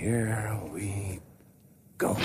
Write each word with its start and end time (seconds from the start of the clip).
here 0.00 0.58
we 0.72 1.18
go. 1.98 2.16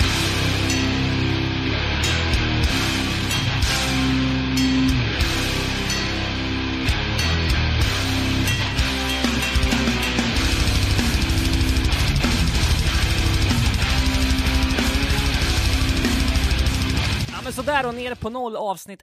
Ja 17.28 17.42
men 17.44 17.54
sådär 17.54 17.88
och 17.88 17.96
ner 17.96 18.16
på 18.16 18.30
noll 18.30 18.56
avsnitt 18.56 19.02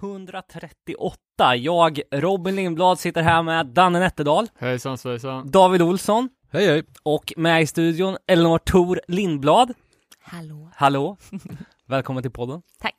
138. 0.00 1.56
Jag, 1.56 2.00
Robin 2.10 2.56
Lindblad, 2.56 2.98
sitter 2.98 3.22
här 3.22 3.42
med 3.42 3.66
Danne 3.66 3.98
Nätterdal, 3.98 4.48
Hejsan 4.58 4.98
svejsan. 4.98 5.50
David 5.50 5.82
Olsson 5.82 6.28
Hej 6.54 6.66
hej! 6.66 6.82
och 7.02 7.32
med 7.36 7.62
i 7.62 7.66
studion 7.66 8.16
Elinor 8.26 8.58
Tor 8.58 9.00
Lindblad. 9.08 9.72
Hallå. 10.20 10.70
Hallå! 10.74 11.16
Välkommen 11.86 12.22
till 12.22 12.30
podden. 12.32 12.62
Tack. 12.80 12.94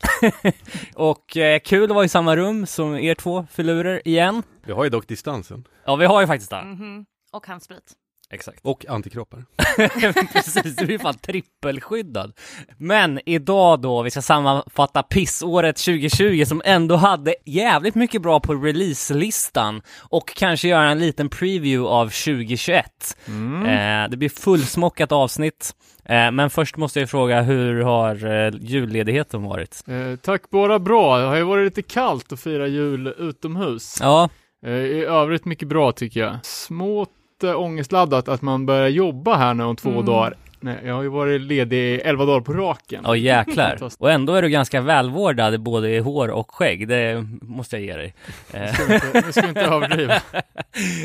Och 0.96 1.38
eh, 1.38 1.60
kul 1.60 1.84
att 1.84 1.96
vara 1.96 2.06
i 2.06 2.10
samma 2.10 2.36
rum 2.36 2.66
som 2.66 2.96
er 2.96 3.16
två 3.16 3.48
filurer 3.52 4.08
igen. 4.08 4.44
Vi 4.66 4.72
har 4.72 4.84
ju 4.84 4.90
dock 4.90 5.08
distansen. 5.08 5.68
Ja, 5.86 5.96
vi 5.96 6.06
har 6.06 6.22
ju 6.22 6.28
faktiskt 6.28 6.50
det. 6.52 6.64
Mhm. 6.64 7.06
Och 7.32 7.48
handsprit. 7.48 7.94
Exakt. 8.30 8.60
Och 8.64 8.86
antikroppar. 8.90 9.46
Precis, 10.34 10.76
du 10.76 10.94
är 10.94 10.98
fan 10.98 11.14
trippelskyddad. 11.14 12.34
Men 12.78 13.20
idag 13.26 13.82
då, 13.82 14.02
vi 14.02 14.12
ska 14.12 14.22
sammanfatta 14.22 15.04
pissåret 15.04 15.78
2020 15.78 16.44
som 16.46 16.62
ändå 16.66 16.96
hade 16.96 17.36
jävligt 17.46 17.96
mycket 17.96 18.22
bra 18.22 18.40
på 18.40 18.54
releaselistan 18.54 19.82
och 20.10 20.34
kanske 20.36 20.68
göra 20.68 20.90
en 20.90 21.00
liten 21.00 21.30
preview 21.30 21.90
av 21.90 22.06
2021. 22.06 22.86
Eh, 23.28 24.10
det 24.10 24.18
blir 24.18 24.30
fullsmockat 24.30 25.12
avsnitt, 25.12 25.76
eh, 26.06 26.32
men 26.32 26.50
först 26.50 26.78
måste 26.78 27.00
jag 27.00 27.10
fråga, 27.10 27.42
hur 27.42 27.82
har 27.82 28.46
eh, 28.46 28.54
julledigheten 28.60 29.44
varit? 29.44 29.84
Eh, 29.88 30.16
tack 30.22 30.50
bara 30.50 30.80
bra. 30.80 31.18
Det 31.18 31.26
har 31.26 31.36
ju 31.36 31.44
varit 31.44 31.66
lite 31.66 31.82
kallt 31.82 32.32
att 32.32 32.40
fira 32.40 32.68
jul 32.68 33.08
utomhus. 33.08 33.98
Ja, 34.02 34.30
Eh, 34.66 34.72
I 34.74 35.04
övrigt 35.04 35.46
mycket 35.46 35.68
bra 35.68 35.92
tycker 35.92 36.20
jag. 36.20 36.38
Smått 36.44 37.10
eh, 37.44 37.60
ångestladdat 37.62 38.28
att 38.28 38.42
man 38.42 38.66
börjar 38.66 38.88
jobba 38.88 39.36
här 39.36 39.54
nu 39.54 39.64
om 39.64 39.76
två 39.76 39.90
Mm. 39.90 40.06
dagar. 40.06 40.34
Nej, 40.60 40.78
jag 40.86 40.94
har 40.94 41.02
ju 41.04 41.10
varit 41.10 41.42
ledig 41.42 41.78
i 41.78 41.96
elva 42.02 42.26
dagar 42.26 42.42
på 42.42 42.54
raken. 42.54 43.02
ja 43.06 43.16
jäklar. 43.16 43.78
Och 44.00 44.12
ändå 44.12 44.34
är 44.34 44.42
du 44.42 44.50
ganska 44.50 44.82
välvårdad 44.82 45.62
både 45.62 45.90
i 45.90 46.00
hår 46.00 46.28
och 46.32 46.52
skägg, 46.56 46.88
det 46.88 47.26
måste 47.42 47.76
jag 47.78 47.86
ge 47.86 47.94
dig. 47.98 48.14
Nu 48.54 48.68
ska 48.74 48.86
vi 48.88 49.18
inte- 49.18 49.34
ska 49.34 49.48
inte 49.48 49.62
överdriva. 49.62 50.14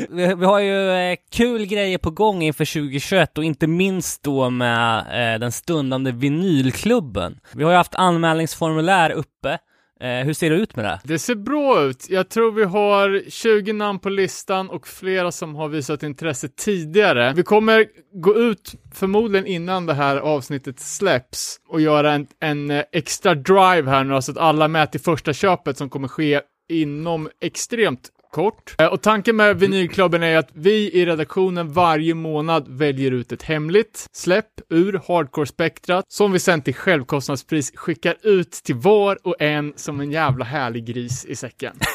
Vi, 0.09 0.35
vi 0.35 0.45
har 0.45 0.59
ju 0.59 0.91
eh, 0.91 1.15
kul 1.31 1.65
grejer 1.65 1.97
på 1.97 2.11
gång 2.11 2.41
inför 2.43 2.65
2021 2.65 3.37
och 3.37 3.43
inte 3.43 3.67
minst 3.67 4.23
då 4.23 4.49
med 4.49 4.97
eh, 4.99 5.39
den 5.39 5.51
stundande 5.51 6.11
vinylklubben. 6.11 7.39
Vi 7.53 7.63
har 7.63 7.71
ju 7.71 7.77
haft 7.77 7.95
anmälningsformulär 7.95 9.09
uppe. 9.11 9.57
Eh, 10.01 10.25
hur 10.25 10.33
ser 10.33 10.49
det 10.49 10.55
ut 10.55 10.75
med 10.75 10.85
det? 10.85 10.99
Det 11.03 11.19
ser 11.19 11.35
bra 11.35 11.81
ut. 11.81 12.05
Jag 12.09 12.29
tror 12.29 12.51
vi 12.51 12.63
har 12.63 13.29
20 13.29 13.73
namn 13.73 13.99
på 13.99 14.09
listan 14.09 14.69
och 14.69 14.87
flera 14.87 15.31
som 15.31 15.55
har 15.55 15.67
visat 15.67 16.03
intresse 16.03 16.47
tidigare. 16.47 17.33
Vi 17.35 17.43
kommer 17.43 17.85
gå 18.13 18.35
ut 18.35 18.73
förmodligen 18.93 19.47
innan 19.47 19.85
det 19.85 19.93
här 19.93 20.17
avsnittet 20.17 20.79
släpps 20.79 21.57
och 21.69 21.81
göra 21.81 22.13
en, 22.13 22.27
en 22.39 22.71
eh, 22.71 22.83
extra 22.91 23.35
drive 23.35 23.89
här 23.89 24.03
nu 24.03 24.21
så 24.21 24.31
att 24.31 24.37
alla 24.37 24.65
är 24.65 24.69
med 24.69 24.91
till 24.91 25.01
första 25.01 25.33
köpet 25.33 25.77
som 25.77 25.89
kommer 25.89 26.07
ske 26.07 26.41
inom 26.69 27.29
extremt 27.41 28.09
kort. 28.31 28.75
Eh, 28.79 28.87
Och 28.87 29.01
tanken 29.01 29.35
med 29.35 29.59
vinylklubben 29.59 30.23
är 30.23 30.37
att 30.37 30.49
vi 30.53 30.91
i 30.91 31.05
redaktionen 31.05 31.73
varje 31.73 32.13
månad 32.13 32.65
väljer 32.67 33.11
ut 33.11 33.31
ett 33.31 33.43
hemligt 33.43 34.07
släpp 34.11 34.45
ur 34.69 35.01
hardcore-spektrat 35.07 36.05
som 36.07 36.31
vi 36.31 36.39
sen 36.39 36.61
till 36.61 36.75
självkostnadspris 36.75 37.71
skickar 37.75 38.15
ut 38.23 38.51
till 38.51 38.75
var 38.75 39.17
och 39.27 39.41
en 39.41 39.73
som 39.75 39.99
en 39.99 40.11
jävla 40.11 40.45
härlig 40.45 40.85
gris 40.85 41.25
i 41.25 41.35
säcken. 41.35 41.75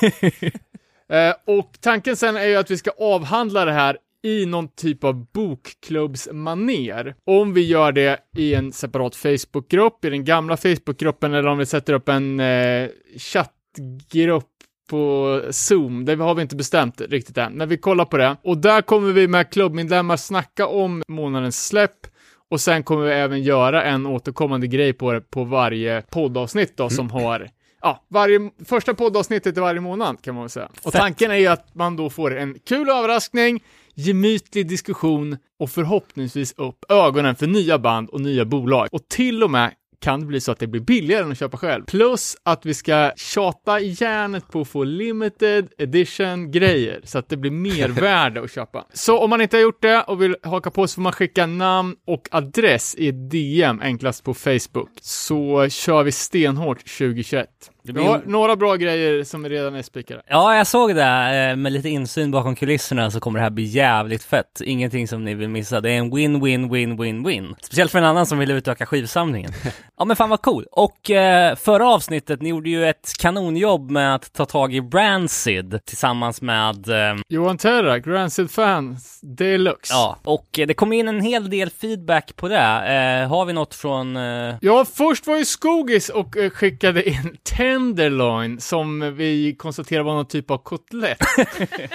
Eh, 1.09 1.35
och 1.57 1.71
tanken 1.81 2.17
sen 2.17 2.37
är 2.37 2.47
ju 2.47 2.57
att 2.57 2.71
vi 2.71 2.79
ska 2.79 2.91
avhandla 2.91 3.65
det 3.65 3.73
här 3.73 3.97
i 4.23 4.47
någon 4.47 4.69
typ 4.69 5.05
av 5.05 5.27
bokklubbsmaner. 5.33 7.15
Om 7.27 7.55
vi 7.55 7.67
gör 7.67 7.93
det 7.93 8.19
i 8.37 8.55
en 8.55 8.73
separat 8.73 9.17
Facebookgrupp, 9.17 10.05
i 10.05 10.11
den 10.11 10.25
gamla 10.25 10.57
Facebookgruppen, 10.57 11.35
eller 11.35 11.49
om 11.49 11.59
vi 11.59 11.67
sätter 11.67 11.93
upp 11.93 12.09
en 12.09 12.41
eh, 12.41 12.89
chattgrupp 13.19 14.45
på 14.87 15.43
Zoom, 15.51 16.05
det 16.05 16.17
har 16.17 16.35
vi 16.35 16.43
inte 16.43 16.57
bestämt 16.57 17.01
riktigt 17.01 17.39
än, 17.39 17.53
men 17.53 17.69
vi 17.69 17.77
kollar 17.77 18.05
på 18.05 18.17
det. 18.17 18.37
Och 18.43 18.59
där 18.59 18.83
kommer 18.83 19.13
vi 19.13 19.29
med 19.29 19.51
klubbmedlemmar 19.51 20.17
snacka 20.17 20.67
om 20.67 21.03
månadens 21.09 21.67
släpp 21.67 22.07
och 22.51 22.61
sen 22.61 22.83
kommer 22.83 23.05
vi 23.07 23.13
även 23.13 23.43
göra 23.43 23.85
en 23.85 24.07
återkommande 24.07 24.67
grej 24.67 24.93
på 24.93 25.13
det 25.13 25.21
på 25.21 25.45
varje 25.45 26.03
poddavsnitt 26.03 26.77
då 26.77 26.91
som 26.91 27.11
har 27.11 27.51
Ja, 27.81 28.05
varje, 28.09 28.51
första 28.65 28.95
poddavsnittet 28.95 29.57
i 29.57 29.61
varje 29.61 29.81
månad 29.81 30.23
kan 30.23 30.35
man 30.35 30.45
väl 30.45 30.51
säga. 30.51 30.69
Och 30.83 30.93
tanken 30.93 31.31
är 31.31 31.37
ju 31.37 31.47
att 31.47 31.75
man 31.75 31.97
då 31.97 32.11
får 32.11 32.37
en 32.37 32.59
kul 32.69 32.89
överraskning, 32.89 33.63
gemytlig 33.95 34.69
diskussion 34.69 35.37
och 35.59 35.71
förhoppningsvis 35.71 36.55
upp 36.57 36.85
ögonen 36.89 37.37
för 37.37 37.47
nya 37.47 37.79
band 37.79 38.09
och 38.11 38.21
nya 38.21 38.45
bolag. 38.45 38.89
Och 38.93 39.09
till 39.09 39.43
och 39.43 39.51
med 39.51 39.73
kan 40.01 40.21
det 40.21 40.27
bli 40.27 40.41
så 40.41 40.53
att 40.53 40.59
det 40.59 40.67
blir 40.67 40.81
billigare 40.81 41.23
än 41.23 41.33
att 41.33 41.39
köpa 41.39 41.57
själv. 41.57 41.85
Plus 41.85 42.37
att 42.43 42.67
vi 42.67 42.75
ska 42.75 43.13
tjata 43.17 43.81
järnet 43.81 44.49
på 44.49 44.61
att 44.61 44.69
få 44.69 44.85
limited 44.85 45.69
edition 45.79 46.51
grejer 46.51 47.01
så 47.05 47.19
att 47.19 47.29
det 47.29 47.37
blir 47.37 47.51
mervärde 47.51 48.41
att 48.45 48.53
köpa. 48.53 48.87
Så 48.93 49.19
om 49.19 49.31
man 49.31 49.41
inte 49.41 49.57
har 49.57 49.63
gjort 49.63 49.83
det 49.83 50.03
och 50.03 50.23
vill 50.23 50.37
haka 50.43 50.71
på 50.71 50.89
så 50.89 50.95
får 50.95 51.03
man 51.03 51.13
skicka 51.13 51.47
namn 51.47 51.97
och 52.07 52.29
adress 52.31 52.95
i 52.95 53.11
DM 53.11 53.81
enklast 53.81 54.25
på 54.25 54.35
Facebook. 54.35 54.91
Så 55.01 55.69
kör 55.69 56.03
vi 56.03 56.13
stenhårt 56.13 56.79
2021. 56.79 57.49
Blir- 57.93 58.05
har 58.05 58.23
några 58.27 58.57
bra 58.57 58.77
grejer 58.77 59.25
som 59.25 59.49
redan 59.49 59.75
är 59.75 59.83
spikade. 59.83 60.23
Ja, 60.29 60.57
jag 60.57 60.67
såg 60.67 60.95
det. 60.95 61.03
eh, 61.51 61.57
Med 61.57 61.73
lite 61.73 61.89
insyn 61.89 62.31
bakom 62.31 62.55
kulisserna 62.57 63.11
så 63.11 63.21
kommer 63.21 63.39
det 63.39 63.43
här 63.43 63.51
bli 63.51 63.65
jävligt 63.65 64.25
fett. 64.25 64.61
Ingenting 64.65 65.09
som 65.09 65.25
ni 65.25 65.35
vill 65.35 65.49
missa. 65.49 65.81
Det 65.81 65.91
är 65.91 65.99
en 65.99 66.11
win-win-win-win-win. 66.11 67.55
Speciellt 67.63 67.91
för 67.93 67.99
en 67.99 68.05
annan 68.05 68.27
som 68.27 68.39
vill 68.39 68.51
utöka 68.51 68.87
skivsamlingen. 68.87 69.51
Ja 69.99 70.05
men 70.05 70.17
fan 70.17 70.31
vad 70.31 70.43
cool. 70.43 70.67
Och 70.73 71.11
eh, 71.11 71.55
förra 71.57 71.89
avsnittet, 71.89 72.43
ni 72.43 72.49
gjorde 72.49 72.71
ju 72.71 72.87
ett 72.89 73.13
kanonjobb 73.19 73.91
med 73.91 74.15
att 74.15 74.33
ta 74.33 74.45
tag 74.45 74.75
i 74.75 74.81
Rancid 74.81 75.81
tillsammans 75.87 76.43
med 76.43 76.89
eh, 76.89 77.17
Johan 77.29 77.59
Terra, 77.59 77.99
Rancid 77.99 78.51
Fans 78.51 79.21
Deluxe. 79.23 79.95
Ja, 79.95 80.17
och 80.25 80.59
eh, 80.59 80.67
det 80.67 80.75
kom 80.75 80.93
in 80.93 81.09
en 81.09 81.21
hel 81.21 81.51
del 81.51 81.71
feedback 81.71 82.37
på 82.37 82.49
det. 82.49 83.27
Har 83.31 83.45
vi 83.45 83.53
något 83.53 83.75
från... 83.75 84.17
Ja, 84.61 84.85
först 84.95 85.27
var 85.27 85.37
ju 85.37 85.45
Skogis 85.45 86.09
och 86.09 86.37
skickade 86.53 87.09
in 87.09 87.37
Tenderloin 87.77 88.61
som 88.61 89.15
vi 89.17 89.55
konstaterar 89.59 90.03
var 90.03 90.15
någon 90.15 90.27
typ 90.27 90.51
av 90.51 90.59
kotlett. 90.59 91.19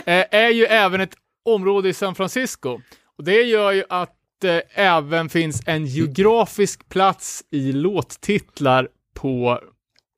eh, 0.05 0.25
är 0.31 0.49
ju 0.49 0.65
även 0.65 1.01
ett 1.01 1.15
område 1.45 1.89
i 1.89 1.93
San 1.93 2.15
Francisco. 2.15 2.81
Och 3.17 3.23
det 3.23 3.41
gör 3.41 3.71
ju 3.71 3.83
att 3.89 4.15
det 4.41 4.61
även 4.73 5.29
finns 5.29 5.61
en 5.65 5.85
geografisk 5.85 6.89
plats 6.89 7.43
i 7.51 7.71
låttitlar 7.71 8.87
på 9.13 9.59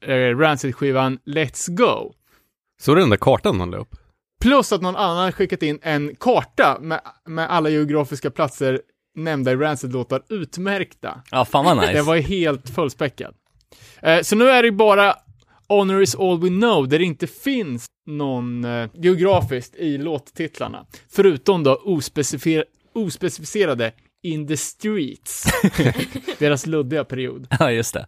eh, 0.05 0.37
Rancid-skivan 0.37 1.19
Let's 1.25 1.71
Go. 1.71 2.13
Så 2.81 2.95
den 2.95 3.09
där 3.09 3.17
kartan 3.17 3.57
man 3.57 3.71
la 3.71 3.77
upp? 3.77 3.95
Plus 4.41 4.71
att 4.71 4.81
någon 4.81 4.95
annan 4.95 5.31
skickat 5.31 5.63
in 5.63 5.79
en 5.81 6.15
karta 6.15 6.77
med, 6.81 7.01
med 7.25 7.49
alla 7.49 7.69
geografiska 7.69 8.31
platser 8.31 8.81
nämnda 9.15 9.51
i 9.51 9.55
Rancid-låtar 9.55 10.23
utmärkta. 10.29 11.21
Ja, 11.31 11.45
fan 11.45 11.65
vad 11.65 11.77
nice. 11.81 11.93
Det 11.93 12.01
var 12.01 12.15
helt 12.15 12.69
fullspäckat. 12.69 13.35
Eh, 14.01 14.21
så 14.21 14.35
nu 14.35 14.49
är 14.49 14.63
det 14.63 14.71
bara 14.71 15.15
Honor 15.69 16.01
is 16.01 16.15
all 16.15 16.39
we 16.41 16.47
know, 16.49 16.87
där 16.87 16.99
det 16.99 17.05
inte 17.05 17.27
finns 17.27 17.85
någon 18.07 18.65
eh, 18.65 18.89
geografiskt 18.93 19.75
i 19.75 19.97
låttitlarna. 19.97 20.85
Förutom 21.11 21.63
då 21.63 21.81
ospecificer- 21.85 22.63
ospecificerade 22.93 23.91
In 24.23 24.47
the 24.47 24.57
Streets. 24.57 25.43
Deras 26.39 26.65
luddiga 26.65 27.03
period. 27.03 27.47
Ja, 27.59 27.71
just 27.71 27.93
det. 27.93 28.05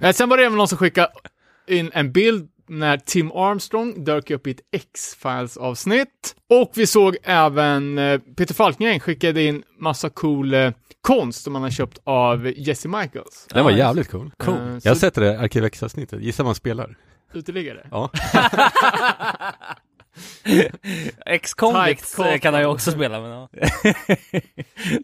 Eh, 0.00 0.12
sen 0.12 0.28
var 0.28 0.36
det 0.36 0.44
även 0.44 0.58
någon 0.58 0.68
som 0.68 0.78
skickade 0.78 1.08
in 1.68 1.90
en 1.94 2.12
bild 2.12 2.48
när 2.68 2.96
Tim 2.96 3.32
Armstrong 3.32 4.04
dök 4.04 4.30
upp 4.30 4.46
i 4.46 4.50
ett 4.50 4.60
X-Files 4.72 5.56
avsnitt. 5.56 6.34
Och 6.50 6.72
vi 6.74 6.86
såg 6.86 7.16
även 7.22 7.98
eh, 7.98 8.18
Peter 8.36 8.54
Falkengren 8.54 9.00
skickade 9.00 9.42
in 9.42 9.62
massa 9.78 10.10
cool 10.10 10.54
eh, 10.54 10.70
konst 11.00 11.42
som 11.44 11.54
han 11.54 11.62
har 11.62 11.70
köpt 11.70 11.98
av 12.04 12.52
Jesse 12.56 12.88
Michaels. 12.88 13.46
Den 13.50 13.64
var 13.64 13.70
jävligt 13.70 14.10
cool. 14.10 14.30
Cool. 14.36 14.54
Eh, 14.54 14.78
Jag 14.82 14.90
har 14.90 14.96
sett 14.96 15.14
det 15.14 15.40
Arkiv 15.40 15.64
X-avsnittet, 15.64 16.22
gissa 16.22 16.42
vad 16.42 16.48
han 16.48 16.54
spelar? 16.54 16.96
Uteliggare. 17.34 17.86
Ja. 17.90 18.10
Ex-convicts 21.26 22.18
eh, 22.18 22.38
kan 22.38 22.54
han 22.54 22.62
ju 22.62 22.68
också 22.68 22.90
spela 22.90 23.20
men 23.20 23.30
ja. 23.30 23.48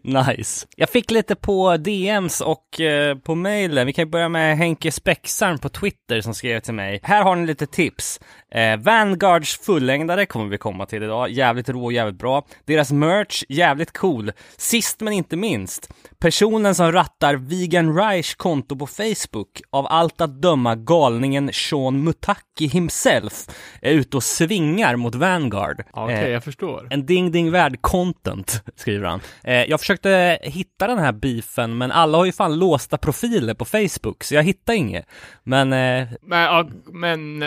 Nice. 0.27 0.67
Jag 0.75 0.89
fick 0.89 1.11
lite 1.11 1.35
på 1.35 1.77
DMs 1.77 2.41
och 2.41 2.81
eh, 2.81 3.17
på 3.17 3.35
mailen. 3.35 3.87
Vi 3.87 3.93
kan 3.93 4.09
börja 4.09 4.29
med 4.29 4.57
Henke 4.57 4.91
Spexarn 4.91 5.59
på 5.59 5.69
Twitter 5.69 6.21
som 6.21 6.33
skrev 6.33 6.59
till 6.59 6.73
mig. 6.73 6.99
Här 7.03 7.23
har 7.23 7.35
ni 7.35 7.47
lite 7.47 7.67
tips. 7.67 8.19
Eh, 8.51 8.77
Vanguards 8.77 9.57
fullängdare 9.57 10.25
kommer 10.25 10.49
vi 10.49 10.57
komma 10.57 10.85
till 10.85 11.03
idag. 11.03 11.29
Jävligt 11.29 11.69
rå 11.69 11.85
och 11.85 11.93
jävligt 11.93 12.17
bra. 12.17 12.45
Deras 12.65 12.91
merch, 12.91 13.43
jävligt 13.49 13.97
cool. 13.97 14.31
Sist 14.57 15.01
men 15.01 15.13
inte 15.13 15.35
minst. 15.35 15.89
Personen 16.19 16.75
som 16.75 16.91
rattar 16.91 17.35
Vegan 17.35 17.95
Reich 17.95 18.35
konto 18.35 18.75
på 18.75 18.87
Facebook, 18.87 19.61
av 19.69 19.87
allt 19.89 20.21
att 20.21 20.41
döma 20.41 20.75
galningen 20.75 21.49
Sean 21.53 22.03
Mutaki 22.03 22.67
himself, 22.67 23.47
är 23.81 23.91
ute 23.91 24.17
och 24.17 24.23
svingar 24.23 24.95
mot 25.01 25.15
Vanguard. 25.15 25.83
Okej, 25.93 26.15
Eh, 26.15 26.29
jag 26.29 26.43
förstår. 26.43 26.87
en 26.89 27.05
ding 27.05 27.31
ding 27.31 27.51
värd 27.51 27.81
content, 27.81 28.63
skriver 28.75 29.07
han. 29.07 29.19
Eh, 29.43 29.63
jag 29.63 29.79
försökte 29.79 30.39
hitta 30.41 30.87
den 30.87 30.99
här 30.99 31.11
beefen, 31.11 31.77
men 31.77 31.91
alla 31.91 32.17
har 32.17 32.25
ju 32.25 32.31
fan 32.31 32.59
låsta 32.59 32.97
profiler 32.97 33.53
på 33.53 33.65
Facebook, 33.65 34.23
så 34.23 34.35
jag 34.35 34.43
hittar 34.43 34.73
inget. 34.73 35.05
Men, 35.43 35.73
eh, 35.73 36.07
Men, 36.21 36.71
men 36.85 37.43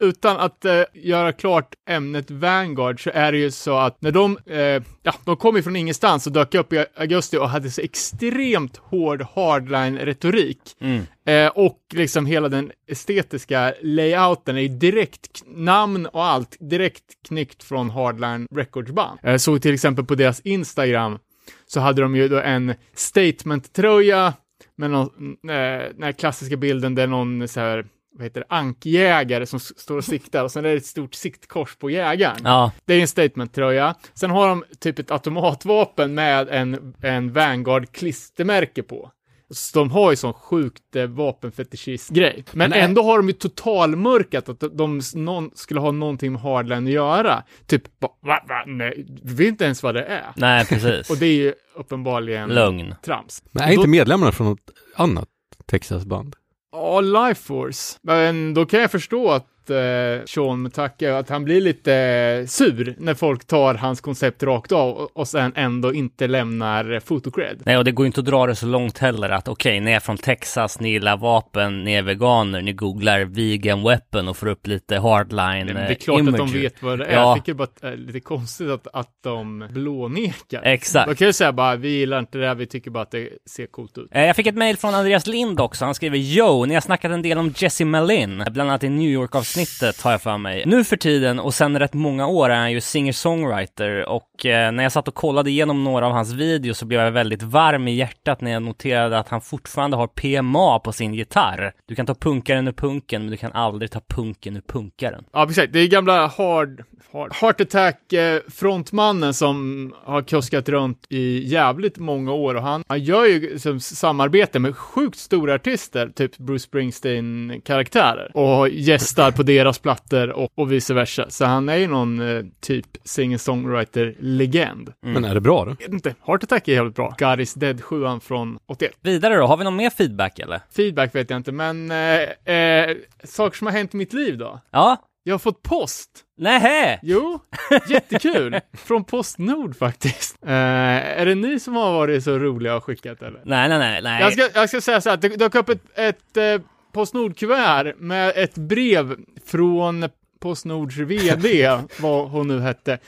utan 0.00 0.36
att 0.36 0.64
eh, 0.64 0.82
göra 0.94 1.32
klart 1.32 1.74
ämnet 1.88 2.30
Vanguard 2.30 3.02
så 3.02 3.10
är 3.14 3.32
det 3.32 3.38
ju 3.38 3.50
så 3.50 3.76
att 3.76 4.02
när 4.02 4.10
de, 4.10 4.38
eh, 4.46 4.82
ja, 5.02 5.14
de 5.24 5.36
kom 5.36 5.56
ju 5.56 5.62
från 5.62 5.76
ingenstans 5.76 6.26
och 6.26 6.32
dök 6.32 6.54
upp 6.54 6.72
i 6.72 6.84
augusti 6.96 7.36
och 7.36 7.48
hade 7.48 7.70
så 7.70 7.80
extremt 7.80 8.76
hård 8.76 9.22
hardline-retorik. 9.34 10.60
mm, 10.80 11.02
Eh, 11.26 11.48
och 11.48 11.78
liksom 11.92 12.26
hela 12.26 12.48
den 12.48 12.72
estetiska 12.88 13.74
layouten 13.82 14.56
är 14.56 14.60
ju 14.60 14.68
direkt, 14.68 15.42
namn 15.46 16.06
och 16.06 16.24
allt, 16.24 16.56
direkt 16.60 17.04
knyckt 17.28 17.62
från 17.62 17.90
Hardline 17.90 18.46
Records-band. 18.54 19.18
Jag 19.22 19.40
såg 19.40 19.62
till 19.62 19.74
exempel 19.74 20.04
på 20.04 20.14
deras 20.14 20.40
Instagram, 20.40 21.18
så 21.66 21.80
hade 21.80 22.02
de 22.02 22.16
ju 22.16 22.28
då 22.28 22.40
en 22.40 22.74
statement-tröja 22.94 24.32
med 24.76 24.90
någon, 24.90 25.08
eh, 25.48 25.92
den 25.94 26.02
här 26.02 26.12
klassiska 26.12 26.56
bilden 26.56 26.94
där 26.94 27.06
någon 27.06 27.48
så 27.48 27.60
här, 27.60 27.86
vad 28.16 28.24
heter 28.24 28.40
det, 28.40 28.46
ankjägare 28.48 29.46
som 29.46 29.60
står 29.60 29.96
och 29.96 30.04
siktar 30.04 30.44
och 30.44 30.52
sen 30.52 30.64
är 30.64 30.68
det 30.70 30.76
ett 30.76 30.86
stort 30.86 31.14
siktkors 31.14 31.76
på 31.76 31.90
jägaren. 31.90 32.36
ja, 32.44 32.72
Det 32.84 32.94
är 32.94 33.00
en 33.00 33.08
statement-tröja. 33.08 33.94
Sen 34.14 34.30
har 34.30 34.48
de 34.48 34.64
typ 34.80 34.98
ett 34.98 35.10
automatvapen 35.10 36.14
med 36.14 36.48
en, 36.48 36.94
en 37.02 37.30
Vanguard-klistermärke 37.32 38.82
på. 38.82 39.10
Så 39.50 39.78
de 39.78 39.90
har 39.90 40.10
ju 40.10 40.16
sån 40.16 40.32
sjukt 40.32 40.96
eh, 40.96 41.06
vapenfetischist-grej. 41.06 42.44
Men 42.52 42.70
Nej. 42.70 42.80
ändå 42.80 43.02
har 43.02 43.16
de 43.16 43.26
ju 43.28 43.32
totalmörkat 43.32 44.48
att 44.48 44.60
de, 44.60 45.00
någon, 45.14 45.50
skulle 45.54 45.80
ha 45.80 45.90
någonting 45.90 46.32
med 46.32 46.40
Hardline 46.42 46.86
att 46.86 46.92
göra. 46.92 47.42
Typ, 47.66 47.82
ba- 48.00 48.08
va, 48.22 48.44
va, 48.48 48.64
nej, 48.66 49.06
vi 49.22 49.34
vet 49.34 49.46
inte 49.48 49.64
ens 49.64 49.82
vad 49.82 49.94
det 49.94 50.04
är. 50.04 50.26
nej 50.36 50.66
precis. 50.66 51.10
Och 51.10 51.16
det 51.16 51.26
är 51.26 51.34
ju 51.34 51.54
uppenbarligen 51.74 52.48
Lögn. 52.48 52.94
trams. 53.04 53.42
Men 53.52 53.62
är 53.64 53.72
inte 53.72 53.88
medlemmarna 53.88 54.32
från 54.32 54.46
något 54.46 54.70
annat 54.96 55.28
Texas-band? 55.66 56.36
Ja, 56.76 57.00
Life 57.00 57.42
Force. 57.42 57.98
Men 58.02 58.54
då 58.54 58.66
kan 58.66 58.80
jag 58.80 58.90
förstå 58.90 59.30
att 59.30 59.46
eh, 59.70 60.24
Sean 60.26 60.62
Mutaka, 60.62 61.16
att 61.18 61.28
han 61.28 61.44
blir 61.44 61.60
lite 61.60 61.94
eh, 61.94 62.46
sur 62.46 62.94
när 62.98 63.14
folk 63.14 63.44
tar 63.46 63.74
hans 63.74 64.00
koncept 64.00 64.42
rakt 64.42 64.72
av 64.72 64.96
och, 64.96 65.16
och 65.16 65.28
sen 65.28 65.52
ändå 65.56 65.94
inte 65.94 66.26
lämnar 66.26 66.92
eh, 66.92 67.00
photocred. 67.00 67.62
Nej, 67.64 67.76
och 67.78 67.84
det 67.84 67.92
går 67.92 68.04
ju 68.04 68.06
inte 68.06 68.20
att 68.20 68.26
dra 68.26 68.46
det 68.46 68.54
så 68.54 68.66
långt 68.66 68.98
heller 68.98 69.30
att 69.30 69.48
okej, 69.48 69.80
ni 69.80 69.92
är 69.92 70.00
från 70.00 70.16
Texas, 70.18 70.80
ni 70.80 70.88
gillar 70.90 71.16
vapen, 71.16 71.84
ni 71.84 71.92
är 71.94 72.02
veganer, 72.02 72.62
ni 72.62 72.72
googlar 72.72 73.20
vegan 73.24 73.82
weapon 73.82 74.28
och 74.28 74.36
får 74.36 74.46
upp 74.46 74.66
lite 74.66 74.98
hardline 74.98 75.66
Det, 75.66 75.72
det 75.72 75.80
eh, 75.80 75.90
är 75.90 75.94
klart 75.94 76.20
att 76.20 76.26
de 76.26 76.34
imagery. 76.36 76.62
vet 76.62 76.82
vad 76.82 76.98
det 76.98 77.04
är. 77.04 77.12
Ja. 77.14 77.20
Jag 77.20 77.36
tycker 77.36 77.54
bara 77.54 77.64
att 77.64 77.80
det 77.80 77.88
är 77.88 77.96
lite 77.96 78.20
konstigt 78.20 78.70
att, 78.70 78.86
att 78.92 79.10
de 79.24 79.68
blånekar. 79.70 80.62
Exakt. 80.64 81.08
Då 81.08 81.14
kan 81.14 81.24
jag 81.26 81.34
säga 81.34 81.52
bara, 81.52 81.76
vi 81.76 81.88
gillar 81.88 82.18
inte 82.18 82.38
det 82.38 82.46
här, 82.48 82.54
vi 82.54 82.66
tycker 82.66 82.90
bara 82.90 83.02
att 83.02 83.10
det 83.10 83.28
ser 83.50 83.66
coolt 83.66 83.98
ut. 83.98 84.08
Eh, 84.10 84.24
Jag 84.24 84.36
fick 84.36 84.46
ett 84.46 84.54
mejl 84.54 84.76
från 84.76 84.94
Andreas 84.94 85.26
Lind 85.26 85.60
också. 85.60 85.84
Han 85.84 85.94
skriver 85.94 86.18
Yo, 86.18 86.64
ni 86.64 86.74
har 86.74 86.80
snackat 86.80 87.10
en 87.12 87.22
del 87.22 87.38
om 87.38 87.52
Jesse 87.56 87.84
Malin, 87.84 88.44
bland 88.50 88.70
annat 88.70 88.84
i 88.84 88.88
New 88.88 89.10
York-avsnittet 89.10 89.55
har 90.02 90.10
jag 90.10 90.22
för 90.22 90.38
mig. 90.38 90.62
Nu 90.66 90.84
för 90.84 90.96
tiden 90.96 91.38
och 91.38 91.54
sen 91.54 91.78
rätt 91.78 91.94
många 91.94 92.26
år 92.26 92.50
är 92.50 92.56
han 92.56 92.72
ju 92.72 92.80
singer-songwriter 92.80 94.04
och 94.04 94.46
eh, 94.46 94.72
när 94.72 94.82
jag 94.82 94.92
satt 94.92 95.08
och 95.08 95.14
kollade 95.14 95.50
igenom 95.50 95.84
några 95.84 96.06
av 96.06 96.12
hans 96.12 96.32
videos 96.32 96.78
så 96.78 96.86
blev 96.86 97.00
jag 97.00 97.10
väldigt 97.10 97.42
varm 97.42 97.88
i 97.88 97.94
hjärtat 97.94 98.40
när 98.40 98.50
jag 98.50 98.62
noterade 98.62 99.18
att 99.18 99.28
han 99.28 99.40
fortfarande 99.40 99.96
har 99.96 100.06
PMA 100.06 100.78
på 100.78 100.92
sin 100.92 101.14
gitarr. 101.14 101.72
Du 101.88 101.94
kan 101.94 102.06
ta 102.06 102.14
punkaren 102.14 102.68
ur 102.68 102.72
punken, 102.72 103.22
men 103.22 103.30
du 103.30 103.36
kan 103.36 103.52
aldrig 103.52 103.90
ta 103.90 104.00
punken 104.08 104.56
ur 104.56 104.60
punkaren. 104.60 105.24
Ja, 105.32 105.46
precis. 105.46 105.70
Det 105.72 105.78
är 105.78 105.86
gamla 105.88 106.26
hard, 106.26 106.84
hard, 107.12 107.34
Heart 107.34 107.60
Attack-frontmannen 107.60 109.28
eh, 109.28 109.32
som 109.32 109.94
har 110.04 110.22
kuskat 110.22 110.68
runt 110.68 111.06
i 111.08 111.48
jävligt 111.48 111.98
många 111.98 112.32
år 112.32 112.54
och 112.54 112.62
han, 112.62 112.84
han 112.88 113.00
gör 113.00 113.24
ju 113.24 113.58
som 113.58 113.80
samarbete 113.80 114.58
med 114.58 114.76
sjukt 114.76 115.18
stora 115.18 115.54
artister, 115.54 116.08
typ 116.08 116.38
Bruce 116.38 116.64
Springsteen-karaktärer 116.64 118.36
och 118.36 118.68
gästar 118.68 119.30
på 119.30 119.42
deras 119.46 119.78
plattor 119.78 120.28
och, 120.28 120.50
och 120.54 120.72
vice 120.72 120.94
versa. 120.94 121.30
Så 121.30 121.44
han 121.44 121.68
är 121.68 121.76
ju 121.76 121.86
någon 121.86 122.36
eh, 122.36 122.44
typ 122.60 122.86
singer-songwriter-legend. 123.04 124.92
Men 125.02 125.24
är 125.24 125.34
det 125.34 125.40
bra 125.40 125.64
då? 125.64 125.70
Jag 125.70 125.86
vet 125.86 125.92
inte, 125.92 126.14
Heart 126.26 126.44
Attack 126.44 126.68
är 126.68 126.72
jävligt 126.72 126.94
bra. 126.94 127.14
God 127.18 127.40
is 127.40 127.54
Dead 127.54 127.84
7 127.84 128.04
från 128.22 128.58
81. 128.66 128.92
Vidare 129.02 129.36
då, 129.36 129.46
har 129.46 129.56
vi 129.56 129.64
någon 129.64 129.76
mer 129.76 129.90
feedback 129.90 130.38
eller? 130.38 130.60
Feedback 130.76 131.14
vet 131.14 131.30
jag 131.30 131.36
inte, 131.36 131.52
men 131.52 131.90
eh, 131.90 132.54
eh, 132.54 132.96
saker 133.24 133.58
som 133.58 133.66
har 133.66 133.74
hänt 133.74 133.94
i 133.94 133.96
mitt 133.96 134.12
liv 134.12 134.38
då? 134.38 134.60
Ja? 134.70 134.96
Jag 135.22 135.34
har 135.34 135.38
fått 135.38 135.62
post. 135.62 136.10
Nähä! 136.38 136.98
Jo, 137.02 137.40
jättekul. 137.88 138.60
Från 138.72 139.04
Postnord 139.04 139.76
faktiskt. 139.76 140.36
Eh, 140.42 140.52
är 140.52 141.26
det 141.26 141.34
ni 141.34 141.60
som 141.60 141.74
har 141.74 141.92
varit 141.92 142.24
så 142.24 142.38
roliga 142.38 142.76
och 142.76 142.84
skickat 142.84 143.22
eller? 143.22 143.42
Nej, 143.44 143.68
nej, 143.68 143.78
nej, 143.78 144.02
nej. 144.02 144.22
Jag 144.22 144.32
ska, 144.32 144.60
jag 144.60 144.68
ska 144.68 144.80
säga 144.80 145.00
så 145.00 145.10
här, 145.10 145.16
det 145.16 145.28
dök 145.28 145.54
upp 145.54 145.68
ett, 145.68 145.82
ett 145.94 146.36
eh, 146.36 146.60
Postnord-kuvert 146.96 147.94
med 147.98 148.32
ett 148.36 148.54
brev 148.54 149.16
från 149.44 150.08
Postnords 150.40 150.96
VD, 150.96 151.78
vad 152.00 152.28
hon 152.30 152.48
nu 152.48 152.60
hette, 152.60 152.98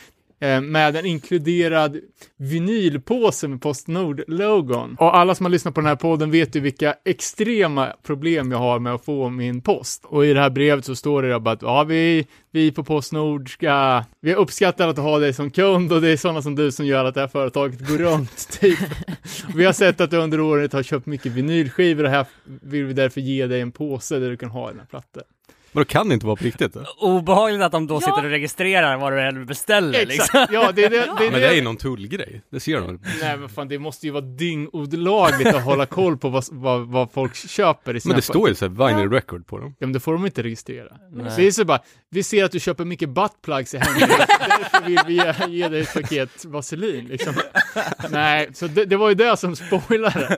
med 0.62 0.96
en 0.96 1.06
inkluderad 1.06 2.00
vinylpåse 2.37 3.49
med 3.49 3.61
Postnord-logon. 3.61 4.96
Och 4.99 5.17
alla 5.17 5.35
som 5.35 5.46
har 5.46 5.50
lyssnat 5.50 5.75
på 5.75 5.81
den 5.81 5.88
här 5.88 5.96
podden 5.96 6.31
vet 6.31 6.56
ju 6.56 6.61
vilka 6.61 6.94
extrema 7.05 7.93
problem 8.02 8.52
jag 8.52 8.58
har 8.58 8.79
med 8.79 8.94
att 8.94 9.05
få 9.05 9.29
min 9.29 9.62
post. 9.62 10.05
Och 10.05 10.26
i 10.26 10.32
det 10.32 10.40
här 10.40 10.50
brevet 10.50 10.85
så 10.85 10.96
står 10.96 11.23
det 11.23 11.40
bara 11.40 11.55
att 11.55 11.62
ja, 11.62 11.85
vi, 11.85 12.26
vi 12.50 12.73
på 12.73 12.85
Postnord 12.85 13.52
ska, 13.52 14.05
vi 14.20 14.35
uppskattar 14.35 14.88
att 14.88 14.96
ha 14.96 15.19
dig 15.19 15.32
som 15.32 15.50
kund 15.50 15.93
och 15.93 16.00
det 16.00 16.08
är 16.08 16.17
sådana 16.17 16.43
som 16.43 16.55
du 16.55 16.73
som 16.73 16.87
gör 16.87 17.05
att 17.05 17.14
det 17.14 17.20
här 17.20 17.29
företaget 17.29 17.88
går 17.88 17.99
runt, 17.99 18.49
typ. 18.61 18.79
Vi 19.55 19.64
har 19.64 19.73
sett 19.73 20.00
att 20.00 20.11
du 20.11 20.17
under 20.17 20.40
året 20.40 20.73
har 20.73 20.82
köpt 20.82 21.06
mycket 21.06 21.32
vinylskivor 21.32 22.05
och 22.05 22.11
här 22.11 22.26
vill 22.44 22.85
vi 22.85 22.93
därför 22.93 23.20
ge 23.20 23.46
dig 23.46 23.61
en 23.61 23.73
påse 23.73 24.19
där 24.19 24.31
du 24.31 24.37
kan 24.37 24.50
ha 24.50 24.70
dina 24.70 24.85
plattor. 24.85 25.23
Men 25.73 25.81
då 25.81 25.85
kan 25.85 26.09
det 26.09 26.15
inte 26.15 26.26
vara 26.26 26.37
på 26.37 26.44
riktigt? 26.44 26.73
Då? 26.75 26.85
Obehagligt 26.99 27.62
att 27.62 27.73
de 27.73 27.87
då 27.87 27.94
Ja. 27.94 28.00
sitter 28.00 28.25
och 28.25 28.31
registrerar 28.31 28.97
vad 28.97 29.12
du 29.12 29.20
än 29.20 29.47
beställer 29.47 30.06
liksom. 30.06 30.25
Exakt, 30.25 30.53
ja 30.53 30.73
det 30.73 30.85
är 30.85 30.91
det, 30.91 30.97
det, 31.19 31.26
är 31.26 31.31
Men 31.31 31.41
det 31.41 31.47
är 31.49 31.53
ju 31.53 31.59
det. 31.59 31.65
någon 31.65 31.76
tullgrej, 31.76 32.43
det 32.50 32.61
ser 32.61 32.81
de. 32.81 33.00
Nej 33.20 33.37
men 33.37 33.49
fan 33.49 33.69
det 33.69 33.79
måste 33.79 34.06
ju 34.06 34.12
vara 34.12 34.25
dyngolagligt 34.25 35.55
att 35.55 35.65
hålla 35.65 35.87
koll 35.87 36.19
på 36.19 36.29
vad, 36.29 36.44
vad, 36.50 36.88
vad 36.88 37.11
folk 37.12 37.35
köper 37.35 37.95
i 37.97 38.00
sina 38.00 38.12
Men 38.12 38.16
det 38.16 38.23
står 38.23 38.49
ju 38.49 38.54
så 38.54 38.69
här 38.69 38.88
vinyl 38.88 39.11
record 39.11 39.47
på 39.47 39.59
dem. 39.59 39.75
Ja 39.78 39.87
men 39.87 39.93
det 39.93 40.00
får 40.00 40.12
de 40.12 40.26
inte 40.26 40.43
registrera. 40.43 40.97
Nej. 41.12 41.33
Det 41.37 41.47
är 41.47 41.50
så 41.50 41.64
bara, 41.64 41.81
vi 42.11 42.23
ser 42.23 42.45
att 42.45 42.52
du 42.52 42.61
köper 42.61 42.85
mycket 42.85 43.09
buttplugs 43.09 43.75
i 43.75 43.78
hemlighet, 43.78 44.11
därför 44.49 44.87
vill 44.87 45.00
vi 45.07 45.14
ge, 45.14 45.35
ge 45.59 45.69
dig 45.69 45.81
ett 45.81 45.95
paket 45.95 46.45
vaselin 46.45 47.04
liksom. 47.07 47.35
Nej, 48.11 48.49
så 48.54 48.66
det, 48.66 48.85
det 48.85 48.97
var 48.97 49.09
ju 49.09 49.14
det 49.14 49.37
som 49.37 49.57
spoilade. 49.57 50.37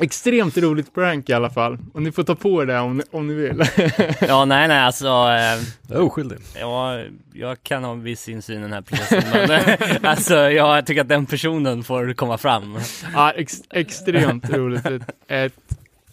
Extremt 0.00 0.56
roligt 0.58 0.94
prank 0.94 1.28
i 1.28 1.32
alla 1.32 1.50
fall. 1.50 1.78
Och 1.94 2.02
ni 2.02 2.12
får 2.12 2.22
ta 2.22 2.34
på 2.34 2.62
er 2.62 2.66
det 2.66 2.78
om, 2.78 2.96
ni- 2.96 3.02
om 3.10 3.26
ni 3.28 3.34
vill. 3.34 3.62
Ja, 4.28 4.44
nej, 4.44 4.68
nej, 4.68 4.78
alltså. 4.78 5.06
Eh, 5.06 5.62
Jag 5.88 5.98
är 5.98 6.00
oskyldig. 6.02 6.38
ja, 6.60 7.00
jag 7.32 7.62
kan 7.62 7.84
ha 7.84 7.92
en 7.92 8.02
viss 8.02 8.28
insyn 8.28 8.58
i 8.58 8.62
den 8.62 8.72
här 8.72 8.80
processen, 8.82 9.22
men 9.32 9.50
eh, 9.50 9.96
alltså, 10.10 10.34
jag 10.34 10.86
tycker 10.86 11.00
att 11.00 11.08
den 11.08 11.26
personen 11.26 11.84
får 11.84 12.12
komma 12.12 12.38
fram. 12.38 12.78
ja, 13.14 13.30
ex, 13.30 13.54
extremt 13.70 14.50
roligt. 14.50 14.86
Ett, 14.86 15.02
ett 15.28 15.52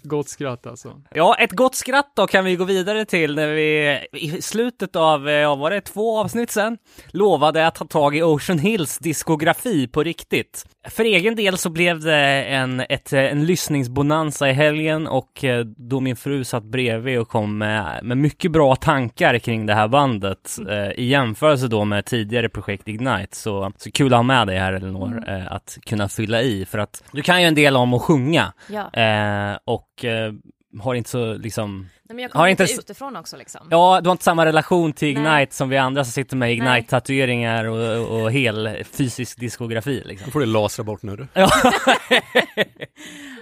gott 0.03 0.29
skratt 0.29 0.67
alltså. 0.67 1.01
Ja, 1.15 1.36
ett 1.39 1.51
gott 1.51 1.75
skratt 1.75 2.12
då 2.15 2.27
kan 2.27 2.46
vi 2.46 2.55
gå 2.55 2.63
vidare 2.63 3.05
till 3.05 3.36
när 3.36 3.48
vi 3.48 4.00
i 4.13 4.41
slutet 4.41 4.96
av, 4.96 5.29
eh, 5.29 5.34
ja, 5.36 5.55
var 5.55 5.72
det 5.72 5.81
två 5.81 6.17
avsnitt 6.20 6.51
sen, 6.51 6.77
lovade 7.12 7.67
att 7.67 7.75
ta 7.75 7.86
tag 7.86 8.15
i 8.17 8.24
Ocean 8.24 8.60
Hills 8.60 8.98
diskografi 8.98 9.88
på 9.88 10.03
riktigt. 10.03 10.65
För 10.89 11.03
egen 11.03 11.36
del 11.36 11.58
så 11.58 11.70
blev 11.70 12.00
det 12.00 12.43
en, 12.43 12.79
ett, 12.79 13.13
eh, 13.13 13.20
en 13.24 13.46
lyssningsbonanza 13.46 14.50
i 14.50 14.53
helgen 14.53 15.08
och 15.08 15.43
eh, 15.43 15.65
då 15.65 16.00
min 16.00 16.15
fru 16.15 16.43
satt 16.43 16.63
bredvid 16.63 17.20
och 17.20 17.27
kom 17.29 17.58
med, 17.58 18.00
med 18.03 18.17
mycket 18.17 18.51
bra 18.51 18.75
tankar 18.75 19.39
kring 19.39 19.65
det 19.65 19.74
här 19.74 19.88
bandet 19.88 20.58
eh, 20.70 20.91
i 20.91 21.05
jämförelse 21.05 21.67
då 21.67 21.86
med 21.86 22.05
tidigare 22.05 22.50
projekt 22.50 22.88
Ignite 22.88 23.36
så, 23.38 23.72
så 23.77 23.91
kul 23.91 24.13
att 24.13 24.17
ha 24.17 24.24
med 24.24 24.48
dig 24.48 24.58
här 24.58 24.74
Elinor, 24.74 25.12
Mm. 25.12 25.41
eh, 25.41 25.51
att 25.51 25.77
kunna 25.86 26.10
fylla 26.10 26.41
i 26.41 26.65
för 26.65 26.77
att 26.77 27.03
du 27.12 27.22
kan 27.22 27.41
ju 27.41 27.48
en 27.48 27.55
del 27.55 27.75
om 27.77 27.93
att 27.93 28.01
sjunga 28.01 28.53
Ja. 28.70 29.01
Eh, 29.01 29.58
och 29.98 30.05
eh, 30.05 30.33
har 30.79 30.95
inte 30.95 31.10
så 31.10 31.33
liksom 31.33 31.88
Nej, 32.03 32.15
men 32.15 32.24
jag 32.24 32.29
Har 32.29 32.33
kommer 32.33 32.48
inte 32.48 32.63
utifrån 32.63 33.15
också 33.15 33.38
liksom. 33.38 33.67
Ja, 33.69 34.01
du 34.01 34.10
har 34.10 34.12
inte 34.12 34.24
samma 34.24 34.45
relation 34.45 34.93
till 34.93 35.07
Ignite 35.07 35.29
Nej. 35.29 35.48
som 35.51 35.69
vi 35.69 35.77
andra 35.77 36.03
som 36.03 36.12
sitter 36.12 36.36
med. 36.36 36.51
Ignite-tatueringar 36.51 37.65
och, 37.65 38.21
och 38.21 38.31
hel 38.31 38.83
fysisk 38.91 39.39
diskografi 39.39 40.03
liksom. 40.05 40.25
Då 40.25 40.31
får 40.31 40.39
du 40.39 40.45
lasra 40.45 40.83
bort 40.83 41.03
nu 41.03 41.15
du. 41.15 41.27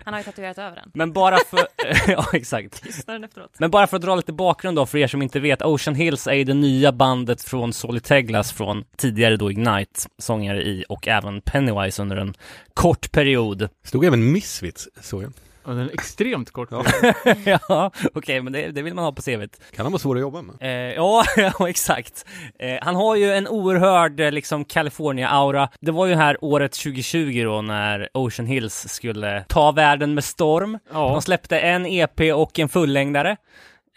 Han 0.03 0.13
har 0.13 0.20
ju 0.20 0.24
tatuerat 0.24 0.58
över 0.58 0.75
den. 0.75 0.91
Men 0.94 1.13
bara 1.13 1.38
för, 1.38 1.60
ja 2.12 2.25
exakt. 2.34 2.84
Men 3.58 3.72
bara 3.72 3.88
för 3.88 3.98
att 3.98 4.03
dra 4.03 4.15
lite 4.15 4.34
bakgrund 4.34 4.77
då 4.77 4.86
för 4.86 4.98
er 4.98 5.08
som 5.08 5.22
inte 5.22 5.39
vet, 5.39 5.62
Ocean 5.62 5.96
Hills 5.96 6.27
är 6.27 6.34
ju 6.34 6.44
det 6.44 6.53
nya 6.53 6.91
bandet 6.91 7.44
från 7.44 7.74
Solly 7.74 8.00
Teglas 8.00 8.51
från 8.51 8.84
tidigare 8.98 9.38
då 9.38 9.51
Ignite, 9.51 10.00
sångare 10.18 10.62
i 10.62 10.86
och 10.89 11.08
även 11.08 11.41
Pennywise 11.41 12.01
under 12.01 12.18
en 12.18 12.34
kort 12.74 13.12
period. 13.12 13.70
Stod 13.84 14.06
även 14.06 14.32
Misfits, 14.32 14.88
såg 15.01 15.24
jag. 15.24 15.34
Ja, 15.70 15.76
den 15.76 15.90
är 15.90 15.94
extremt 15.94 16.52
kort. 16.52 16.70
Ja. 16.72 16.84
ja, 17.70 17.92
okej, 18.14 18.42
men 18.42 18.54
det, 18.54 18.72
det 18.72 18.82
vill 18.82 18.94
man 18.94 19.04
ha 19.04 19.12
på 19.12 19.22
CVt. 19.22 19.60
Kan 19.72 19.86
han 19.86 19.92
vara 19.92 20.00
svår 20.00 20.16
att 20.16 20.22
jobba 20.22 20.42
med? 20.42 20.56
Eh, 20.60 20.96
ja, 20.96 21.24
ja, 21.38 21.70
exakt. 21.70 22.26
Eh, 22.60 22.78
han 22.82 22.96
har 22.96 23.16
ju 23.16 23.34
en 23.34 23.48
oerhörd 23.48 24.20
eh, 24.20 24.32
liksom 24.32 24.66
California-aura. 24.66 25.70
Det 25.80 25.92
var 25.92 26.06
ju 26.06 26.16
här 26.16 26.38
året 26.42 26.72
2020 26.72 27.44
då 27.44 27.62
när 27.62 28.10
Ocean 28.14 28.46
Hills 28.46 28.88
skulle 28.88 29.46
ta 29.48 29.72
världen 29.72 30.14
med 30.14 30.24
storm. 30.24 30.80
Ja. 30.94 31.10
De 31.10 31.22
släppte 31.22 31.60
en 31.60 31.86
EP 31.86 32.20
och 32.36 32.60
en 32.60 32.70
fullängdare. 32.70 33.38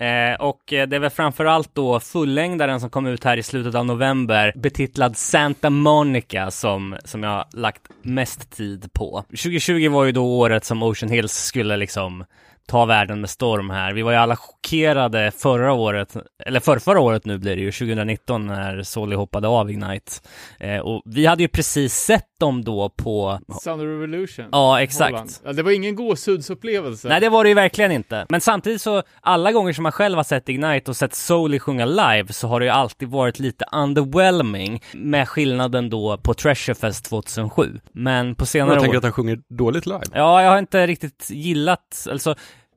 Eh, 0.02 0.34
och 0.34 0.72
eh, 0.72 0.88
det 0.88 0.96
är 0.96 1.00
väl 1.00 1.10
framförallt 1.10 1.74
då 1.74 2.00
fullängdaren 2.00 2.80
som 2.80 2.90
kom 2.90 3.06
ut 3.06 3.24
här 3.24 3.36
i 3.36 3.42
slutet 3.42 3.74
av 3.74 3.86
november 3.86 4.52
betitlad 4.56 5.16
Santa 5.16 5.70
Monica 5.70 6.50
som, 6.50 6.96
som 7.04 7.22
jag 7.22 7.44
lagt 7.52 7.82
mest 8.02 8.50
tid 8.50 8.92
på. 8.92 9.24
2020 9.28 9.88
var 9.88 10.04
ju 10.04 10.12
då 10.12 10.38
året 10.38 10.64
som 10.64 10.82
Ocean 10.82 11.12
Hills 11.12 11.32
skulle 11.32 11.76
liksom 11.76 12.24
ta 12.66 12.84
världen 12.84 13.20
med 13.20 13.30
storm 13.30 13.70
här. 13.70 13.92
Vi 13.92 14.02
var 14.02 14.12
ju 14.12 14.18
alla 14.18 14.36
chockerade 14.36 15.30
förra 15.30 15.72
året, 15.72 16.16
eller 16.46 16.60
för 16.60 16.78
förra 16.78 17.00
året 17.00 17.24
nu 17.24 17.38
blir 17.38 17.56
det 17.56 17.62
ju, 17.62 17.72
2019 17.72 18.46
när 18.46 18.82
Solly 18.82 19.16
hoppade 19.16 19.48
av 19.48 19.70
Ignite. 19.70 20.12
Eh, 20.58 20.78
och 20.78 21.02
vi 21.04 21.26
hade 21.26 21.42
ju 21.42 21.48
precis 21.48 21.94
sett 21.94 22.28
dem 22.40 22.64
då 22.64 22.88
på, 22.88 23.38
Sound 23.62 23.82
of 23.82 23.86
Revolution. 23.86 24.46
ja 24.52 24.82
exakt. 24.82 25.40
Ja, 25.44 25.52
det 25.52 25.62
var 25.62 25.70
ingen 25.70 25.94
gåshudsupplevelse. 25.94 27.08
Nej 27.08 27.20
det 27.20 27.28
var 27.28 27.44
det 27.44 27.48
ju 27.48 27.54
verkligen 27.54 27.92
inte. 27.92 28.26
Men 28.28 28.40
samtidigt 28.40 28.82
så, 28.82 29.02
alla 29.20 29.52
gånger 29.52 29.72
som 29.72 29.82
man 29.82 29.92
själv 29.92 30.16
har 30.16 30.24
sett 30.24 30.48
Ignite 30.48 30.90
och 30.90 30.96
sett 30.96 31.14
Solly 31.14 31.58
sjunga 31.58 31.84
live 31.84 32.32
så 32.32 32.48
har 32.48 32.60
det 32.60 32.66
ju 32.66 32.72
alltid 32.72 33.08
varit 33.08 33.38
lite 33.38 33.64
underwhelming 33.72 34.82
med 34.92 35.28
skillnaden 35.28 35.90
då 35.90 36.16
på 36.16 36.34
Treasure 36.34 36.74
Fest 36.74 37.04
2007. 37.04 37.80
Men 37.92 38.34
på 38.34 38.46
senare 38.46 38.74
Jag 38.74 38.80
tänker 38.80 38.96
år... 38.96 38.98
att 38.98 39.04
han 39.04 39.12
sjunger 39.12 39.38
dåligt 39.48 39.86
live. 39.86 40.02
Ja, 40.12 40.42
jag 40.42 40.50
har 40.50 40.58
inte 40.58 40.86
riktigt 40.86 41.30
gillat, 41.30 42.06
alltså 42.10 42.34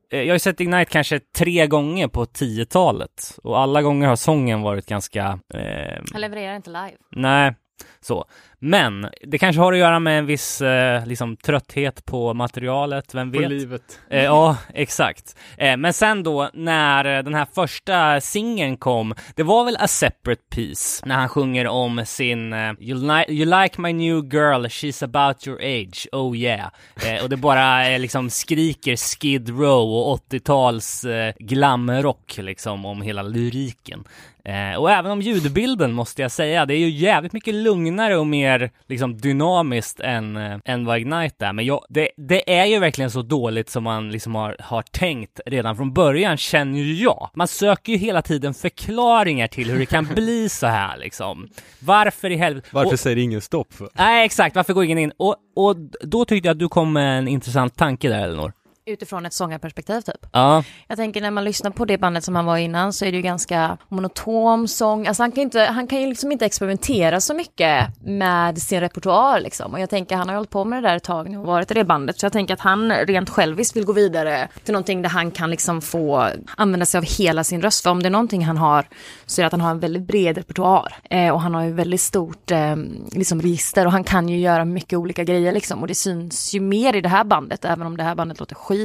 jag 0.08 0.18
har 0.26 0.32
ju 0.32 0.38
sett 0.38 0.60
Ignite 0.60 0.90
kanske 0.92 1.20
tre 1.36 1.66
gånger 1.66 2.08
på 2.08 2.24
10-talet 2.24 3.38
och 3.42 3.58
alla 3.60 3.82
gånger 3.82 4.08
har 4.08 4.16
sången 4.16 4.62
varit 4.62 4.86
ganska, 4.86 5.38
eh, 5.54 6.02
Han 6.12 6.20
levererar 6.20 6.56
inte 6.56 6.70
live. 6.70 6.96
nej, 7.10 7.54
så. 8.00 8.24
Men 8.58 9.08
det 9.22 9.38
kanske 9.38 9.60
har 9.62 9.72
att 9.72 9.78
göra 9.78 9.98
med 10.00 10.18
en 10.18 10.26
viss 10.26 10.60
eh, 10.60 11.06
liksom 11.06 11.36
trötthet 11.36 12.04
på 12.06 12.34
materialet, 12.34 13.14
vem 13.14 13.32
På 13.32 13.38
vet? 13.38 13.50
livet. 13.50 14.00
Eh, 14.10 14.24
ja, 14.24 14.56
exakt. 14.74 15.36
Eh, 15.58 15.76
men 15.76 15.92
sen 15.92 16.22
då 16.22 16.50
när 16.54 17.04
eh, 17.16 17.22
den 17.22 17.34
här 17.34 17.46
första 17.54 18.20
singeln 18.20 18.76
kom, 18.76 19.14
det 19.34 19.42
var 19.42 19.64
väl 19.64 19.76
A 19.80 19.88
Separate 19.88 20.42
Piece, 20.50 21.06
när 21.06 21.14
han 21.14 21.28
sjunger 21.28 21.66
om 21.68 22.02
sin 22.06 22.52
eh, 22.52 22.72
you, 22.80 22.98
li- 23.06 23.34
you 23.42 23.60
like 23.62 23.80
my 23.80 23.92
new 23.92 24.24
girl, 24.34 24.64
she's 24.66 25.04
about 25.04 25.46
your 25.46 25.58
age, 25.62 26.08
oh 26.12 26.36
yeah. 26.36 26.70
Eh, 27.06 27.22
och 27.22 27.28
det 27.30 27.36
bara 27.36 27.98
liksom 27.98 28.30
skriker 28.30 28.96
Skid 28.96 29.48
Row 29.48 29.94
och 29.94 30.18
80-tals 30.30 31.04
eh, 31.04 31.34
glamrock 31.38 32.36
liksom 32.38 32.84
om 32.84 33.02
hela 33.02 33.22
lyriken. 33.22 34.04
Eh, 34.48 34.76
och 34.80 34.90
även 34.90 35.10
om 35.10 35.20
ljudbilden 35.22 35.92
måste 35.92 36.22
jag 36.22 36.30
säga, 36.30 36.66
det 36.66 36.74
är 36.74 36.78
ju 36.78 36.88
jävligt 36.88 37.32
mycket 37.32 37.54
lugnare 37.54 38.16
och 38.16 38.26
mer 38.26 38.70
liksom 38.88 39.16
dynamiskt 39.18 40.00
än, 40.00 40.36
eh, 40.36 40.58
än 40.64 40.84
vad 40.84 40.98
Ignite 40.98 41.46
är. 41.46 41.52
Men 41.52 41.64
jag, 41.64 41.84
det, 41.88 42.08
det 42.16 42.58
är 42.58 42.64
ju 42.64 42.78
verkligen 42.78 43.10
så 43.10 43.22
dåligt 43.22 43.70
som 43.70 43.84
man 43.84 44.10
liksom 44.10 44.34
har, 44.34 44.56
har 44.60 44.82
tänkt 44.82 45.40
redan 45.46 45.76
från 45.76 45.92
början, 45.92 46.36
känner 46.36 46.78
ju 46.78 46.94
jag. 46.94 47.30
Man 47.34 47.48
söker 47.48 47.92
ju 47.92 47.98
hela 47.98 48.22
tiden 48.22 48.54
förklaringar 48.54 49.46
till 49.46 49.70
hur 49.70 49.78
det 49.78 49.86
kan 49.86 50.04
bli 50.04 50.48
så 50.48 50.66
här 50.66 50.96
liksom. 50.98 51.48
Varför 51.78 52.30
i 52.30 52.36
helvete? 52.36 52.68
Varför 52.72 52.92
Och- 52.92 53.00
säger 53.00 53.16
ingen 53.16 53.40
stopp 53.40 53.72
för? 53.72 53.88
Nej, 53.92 54.24
exakt. 54.24 54.56
Varför 54.56 54.72
går 54.72 54.84
ingen 54.84 54.98
in? 54.98 55.12
Och, 55.16 55.36
och 55.56 55.76
då 56.00 56.24
tyckte 56.24 56.48
jag 56.48 56.54
att 56.54 56.58
du 56.58 56.68
kom 56.68 56.92
med 56.92 57.18
en 57.18 57.28
intressant 57.28 57.76
tanke 57.76 58.08
där, 58.08 58.24
Elinor. 58.24 58.52
Utifrån 58.88 59.26
ett 59.26 59.32
sångarperspektiv 59.32 60.00
typ. 60.00 60.26
Ja. 60.32 60.64
Jag 60.88 60.98
tänker 60.98 61.20
när 61.20 61.30
man 61.30 61.44
lyssnar 61.44 61.70
på 61.70 61.84
det 61.84 61.98
bandet 61.98 62.24
som 62.24 62.36
han 62.36 62.44
var 62.44 62.56
innan 62.56 62.92
så 62.92 63.04
är 63.04 63.10
det 63.10 63.16
ju 63.16 63.22
ganska 63.22 63.76
monotom 63.88 64.68
sång. 64.68 65.06
Alltså 65.06 65.22
han 65.22 65.32
kan, 65.32 65.42
inte, 65.42 65.60
han 65.60 65.86
kan 65.86 66.00
ju 66.00 66.06
liksom 66.06 66.32
inte 66.32 66.46
experimentera 66.46 67.20
så 67.20 67.34
mycket 67.34 67.86
med 68.04 68.58
sin 68.62 68.80
repertoar 68.80 69.40
liksom. 69.40 69.72
Och 69.72 69.80
jag 69.80 69.90
tänker 69.90 70.16
han 70.16 70.28
har 70.28 70.34
hållit 70.34 70.50
på 70.50 70.64
med 70.64 70.82
det 70.82 70.88
där 70.88 70.96
ett 70.96 71.02
tag 71.04 71.30
nu 71.30 71.38
och 71.38 71.46
varit 71.46 71.70
i 71.70 71.74
det 71.74 71.84
bandet. 71.84 72.20
Så 72.20 72.26
jag 72.26 72.32
tänker 72.32 72.54
att 72.54 72.60
han 72.60 72.92
rent 72.92 73.30
själviskt 73.30 73.76
vill 73.76 73.84
gå 73.84 73.92
vidare 73.92 74.48
till 74.64 74.72
någonting 74.72 75.02
där 75.02 75.10
han 75.10 75.30
kan 75.30 75.50
liksom 75.50 75.82
få 75.82 76.28
använda 76.56 76.86
sig 76.86 76.98
av 76.98 77.04
hela 77.04 77.44
sin 77.44 77.62
röst. 77.62 77.82
För 77.82 77.90
om 77.90 78.02
det 78.02 78.08
är 78.08 78.10
någonting 78.10 78.44
han 78.44 78.56
har 78.56 78.88
så 79.26 79.40
är 79.40 79.42
det 79.42 79.46
att 79.46 79.52
han 79.52 79.60
har 79.60 79.70
en 79.70 79.80
väldigt 79.80 80.06
bred 80.06 80.36
repertoar. 80.36 80.94
Eh, 81.10 81.30
och 81.30 81.40
han 81.40 81.54
har 81.54 81.64
ju 81.64 81.72
väldigt 81.72 82.00
stort 82.00 82.50
eh, 82.50 82.76
liksom 83.12 83.42
register 83.42 83.86
och 83.86 83.92
han 83.92 84.04
kan 84.04 84.28
ju 84.28 84.38
göra 84.38 84.64
mycket 84.64 84.98
olika 84.98 85.24
grejer 85.24 85.52
liksom. 85.52 85.80
Och 85.80 85.88
det 85.88 85.94
syns 85.94 86.54
ju 86.54 86.60
mer 86.60 86.96
i 86.96 87.00
det 87.00 87.08
här 87.08 87.24
bandet, 87.24 87.64
även 87.64 87.86
om 87.86 87.96
det 87.96 88.02
här 88.02 88.14
bandet 88.14 88.40
låter 88.40 88.54
skit. 88.54 88.75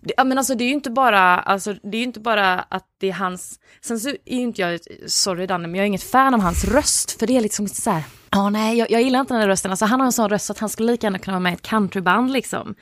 Det, 0.00 0.14
ja, 0.16 0.24
men 0.24 0.38
alltså 0.38 0.54
det 0.54 0.64
är 0.64 0.66
ju 0.66 0.74
inte 0.74 0.90
bara, 0.90 1.38
alltså 1.38 1.74
det 1.82 1.96
är 1.96 1.98
ju 1.98 2.04
inte 2.06 2.20
bara 2.20 2.60
att 2.60 2.86
det 3.00 3.08
är 3.08 3.12
hans, 3.12 3.60
sen 3.80 4.00
så 4.00 4.08
är 4.08 4.36
ju 4.36 4.42
inte 4.42 4.60
jag, 4.60 4.80
sorry 5.06 5.46
Danne, 5.46 5.68
men 5.68 5.74
jag 5.74 5.82
är 5.82 5.86
inget 5.86 6.02
fan 6.02 6.34
av 6.34 6.40
hans 6.40 6.64
röst, 6.64 7.18
för 7.18 7.26
det 7.26 7.36
är 7.36 7.40
liksom 7.40 7.68
så 7.68 7.90
här, 7.90 8.02
ja 8.30 8.50
nej, 8.50 8.78
jag, 8.78 8.90
jag 8.90 9.02
gillar 9.02 9.20
inte 9.20 9.34
den 9.34 9.40
här 9.40 9.48
rösten, 9.48 9.70
alltså 9.70 9.84
han 9.84 10.00
har 10.00 10.06
en 10.06 10.12
sån 10.12 10.28
röst 10.28 10.50
att 10.50 10.58
han 10.58 10.68
skulle 10.68 10.92
lika 10.92 11.06
gärna 11.06 11.18
kunna 11.18 11.34
vara 11.34 11.42
med 11.42 11.52
i 11.52 11.54
ett 11.54 11.62
countryband 11.62 12.32
liksom. 12.32 12.74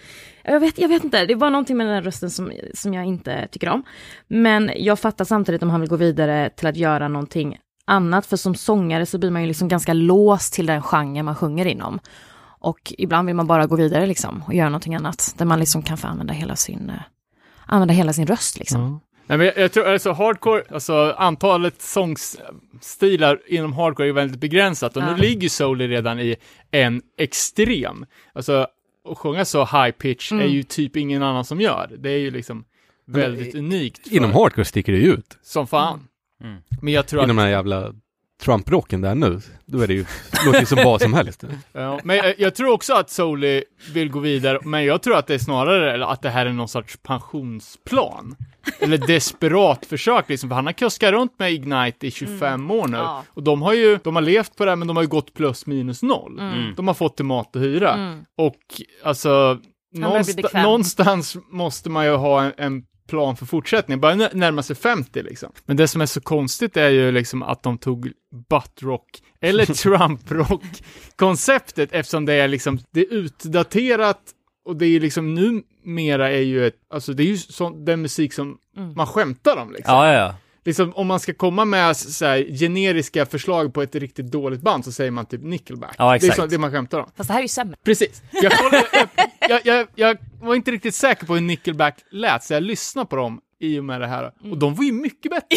Jag 0.45 0.61
vet, 0.61 0.79
jag 0.79 0.88
vet 0.88 1.05
inte, 1.05 1.26
det 1.26 1.33
är 1.33 1.37
bara 1.37 1.50
någonting 1.50 1.76
med 1.76 1.87
den 1.87 1.95
här 1.95 2.02
rösten 2.02 2.31
som, 2.31 2.52
som 2.75 2.95
jag 2.95 3.05
inte 3.05 3.49
tycker 3.50 3.69
om. 3.69 3.83
Men 4.29 4.71
jag 4.76 4.99
fattar 4.99 5.25
samtidigt 5.25 5.62
om 5.62 5.71
han 5.71 5.81
vill 5.81 5.90
gå 5.90 5.97
vidare 5.97 6.50
till 6.50 6.67
att 6.67 6.76
göra 6.76 7.09
någonting 7.09 7.59
annat, 7.85 8.26
för 8.26 8.37
som 8.37 8.55
sångare 8.55 9.07
så 9.07 9.19
blir 9.19 9.31
man 9.31 9.43
ju 9.43 9.49
liksom 9.49 9.69
ganska 9.69 9.93
låst 9.93 10.55
till 10.55 10.67
den 10.67 10.83
genre 10.83 11.23
man 11.23 11.35
sjunger 11.35 11.67
inom. 11.67 12.00
Och 12.61 12.93
ibland 12.99 13.26
vill 13.26 13.37
man 13.37 13.47
bara 13.47 13.67
gå 13.67 13.76
vidare 13.76 14.07
liksom 14.07 14.43
och 14.47 14.55
göra 14.55 14.69
någonting 14.69 14.95
annat, 14.95 15.35
där 15.38 15.45
man 15.47 15.61
liksom 15.61 15.83
kan 15.83 15.97
få 15.99 16.07
använda 16.07 16.33
hela 16.35 16.57
sin, 16.57 16.90
eh, 16.90 16.97
använda 17.67 17.95
hela 17.95 18.12
sin 18.12 18.26
röst 18.26 18.59
liksom. 18.59 19.00
Nej, 19.26 19.38
men 19.38 19.47
jag, 19.47 19.59
jag 19.59 19.73
tror 19.73 19.87
alltså 19.88 20.12
hardcore, 20.12 20.62
alltså 20.71 21.14
antalet 21.19 21.83
sångstilar 21.83 23.40
inom 23.47 23.73
hardcore 23.73 24.09
är 24.09 24.12
väldigt 24.12 24.40
begränsat 24.40 24.97
och 24.97 25.02
Ja. 25.02 25.11
nu 25.11 25.17
ligger 25.23 25.49
Soul 25.49 25.79
redan 25.81 26.21
i 26.21 26.37
en 26.71 27.02
extrem. 27.19 28.07
Alltså, 28.33 28.67
att 29.11 29.19
sjunga 29.19 29.45
så 29.45 29.59
high 29.64 29.90
pitch 29.90 30.33
Mm. 30.33 30.45
är 30.45 30.49
ju 30.49 30.62
typ 30.62 30.97
ingen 30.97 31.23
annan 31.23 31.45
som 31.45 31.61
gör. 31.61 31.90
Det 31.99 32.11
är 32.11 32.19
ju 32.19 32.31
liksom 32.31 32.64
väldigt 33.07 33.55
unikt. 33.55 34.09
för- 34.09 34.17
Inom 34.17 34.33
hardcore 34.33 34.64
sticker 34.64 34.93
det 34.93 34.99
ut. 34.99 35.38
Som 35.43 35.67
fan. 35.67 36.07
Mm. 36.45 36.57
Men 36.83 36.93
jag 36.93 37.07
tror 37.07 37.21
att 37.21 37.25
Inom 37.25 37.37
den 37.37 37.45
här 37.45 37.52
jävla 37.52 37.93
Trump-rocken 38.41 39.01
där 39.01 39.15
nu, 39.15 39.41
då 39.67 39.81
är 39.81 39.87
det 39.87 39.95
ju, 39.95 40.05
låter 40.47 40.61
ju 40.61 40.67
som 40.67 40.79
vad 40.85 41.01
som 41.03 41.15
helst. 41.15 41.45
Ja, 41.73 42.01
men 42.05 42.17
jag, 42.17 42.35
jag 42.39 42.55
tror 42.55 42.71
också 42.73 42.95
att 42.95 43.11
Soli 43.11 43.65
vill 43.93 44.11
gå 44.11 44.19
vidare, 44.19 44.59
men 44.65 44.85
jag 44.85 45.03
tror 45.03 45.17
att 45.17 45.27
det 45.27 45.35
är 45.35 45.39
snarare 45.39 46.07
att 46.07 46.23
det 46.23 46.31
här 46.31 46.47
är 46.47 46.53
någon 46.53 46.69
sorts 46.69 46.99
pensionsplan. 47.03 48.37
Eller 48.79 48.99
desperat 48.99 49.87
försök 49.87 50.29
liksom, 50.29 50.49
för 50.49 50.57
han 50.57 50.67
har 50.67 50.73
kuskat 50.73 51.11
runt 51.13 51.39
med 51.39 51.53
Ignite 51.53 52.07
i 52.07 52.11
25 52.11 52.71
år 52.71 52.89
nu. 52.89 52.97
Ja. 52.97 53.25
Och 53.29 53.43
de 53.43 53.63
har 53.63 53.73
ju, 53.73 53.99
de 54.05 54.15
har 54.15 54.23
levt 54.23 54.57
på 54.57 54.65
det 54.65 54.71
här, 54.71 54.77
men 54.77 54.89
de 54.89 54.97
har 54.97 55.03
ju 55.05 55.09
gått 55.09 55.35
plus 55.35 55.67
minus 55.67 56.03
noll. 56.03 56.39
Mm. 56.39 56.75
De 56.77 56.87
har 56.87 56.95
fått 56.95 57.17
till 57.17 57.25
mat 57.25 57.57
och 57.57 57.63
hyra. 57.63 57.95
Mm. 57.95 58.25
Och 58.39 58.57
alltså, 59.05 59.29
börjar 59.29 59.61
bli 59.93 60.01
någonsta- 60.01 60.43
bekväm. 60.43 60.63
någonstans 60.63 61.37
måste 61.51 61.91
man 61.91 62.05
ju 62.07 62.15
ha 62.15 62.43
en, 62.43 62.53
en 62.57 62.83
plan 63.11 63.37
för 63.37 63.47
fortsättning, 63.47 64.00
bara 64.00 64.14
nä- 64.14 64.31
närma 64.33 64.62
sig 64.62 64.76
50 64.76 65.23
liksom. 65.23 65.52
Men 65.67 65.76
det 65.76 65.88
som 65.88 66.00
är 66.00 66.07
så 66.07 66.21
konstigt 66.21 66.76
är 66.76 66.88
ju 66.88 67.12
liksom 67.12 67.43
att 67.43 67.62
de 67.62 67.79
tog 67.79 68.12
buttrock 68.50 69.09
eller 69.40 69.64
Trump-rock-konceptet 70.64 71.88
eftersom 71.93 72.25
det 72.26 72.35
är 72.35 72.49
liksom, 72.49 72.79
det 72.90 73.00
är 73.00 73.12
utdaterat 73.12 74.21
och 74.64 74.76
det 74.76 74.87
är 74.87 75.00
liksom 75.00 75.35
numera 75.35 76.31
är 76.31 76.40
ju 76.40 76.67
ett, 76.67 76.75
alltså 76.95 77.12
det 77.12 77.23
är 77.23 77.26
ju 77.26 77.37
sån, 77.37 77.85
den 77.85 78.02
musik 78.02 78.33
som 78.33 78.59
Mm. 78.76 78.93
man 78.97 79.07
skämtar 79.07 79.57
om 79.57 79.73
liksom. 79.73 79.95
Ja, 79.95 80.07
ja, 80.12 80.19
ja. 80.19 80.35
Liksom 80.64 80.93
om 80.95 81.07
man 81.07 81.21
ska 81.21 81.35
komma 81.35 81.64
med 81.64 81.90
s- 81.90 82.17
så 82.19 82.25
här, 82.25 82.59
generiska 82.59 83.26
förslag 83.26 83.75
på 83.75 83.83
ett 83.83 83.95
riktigt 83.95 84.26
dåligt 84.33 84.61
band 84.61 84.85
så 84.85 84.93
säger 84.93 85.11
man 85.11 85.26
typ 85.26 85.43
Nickelback. 85.43 85.95
Ja, 85.99 86.11
Det 86.11 86.17
exakt. 86.17 86.38
är 86.38 86.43
så, 86.43 86.47
det 86.47 86.59
man 86.59 86.71
skämtar 86.71 86.99
om. 87.00 87.11
Fast 87.17 87.29
det 87.29 87.33
här 87.33 87.40
är 87.40 87.43
ju 87.45 87.49
sämre. 87.49 87.76
Precis. 87.85 88.23
Jag, 88.33 88.52
kollade, 88.52 88.85
jag, 89.40 89.50
jag, 89.50 89.61
jag, 89.67 89.87
jag 89.95 90.17
var 90.41 90.55
inte 90.55 90.71
riktigt 90.71 90.95
säker 90.95 91.27
på 91.27 91.35
hur 91.35 91.41
Nickelback 91.41 92.05
lät, 92.11 92.45
så 92.45 92.55
jag 92.55 92.63
lyssnade 92.63 93.07
på 93.07 93.17
dem 93.17 93.41
i 93.61 93.79
och 93.79 93.85
med 93.85 94.01
det 94.01 94.07
här. 94.07 94.33
Och 94.51 94.59
de 94.59 94.75
var 94.75 94.85
ju 94.85 94.93
mycket 94.93 95.31
bättre. 95.33 95.57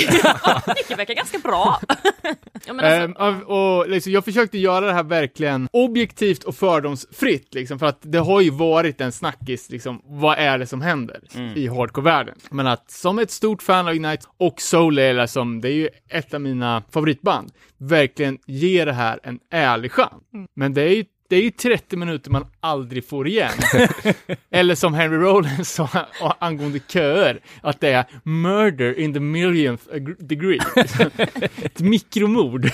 Det 0.88 0.96
verkar 0.96 1.14
ganska 1.14 1.38
bra. 1.38 1.80
ja, 2.66 2.74
men 2.74 2.86
alltså, 2.86 3.24
Ehm, 3.24 3.42
och, 3.42 3.78
och 3.80 3.90
liksom, 3.90 4.12
jag 4.12 4.26
försökte 4.26 4.58
göra 4.58 4.86
det 4.86 4.94
här 4.94 5.04
verkligen 5.04 5.68
objektivt 5.72 6.44
och 6.44 6.56
fördomsfritt, 6.56 7.54
liksom, 7.54 7.80
för 7.80 7.86
att 7.86 8.00
det 8.02 8.18
har 8.18 8.42
ju 8.42 8.50
varit 8.50 9.02
en 9.02 9.12
snackis, 9.12 9.70
liksom, 9.70 10.02
vad 10.06 10.38
är 10.38 10.58
det 10.58 10.68
som 10.68 10.82
händer 10.82 11.20
i 11.56 11.68
hardcore-världen? 11.68 12.36
Men 12.52 12.68
att 12.68 12.92
som 12.92 13.20
ett 13.20 13.32
stort 13.32 13.64
fan 13.64 13.88
av 13.88 13.96
Ignite 13.96 14.26
och 14.38 14.62
Soul 14.62 15.28
som 15.28 15.62
det 15.62 15.70
är 15.70 15.76
ju 15.76 15.90
ett 16.10 16.34
av 16.34 16.42
mina 16.42 16.84
favoritband, 16.92 17.52
verkligen 17.78 18.38
ge 18.46 18.86
det 18.86 18.94
här 18.94 19.20
en 19.24 19.40
ärlig 19.52 19.92
chans. 19.92 20.24
Men 20.56 20.74
det 20.74 20.82
är 20.82 20.96
ju 20.96 21.06
det 21.34 21.38
är 21.38 21.42
ju 21.42 21.52
30 21.52 21.98
minuter 21.98 22.32
man 22.32 22.46
aldrig 22.60 23.08
får 23.08 23.28
igen. 23.28 23.52
Eller 24.52 24.76
som 24.76 24.94
Henry 24.94 25.18
Rollins 25.18 25.74
sa 25.74 25.90
angående 26.40 26.80
köer, 26.80 27.40
att 27.62 27.80
det 27.80 27.92
är 27.92 28.06
murder 28.24 29.00
in 29.00 29.14
the 29.14 29.20
millionth 29.20 29.84
degree. 30.20 30.60
Ett 31.64 31.80
mikromord. 31.80 32.70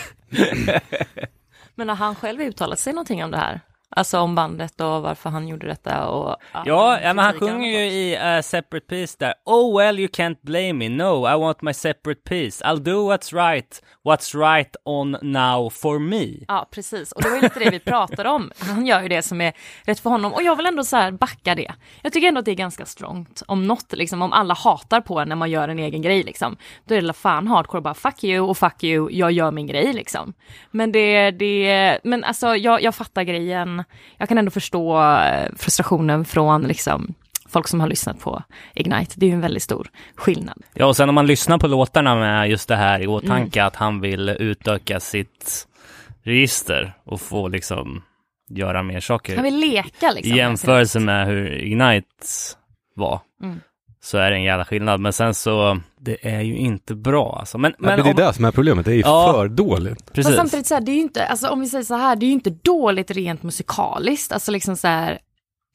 men 1.75 1.89
har 1.89 1.95
han 1.95 2.15
själv 2.15 2.41
uttalat 2.41 2.79
sig 2.79 2.93
någonting 2.93 3.23
om 3.23 3.31
det 3.31 3.37
här? 3.37 3.61
Alltså 3.91 4.19
om 4.19 4.35
bandet 4.35 4.81
och 4.81 5.01
varför 5.01 5.29
han 5.29 5.47
gjorde 5.47 5.67
detta 5.67 6.07
och... 6.07 6.35
Ja, 6.53 6.99
ja 7.01 7.13
men 7.13 7.25
han 7.25 7.33
sjunger 7.33 7.69
ju 7.69 7.85
i 7.85 8.35
uh, 8.35 8.41
Separate 8.41 8.85
Piece 8.85 9.15
där. 9.19 9.33
Oh 9.45 9.77
well 9.77 9.99
you 9.99 10.07
can't 10.07 10.37
blame 10.41 10.73
me, 10.73 10.89
no 10.89 11.27
I 11.35 11.39
want 11.39 11.61
my 11.61 11.73
separate 11.73 12.21
piece. 12.21 12.65
I'll 12.65 12.83
do 12.83 13.11
what's 13.11 13.33
right, 13.33 13.81
what's 14.03 14.51
right 14.51 14.75
on 14.85 15.17
now 15.21 15.69
for 15.69 15.99
me. 15.99 16.45
Ja, 16.47 16.67
precis. 16.71 17.11
Och 17.11 17.21
det 17.21 17.29
var 17.29 17.35
ju 17.35 17.41
lite 17.41 17.59
det 17.59 17.69
vi 17.69 17.79
pratade 17.79 18.29
om. 18.29 18.51
Han 18.59 18.85
gör 18.85 19.01
ju 19.01 19.07
det 19.07 19.21
som 19.21 19.41
är 19.41 19.53
rätt 19.85 19.99
för 19.99 20.09
honom. 20.09 20.33
Och 20.33 20.43
jag 20.43 20.55
vill 20.55 20.65
ändå 20.65 20.83
så 20.83 20.97
här 20.97 21.11
backa 21.11 21.55
det. 21.55 21.71
Jag 22.01 22.13
tycker 22.13 22.27
ändå 22.27 22.39
att 22.39 22.45
det 22.45 22.51
är 22.51 22.55
ganska 22.55 22.85
strongt. 22.85 23.43
Om 23.47 23.67
något, 23.67 23.93
liksom, 23.93 24.21
om 24.21 24.33
alla 24.33 24.53
hatar 24.53 25.01
på 25.01 25.19
en 25.19 25.29
när 25.29 25.35
man 25.35 25.51
gör 25.51 25.67
en 25.67 25.79
egen 25.79 26.01
grej, 26.01 26.23
liksom. 26.23 26.57
Då 26.85 26.95
är 26.95 27.01
det 27.01 27.13
fan 27.13 27.47
hardcore 27.47 27.81
bara 27.81 27.93
fuck 27.93 28.23
you 28.23 28.49
och 28.49 28.57
fuck 28.57 28.83
you, 28.83 29.11
jag 29.11 29.31
gör 29.31 29.51
min 29.51 29.67
grej, 29.67 29.93
liksom. 29.93 30.33
Men 30.71 30.91
det, 30.91 31.31
det, 31.31 31.99
men 32.03 32.23
alltså 32.23 32.55
jag, 32.55 32.81
jag 32.81 32.95
fattar 32.95 33.23
grejen. 33.23 33.78
Jag 34.17 34.29
kan 34.29 34.37
ändå 34.37 34.51
förstå 34.51 35.01
eh, 35.01 35.49
frustrationen 35.57 36.25
från, 36.25 36.61
liksom, 36.61 37.13
folk 37.49 37.67
som 37.67 37.79
har 37.79 37.87
lyssnat 37.87 38.19
på 38.19 38.43
Ignite. 38.75 39.13
Det 39.15 39.25
är 39.25 39.27
ju 39.27 39.33
en 39.33 39.41
väldigt 39.41 39.63
stor 39.63 39.87
skillnad. 40.15 40.63
Ja, 40.73 40.85
och 40.85 40.95
sen 40.95 41.09
om 41.09 41.15
man 41.15 41.27
lyssnar 41.27 41.57
på 41.57 41.67
låtarna 41.67 42.15
med 42.15 42.49
just 42.49 42.67
det 42.67 42.75
här 42.75 42.99
i 42.99 43.07
åtanke 43.07 43.63
att 43.63 43.75
han 43.75 44.01
vill 44.01 44.29
utöka 44.29 44.99
sitt 44.99 45.67
register 46.23 46.93
och 47.05 47.21
få 47.21 47.47
liksom 47.47 48.03
göra 48.49 48.83
mer 48.83 48.99
saker. 48.99 49.35
Han 49.35 49.43
vill 49.43 49.59
leka 49.59 50.11
liksom. 50.11 50.33
I 50.33 50.37
jämförelse 50.37 50.99
med 50.99 51.27
hur 51.27 51.53
Ignite 51.53 52.07
var. 52.95 53.19
Mm. 53.43 53.59
Så 54.03 54.17
är 54.17 54.31
det 54.31 54.37
en 54.37 54.43
jävla 54.43 54.65
skillnad. 54.65 54.99
Men 54.99 55.13
sen 55.13 55.33
så, 55.33 55.79
det 55.99 56.27
är 56.29 56.41
ju 56.41 56.57
inte 56.57 56.95
bra 56.95 57.37
alltså. 57.39 57.57
Men, 57.57 57.73
Men, 57.79 57.87
men, 57.87 57.97
det 58.05 58.09
är 58.09 58.11
om, 58.11 58.15
det 58.27 58.33
som 58.33 58.45
är 58.45 58.51
problemet, 58.51 58.85
det 58.85 58.91
är 58.91 58.95
ju 58.95 59.01
Ja. 59.01 59.33
för 59.33 59.47
dåligt. 59.47 60.03
Men 60.05 60.13
precis. 60.13 60.35
samtidigt 60.35 60.67
så 60.67 60.73
här, 60.73 60.81
det 60.81 60.91
är 60.91 60.95
ju 60.95 61.01
inte, 61.01 61.25
alltså 61.25 61.47
om 61.47 61.59
vi 61.59 61.67
säger 61.67 61.83
så 61.83 61.95
här, 61.95 62.15
det 62.15 62.25
är 62.25 62.27
ju 62.27 62.33
inte 62.33 62.49
dåligt 62.49 63.11
rent 63.11 63.43
musikaliskt, 63.43 64.31
alltså 64.31 64.51
liksom 64.51 64.75
så 64.75 64.87
här 64.87 65.19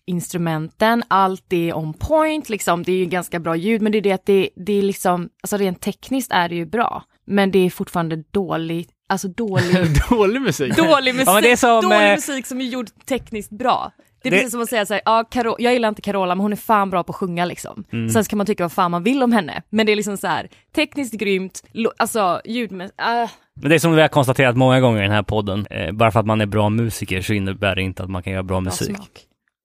instrumenten, 0.07 1.03
allt 1.09 1.53
är 1.53 1.77
on 1.77 1.95
point, 1.95 2.49
liksom, 2.49 2.83
det 2.83 2.93
är 2.93 2.97
ju 2.97 3.07
ganska 3.07 3.41
bra 3.41 3.57
ljud, 3.57 3.83
men 3.83 3.93
det 3.93 3.99
är 3.99 4.03
det 4.03 4.13
att 4.13 4.27
det, 4.27 4.49
det 4.57 4.73
är 4.73 4.83
liksom, 4.83 5.29
alltså 5.43 5.57
rent 5.57 5.81
tekniskt 5.81 6.33
är 6.33 6.49
det 6.49 6.55
ju 6.55 6.67
bra, 6.67 7.03
men 7.27 7.51
det 7.51 7.59
är 7.59 7.71
fortfarande 7.71 8.17
dåligt, 8.31 8.91
alltså 9.09 9.29
dålig, 9.29 9.87
Dålig 10.11 10.41
musik. 10.43 10.77
dålig 10.77 11.15
musik, 11.15 11.27
men 11.35 11.43
det 11.43 11.53
är 11.53 11.57
som, 11.57 11.81
dålig 11.83 12.09
eh, 12.09 12.15
musik 12.15 12.47
som 12.47 12.61
är 12.61 12.65
gjord 12.65 12.87
tekniskt 13.07 13.51
bra. 13.51 13.93
Det 14.25 14.29
är 14.29 14.31
Det- 14.31 14.37
precis 14.37 14.53
som 14.53 14.61
att 14.63 14.69
säga 14.69 14.87
så 14.87 14.95
här, 14.95 15.03
ja, 15.05 15.25
Caro- 15.31 15.57
jag 15.59 15.73
gillar 15.73 15.89
inte 15.89 16.03
Carola 16.03 16.35
men 16.35 16.43
hon 16.43 16.53
är 16.53 16.57
fan 16.57 16.91
bra 16.91 17.03
på 17.05 17.11
att 17.13 17.17
sjunga 17.17 17.45
liksom. 17.45 17.85
Mm. 17.93 18.09
Sen 18.09 18.25
ska 18.25 18.37
man 18.37 18.47
tycka 18.47 18.65
vad 18.65 18.73
fan 18.73 18.91
man 18.91 19.03
vill 19.03 19.23
om 19.23 19.33
henne. 19.33 19.63
Men 19.71 19.87
det 19.87 19.93
är 19.93 19.97
liksom 19.97 20.17
så 20.17 20.27
här, 20.27 20.49
tekniskt 20.75 21.15
grymt, 21.15 21.63
lo- 21.73 21.93
alltså 21.97 22.41
ljudmässigt, 22.45 23.01
äh, 23.01 23.31
Men 23.61 23.69
det 23.71 23.75
är 23.75 23.79
som 23.79 23.93
vi 23.95 24.01
har 24.01 24.09
konstaterat 24.09 24.57
många 24.57 24.81
gånger 24.81 24.99
i 24.99 25.03
den 25.03 25.13
här 25.13 25.23
podden. 25.23 25.67
Eh, 25.71 25.93
bara 25.93 26.11
för 26.11 26.21
att 26.21 26.27
man 26.27 26.41
är 26.41 26.47
bra 26.47 26.69
musiker 26.69 27.23
så 27.23 27.33
innebär 27.33 27.75
det 27.77 27.83
inte 27.83 28.03
att 28.03 28.11
man 28.11 28.23
kan 28.23 28.33
göra 28.33 28.43
bra 28.43 28.55
bra 28.57 28.61
musik. 28.61 28.97
smak. 28.97 29.09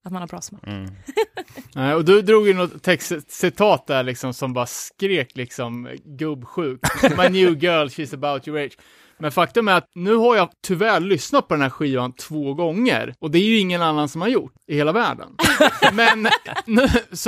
Att 0.06 0.12
man 0.12 0.22
har 0.22 0.28
bra 0.28 0.42
smak. 0.42 0.68
Mm. 0.68 0.92
Nej, 1.75 1.94
och 1.96 2.06
du 2.06 2.22
drog 2.22 2.48
ju 2.48 2.54
något 2.54 2.84
textcitat 2.84 3.88
där 3.88 4.04
liksom 4.04 4.34
som 4.34 4.54
bara 4.54 4.66
skrek 4.66 5.36
liksom 5.36 5.89
gubbsjuk. 6.06 6.80
My 7.18 7.30
new 7.30 7.63
girl, 7.63 7.88
she's 7.88 8.13
about 8.13 8.48
your 8.48 8.60
age. 8.60 8.78
Men 9.20 9.32
faktum 9.32 9.68
är 9.68 9.74
att 9.74 9.90
nu 9.96 10.16
har 10.16 10.36
jag 10.36 10.50
tyvärr 10.68 11.00
lyssnat 11.00 11.48
på 11.48 11.54
den 11.54 11.62
här 11.62 11.70
skivan 11.70 12.14
två 12.14 12.54
gånger 12.54 13.14
och 13.20 13.32
det 13.32 13.40
är 13.40 13.44
ju 13.44 13.60
ingen 13.60 13.82
annan 13.82 14.10
som 14.10 14.22
har 14.22 14.28
gjort 14.28 14.54
i 14.68 14.76
hela 14.76 14.92
världen. 14.92 15.28
Men 15.94 16.28
nu, 16.66 16.88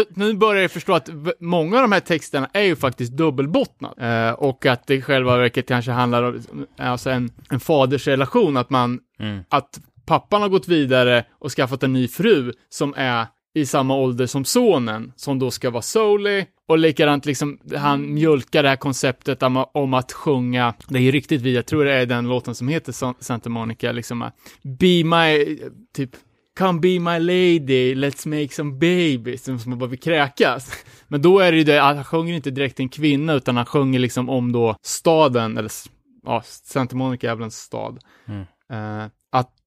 nu 0.09 0.33
börjar 0.33 0.61
jag 0.61 0.71
förstå 0.71 0.93
att 0.93 1.09
många 1.39 1.75
av 1.75 1.81
de 1.81 1.91
här 1.91 1.99
texterna 1.99 2.49
är 2.53 2.61
ju 2.61 2.75
faktiskt 2.75 3.11
dubbelbottnade 3.11 4.27
eh, 4.27 4.33
och 4.33 4.65
att 4.65 4.87
det 4.87 4.95
i 4.95 5.01
själva 5.01 5.37
verket 5.37 5.67
kanske 5.67 5.91
handlar 5.91 6.23
om 6.23 6.67
alltså 6.77 7.09
en, 7.09 7.31
en 7.49 7.59
fadersrelation, 7.59 8.57
att 8.57 8.69
man 8.69 8.99
Mm. 9.21 9.43
att 9.49 9.79
pappan 10.05 10.41
har 10.41 10.49
gått 10.49 10.67
vidare 10.67 11.25
och 11.39 11.51
skaffat 11.51 11.83
en 11.83 11.93
ny 11.93 12.07
fru 12.07 12.53
som 12.69 12.93
är 12.97 13.27
i 13.53 13.65
samma 13.65 13.95
ålder 13.95 14.25
som 14.25 14.45
sonen, 14.45 15.13
som 15.15 15.39
då 15.39 15.51
ska 15.51 15.69
vara 15.69 15.81
Souley. 15.81 16.45
Och 16.67 16.77
likadant 16.77 17.25
liksom, 17.25 17.59
han 17.75 18.13
mjölkar 18.13 18.63
det 18.63 18.69
här 18.69 18.75
konceptet 18.75 19.43
om, 19.73 19.93
att 19.93 20.11
sjunga, 20.11 20.73
det 20.87 20.99
är 20.99 21.03
ju 21.03 21.11
riktigt 21.11 21.41
vi, 21.41 21.55
jag 21.55 21.65
tror 21.65 21.85
det 21.85 21.93
är 21.93 22.05
den 22.05 22.27
låten 22.27 22.55
som 22.55 22.67
heter 22.67 22.91
Sa- 22.91 23.15
Santa 23.19 23.49
Monica, 23.49 23.91
liksom, 23.91 24.21
att 24.21 24.35
be 24.63 25.03
my, 25.03 25.57
typ, 25.95 26.09
come 26.59 26.79
be 26.79 26.99
my 26.99 27.19
lady, 27.19 27.95
let's 27.95 28.27
make 28.27 28.53
some 28.53 28.71
babies, 28.71 29.43
som 29.43 29.59
man 29.65 29.79
bara 29.79 29.89
vill 29.89 29.99
kräkas. 29.99 30.71
Men 31.07 31.21
då 31.21 31.39
är 31.39 31.51
det 31.51 31.57
ju 31.57 31.63
det, 31.63 31.79
han 31.79 32.03
sjunger 32.03 32.33
inte 32.33 32.51
direkt 32.51 32.79
en 32.79 32.89
kvinna, 32.89 33.33
utan 33.33 33.57
han 33.57 33.65
sjunger 33.65 33.99
liksom 33.99 34.29
om 34.29 34.51
då 34.51 34.75
staden, 34.81 35.57
eller 35.57 35.71
ja, 36.23 36.41
Santa 36.45 36.95
Monica 36.95 37.31
är 37.31 37.35
väl 37.35 37.43
en 37.43 37.51
stad. 37.51 37.99
Eh, 38.71 39.03
att 39.05 39.11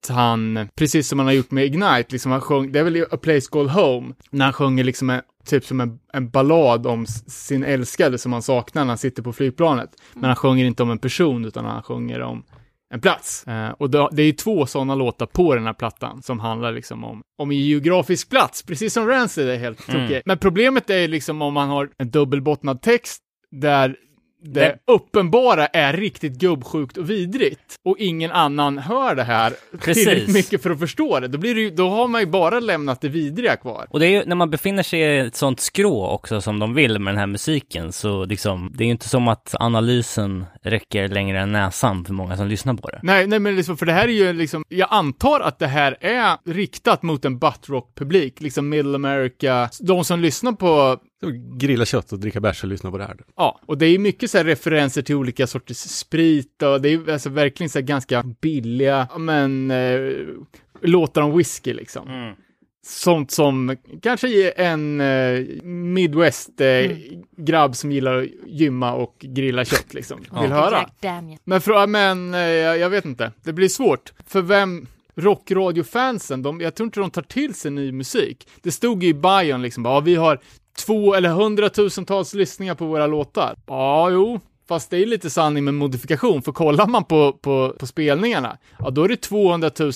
han, 0.08 0.68
precis 0.76 1.08
som 1.08 1.18
han 1.18 1.26
har 1.26 1.34
gjort 1.34 1.50
med 1.50 1.64
Ignite, 1.64 2.06
liksom 2.08 2.32
han 2.32 2.40
sjöng, 2.40 2.72
det 2.72 2.78
är 2.78 2.84
väl 2.84 3.06
A 3.10 3.16
Place 3.16 3.50
Called 3.50 3.70
Home, 3.70 4.14
när 4.30 4.44
han 4.44 4.52
sjunger 4.52 4.84
liksom 4.84 5.10
en, 5.10 5.20
typ 5.46 5.64
som 5.64 5.80
en, 5.80 5.98
en 6.12 6.30
ballad 6.30 6.86
om 6.86 7.06
sin 7.26 7.64
älskade 7.64 8.18
som 8.18 8.32
han 8.32 8.42
saknar 8.42 8.84
när 8.84 8.88
han 8.88 8.98
sitter 8.98 9.22
på 9.22 9.32
flygplanet. 9.32 9.90
Men 10.12 10.24
han 10.24 10.36
sjunger 10.36 10.64
inte 10.64 10.82
om 10.82 10.90
en 10.90 10.98
person, 10.98 11.44
utan 11.44 11.64
han 11.64 11.82
sjunger 11.82 12.20
om 12.22 12.44
en 12.94 13.00
plats. 13.00 13.44
Eh, 13.46 13.70
och 13.70 13.90
då, 13.90 14.08
det 14.12 14.22
är 14.22 14.26
ju 14.26 14.32
två 14.32 14.66
sådana 14.66 14.94
låtar 14.94 15.26
på 15.26 15.54
den 15.54 15.66
här 15.66 15.72
plattan 15.72 16.22
som 16.22 16.40
handlar 16.40 16.72
liksom 16.72 17.04
om, 17.04 17.22
om 17.38 17.50
en 17.50 17.58
geografisk 17.58 18.30
plats, 18.30 18.62
precis 18.62 18.92
som 18.92 19.06
Rancid 19.08 19.48
är 19.48 19.56
helt 19.56 19.88
Mm. 19.88 20.00
tokig. 20.06 20.22
Men 20.26 20.38
problemet 20.38 20.90
är 20.90 21.08
liksom 21.08 21.42
om 21.42 21.54
man 21.54 21.68
har 21.68 21.90
en 21.98 22.10
dubbelbottnad 22.10 22.82
text 22.82 23.20
där 23.50 23.96
det 24.44 24.60
Det- 24.60 24.92
uppenbara 24.92 25.66
är 25.66 25.92
riktigt 25.92 26.32
gubbsjukt 26.38 26.96
och 26.96 27.10
vidrigt 27.10 27.74
och 27.84 27.96
ingen 27.98 28.30
annan 28.32 28.78
hör 28.78 29.14
det 29.14 29.22
här 29.24 29.52
Precis. 29.80 30.04
tillräckligt 30.04 30.34
mycket 30.34 30.62
för 30.62 30.70
att 30.70 30.78
förstå 30.78 31.20
det. 31.20 31.28
Då, 31.28 31.38
blir 31.38 31.54
det 31.54 31.60
ju, 31.60 31.70
då 31.70 31.88
har 31.88 32.08
man 32.08 32.20
ju 32.20 32.26
bara 32.26 32.60
lämnat 32.60 33.00
det 33.00 33.08
vidriga 33.08 33.56
kvar. 33.56 33.86
Och 33.90 34.00
det 34.00 34.06
är 34.06 34.10
ju 34.10 34.24
när 34.26 34.36
man 34.36 34.50
befinner 34.50 34.82
sig 34.82 35.00
i 35.00 35.18
ett 35.18 35.36
sånt 35.36 35.60
skrå 35.60 36.06
också 36.08 36.40
som 36.40 36.58
de 36.58 36.74
vill 36.74 36.98
med 36.98 37.14
den 37.14 37.18
här 37.18 37.26
musiken 37.26 37.92
så 37.92 38.24
liksom, 38.24 38.72
det 38.74 38.84
är 38.84 38.86
ju 38.86 38.92
inte 38.92 39.08
som 39.08 39.28
att 39.28 39.54
analysen 39.60 40.44
räcker 40.62 41.08
längre 41.08 41.40
än 41.40 41.52
näsan 41.52 42.04
för 42.04 42.12
många 42.12 42.36
som 42.36 42.46
lyssnar 42.48 42.74
på 42.74 42.88
det. 42.90 43.00
Nej, 43.02 43.26
nej 43.26 43.38
men 43.38 43.56
liksom, 43.56 43.76
för 43.76 43.86
det 43.86 43.92
här 43.92 44.08
är 44.08 44.12
ju 44.12 44.32
liksom, 44.32 44.64
jag 44.68 44.88
antar 44.90 45.40
att 45.40 45.58
det 45.58 45.66
här 45.66 45.96
är 46.00 46.36
riktat 46.52 47.02
mot 47.02 47.24
en 47.24 47.38
buttrock-publik, 47.38 48.40
liksom 48.40 48.68
Middle 48.68 48.94
America, 48.94 49.68
de 49.80 50.04
som 50.04 50.20
lyssnar 50.20 50.52
på 50.52 50.98
Grilla 51.30 51.84
kött 51.84 52.12
och 52.12 52.18
dricka 52.18 52.40
bärs 52.40 52.62
och 52.62 52.68
lyssna 52.68 52.90
på 52.90 52.98
det 52.98 53.04
här. 53.04 53.16
Ja, 53.36 53.60
och 53.66 53.78
det 53.78 53.86
är 53.86 53.98
mycket 53.98 54.30
så 54.30 54.38
här 54.38 54.44
referenser 54.44 55.02
till 55.02 55.14
olika 55.14 55.46
sorters 55.46 55.76
sprit 55.76 56.62
och 56.62 56.80
det 56.80 56.88
är 56.88 57.12
alltså 57.12 57.30
verkligen 57.30 57.70
så 57.70 57.78
här 57.78 57.86
ganska 57.86 58.22
billiga, 58.40 59.08
men, 59.18 59.70
eh, 59.70 60.00
låtar 60.82 61.22
om 61.22 61.36
whisky 61.36 61.72
liksom. 61.72 62.08
Mm. 62.08 62.34
Sånt 62.86 63.30
som 63.30 63.76
kanske 64.02 64.50
en 64.50 65.00
eh, 65.00 65.40
Midwest-grabb 65.64 67.76
som 67.76 67.92
gillar 67.92 68.22
att 68.22 68.28
gymma 68.46 68.92
och 68.92 69.16
grilla 69.20 69.64
kött 69.64 69.94
liksom, 69.94 70.20
vill 70.40 70.52
höra. 70.52 70.90
Men, 71.44 71.60
för, 71.60 71.86
men 71.86 72.34
eh, 72.34 72.40
jag 72.40 72.90
vet 72.90 73.04
inte, 73.04 73.32
det 73.42 73.52
blir 73.52 73.68
svårt. 73.68 74.12
För 74.26 74.42
vem, 74.42 74.86
rockradiofansen, 75.14 76.42
de, 76.42 76.60
jag 76.60 76.74
tror 76.74 76.86
inte 76.86 77.00
de 77.00 77.10
tar 77.10 77.22
till 77.22 77.54
sig 77.54 77.70
ny 77.70 77.92
musik. 77.92 78.48
Det 78.62 78.72
stod 78.72 79.02
ju 79.02 79.08
i 79.08 79.14
bion 79.14 79.62
liksom, 79.62 79.82
bara, 79.82 79.94
ja, 79.94 80.00
vi 80.00 80.14
har 80.14 80.40
två 80.76 81.14
eller 81.14 81.28
hundratusentals 81.28 82.34
lyssningar 82.34 82.74
på 82.74 82.84
våra 82.86 83.06
låtar. 83.06 83.56
Ja, 83.66 84.10
jo, 84.10 84.40
fast 84.68 84.90
det 84.90 84.96
är 85.02 85.06
lite 85.06 85.30
sanning 85.30 85.64
med 85.64 85.74
modifikation, 85.74 86.42
för 86.42 86.52
kollar 86.52 86.86
man 86.86 87.04
på, 87.04 87.32
på, 87.32 87.74
på 87.78 87.86
spelningarna, 87.86 88.58
ja 88.78 88.90
då 88.90 89.04
är 89.04 89.08
det 89.08 89.16
200 89.16 89.70
000 89.78 89.92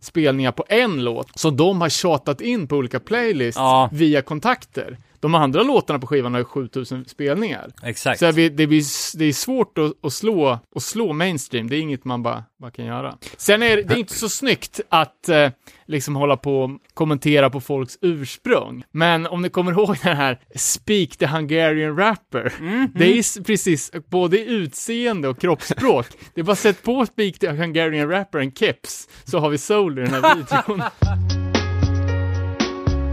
spelningar 0.00 0.52
på 0.52 0.64
en 0.68 1.04
låt 1.04 1.38
som 1.38 1.56
de 1.56 1.80
har 1.80 1.88
tjatat 1.88 2.40
in 2.40 2.68
på 2.68 2.76
olika 2.76 3.00
playlists 3.00 3.58
Ja. 3.58 3.88
via 3.92 4.22
kontakter. 4.22 4.98
De 5.22 5.34
andra 5.34 5.62
låtarna 5.62 5.98
på 5.98 6.06
skivan 6.06 6.32
har 6.32 6.40
ju 6.40 6.44
7000 6.44 7.04
spelningar. 7.04 7.70
Exakt. 7.82 8.18
Så 8.18 8.32
det, 8.32 8.48
det, 8.48 8.66
blir, 8.66 9.18
det 9.18 9.24
är 9.24 9.32
svårt 9.32 9.78
att, 9.78 9.92
att, 10.02 10.12
slå, 10.12 10.58
att 10.76 10.82
slå 10.82 11.12
mainstream, 11.12 11.68
det 11.68 11.76
är 11.76 11.80
inget 11.80 12.04
man 12.04 12.22
bara, 12.22 12.44
bara 12.60 12.70
kan 12.70 12.84
göra. 12.84 13.18
Sen 13.36 13.62
är 13.62 13.76
det, 13.76 13.82
det 13.82 13.94
är 13.94 13.98
inte 13.98 14.18
så 14.18 14.28
snyggt 14.28 14.80
att 14.88 15.28
eh, 15.28 15.50
liksom 15.86 16.16
hålla 16.16 16.36
på 16.36 16.62
och 16.62 16.70
kommentera 16.94 17.50
på 17.50 17.60
folks 17.60 17.98
ursprung. 18.00 18.84
Men 18.92 19.26
om 19.26 19.42
ni 19.42 19.48
kommer 19.48 19.72
ihåg 19.72 19.96
den 20.02 20.16
här 20.16 20.40
Speak 20.56 21.16
the 21.16 21.26
Hungarian 21.26 21.96
Rapper, 21.96 22.52
det 22.94 23.18
är 23.18 23.42
precis 23.42 23.90
både 24.10 24.38
utseende 24.44 25.28
och 25.28 25.40
kroppsspråk. 25.40 26.06
det 26.34 26.40
är 26.40 26.44
bara 26.44 26.56
sätt 26.56 26.82
på 26.82 27.06
Speak 27.06 27.38
the 27.38 27.48
Hungarian 27.48 28.08
Rapper 28.08 28.38
en 28.38 28.52
keps, 28.52 29.08
så 29.24 29.38
har 29.38 29.50
vi 29.50 29.58
soul 29.58 29.98
i 29.98 30.02
den 30.02 30.10
här 30.10 30.36
videon. 30.36 30.82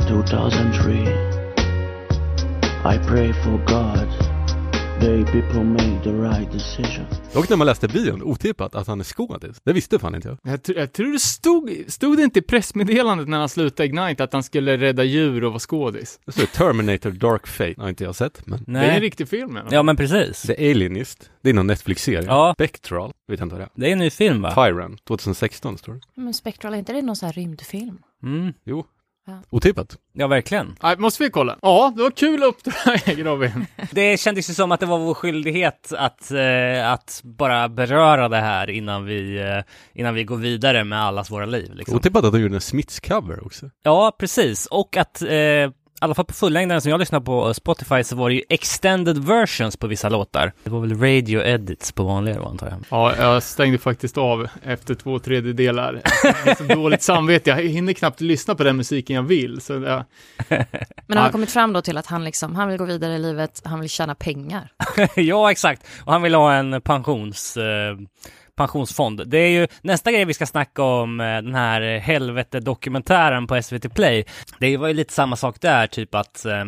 2003 0.09 1.28
I 2.85 2.97
pray 3.07 3.33
for 3.33 3.57
God 3.67 4.09
They 5.01 5.23
people 5.25 5.63
made 5.63 6.03
the 6.03 6.11
right 6.13 6.51
decision 6.51 7.05
Och 7.35 7.49
när 7.49 7.57
man 7.57 7.67
läste 7.67 7.87
bion, 7.87 8.23
otippat, 8.23 8.75
att 8.75 8.87
han 8.87 8.99
är 8.99 9.03
skådis. 9.03 9.61
Det 9.63 9.73
visste 9.73 9.99
fan 9.99 10.15
inte 10.15 10.27
jag. 10.27 10.37
Jag, 10.53 10.59
tr- 10.59 10.77
jag 10.79 10.93
tror 10.93 11.11
det 11.13 11.19
stod, 11.19 11.83
stod 11.87 12.17
det 12.17 12.23
inte 12.23 12.39
i 12.39 12.41
pressmeddelandet 12.41 13.27
när 13.27 13.37
han 13.39 13.49
slutade 13.49 13.85
Ignite 13.87 14.23
att 14.23 14.33
han 14.33 14.43
skulle 14.43 14.77
rädda 14.77 15.03
djur 15.03 15.43
och 15.43 15.51
vara 15.51 15.59
skådis? 15.59 16.19
Det 16.25 16.31
står 16.31 16.45
Terminator 16.45 17.11
Dark 17.11 17.47
Fate, 17.47 17.73
har 17.77 17.89
inte 17.89 18.03
jag 18.03 18.15
sett, 18.15 18.47
men 18.47 18.63
Det 18.67 18.71
är 18.79 18.83
en 18.83 18.89
Nej. 18.89 18.99
riktig 18.99 19.29
film 19.29 19.57
eller? 19.57 19.73
Ja 19.73 19.83
men 19.83 19.95
precis. 19.95 20.41
The 20.41 20.71
Alienist, 20.71 21.29
det 21.41 21.49
är 21.49 21.53
någon 21.53 21.67
Netflix-serie. 21.67 22.23
Ja. 22.27 22.53
Spectral, 22.57 23.11
vet 23.27 23.39
jag 23.39 23.45
inte 23.45 23.55
vad 23.55 23.61
det 23.61 23.65
är. 23.65 23.69
Det 23.81 23.87
är 23.87 23.91
en 23.91 23.99
ny 23.99 24.09
film 24.09 24.41
va? 24.41 24.51
Tyran, 24.55 24.97
2016 25.07 25.77
står 25.77 25.93
det. 25.93 25.99
Men 26.15 26.33
Spectral, 26.33 26.73
är 26.73 26.77
inte 26.77 26.93
det 26.93 27.01
någon 27.01 27.15
sån 27.15 27.25
här 27.25 27.33
rymdfilm? 27.33 27.97
Mm. 28.23 28.53
Jo. 28.63 28.85
Otippat. 29.49 29.97
Ja 30.13 30.27
verkligen. 30.27 30.75
Nej, 30.83 30.97
måste 30.97 31.23
vi 31.23 31.29
kolla? 31.29 31.57
Ja, 31.61 31.93
det 31.95 32.03
var 32.03 32.11
kul 32.11 32.43
uppdrag 32.43 33.25
Robin. 33.25 33.65
Det 33.91 34.19
kändes 34.19 34.49
ju 34.49 34.53
som 34.53 34.71
att 34.71 34.79
det 34.79 34.85
var 34.85 34.99
vår 34.99 35.13
skyldighet 35.13 35.93
att, 35.97 36.31
eh, 36.31 36.91
att 36.91 37.21
bara 37.23 37.69
beröra 37.69 38.29
det 38.29 38.37
här 38.37 38.69
innan 38.69 39.05
vi, 39.05 39.39
eh, 39.39 39.63
innan 39.93 40.13
vi 40.13 40.23
går 40.23 40.37
vidare 40.37 40.83
med 40.83 41.01
allas 41.01 41.31
våra 41.31 41.45
liv. 41.45 41.73
Liksom. 41.73 41.95
Otippat 41.95 42.25
att 42.25 42.31
de 42.33 42.41
gjorde 42.41 42.55
en 42.55 42.59
Smiths-cover 42.59 43.45
också. 43.45 43.69
Ja, 43.83 44.15
precis. 44.19 44.65
Och 44.65 44.97
att, 44.97 45.21
eh, 45.21 45.27
i 46.01 46.05
alla 46.05 46.15
fall 46.15 46.25
på 46.25 46.33
fullängdaren 46.33 46.81
som 46.81 46.91
jag 46.91 46.99
lyssnar 46.99 47.19
på 47.19 47.53
Spotify 47.53 48.03
så 48.03 48.15
var 48.15 48.29
det 48.29 48.35
ju 48.35 48.41
extended 48.49 49.17
versions 49.17 49.77
på 49.77 49.87
vissa 49.87 50.09
låtar. 50.09 50.51
Det 50.63 50.69
var 50.69 50.79
väl 50.79 50.99
radio 50.99 51.43
edits 51.43 51.91
på 51.91 52.03
vanliga 52.03 52.35
då 52.35 52.45
antar 52.45 52.67
jag. 52.67 52.79
Ja, 52.89 53.15
jag 53.17 53.43
stängde 53.43 53.77
faktiskt 53.77 54.17
av 54.17 54.47
efter 54.63 54.95
två 54.95 55.19
tredjedelar. 55.19 56.01
Det 56.23 56.49
är 56.49 56.55
så 56.55 56.63
dåligt 56.63 57.01
samvete, 57.01 57.49
jag 57.49 57.57
hinner 57.57 57.93
knappt 57.93 58.21
lyssna 58.21 58.55
på 58.55 58.63
den 58.63 58.77
musiken 58.77 59.15
jag 59.15 59.23
vill. 59.23 59.61
Så 59.61 59.73
jag, 59.73 60.03
Men 61.07 61.17
han 61.17 61.17
har 61.17 61.31
kommit 61.31 61.51
fram 61.51 61.73
då 61.73 61.81
till 61.81 61.97
att 61.97 62.05
han 62.05 62.23
liksom, 62.23 62.55
han 62.55 62.69
vill 62.69 62.77
gå 62.77 62.85
vidare 62.85 63.15
i 63.15 63.19
livet, 63.19 63.61
han 63.65 63.79
vill 63.79 63.89
tjäna 63.89 64.15
pengar. 64.15 64.71
ja, 65.15 65.51
exakt. 65.51 65.87
Och 66.05 66.13
han 66.13 66.21
vill 66.21 66.35
ha 66.35 66.53
en 66.53 66.81
pensions... 66.81 67.57
Eh, 67.57 67.95
pensionsfond. 68.59 69.21
Det 69.27 69.37
är 69.37 69.49
ju 69.49 69.67
nästa 69.81 70.11
grej 70.11 70.25
vi 70.25 70.33
ska 70.33 70.45
snacka 70.45 70.83
om, 70.83 71.19
eh, 71.19 71.25
den 71.25 71.55
här 71.55 71.99
helvete-dokumentären 71.99 73.47
på 73.47 73.61
SVT 73.61 73.89
Play. 73.89 74.25
Det 74.59 74.77
var 74.77 74.87
ju 74.87 74.93
lite 74.93 75.13
samma 75.13 75.35
sak 75.35 75.61
där, 75.61 75.87
typ 75.87 76.15
att 76.15 76.45
eh, 76.45 76.65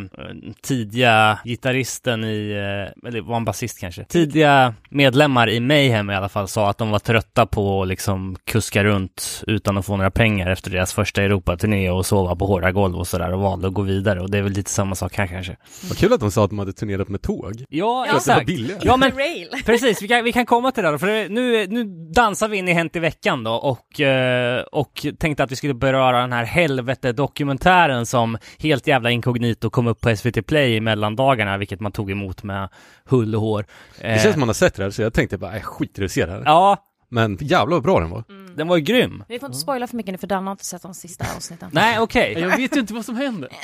tidiga 0.62 1.40
gitarristen 1.46 2.24
i, 2.24 2.52
eh, 2.52 3.08
eller 3.08 3.22
var 3.22 3.34
han 3.34 3.46
basist 3.46 3.80
kanske? 3.80 4.04
Tidiga 4.04 4.74
medlemmar 4.90 5.50
i 5.50 5.60
Mayhem 5.60 6.10
i 6.10 6.16
alla 6.16 6.30
fall 6.30 6.48
sa 6.48 6.70
att 6.70 6.78
de 6.78 6.92
var 6.92 7.00
trötta 7.00 7.46
på 7.46 7.82
att 7.82 7.88
liksom 7.88 8.38
kuska 8.46 8.84
runt 8.84 9.44
utan 9.48 9.78
att 9.78 9.86
få 9.86 9.98
några 9.98 10.12
pengar 10.12 10.52
efter 10.52 10.72
deras 10.72 10.94
första 10.94 11.24
Europaturné 11.24 11.90
och 11.90 12.06
sova 12.06 12.36
på 12.36 12.46
hårda 12.46 12.72
golv 12.72 12.96
och 12.98 13.08
sådär 13.08 13.34
och 13.34 13.40
valde 13.40 13.68
att 13.68 13.74
gå 13.74 13.82
vidare 13.82 14.22
och 14.22 14.32
det 14.32 14.38
är 14.38 14.42
väl 14.42 14.52
lite 14.52 14.70
samma 14.70 14.96
sak 14.96 15.16
här 15.18 15.28
kanske. 15.28 15.56
Vad 15.90 15.98
kul 15.98 16.14
att 16.14 16.20
de 16.20 16.32
sa 16.32 16.44
att 16.44 16.50
de 16.50 16.60
hade 16.60 16.74
turnerat 16.74 17.10
med 17.10 17.22
tåg. 17.22 17.66
Ja, 17.70 18.06
var 18.10 18.16
exakt. 18.16 18.46
billigare. 18.46 18.82
Ja, 18.84 18.98
men. 18.98 19.12
Precis, 19.66 20.02
vi 20.02 20.08
kan, 20.08 20.24
vi 20.24 20.32
kan 20.32 20.46
komma 20.46 20.72
till 20.72 20.84
det 20.84 20.92
då, 20.92 20.98
för 20.98 21.30
nu, 21.30 21.68
nu 21.68 21.81
dansar 22.14 22.48
vi 22.48 22.58
in 22.58 22.68
i 22.68 22.74
Hänt 22.74 22.96
i 22.96 23.00
veckan 23.00 23.44
då 23.44 23.52
och, 23.54 24.02
eh, 24.02 24.62
och 24.62 25.06
tänkte 25.20 25.44
att 25.44 25.52
vi 25.52 25.56
skulle 25.56 25.74
beröra 25.74 26.22
den 26.22 26.34
här 26.34 26.44
helvete-dokumentären 26.44 28.06
som 28.06 28.38
helt 28.60 28.88
jävla 28.88 29.12
inkognito 29.12 29.70
kom 29.70 29.88
upp 29.88 30.02
på 30.02 30.10
SVT 30.16 30.42
Play 30.42 30.76
i 30.76 30.82
mellandagarna, 30.82 31.58
vilket 31.58 31.80
man 31.80 31.92
tog 31.92 32.12
emot 32.12 32.44
med 32.44 32.70
hull 33.06 33.36
och 33.36 33.42
hår. 33.42 33.66
Det 34.02 34.08
Eh, 34.08 34.22
känns 34.22 34.34
som 34.34 34.40
man 34.40 34.50
har 34.50 34.54
sett 34.54 34.76
det 34.76 34.84
här, 34.84 34.90
så 34.92 35.02
jag 35.02 35.14
tänkte 35.14 35.38
bara, 35.38 35.54
jag 35.54 35.64
skiter 35.64 36.02
i 36.02 36.06
att 36.06 36.12
se 36.12 36.26
det 36.26 36.32
här. 36.32 36.42
Ja, 36.46 36.78
Men 37.10 37.38
jävlar 37.42 37.76
vad 37.76 37.84
bra 37.84 38.00
den 38.00 38.10
var. 38.10 38.24
den 38.56 38.68
var 38.68 38.76
ju 38.78 38.82
grym. 38.84 39.24
Vi 39.28 39.40
får 39.40 39.48
inte 39.48 39.58
spoila 39.60 39.88
för 39.88 39.98
mycket 39.98 40.12
nu 40.12 40.18
för 40.18 40.28
Dan 40.28 40.44
har 40.48 40.52
inte 40.52 40.66
sett 40.66 40.82
de 40.82 40.94
sista 40.94 41.26
avsnitten. 41.38 41.70
Nej, 41.74 42.00
okej. 42.00 42.36
jag 42.40 42.58
vet 42.58 42.76
ju 42.76 42.80
inte 42.80 42.94
vad 42.94 43.06
som 43.06 43.16
händer. 43.16 43.50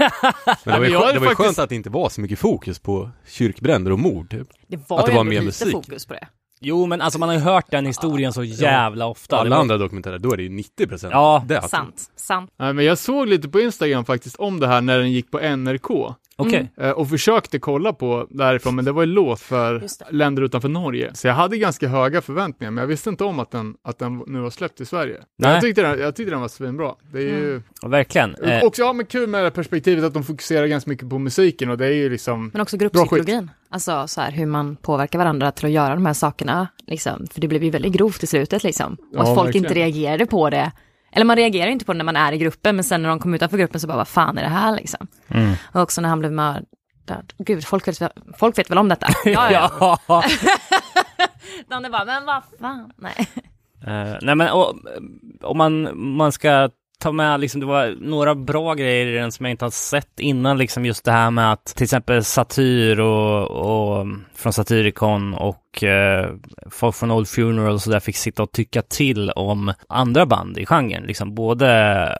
Men 0.00 0.10
det 0.64 0.70
var 0.70 0.76
ju, 0.76 0.80
men 0.82 0.92
jag 0.92 1.02
skö- 1.02 1.08
är 1.08 1.12
det 1.12 1.18
var 1.18 1.26
ju 1.26 1.28
faktiskt- 1.34 1.36
skönt 1.46 1.58
att 1.58 1.68
det 1.68 1.74
inte 1.74 1.90
var 1.90 2.08
så 2.08 2.20
mycket 2.20 2.38
fokus 2.38 2.78
på 2.78 3.10
kyrkbränder 3.28 3.92
och 3.92 3.98
mord. 3.98 4.30
Typ. 4.30 4.48
Det 4.66 4.80
var 4.88 4.98
Att 4.98 5.06
det 5.06 5.12
ju 5.12 5.14
var 5.16 5.20
ändå 5.20 5.30
mer 5.30 5.36
lite 5.40 5.44
musik. 5.44 5.72
fokus 5.72 6.06
på 6.06 6.14
det. 6.14 6.26
Jo, 6.60 6.86
men 6.86 7.00
alltså 7.00 7.18
man 7.18 7.28
har 7.28 7.36
ju 7.36 7.42
hört 7.42 7.70
den 7.70 7.86
historien 7.86 8.32
så 8.32 8.44
jävla 8.44 9.06
ofta. 9.06 9.36
Alla 9.36 9.50
var- 9.50 9.56
andra 9.56 9.78
dokumentärer, 9.78 10.18
då 10.18 10.32
är 10.32 10.36
det 10.36 10.42
ju 10.42 10.48
90% 10.48 11.08
Ja, 11.12 11.44
det. 11.46 11.62
Sant, 11.68 12.10
sant. 12.16 12.50
Nej, 12.58 12.72
men 12.72 12.84
jag 12.84 12.98
såg 12.98 13.28
lite 13.28 13.48
på 13.48 13.60
Instagram 13.60 14.04
faktiskt 14.04 14.36
om 14.36 14.60
det 14.60 14.66
här 14.66 14.80
när 14.80 14.98
den 14.98 15.12
gick 15.12 15.30
på 15.30 15.38
NRK. 15.40 16.14
Okej. 16.40 16.70
eh, 16.76 16.90
Och 16.90 17.08
försökte 17.08 17.58
kolla 17.58 17.92
på 17.92 18.26
därifrån, 18.30 18.76
men 18.76 18.84
det 18.84 18.92
var 18.92 19.02
ju 19.02 19.06
låt 19.06 19.40
för 19.40 19.82
länder 20.10 20.42
utanför 20.42 20.68
Norge. 20.68 21.10
Så 21.14 21.26
jag 21.26 21.34
hade 21.34 21.56
ganska 21.58 21.88
höga 21.88 22.20
förväntningar, 22.22 22.70
men 22.70 22.82
jag 22.82 22.88
visste 22.88 23.10
inte 23.10 23.24
om 23.24 23.38
att 23.38 23.50
den, 23.50 23.74
att 23.84 23.98
den 23.98 24.22
nu 24.26 24.40
var 24.40 24.50
släppt 24.50 24.80
i 24.80 24.84
Sverige. 24.84 25.16
Nej. 25.38 25.52
Jag 25.52 25.60
tyckte, 25.60 25.82
den, 25.82 25.98
jag 26.00 26.16
tyckte 26.16 26.30
den 26.30 26.40
var 26.40 26.48
svinbra. 26.48 26.94
Det 27.12 27.18
är 27.18 27.22
ju... 27.22 27.62
Verkligen. 27.86 28.34
Eh, 28.34 28.64
Också, 28.64 28.82
ja 28.82 28.92
men 28.92 29.06
kul 29.06 29.28
med 29.28 29.44
det 29.44 29.50
perspektivet 29.50 30.04
att 30.04 30.14
de 30.14 30.24
fokuserar 30.24 30.66
ganska 30.66 30.90
mycket 30.90 31.10
på 31.10 31.18
musiken 31.18 31.70
och 31.70 31.78
det 31.78 31.86
är 31.86 31.90
ju 31.92 32.10
liksom... 32.10 32.50
Men 32.52 32.62
också 32.62 32.76
grupppsykologin. 32.76 33.50
Alltså 33.70 34.08
så 34.08 34.20
här 34.20 34.30
hur 34.32 34.46
man 34.46 34.76
påverkar 34.76 35.18
varandra 35.18 35.50
till 35.52 35.64
att 35.66 35.70
göra 35.70 35.94
de 35.94 36.06
här 36.06 36.12
sakerna. 36.14 36.68
Liksom. 36.86 37.26
För 37.32 37.40
det 37.40 37.48
blev 37.48 37.64
ju 37.64 37.70
väldigt 37.70 37.92
grovt 37.92 38.22
i 38.22 38.26
slutet 38.26 38.64
liksom. 38.64 38.92
Och 38.92 38.98
Ja, 39.12 39.20
att 39.20 39.34
folk 39.34 39.46
verkligen. 39.46 39.64
inte 39.64 39.74
reagerade 39.78 40.26
på 40.26 40.50
det. 40.50 40.72
Eller 41.12 41.24
man 41.24 41.36
reagerar 41.36 41.70
inte 41.70 41.84
på 41.84 41.92
det 41.92 41.98
när 41.98 42.04
man 42.04 42.16
är 42.16 42.32
i 42.32 42.38
gruppen, 42.38 42.76
men 42.76 42.84
sen 42.84 43.02
när 43.02 43.08
de 43.08 43.18
kom 43.18 43.34
utanför 43.34 43.58
gruppen 43.58 43.80
så 43.80 43.86
bara, 43.86 43.96
vad 43.96 44.08
fan 44.08 44.38
är 44.38 44.42
det 44.42 44.48
här 44.48 44.76
liksom? 44.76 45.06
mm. 45.28 45.54
Och 45.72 45.80
också 45.80 46.00
när 46.00 46.08
han 46.08 46.18
blev 46.18 46.32
mördad. 46.32 47.32
Gud, 47.38 47.64
folk 47.64 47.88
vet, 47.88 48.12
folk 48.38 48.58
vet 48.58 48.70
väl 48.70 48.78
om 48.78 48.88
detta? 48.88 49.06
Ja, 49.24 49.52
ja. 49.52 49.98
ja. 50.08 50.24
De 51.68 51.84
är 51.84 51.90
bara, 51.90 52.04
men 52.04 52.26
vad 52.26 52.42
fan, 52.60 52.92
nej. 52.96 53.28
Eh, 53.86 54.16
nej 54.22 54.34
men 54.34 54.48
om 55.42 55.58
man, 55.58 55.98
man 56.16 56.32
ska 56.32 56.70
ta 56.98 57.12
med 57.12 57.40
liksom, 57.40 57.60
det 57.60 57.66
var 57.66 57.96
några 58.00 58.34
bra 58.34 58.74
grejer 58.74 59.06
i 59.06 59.14
den 59.14 59.32
som 59.32 59.46
jag 59.46 59.50
inte 59.50 59.64
har 59.64 59.70
sett 59.70 60.20
innan, 60.20 60.58
liksom 60.58 60.84
just 60.84 61.04
det 61.04 61.12
här 61.12 61.30
med 61.30 61.52
att 61.52 61.64
till 61.64 61.84
exempel 61.84 62.24
Satyr 62.24 63.00
och, 63.00 63.50
och 63.50 64.06
från 64.34 64.52
Satyricon 64.52 65.34
och 65.34 65.67
eh, 65.82 66.26
folk 66.70 66.94
från 66.94 67.10
Old 67.10 67.28
Funeral 67.28 67.72
och 67.72 67.82
sådär 67.82 68.00
fick 68.00 68.16
sitta 68.16 68.42
och 68.42 68.52
tycka 68.52 68.82
till 68.82 69.30
om 69.30 69.72
andra 69.88 70.26
band 70.26 70.58
i 70.58 70.66
genren, 70.66 71.02
liksom 71.02 71.34
både 71.34 71.68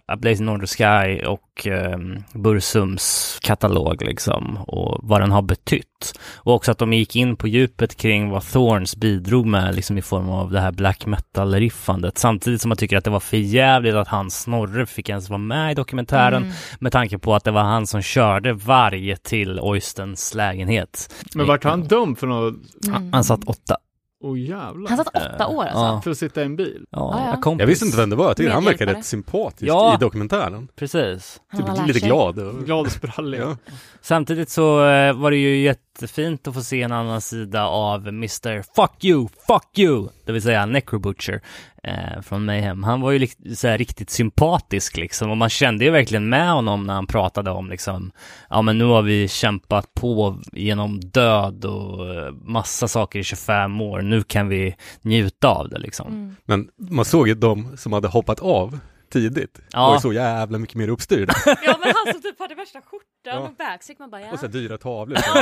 A 0.06 0.16
Blazing 0.16 0.48
on 0.48 0.61
the 0.61 0.66
Sky 0.66 1.24
och 1.26 1.66
eh, 1.66 1.98
Bursums 2.32 3.38
katalog 3.42 4.02
liksom 4.02 4.56
och 4.56 4.98
vad 5.02 5.20
den 5.20 5.30
har 5.32 5.42
betytt. 5.42 6.18
Och 6.34 6.54
också 6.54 6.70
att 6.70 6.78
de 6.78 6.92
gick 6.92 7.16
in 7.16 7.37
på 7.37 7.48
djupet 7.48 7.96
kring 7.96 8.30
vad 8.30 8.42
Thorns 8.42 8.96
bidrog 8.96 9.46
med 9.46 9.74
liksom 9.74 9.98
i 9.98 10.02
form 10.02 10.28
av 10.30 10.50
det 10.50 10.61
här 10.61 10.72
black 10.72 11.06
metal-riffandet. 11.06 12.18
Samtidigt 12.18 12.61
som 12.62 12.68
man 12.68 12.76
tycker 12.78 12.96
att 12.96 13.04
det 13.04 13.11
var 13.11 13.20
för 13.20 13.37
jävligt 13.37 13.94
att 13.94 14.08
han 14.08 14.30
Snorre 14.30 14.87
fick 14.87 15.08
ens 15.08 15.28
vara 15.30 15.38
med 15.38 15.72
i 15.72 15.74
dokumentären 15.74 16.42
Mm. 16.42 16.54
med 16.80 16.92
tanke 16.92 17.18
på 17.18 17.34
att 17.34 17.44
det 17.44 17.50
var 17.50 17.62
han 17.62 17.87
som 17.87 18.02
körde 18.02 18.52
varje 18.52 19.16
till 19.16 19.61
Oystens 19.61 20.34
lägenhet. 20.34 21.14
Men 21.34 21.46
vart 21.46 21.64
han 21.64 21.82
dömd 21.82 22.18
för 22.18 22.26
något? 22.26 22.54
Mm. 22.87 23.12
Han 23.12 23.24
satt 23.46 23.48
åtta. 23.48 23.77
Åh 24.24 24.38
jävlar. 24.40 24.88
Han 24.88 24.96
satt 24.98 25.16
åtta 25.16 25.46
år 25.46 25.62
alltså. 25.64 25.79
Ja, 25.79 26.01
För 26.05 26.11
att 26.11 26.18
sitta 26.18 26.42
i 26.42 26.44
en 26.44 26.57
bil? 26.57 26.85
ja, 26.90 27.14
Ja, 27.27 27.38
ja. 27.44 27.57
Jag 27.59 27.66
visste 27.66 27.85
inte 27.85 27.96
vem 27.98 28.11
det 28.11 28.16
var, 28.16 28.27
jag 28.27 28.37
tyckte 28.37 28.53
han 28.53 28.64
verkade 28.64 28.92
rätt 28.94 29.05
sympatisk 29.05 29.62
Ja. 29.68 29.94
i 29.94 29.96
dokumentären. 30.01 30.68
Precis. 30.77 31.40
Han 31.48 31.77
Typ 31.77 31.87
lite 31.94 32.07
glad. 32.07 32.38
Och, 32.38 32.64
Glad 32.64 32.87
och 32.87 32.92
sprallig. 32.92 33.40
ja. 33.40 33.57
Samtidigt 34.01 34.51
så 34.51 34.85
eh, 34.88 35.12
var 35.12 35.31
det 35.31 35.37
ju 35.37 35.57
jättefint 36.02 36.48
att 36.48 36.54
få 36.54 36.62
se 36.62 36.82
en 36.82 36.92
annan 36.92 37.20
sida 37.20 37.66
av 37.66 38.08
Mr. 38.08 38.62
Fuck 38.76 39.04
you, 39.04 39.28
fuck 39.46 39.78
you, 39.78 40.08
det 40.26 40.32
vill 40.32 40.42
säga 40.42 40.66
Necrobutcher 40.66 41.40
eh, 41.82 42.22
från 42.22 42.44
Mayhem. 42.44 42.82
Han 42.82 43.00
var 43.00 43.12
ju 43.12 43.26
så 43.54 43.68
här 43.68 43.78
riktigt 43.78 44.11
sympatisk 44.11 44.96
liksom 44.96 45.30
och 45.30 45.37
man 45.37 45.48
kände 45.48 45.84
ju 45.84 45.90
verkligen 45.90 46.28
med 46.28 46.50
honom 46.50 46.84
när 46.84 46.94
han 46.94 47.06
pratade 47.06 47.50
om 47.50 47.70
liksom, 47.70 48.12
ja 48.50 48.62
men 48.62 48.78
nu 48.78 48.84
har 48.84 49.02
vi 49.02 49.28
kämpat 49.28 49.94
på 49.94 50.38
genom 50.52 51.00
död 51.00 51.64
och 51.64 52.14
eh, 52.14 52.32
massa 52.32 52.88
saker 52.88 53.18
i 53.18 53.24
25 53.24 53.80
år, 53.80 54.02
nu 54.02 54.22
kan 54.22 54.48
vi 54.48 54.76
njuta 55.02 55.48
av 55.48 55.68
det 55.68 55.78
liksom. 55.78 56.06
Mm. 56.06 56.37
Men 56.44 56.68
man 56.76 57.04
såg 57.04 57.28
ju 57.28 57.34
de 57.34 57.76
som 57.76 57.92
hade 57.92 58.08
hoppat 58.08 58.40
av 58.40 58.78
tidigt. 59.11 59.61
Ja. 59.73 59.94
Ju 59.94 60.01
så 60.01 60.12
jävla 60.12 60.59
mycket 60.59 60.77
mer 60.77 60.88
uppstyrd. 60.88 61.31
Ja 61.47 61.79
men 61.81 61.92
han 61.94 62.12
som 62.12 62.23
typ 62.23 62.38
hade 62.38 62.55
värsta 62.55 62.81
skjortan 62.81 63.09
Ja. 63.25 63.38
och 63.38 63.55
backstick, 63.55 63.99
man 63.99 64.11
bara 64.11 64.21
ja. 64.21 64.33
Och 64.33 64.38
så 64.38 64.47
här 64.47 64.53
dyra 64.53 64.79
tavlor 64.79 65.18
i 65.18 65.23
så 65.23 65.33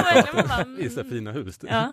här 0.96 1.00
mm. 1.00 1.11
fina 1.11 1.33
hus. 1.33 1.59
Ja. 1.61 1.92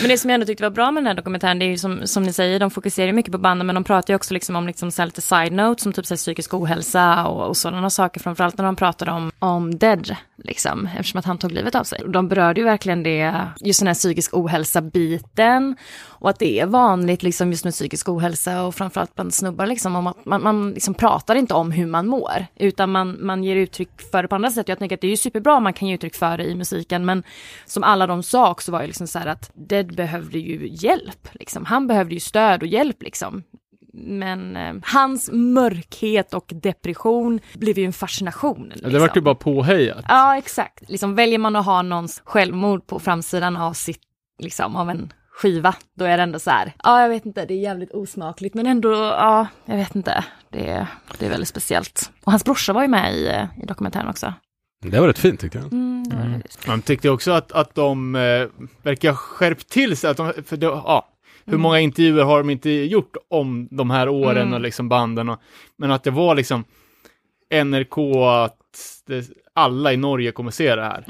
Men 0.00 0.08
det 0.08 0.18
som 0.18 0.30
jag 0.30 0.34
ändå 0.34 0.46
tyckte 0.46 0.62
var 0.62 0.70
bra 0.70 0.90
med 0.90 1.02
den 1.02 1.06
här 1.06 1.14
dokumentären, 1.14 1.58
det 1.58 1.64
är 1.64 1.70
ju 1.70 1.78
som, 1.78 2.06
som 2.06 2.22
ni 2.22 2.32
säger, 2.32 2.60
de 2.60 2.70
fokuserar 2.70 3.06
ju 3.06 3.12
mycket 3.12 3.32
på 3.32 3.38
banden, 3.38 3.66
men 3.66 3.74
de 3.74 3.84
pratar 3.84 4.14
ju 4.14 4.16
också 4.16 4.34
liksom 4.34 4.56
om 4.56 4.66
liksom 4.66 4.90
så 4.90 5.04
lite 5.04 5.20
side 5.20 5.52
notes, 5.52 5.82
som 5.82 5.92
typ 5.92 6.06
så 6.06 6.14
här 6.14 6.16
psykisk 6.16 6.54
ohälsa 6.54 7.26
och, 7.26 7.48
och 7.48 7.56
sådana 7.56 7.90
saker, 7.90 8.20
framförallt 8.20 8.58
när 8.58 8.64
de 8.64 8.76
pratade 8.76 9.10
om, 9.10 9.32
om 9.38 9.78
Dead, 9.78 10.16
liksom, 10.36 10.88
eftersom 10.98 11.18
att 11.18 11.24
han 11.24 11.38
tog 11.38 11.52
livet 11.52 11.74
av 11.74 11.84
sig. 11.84 12.02
De 12.08 12.28
berörde 12.28 12.60
ju 12.60 12.64
verkligen 12.64 13.02
det, 13.02 13.44
just 13.60 13.80
den 13.80 13.86
här 13.86 13.94
psykisk 13.94 14.34
ohälsa-biten, 14.34 15.76
och 16.08 16.30
att 16.30 16.38
det 16.38 16.60
är 16.60 16.66
vanligt 16.66 17.22
liksom 17.22 17.50
just 17.50 17.64
med 17.64 17.72
psykisk 17.72 18.08
ohälsa 18.08 18.62
och 18.62 18.74
framförallt 18.74 19.14
bland 19.14 19.34
snubbar 19.34 19.66
liksom, 19.66 19.96
om 19.96 20.06
att 20.06 20.24
man, 20.24 20.42
man 20.42 20.70
liksom 20.70 20.89
pratar 20.94 21.34
inte 21.34 21.54
om 21.54 21.70
hur 21.72 21.86
man 21.86 22.06
mår, 22.06 22.46
utan 22.56 22.92
man, 22.92 23.16
man 23.26 23.44
ger 23.44 23.56
uttryck 23.56 23.90
för 24.10 24.22
det 24.22 24.28
på 24.28 24.34
andra 24.34 24.50
sätt. 24.50 24.68
Jag 24.68 24.78
tänker 24.78 24.96
att 24.96 25.00
det 25.00 25.06
är 25.06 25.10
ju 25.10 25.16
superbra 25.16 25.60
man 25.60 25.72
kan 25.72 25.88
ge 25.88 25.94
uttryck 25.94 26.14
för 26.14 26.38
det 26.38 26.44
i 26.44 26.54
musiken, 26.54 27.04
men 27.04 27.22
som 27.66 27.82
alla 27.82 28.06
de 28.06 28.22
sa 28.22 28.50
också 28.50 28.72
var 28.72 28.80
ju 28.80 28.86
liksom 28.86 29.06
så 29.06 29.18
här 29.18 29.26
att 29.26 29.50
Dead 29.54 29.96
behövde 29.96 30.38
ju 30.38 30.68
hjälp, 30.72 31.28
liksom. 31.32 31.64
Han 31.64 31.86
behövde 31.86 32.14
ju 32.14 32.20
stöd 32.20 32.62
och 32.62 32.68
hjälp 32.68 33.02
liksom. 33.02 33.42
Men 33.92 34.56
eh, 34.56 34.74
hans 34.82 35.30
mörkhet 35.32 36.34
och 36.34 36.52
depression 36.54 37.40
blev 37.54 37.78
ju 37.78 37.84
en 37.84 37.92
fascination. 37.92 38.66
Ja, 38.68 38.74
Liksom. 38.74 38.92
det 38.92 38.98
vart 38.98 39.16
ju 39.16 39.20
bara 39.20 39.34
påhejat. 39.34 40.04
Ja, 40.08 40.36
exakt. 40.38 40.90
Liksom 40.90 41.14
väljer 41.14 41.38
man 41.38 41.56
att 41.56 41.64
ha 41.66 41.82
någons 41.82 42.22
självmord 42.24 42.86
på 42.86 42.98
framsidan 42.98 43.56
av 43.56 43.72
sitt, 43.72 44.00
liksom 44.38 44.76
av 44.76 44.90
en 44.90 45.12
skiva, 45.32 45.74
då 45.96 46.04
är 46.04 46.16
det 46.16 46.22
ändå 46.22 46.38
så 46.38 46.50
här, 46.50 46.72
ja 46.84 47.02
jag 47.02 47.08
vet 47.08 47.26
inte, 47.26 47.44
det 47.46 47.54
är 47.54 47.58
jävligt 47.58 47.90
osmakligt 47.94 48.54
men 48.54 48.66
ändå, 48.66 48.92
ja, 48.92 49.46
jag 49.64 49.76
vet 49.76 49.94
inte, 49.96 50.24
det, 50.50 50.68
är- 50.68 50.86
det 51.18 51.26
är 51.26 51.30
väldigt 51.30 51.48
speciellt. 51.48 52.10
Och 52.24 52.32
hans 52.32 52.44
brorsa 52.44 52.72
var 52.72 52.82
ju 52.82 52.88
med 52.88 53.14
i, 53.14 53.48
i 53.62 53.66
dokumentären 53.66 54.08
också. 54.08 54.34
Det 54.82 55.00
var 55.00 55.06
rätt 55.06 55.18
fint 55.18 55.40
tyckte 55.40 55.58
jag. 55.58 55.72
Mm, 55.72 55.90
Mm. 56.12 56.42
Man 56.66 56.82
tyckte 56.82 57.10
också 57.10 57.30
att, 57.32 57.52
att 57.52 57.74
de 57.74 58.14
eh, 58.14 58.46
verkar 58.82 59.12
skärpt 59.14 59.68
till 59.68 59.96
sig. 59.96 60.10
Att 60.10 60.16
de, 60.16 60.32
för 60.46 60.56
det, 60.56 60.66
ja, 60.66 61.08
hur 61.44 61.52
Mm. 61.52 61.62
många 61.62 61.80
intervjuer 61.80 62.24
har 62.24 62.38
de 62.38 62.50
inte 62.50 62.70
gjort 62.70 63.16
om 63.30 63.68
de 63.70 63.90
här 63.90 64.08
åren 64.08 64.42
Mm. 64.42 64.52
och 64.54 64.60
liksom 64.60 64.88
banden? 64.88 65.28
Och, 65.28 65.40
men 65.78 65.90
att 65.90 66.04
det 66.04 66.10
var 66.10 66.34
liksom 66.34 66.64
NRK, 67.64 67.98
att 68.44 68.56
det, 69.06 69.24
alla 69.54 69.92
i 69.92 69.96
Norge 69.96 70.32
kommer 70.32 70.50
se 70.50 70.76
det 70.76 70.82
här. 70.84 71.04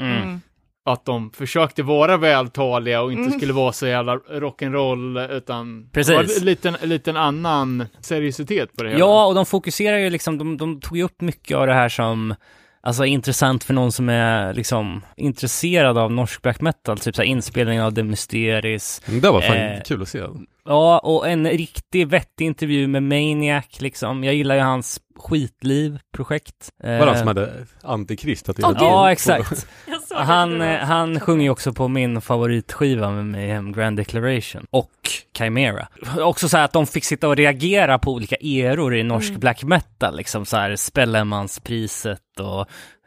Mm. 0.87 0.93
Mm. 0.93 0.95
Att 0.95 1.05
de 1.05 1.31
försökte 1.31 1.83
vara 1.83 2.17
vältaliga 2.17 3.03
och 3.03 3.13
inte 3.13 3.23
Mm. 3.27 3.39
skulle 3.39 3.53
vara 3.53 3.73
så 3.73 3.87
jävla 3.87 4.17
rock'n'roll 4.17 5.31
utan 5.31 5.89
Precis. 5.93 6.09
det 6.09 6.17
var 6.17 6.39
en 6.39 6.45
liten, 6.45 6.77
en 6.83 6.89
liten 6.89 7.17
annan 7.17 7.87
seriositet 8.01 8.77
på 8.77 8.83
det 8.83 8.89
hela. 8.89 9.01
Ja, 9.01 9.27
och 9.27 9.35
de 9.35 9.47
fokuserar 9.47 9.99
ju 9.99 10.11
liksom, 10.11 10.39
de, 10.39 10.57
de 10.57 10.81
tog 10.81 10.97
ju 10.97 11.03
upp 11.03 11.21
mycket 11.21 11.57
av 11.57 11.67
det 11.67 11.75
här 11.75 11.89
som 11.89 12.35
Alltså 12.83 13.05
intressant 13.05 13.65
för 13.65 13.75
någon 13.75 13.93
som 13.93 14.09
är 14.09 14.55
liksom 14.55 15.05
intresserad 15.17 15.99
av 15.99 16.13
norsk 16.13 16.43
black 16.43 16.61
metal, 16.61 16.99
typ 16.99 17.17
så 17.17 17.23
här 17.23 17.29
inspelningen 17.29 17.85
av 17.85 17.91
The 17.91 18.03
Mysteries. 18.03 19.03
Men 19.07 19.21
Det 19.21 19.31
var 19.31 19.41
fan 19.41 19.57
Eh, 19.57 19.81
kul 19.87 20.03
att 20.03 20.09
se. 20.09 20.19
Ja, 20.65 20.99
och 20.99 21.29
en 21.29 21.49
riktig 21.51 22.09
vettig 22.09 22.45
intervju 22.47 22.87
med 22.87 23.03
Maniac 23.03 23.81
liksom. 23.81 24.25
Jag 24.25 24.35
gillar 24.35 24.55
ju 24.55 24.61
hans 24.61 25.01
skitliv-projekt. 25.19 26.71
Var 26.83 26.89
det 26.91 26.99
han 26.99 27.09
Eh, 27.09 27.19
som 27.19 27.27
hade 27.27 27.53
antikrist? 27.83 28.49
Att 28.49 28.57
gud. 28.57 28.77
Ja, 28.79 29.13
exakt. 29.13 29.67
Han, 30.15 30.61
eh, 30.61 30.79
han 30.79 31.21
sjunger 31.21 31.43
ju 31.45 31.51
också 31.51 31.73
på 31.73 31.89
min 31.89 32.21
favoritskiva 32.21 33.11
med 33.11 33.25
Mayhem 33.27 33.73
Grand 33.73 33.97
Declaration 33.97 34.67
och 34.71 34.91
Chimera. 35.39 35.89
Också 36.19 36.49
så 36.49 36.57
här 36.57 36.65
att 36.65 36.73
de 36.73 36.87
fick 36.87 37.05
sitta 37.05 37.29
och 37.29 37.37
reagera 37.37 37.99
på 37.99 38.13
olika 38.13 38.37
eror 38.37 38.97
i 38.97 39.03
norsk 39.03 39.29
Mm. 39.29 39.41
black 39.41 39.63
metal, 39.63 40.17
liksom 40.17 40.47
så 40.47 40.57
här 40.57 40.77
Spellemanspriset 40.77 42.41
och, 42.41 42.61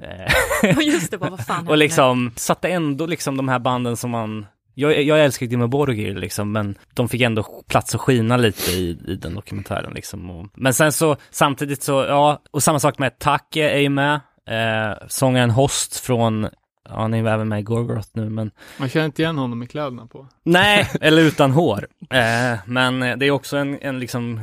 eh, 0.04 0.80
Just 0.82 1.12
det, 1.12 1.18
bara, 1.18 1.30
vad 1.30 1.46
fan 1.46 1.68
och 1.70 1.78
liksom 1.78 2.32
satte 2.36 2.70
ändå 2.70 3.06
liksom 3.06 3.38
de 3.38 3.50
här 3.50 3.60
banden 3.60 3.98
som 3.98 4.12
man 4.12 4.46
jag, 4.74 5.04
jag 5.04 5.26
älskar 5.26 5.46
Dimmu 5.48 5.68
Borgir 5.68 6.16
liksom, 6.16 6.52
men 6.52 6.76
de 6.94 7.10
fick 7.10 7.22
ändå 7.22 7.44
plats 7.68 7.96
att 7.96 8.02
skina 8.02 8.38
lite 8.38 8.72
i, 8.72 8.98
i 9.08 9.16
den 9.16 9.36
dokumentären 9.36 9.94
liksom. 9.94 10.30
Och, 10.30 10.48
men 10.54 10.74
sen 10.74 10.92
så, 10.92 11.16
samtidigt 11.32 11.84
så, 11.84 11.92
ja, 11.92 12.42
och 12.52 12.64
samma 12.64 12.80
sak 12.80 13.00
med 13.00 13.20
Take 13.20 13.70
är 13.70 13.80
ju 13.80 13.90
med, 13.90 14.20
eh, 14.50 14.98
sångaren 15.08 15.52
Host 15.52 16.00
från, 16.00 16.48
ja, 16.90 16.96
han 17.02 17.14
är 17.14 17.18
ju 17.18 17.28
även 17.28 17.48
med 17.48 17.60
i 17.60 17.64
Gorgoroth 17.64 18.10
nu, 18.14 18.30
men 18.30 18.52
Man 18.78 18.90
känner 18.90 19.06
inte 19.06 19.22
igen 19.22 19.38
honom 19.38 19.64
i 19.64 19.68
kläderna 19.68 20.08
på. 20.08 20.28
nej, 20.44 20.90
eller 21.02 21.22
utan 21.22 21.52
hår. 21.52 21.88
Eh, 22.10 22.60
men 22.66 23.00
det 23.00 23.26
är 23.26 23.32
också 23.32 23.58
en, 23.58 23.80
en 23.82 24.00
liksom 24.00 24.42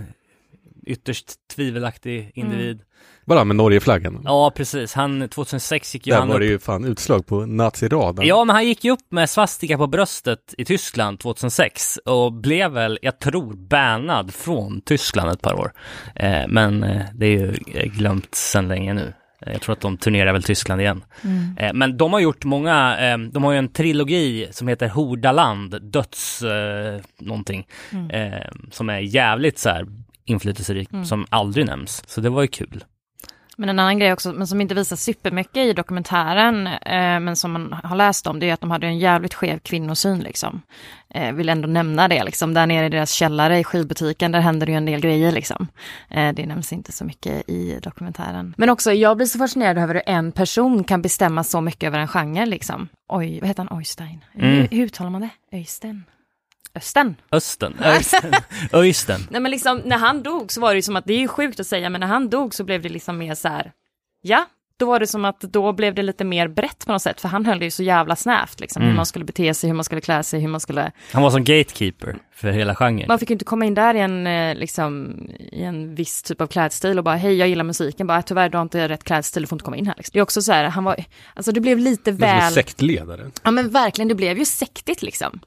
ytterst 0.86 1.32
tvivelaktig 1.54 2.32
individ. 2.34 2.80
Bara 3.30 3.44
med 3.44 3.56
Norgeflaggan. 3.56 4.20
Ja, 4.24 4.52
precis. 4.56 4.94
Han, 4.94 5.28
2006 5.28 5.94
gick 5.94 6.06
ju 6.06 6.10
Där 6.10 6.18
han 6.18 6.28
var 6.28 6.34
upp 6.34 6.40
det 6.40 6.46
ju 6.46 6.58
fan 6.58 6.84
utslag 6.84 7.26
på 7.26 7.46
naziraden. 7.46 8.26
Ja, 8.26 8.44
men 8.44 8.54
han 8.56 8.66
gick 8.66 8.84
ju 8.84 8.90
upp 8.90 9.06
med 9.12 9.30
svastika 9.30 9.78
på 9.78 9.86
bröstet 9.86 10.54
i 10.58 10.64
Tyskland 10.64 11.20
2006 11.20 11.96
och 11.96 12.32
blev 12.32 12.70
väl, 12.70 12.98
jag 13.02 13.18
tror, 13.18 13.52
bannad 13.54 14.34
från 14.34 14.80
Tyskland 14.80 15.30
ett 15.30 15.42
par 15.42 15.54
år. 15.54 15.72
Eh, 16.14 16.42
men 16.48 16.82
eh, 16.82 17.02
det 17.14 17.26
är 17.26 17.30
ju 17.30 17.54
eh, 17.74 17.86
glömt 17.92 18.34
sedan 18.34 18.68
länge 18.68 18.94
nu. 18.94 19.12
Eh, 19.46 19.52
Jag 19.52 19.60
tror 19.62 19.72
att 19.72 19.80
de 19.80 19.96
turnerar 19.96 20.32
väl 20.32 20.42
Tyskland 20.42 20.80
igen. 20.80 21.04
Mm. 21.24 21.78
Men 21.78 21.96
de 21.96 22.12
har 22.12 22.20
gjort 22.20 22.44
många, 22.44 22.96
de 23.32 23.44
har 23.44 23.52
ju 23.52 23.58
en 23.58 23.72
trilogi 23.72 24.48
som 24.50 24.68
heter 24.68 24.88
Hordaland, 24.88 25.82
döds 25.92 26.42
eh, 26.42 27.00
någonting, 27.20 27.66
Mm. 27.92 28.10
eh, 28.10 28.46
som 28.70 28.88
är 28.90 28.98
jävligt 28.98 29.58
så 29.58 29.68
här 29.68 29.86
inflytelserik, 30.24 30.92
Mm. 30.92 31.04
som 31.04 31.26
aldrig 31.28 31.66
nämns. 31.66 32.02
Så 32.06 32.20
det 32.20 32.28
var 32.30 32.42
ju 32.42 32.48
kul. 32.48 32.84
Men 33.60 33.68
en 33.68 33.78
annan 33.78 33.98
grej 33.98 34.12
också, 34.12 34.32
men 34.32 34.46
som 34.46 34.60
inte 34.60 34.74
visar 34.74 34.96
supermycket 34.96 35.56
i 35.56 35.72
dokumentären, 35.72 36.66
eh, 36.66 37.20
men 37.20 37.36
som 37.36 37.52
man 37.52 37.72
har 37.84 37.96
läst 37.96 38.26
om, 38.26 38.40
det 38.40 38.50
är 38.50 38.54
att 38.54 38.60
de 38.60 38.70
hade 38.70 38.86
en 38.86 38.98
jävligt 38.98 39.34
skev 39.34 39.58
kvinnosyn 39.58 40.20
liksom. 40.20 40.62
Eh, 41.14 41.32
vill 41.32 41.48
ändå 41.48 41.68
nämna 41.68 42.08
det 42.08 42.24
liksom, 42.24 42.54
där 42.54 42.66
nere 42.66 42.86
i 42.86 42.88
deras 42.88 43.10
källare 43.12 43.58
i 43.58 43.64
skivbutiken, 43.64 44.32
där 44.32 44.40
händer 44.40 44.66
det 44.66 44.72
ju 44.72 44.78
en 44.78 44.84
del 44.84 45.00
grejer 45.00 45.32
liksom. 45.32 45.68
Eh, 46.08 46.32
det 46.32 46.46
nämns 46.46 46.72
inte 46.72 46.92
så 46.92 47.04
mycket 47.04 47.48
i 47.50 47.80
dokumentären. 47.82 48.54
Men 48.56 48.70
också, 48.70 48.92
jag 48.92 49.16
blir 49.16 49.26
så 49.26 49.38
fascinerad 49.38 49.78
över 49.78 49.94
hur 49.94 50.02
en 50.06 50.32
person 50.32 50.84
kan 50.84 51.02
bestämma 51.02 51.44
så 51.44 51.60
mycket 51.60 51.86
över 51.86 51.98
en 51.98 52.08
genre 52.08 52.46
liksom. 52.46 52.88
Oj, 53.08 53.40
vad 53.40 53.48
heter 53.48 53.64
han? 53.64 53.78
Oystein? 53.78 54.24
Mm. 54.34 54.50
Hur, 54.50 54.68
hur 54.70 54.84
uttalar 54.84 55.10
man 55.10 55.20
det? 55.20 55.56
Öystein? 55.56 56.04
Östen? 56.74 57.16
Östen, 57.32 57.74
Öysten, 57.82 58.32
Öysten. 58.72 59.20
Nej 59.30 59.40
men 59.40 59.50
liksom 59.50 59.82
när 59.84 59.98
han 59.98 60.22
dog 60.22 60.52
så 60.52 60.60
var 60.60 60.70
det 60.70 60.76
ju 60.76 60.82
som 60.82 60.96
att, 60.96 61.04
det 61.06 61.14
är 61.14 61.18
ju 61.18 61.28
sjukt 61.28 61.60
att 61.60 61.66
säga, 61.66 61.90
men 61.90 62.00
när 62.00 62.08
han 62.08 62.28
dog 62.30 62.54
så 62.54 62.64
blev 62.64 62.82
det 62.82 62.88
liksom 62.88 63.18
mer 63.18 63.34
så 63.34 63.48
här, 63.48 63.72
ja, 64.22 64.46
då 64.76 64.86
var 64.86 65.00
det 65.00 65.06
som 65.06 65.24
att 65.24 65.40
då 65.40 65.72
blev 65.72 65.94
det 65.94 66.02
lite 66.02 66.24
mer 66.24 66.48
brett 66.48 66.86
på 66.86 66.92
något 66.92 67.02
sätt, 67.02 67.20
för 67.20 67.28
han 67.28 67.46
höll 67.46 67.58
det 67.58 67.64
ju 67.64 67.70
så 67.70 67.82
jävla 67.82 68.16
snävt, 68.16 68.60
liksom, 68.60 68.82
hur 68.82 68.88
Mm. 68.88 68.96
man 68.96 69.06
skulle 69.06 69.24
bete 69.24 69.54
sig, 69.54 69.68
hur 69.70 69.74
man 69.74 69.84
skulle 69.84 70.00
klä 70.00 70.22
sig, 70.22 70.40
hur 70.40 70.48
man 70.48 70.60
skulle, 70.60 70.92
Han 71.12 71.22
var 71.22 71.30
som 71.30 71.44
gatekeeper 71.44 72.16
för 72.34 72.50
hela 72.50 72.74
genren. 72.74 73.04
man 73.08 73.18
fick 73.18 73.30
ju 73.30 73.32
inte 73.32 73.44
komma 73.44 73.64
in 73.64 73.74
där 73.74 73.94
i 73.94 74.00
en, 74.00 74.26
eh, 74.26 74.54
liksom, 74.54 75.20
i 75.38 75.62
en 75.62 75.94
viss 75.94 76.22
typ 76.22 76.40
av 76.40 76.46
klädstil 76.46 76.98
och 76.98 77.04
bara, 77.04 77.16
hej 77.16 77.34
jag 77.36 77.48
gillar 77.48 77.64
musiken, 77.64 78.06
bara 78.06 78.22
tyvärr 78.22 78.48
du 78.48 78.56
har 78.58 78.62
inte 78.62 78.88
rätt 78.88 79.04
klädstil, 79.04 79.42
du 79.42 79.46
får 79.46 79.56
inte 79.56 79.64
komma 79.64 79.76
in 79.76 79.86
här. 79.86 79.94
Liksom. 79.96 80.10
Det 80.12 80.18
är 80.18 80.22
också 80.22 80.42
så 80.42 80.52
här, 80.52 80.64
han 80.64 80.84
var, 80.84 81.04
alltså 81.34 81.52
det 81.52 81.60
blev 81.60 81.78
lite 81.78 82.10
är 82.10 82.14
som 82.14 82.22
en 82.24 82.28
väl... 82.40 82.52
sektledare. 82.52 83.30
Ja 83.42 83.50
men 83.50 83.70
verkligen, 83.70 84.08
det 84.08 84.14
blev 84.14 84.38
ju 84.38 84.44
sektigt 84.44 85.02
liksom. 85.02 85.40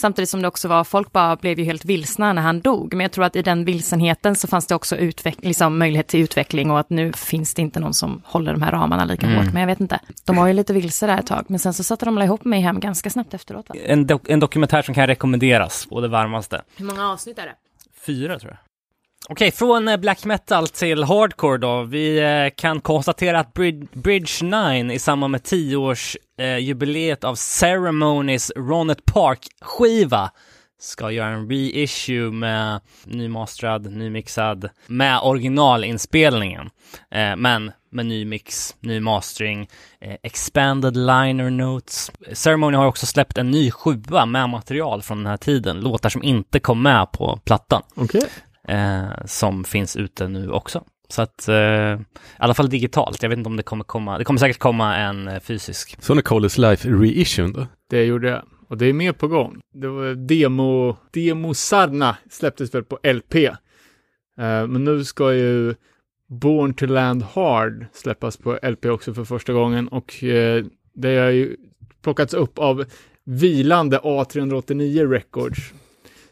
Samtidigt 0.00 0.28
som 0.30 0.42
det 0.42 0.48
också 0.48 0.68
var, 0.68 0.84
folk 0.84 1.12
bara 1.12 1.36
blev 1.36 1.58
ju 1.58 1.64
helt 1.64 1.84
vilsna 1.84 2.32
när 2.32 2.42
han 2.42 2.60
dog. 2.60 2.94
Men 2.94 3.04
jag 3.04 3.12
tror 3.12 3.24
att 3.24 3.36
i 3.36 3.42
den 3.42 3.64
vilsenheten 3.64 4.36
så 4.36 4.46
fanns 4.48 4.66
det 4.66 4.74
också 4.74 4.96
utveck- 4.96 5.38
liksom 5.46 5.78
möjlighet 5.78 6.06
till 6.08 6.20
utveckling 6.20 6.70
och 6.70 6.80
att 6.80 6.90
nu 6.90 7.12
finns 7.12 7.54
det 7.54 7.62
inte 7.62 7.80
någon 7.80 7.94
som 7.94 8.22
håller 8.24 8.52
de 8.52 8.62
här 8.62 8.72
ramarna 8.72 9.04
lika 9.04 9.26
Mm. 9.26 9.38
hårt. 9.38 9.52
Men 9.52 9.60
jag 9.60 9.66
vet 9.66 9.80
inte. 9.80 9.98
De 10.24 10.36
var 10.36 10.46
ju 10.46 10.52
lite 10.52 10.72
vilse 10.72 11.06
där 11.06 11.18
ett 11.18 11.26
tag, 11.26 11.44
men 11.48 11.58
sen 11.58 11.74
så 11.74 11.84
satte 11.84 12.04
de 12.04 12.18
ihop 12.22 12.44
mig 12.44 12.60
hem 12.60 12.80
ganska 12.80 13.10
snabbt 13.10 13.34
efteråt. 13.34 13.66
En, 13.84 14.06
dok- 14.06 14.26
en 14.28 14.40
dokumentär 14.40 14.82
som 14.82 14.94
kan 14.94 15.06
rekommenderas 15.06 15.86
på 15.86 16.00
det 16.00 16.08
varmaste. 16.08 16.62
Hur 16.76 16.84
många 16.84 17.08
avsnitt 17.12 17.38
är 17.38 17.46
det? 17.46 17.54
Fyra 18.06 18.38
tror 18.38 18.50
jag. 18.50 18.58
Okej, 19.28 19.50
från 19.50 19.88
eh, 19.88 19.96
black 19.96 20.24
metal 20.24 20.68
till 20.68 21.04
hardcore 21.04 21.58
då. 21.58 21.82
Vi 21.82 22.18
eh, 22.18 22.54
kan 22.56 22.80
konstatera 22.80 23.40
att 23.40 23.54
Bridge 23.92 24.44
9 24.44 24.92
i 24.92 24.98
samband 24.98 25.30
med 25.30 25.40
10-årsjubileet 25.40 27.24
eh, 27.24 27.30
av 27.30 27.34
Ceremonies 27.34 28.52
Ronet 28.56 29.04
Park-skiva 29.04 30.30
ska 30.80 31.10
göra 31.10 31.28
en 31.28 31.48
reissue 31.48 32.30
med 32.30 32.80
nymastrad, 33.04 33.92
nymixad, 33.92 34.68
med 34.86 35.20
originalinspelningen. 35.22 36.70
Men 37.36 37.72
med 37.90 38.06
ny 38.06 38.24
mix, 38.24 38.76
ny 38.80 39.00
mastering, 39.00 39.68
expanded 40.22 40.96
liner 40.96 41.50
notes. 41.50 42.10
Ceremony 42.32 42.76
har 42.76 42.86
också 42.86 43.06
släppt 43.06 43.38
en 43.38 43.50
ny 43.50 43.70
sjua 43.70 44.26
med 44.26 44.48
material 44.48 45.02
från 45.02 45.18
den 45.18 45.26
här 45.26 45.36
tiden, 45.36 45.80
låtar 45.80 46.08
som 46.08 46.22
inte 46.22 46.60
kom 46.60 46.82
med 46.82 47.12
på 47.12 47.40
plattan 47.44 47.82
Okej 47.94 48.22
eh, 48.70 49.24
som 49.24 49.64
finns 49.64 49.96
ute 49.96 50.28
nu 50.28 50.50
också. 50.50 50.84
Så 51.08 51.22
att, 51.22 51.48
eh, 51.48 51.54
i 51.54 51.98
alla 52.38 52.54
fall 52.54 52.68
digitalt. 52.68 53.22
Jag 53.22 53.30
vet 53.30 53.38
inte 53.38 53.48
om 53.48 53.56
det 53.56 53.62
kommer 53.62 53.84
komma, 53.84 54.18
det 54.18 54.24
kommer 54.24 54.40
säkert 54.40 54.58
komma 54.58 54.96
en 54.96 55.28
eh, 55.28 55.40
fysisk. 55.40 55.96
Så 56.00 56.14
när 56.14 56.22
Coles 56.22 56.58
Life 56.58 56.88
reissuen 56.88 57.52
då? 57.52 57.66
Det 57.90 58.04
gjorde 58.04 58.28
jag. 58.28 58.42
Och 58.68 58.78
det 58.78 58.86
är 58.86 58.92
mer 58.92 59.12
på 59.12 59.28
gång. 59.28 59.60
Det 59.74 59.88
var 59.88 60.14
demo, 60.14 60.96
demo 61.10 61.54
Sarna 61.54 62.16
släpptes 62.30 62.74
väl 62.74 62.84
på 62.84 62.98
LP. 63.02 63.34
Eh, 63.34 64.66
men 64.66 64.84
nu 64.84 65.04
ska 65.04 65.34
ju 65.34 65.74
Born 66.28 66.74
to 66.74 66.86
Land 66.86 67.22
Hard 67.22 67.86
släppas 67.92 68.36
på 68.36 68.58
LP 68.62 68.86
också 68.86 69.14
för 69.14 69.24
första 69.24 69.52
gången 69.52 69.88
och 69.88 70.24
eh, 70.24 70.64
det 70.94 71.16
har 71.16 71.30
ju 71.30 71.56
plockats 72.02 72.34
upp 72.34 72.58
av 72.58 72.84
vilande 73.24 73.98
A389 73.98 75.10
Records 75.10 75.74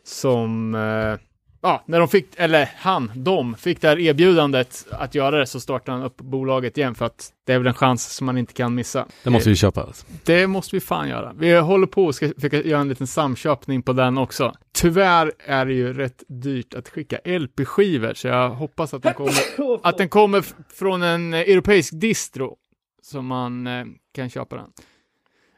som 0.05 0.75
eh, 0.75 1.28
ja, 1.61 1.85
när 1.87 1.99
de 1.99 2.09
fick, 2.09 2.27
eller 2.37 2.71
han, 2.77 3.13
de, 3.15 3.55
fick 3.55 3.81
det 3.81 3.89
här 3.89 3.99
erbjudandet 3.99 4.87
att 4.91 5.15
göra 5.15 5.39
det 5.39 5.47
så 5.47 5.61
startade 5.61 5.99
han 5.99 6.07
upp 6.07 6.17
bolaget 6.17 6.79
igen 6.79 6.95
för 6.95 7.07
att 7.07 7.33
det 7.47 7.53
är 7.53 7.59
väl 7.59 7.67
en 7.67 7.75
chans 7.75 8.15
som 8.15 8.27
man 8.27 8.39
inte 8.39 8.53
kan 8.53 8.75
missa. 8.75 9.07
Det 9.25 9.31
måste 9.31 9.49
vi 9.49 9.57
köpa. 9.57 9.83
Alltså. 9.83 10.07
Det 10.25 10.47
måste 10.47 10.77
vi 10.77 10.81
fan 10.81 11.09
göra. 11.09 11.33
Vi 11.39 11.59
håller 11.59 11.87
på 11.87 12.05
och 12.05 12.15
ska 12.15 12.33
försöka 12.35 12.63
göra 12.63 12.81
en 12.81 12.89
liten 12.89 13.07
samköpning 13.07 13.83
på 13.83 13.93
den 13.93 14.19
också. 14.19 14.55
Tyvärr 14.73 15.33
är 15.39 15.67
det 15.67 15.75
ju 15.75 15.93
rätt 15.93 16.23
dyrt 16.29 16.75
att 16.75 16.89
skicka 16.89 17.19
LP-skivor, 17.25 18.15
så 18.15 18.29
jag 18.29 18.51
hoppas 18.51 18.95
att 18.95 19.03
den 19.03 19.15
kommer, 19.15 19.79
att 19.83 19.99
den 19.99 20.09
kommer 20.09 20.45
från 20.75 21.03
en 21.03 21.35
eh, 21.35 21.41
europeisk 21.41 21.93
distro, 22.01 22.57
så 23.03 23.23
man 23.23 23.67
eh, 23.67 23.85
kan 24.15 24.31
köpa 24.31 24.57
den. 24.57 24.71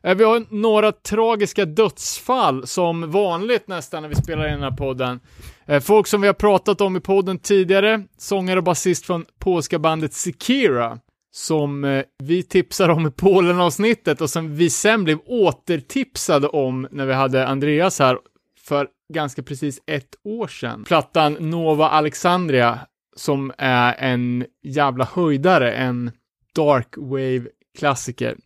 Eh, 0.03 0.15
vi 0.15 0.25
har 0.25 0.45
några 0.51 0.93
tragiska 0.93 1.65
dödsfall, 1.65 2.67
som 2.67 3.11
vanligt 3.11 3.69
nästan 3.69 4.03
när 4.03 4.09
vi 4.09 4.15
spelar 4.15 4.47
in 4.47 4.53
den 4.53 4.63
här 4.63 4.77
podden. 4.77 5.21
Eh, 5.67 5.81
folk 5.81 6.07
som 6.07 6.21
vi 6.21 6.27
har 6.27 6.35
pratat 6.35 6.81
om 6.81 6.97
i 6.97 7.01
podden 7.01 7.39
tidigare, 7.39 8.03
sångare 8.19 8.59
och 8.59 8.65
basist 8.65 9.07
från 9.07 9.25
polska 9.39 9.79
bandet 9.79 10.13
Sekira, 10.13 10.99
som 11.33 11.85
eh, 11.85 12.05
vi 12.19 12.43
tipsade 12.43 12.93
om 12.93 13.07
i 13.07 13.11
Polen-avsnittet 13.11 14.21
och 14.21 14.31
som 14.31 14.57
vi 14.57 14.71
sen 14.71 15.05
blev 15.05 15.19
återtipsade 15.27 16.49
om 16.49 16.89
när 16.91 17.07
vi 17.07 17.13
hade 17.13 17.47
Andreas 17.47 17.99
här 17.99 18.19
för 18.67 18.89
ganska 19.15 19.43
precis 19.43 19.81
ett 19.87 20.17
år 20.25 20.49
sedan. 20.49 20.85
Plattan 20.85 21.37
Nova 21.41 21.89
Alexandria, 21.89 22.79
som 23.17 23.53
är 23.59 23.95
en 23.99 24.47
jävla 24.63 25.05
höjdare, 25.05 25.73
en 25.73 26.11
dark 26.55 26.97
wave-klassiker. 26.97 28.37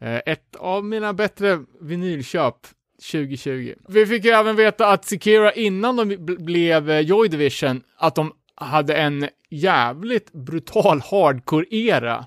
Eh, 0.00 0.20
ett 0.26 0.56
av 0.56 0.84
mina 0.84 1.12
bättre 1.12 1.58
vinylköp 1.80 2.54
2020. 3.12 3.74
Vi 3.88 4.06
fick 4.06 4.24
ju 4.24 4.30
även 4.30 4.56
veta 4.56 4.86
att 4.86 5.04
Sekira 5.04 5.52
innan 5.52 5.96
de 5.96 6.16
blev 6.38 6.90
eh, 6.90 7.00
Joy 7.00 7.28
Division, 7.28 7.82
att 7.96 8.14
de 8.14 8.32
hade 8.54 8.96
en 8.96 9.28
jävligt 9.50 10.32
brutal 10.32 11.00
hardcore-era. 11.00 12.24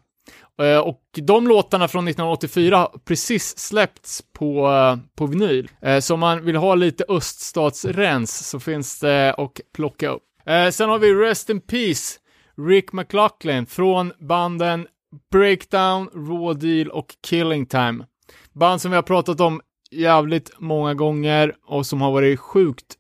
Eh, 0.62 0.78
och 0.78 1.02
de 1.14 1.48
låtarna 1.48 1.88
från 1.88 2.08
1984 2.08 2.78
har 2.78 3.00
precis 3.06 3.58
släppts 3.58 4.24
på, 4.34 4.70
på 5.16 5.26
vinyl. 5.26 5.70
Så 6.02 6.14
om 6.14 6.20
man 6.20 6.46
vill 6.46 6.56
ha 6.56 6.76
lite 6.76 7.06
öststatsrens 7.10 8.50
så 8.50 8.60
finns 8.60 9.00
det 9.00 9.34
att 9.34 9.62
plocka 9.76 10.10
upp. 10.10 10.24
Sen 10.72 10.90
har 10.90 11.00
vi 11.00 11.14
Rest 11.14 11.50
in 11.50 11.62
Peace, 11.62 12.20
Rick 12.68 12.94
McLaughlin 12.94 13.66
från 13.66 14.14
banden 14.20 14.88
Breakdown, 15.32 16.10
Raw 16.14 16.68
Deal 16.68 16.90
och 16.90 17.16
Killing 17.28 17.66
Time. 17.66 18.06
Band 18.54 18.82
som 18.82 18.92
vi 18.92 18.96
har 18.96 19.04
pratat 19.04 19.40
om 19.40 19.62
jävligt 19.92 20.52
många 20.58 20.94
gånger 20.94 21.56
och 21.66 21.86
som 21.86 22.02
har 22.02 22.12
varit 22.12 22.40
sjukt 22.40 22.98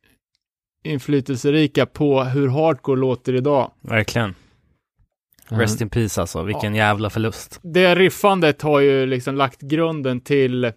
inflytelserika 0.84 1.86
på 1.86 2.23
hur 2.23 2.47
hardcore 2.47 2.99
låter 2.99 3.36
idag. 3.36 3.71
Verkligen. 3.82 4.36
Rest 5.47 5.82
in 5.82 5.89
peace 5.89 6.21
alltså, 6.21 6.43
vilken 6.43 6.76
jävla 6.76 7.10
förlust. 7.10 7.60
Det 7.63 7.95
riffandet 7.95 8.62
har 8.62 8.80
ju 8.80 9.06
liksom 9.06 9.36
lagt 9.36 9.62
grunden 9.62 10.21
till, 10.21 10.71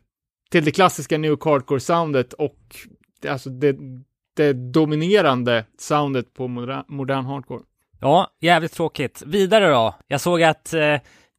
till 0.51 0.65
det 0.65 0.71
klassiska 0.71 1.19
new 1.19 1.39
hardcore-soundet 1.39 2.33
och 2.33 2.59
det, 3.23 3.29
alltså 3.29 3.51
det, 3.51 3.77
det 4.37 4.53
dominerande 4.53 5.65
soundet 5.79 6.35
på 6.35 6.49
modern, 6.49 6.85
modern 6.89 7.25
hardcore. 7.25 7.63
Ja, 8.01 8.31
jävligt 8.41 8.73
tråkigt. 8.73 9.23
Vidare 9.27 9.69
då. 9.71 9.95
Jag 10.07 10.21
såg 10.21 10.43
att 10.43 10.75
eh, 10.75 10.97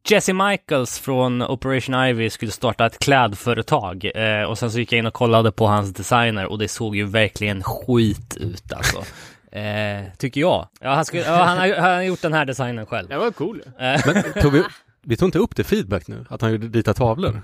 Jesse 0.09 0.33
Michaels 0.33 0.99
från 0.99 1.41
Operation 1.41 1.95
Ivy 2.05 2.29
skulle 2.29 2.51
starta 2.51 2.85
ett 2.85 2.99
klädföretag 2.99 4.11
eh, 4.15 4.43
och 4.43 4.57
sen 4.57 4.71
så 4.71 4.79
gick 4.79 4.91
jag 4.91 4.99
in 4.99 5.05
och 5.05 5.13
kollade 5.13 5.51
på 5.51 5.67
hans 5.67 5.93
designer 5.93 6.45
och 6.45 6.57
det 6.59 6.67
såg 6.67 6.95
ju 6.95 7.05
verkligen 7.05 7.63
skit 7.63 8.37
ut 8.37 8.73
alltså. 8.73 9.03
Eh, 9.51 10.03
tycker 10.17 10.41
jag. 10.41 10.67
Ja, 10.79 10.93
han, 10.93 11.05
skulle, 11.05 11.23
ja, 11.23 11.43
han, 11.43 11.57
har, 11.57 11.75
han 11.75 11.93
har 11.93 12.01
gjort 12.01 12.21
den 12.21 12.33
här 12.33 12.45
designen 12.45 12.85
själv. 12.85 13.07
Det 13.09 13.17
var 13.17 13.31
cool. 13.31 13.61
Eh, 13.79 14.01
Men 14.05 14.41
tog 14.41 14.51
vi, 14.51 14.63
vi 15.03 15.17
tog 15.17 15.27
inte 15.27 15.39
upp 15.39 15.55
det 15.55 15.63
feedback 15.63 16.07
nu? 16.07 16.25
Att 16.29 16.41
han 16.41 16.51
gjorde 16.51 16.67
vita 16.67 16.93
tavlor? 16.93 17.41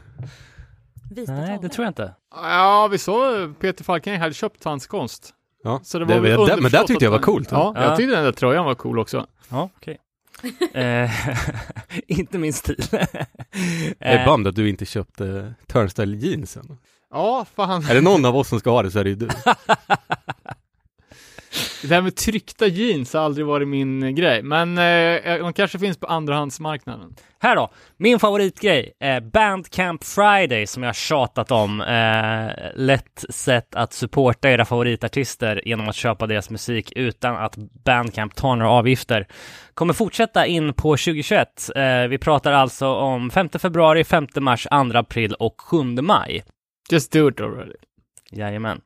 Vita 1.12 1.32
nej, 1.32 1.42
det 1.42 1.48
tavlor. 1.56 1.70
tror 1.70 1.86
jag 1.86 1.90
inte. 1.90 2.14
Ja, 2.36 2.88
vi 2.92 2.98
såg 2.98 3.60
Peter 3.60 3.84
Falkenberg 3.84 4.20
hade 4.20 4.34
köpt 4.34 4.64
hans 4.64 4.88
konst. 4.88 5.34
Ja, 5.64 5.80
Så 5.84 6.00
det 6.00 6.06
det, 6.06 6.20
var 6.20 6.48
det, 6.48 6.62
men 6.62 6.72
det 6.72 6.88
tyckte 6.88 7.06
jag 7.06 7.12
var 7.12 7.20
coolt. 7.20 7.48
Ja, 7.52 7.74
Ja. 7.76 7.84
jag 7.84 7.98
tyckte 7.98 8.16
den 8.16 8.24
där 8.24 8.32
tröjan 8.32 8.66
var 8.66 8.76
cool 8.76 9.00
också. 9.00 9.26
Ja, 9.50 9.70
okej. 9.78 9.98
Eh, 10.74 11.12
inte 12.08 12.38
min 12.38 12.54
stil. 12.54 12.86
Det 12.92 13.08
Eh, 14.00 14.22
är 14.22 14.26
band 14.26 14.48
att 14.48 14.56
du 14.56 14.70
inte 14.70 14.86
köpte 14.86 15.54
Turnstile 15.68 16.18
jeansen. 16.18 16.78
Ja, 17.12 17.46
fan. 17.56 17.86
Är 17.86 17.94
det 17.94 18.02
någon 18.02 18.26
av 18.26 18.36
oss 18.38 18.48
som 18.48 18.60
ska 18.60 18.70
ha 18.70 18.84
det 18.84 18.92
så 18.92 19.00
är 19.00 19.04
det 19.04 19.10
ju 19.10 19.16
du. 19.16 19.30
Det 21.88 21.96
här 21.96 22.02
med 22.02 22.16
tryckta 22.16 22.68
jeans 22.68 23.14
har 23.14 23.22
aldrig 23.22 23.46
varit 23.46 23.68
min 23.68 24.16
grej, 24.16 24.44
men 24.44 24.78
eh, 24.78 25.38
de 25.40 25.54
kanske 25.54 25.80
finns 25.80 25.98
på 25.98 26.08
andrahandsmarknaden. 26.08 27.16
Här 27.40 27.56
då, 27.56 27.70
min 27.98 28.20
favoritgrej, 28.20 28.94
eh, 29.00 29.20
Bandcamp 29.20 30.04
Friday 30.04 30.68
som 30.68 30.84
jag 30.84 30.96
tjatat 30.96 31.52
om. 31.52 31.82
Eh, 31.82 32.72
lätt 32.76 33.26
sätt 33.30 33.76
att 33.76 33.94
supporta 33.94 34.50
era 34.50 34.66
favoritartister 34.66 35.62
genom 35.66 35.90
att 35.90 35.96
köpa 35.96 36.28
deras 36.28 36.50
musik 36.50 36.94
utan 36.96 37.36
att 37.36 37.56
Bandcamp 37.86 38.36
tar 38.36 38.56
några 38.56 38.72
avgifter. 38.72 39.28
Kommer 39.74 39.94
fortsätta 39.94 40.46
in 40.46 40.74
på 40.74 40.98
2021. 40.98 41.70
Eh, 41.76 42.08
vi 42.08 42.18
pratar 42.18 42.52
alltså 42.52 42.88
om 42.88 43.30
5 43.30 43.50
februari, 43.50 44.04
5 44.04 44.28
mars, 44.40 44.68
2 44.72 44.98
april 44.98 45.34
och 45.34 45.62
7 45.62 45.84
maj. 45.84 46.44
Just 46.92 47.12
do 47.12 47.30
it 47.30 47.42
already. 47.42 47.76
Jajamän. 48.32 48.82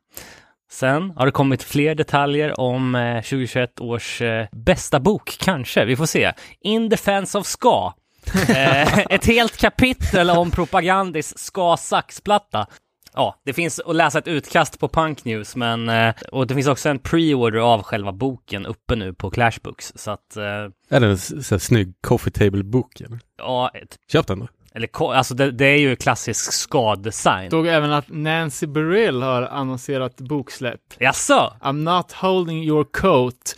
Sen 0.70 1.10
har 1.16 1.26
det 1.26 1.32
kommit 1.32 1.62
fler 1.62 1.94
detaljer 1.94 2.60
om 2.60 2.94
eh, 2.94 3.14
2021 3.22 3.80
års 3.80 4.22
eh, 4.22 4.46
bästa 4.52 5.00
bok, 5.00 5.36
kanske. 5.40 5.84
Vi 5.84 5.96
får 5.96 6.06
se. 6.06 6.32
In 6.60 6.88
Defense 6.88 7.38
of 7.38 7.46
Ska. 7.46 7.92
Eh, 8.48 8.98
ett 8.98 9.26
helt 9.26 9.56
kapitel 9.56 10.30
om 10.30 10.50
Propagandis 10.50 11.38
Ska 11.38 11.76
saxplatta. 11.76 12.66
Ja, 13.14 13.40
det 13.44 13.52
finns 13.52 13.80
att 13.80 13.96
läsa 13.96 14.18
ett 14.18 14.28
utkast 14.28 14.78
på 14.80 14.88
Punk 14.88 15.24
News, 15.24 15.56
men 15.56 15.88
eh, 15.88 16.14
och 16.32 16.46
det 16.46 16.54
finns 16.54 16.66
också 16.66 16.88
en 16.88 16.98
pre-order 16.98 17.58
av 17.58 17.82
själva 17.82 18.12
boken 18.12 18.66
uppe 18.66 18.96
nu 18.96 19.14
på 19.14 19.30
Clashbooks. 19.30 19.92
Så 19.96 20.10
att, 20.10 20.36
eh, 20.36 20.42
Är 20.44 21.00
det 21.00 21.06
en 21.06 21.12
s- 21.12 21.46
så 21.48 21.54
här 21.54 21.58
snygg 21.58 21.94
coffee 22.00 22.30
table-bok? 22.30 23.02
ja, 23.38 23.70
ett, 23.74 23.96
Köp 24.12 24.26
den 24.26 24.38
då. 24.38 24.48
Eller 24.74 25.12
alltså 25.14 25.34
det, 25.34 25.50
det 25.50 25.66
är 25.66 25.78
ju 25.78 25.96
klassisk 25.96 26.52
ska-design. 26.52 27.50
Såg 27.50 27.66
även 27.66 27.92
att 27.92 28.04
Nancy 28.08 28.66
Beryl 28.66 29.22
har 29.22 29.42
annonserat 29.42 30.16
boksläpp. 30.16 30.80
Jaså? 30.98 31.52
I'm 31.60 31.72
not 31.72 32.12
holding 32.12 32.64
your 32.64 32.84
coat 32.84 33.56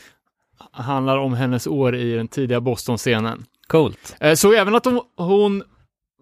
handlar 0.72 1.18
om 1.18 1.34
hennes 1.34 1.66
år 1.66 1.96
i 1.96 2.12
den 2.12 2.28
tidiga 2.28 2.60
Boston-scenen. 2.60 3.44
Coolt. 3.66 4.16
Eh, 4.20 4.34
Såg 4.34 4.54
även 4.54 4.74
att 4.74 4.84
hon, 4.84 5.00
hon 5.16 5.62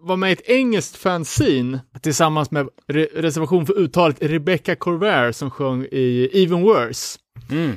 var 0.01 0.17
med 0.17 0.29
i 0.29 0.33
ett 0.33 0.49
engelskt 0.49 0.95
fanzine 0.95 1.79
tillsammans 2.01 2.51
med 2.51 2.69
re 2.87 3.07
reservation 3.15 3.65
för 3.65 3.79
uttalet 3.79 4.17
Rebecca 4.21 4.75
Corvair 4.75 5.31
som 5.31 5.51
sjöng 5.51 5.85
i 5.91 6.29
Even 6.33 6.61
Worse. 6.61 7.19
Mm. 7.51 7.75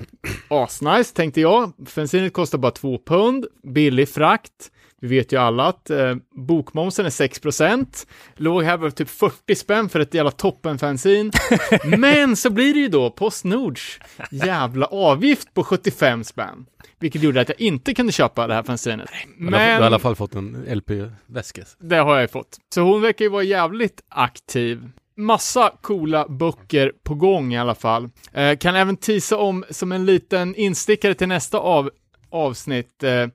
Asnice, 0.48 1.14
tänkte 1.14 1.40
jag. 1.40 1.72
Fanzinet 1.86 2.32
kostar 2.32 2.58
bara 2.58 2.72
två 2.72 2.98
pund, 3.06 3.46
billig 3.62 4.08
frakt. 4.08 4.70
Vi 5.02 5.08
vet 5.08 5.32
ju 5.32 5.36
alla 5.36 5.66
att 5.66 5.90
eh, 5.90 6.14
bokmomsen 6.34 7.06
är 7.06 7.10
6%. 7.10 8.06
Låg 8.36 8.62
här 8.62 8.78
på 8.78 8.90
typ 8.90 9.10
40 9.10 9.54
spänn 9.54 9.88
för 9.88 10.00
ett 10.00 10.14
jävla 10.14 10.30
toppen-fanzine. 10.30 11.32
Men 11.98 12.36
så 12.36 12.50
blir 12.50 12.74
det 12.74 12.80
ju 12.80 12.88
då 12.88 13.10
Postnords 13.10 14.00
jävla 14.30 14.86
avgift 14.86 15.54
på 15.54 15.64
75 15.64 16.24
spänn. 16.24 16.66
Vilket 16.98 17.22
gjorde 17.22 17.40
att 17.40 17.48
jag 17.48 17.60
inte 17.60 17.94
kunde 17.94 18.12
köpa 18.12 18.46
det 18.46 18.54
här 18.54 18.62
fanzinet. 18.62 19.10
Men... 19.36 19.52
Du 19.52 19.58
har 19.58 19.66
i 19.66 19.72
alla 19.72 19.98
fall 19.98 20.16
fått 20.16 20.34
en 20.34 20.64
LP-väska. 20.68 21.62
det 21.78 21.96
har 21.96 22.14
jag 22.14 22.22
ju 22.22 22.28
fått. 22.28 22.58
Så 22.74 22.80
hon 22.80 23.02
verkar 23.02 23.24
ju 23.24 23.30
vara 23.30 23.42
jävligt 23.42 24.02
aktiv. 24.08 24.90
Massa 25.16 25.72
coola 25.80 26.28
böcker 26.28 26.92
på 27.02 27.14
gång 27.14 27.54
i 27.54 27.58
alla 27.58 27.74
fall. 27.74 28.08
Eh, 28.32 28.56
kan 28.56 28.76
även 28.76 28.96
tisa 28.96 29.36
om 29.36 29.64
som 29.70 29.92
en 29.92 30.06
liten 30.06 30.54
instickare 30.54 31.14
till 31.14 31.28
nästa 31.28 31.58
av, 31.58 31.90
avsnitt. 32.30 33.02
Eh, 33.02 33.26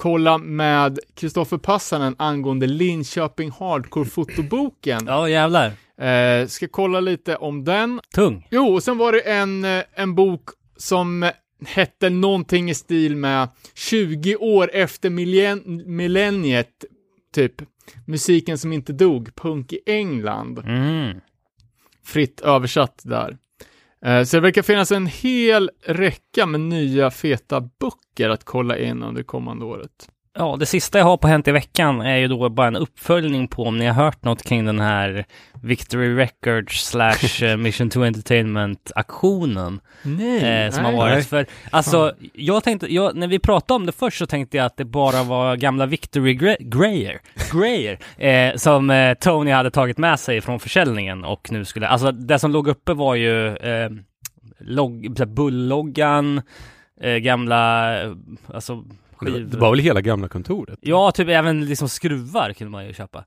kolla 0.00 0.38
med 0.38 0.98
Kristoffer 1.14 1.58
Passanen 1.58 2.14
angående 2.18 2.66
Linköping 2.66 3.50
Hardcore-fotoboken. 3.50 5.00
Ja, 5.06 5.28
jävlar. 5.28 5.72
Eh, 5.98 6.46
ska 6.46 6.68
kolla 6.68 7.00
lite 7.00 7.36
om 7.36 7.64
den. 7.64 8.00
Tung. 8.14 8.46
Jo, 8.50 8.74
och 8.74 8.82
sen 8.82 8.98
var 8.98 9.12
det 9.12 9.20
en, 9.20 9.64
eh, 9.64 9.82
en 9.94 10.14
bok 10.14 10.48
som 10.76 11.30
hette 11.66 12.10
någonting 12.10 12.70
i 12.70 12.74
stil 12.74 13.16
med 13.16 13.48
20 13.74 14.36
år 14.36 14.70
efter 14.72 15.10
millen 15.10 15.82
millenniet, 15.86 16.84
typ. 17.34 17.54
Musiken 18.06 18.58
som 18.58 18.72
inte 18.72 18.92
dog, 18.92 19.34
punk 19.34 19.72
i 19.72 19.80
England. 19.86 20.58
Mm. 20.58 21.20
Fritt 22.04 22.40
översatt 22.40 23.00
där. 23.04 23.36
Eh, 24.04 24.22
så 24.24 24.36
det 24.36 24.40
verkar 24.40 24.62
finnas 24.62 24.92
en 24.92 25.06
hel 25.06 25.70
räcka 25.84 26.46
med 26.46 26.60
nya 26.60 27.10
feta 27.10 27.60
böcker 27.60 28.28
att 28.28 28.44
kolla 28.44 28.78
in 28.78 29.02
under 29.02 29.22
kommande 29.22 29.64
året. 29.64 30.08
Ja, 30.38 30.56
det 30.60 30.66
sista 30.66 30.98
jag 30.98 31.04
har 31.04 31.16
på 31.16 31.28
Hänt 31.28 31.48
i 31.48 31.52
veckan 31.52 32.00
är 32.00 32.16
ju 32.16 32.28
då 32.28 32.48
bara 32.48 32.66
en 32.66 32.76
uppföljning 32.76 33.48
på 33.48 33.64
om 33.64 33.78
ni 33.78 33.86
har 33.86 34.04
hört 34.04 34.24
något 34.24 34.42
kring 34.42 34.64
den 34.64 34.80
här 34.80 35.24
Victory 35.62 36.14
Records 36.16 36.86
slash 36.86 37.42
eh, 37.42 37.56
Mission 37.56 37.90
to 37.90 38.04
Entertainment-aktionen 38.04 39.80
Nej. 40.02 40.64
eh, 40.64 40.70
som 40.70 40.84
har 40.84 40.92
nej. 40.92 41.00
varit. 41.00 41.26
För 41.26 41.46
alltså, 41.70 42.14
jag 42.32 42.64
tänkte, 42.64 42.94
jag, 42.94 43.16
när 43.16 43.26
vi 43.26 43.38
pratade 43.38 43.76
om 43.76 43.86
det 43.86 43.92
först 43.92 44.18
så 44.18 44.26
tänkte 44.26 44.56
jag 44.56 44.66
att 44.66 44.76
det 44.76 44.84
bara 44.84 45.22
var 45.22 45.56
gamla 45.56 45.86
Victory 45.86 46.34
Gra- 46.34 46.56
Grayer, 46.60 47.20
Grayer 47.52 47.98
eh, 48.18 48.56
som 48.56 48.90
eh, 48.90 49.14
Tony 49.14 49.50
hade 49.50 49.70
tagit 49.70 49.98
med 49.98 50.20
sig 50.20 50.40
från 50.40 50.60
försäljningen 50.60 51.24
och 51.24 51.52
nu 51.52 51.64
skulle, 51.64 51.88
alltså 51.88 52.12
det 52.12 52.38
som 52.38 52.50
låg 52.50 52.68
uppe 52.68 52.94
var 52.94 53.14
ju 53.14 53.56
eh, 53.56 53.90
här 55.18 55.26
bulloggan, 55.26 56.42
eh, 57.00 57.16
gamla, 57.16 57.94
eh, 58.02 58.12
alltså 59.26 59.40
Det 59.44 59.50
skiv... 59.50 59.60
var 59.60 59.70
väl 59.70 59.78
hela 59.78 60.00
gamla 60.00 60.28
kontoret? 60.28 60.78
Ja, 60.82 61.10
typ 61.12 61.28
även 61.28 61.64
liksom 61.64 61.88
skruvar 61.88 62.52
kunde 62.52 62.70
man 62.70 62.86
ju 62.86 62.94
köpa. 62.94 63.24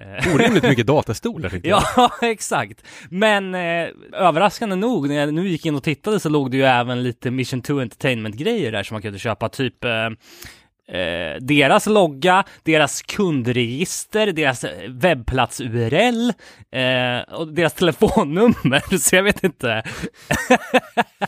Eh, 0.00 0.34
Orimligt 0.34 0.62
mycket 0.62 0.86
datastolar 0.86 1.48
tyckte 1.48 1.68
jag. 1.68 1.82
Ja, 1.96 2.10
exakt. 2.22 2.84
Men 3.10 3.54
eh, 3.54 3.88
överraskande 4.12 4.76
nog, 4.76 5.08
när 5.08 5.14
jag 5.14 5.34
nu 5.34 5.48
gick 5.48 5.66
in 5.66 5.74
och 5.74 5.82
tittade 5.82 6.20
så 6.20 6.28
låg 6.28 6.50
det 6.50 6.56
ju 6.56 6.62
även 6.62 7.02
lite 7.02 7.30
Mission 7.30 7.62
2 7.62 7.80
Entertainment-grejer 7.80 8.72
där 8.72 8.82
som 8.82 8.94
man 8.94 9.02
kunde 9.02 9.18
köpa. 9.18 9.48
Typ 9.48 9.84
eh, 9.84 9.90
eh, 10.88 11.40
deras 11.40 11.86
logga, 11.86 12.44
deras 12.62 13.02
kundregister, 13.02 14.32
deras 14.32 14.64
eh, 14.64 14.90
webbplats-URL 14.90 16.32
eh, 16.70 17.34
och 17.34 17.48
deras 17.48 17.72
telefonnummer. 17.74 18.98
Så 18.98 19.16
jag 19.16 19.22
vet 19.22 19.44
inte. 19.44 19.82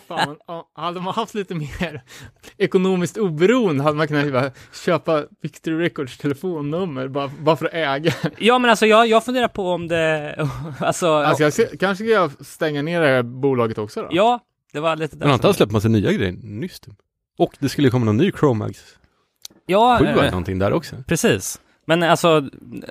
Fan, 0.08 0.36
ja, 0.46 0.70
hade 0.74 1.00
man 1.00 1.14
haft 1.14 1.34
lite 1.34 1.54
mer 1.54 2.02
ekonomiskt 2.58 3.16
oberoende 3.18 3.84
hade 3.84 3.96
man 3.96 4.08
kunnat 4.08 4.32
bara 4.32 4.50
köpa 4.84 5.24
Victory 5.42 5.76
Records 5.84 6.18
telefonnummer 6.18 7.08
bara, 7.08 7.30
bara 7.40 7.56
för 7.56 7.66
att 7.66 7.74
äga. 7.74 8.12
Ja, 8.38 8.58
men 8.58 8.70
alltså 8.70 8.86
jag, 8.86 9.06
jag 9.06 9.24
funderar 9.24 9.48
på 9.48 9.70
om 9.70 9.88
det... 9.88 10.34
Alltså, 10.80 11.08
Alltså 11.08 11.42
jag 11.42 11.52
ska, 11.52 11.66
kanske 11.80 12.04
ska 12.04 12.12
jag 12.12 12.46
stänga 12.46 12.82
ner 12.82 13.00
det 13.00 13.06
här 13.06 13.22
bolaget 13.22 13.78
också 13.78 14.02
då? 14.02 14.08
ja, 14.10 14.40
det 14.72 14.80
var 14.80 14.96
lite... 14.96 15.16
Men 15.16 15.30
antagligen 15.30 15.54
släppt 15.54 15.72
massa 15.72 15.88
nya 15.88 16.12
grejer 16.12 16.32
nyss. 16.32 16.80
typ. 16.80 16.94
Och 17.38 17.56
det 17.58 17.68
skulle 17.68 17.90
komma 17.90 18.04
någon 18.04 18.16
ny 18.16 18.32
Chromax 18.32 18.97
ja, 19.68 19.96
7 19.98 20.04
eh, 20.04 20.12
eller 20.12 20.30
någonting 20.30 20.58
där 20.58 20.72
också. 20.72 20.96
Precis. 21.06 21.60
Men 21.86 22.02
alltså, 22.02 22.48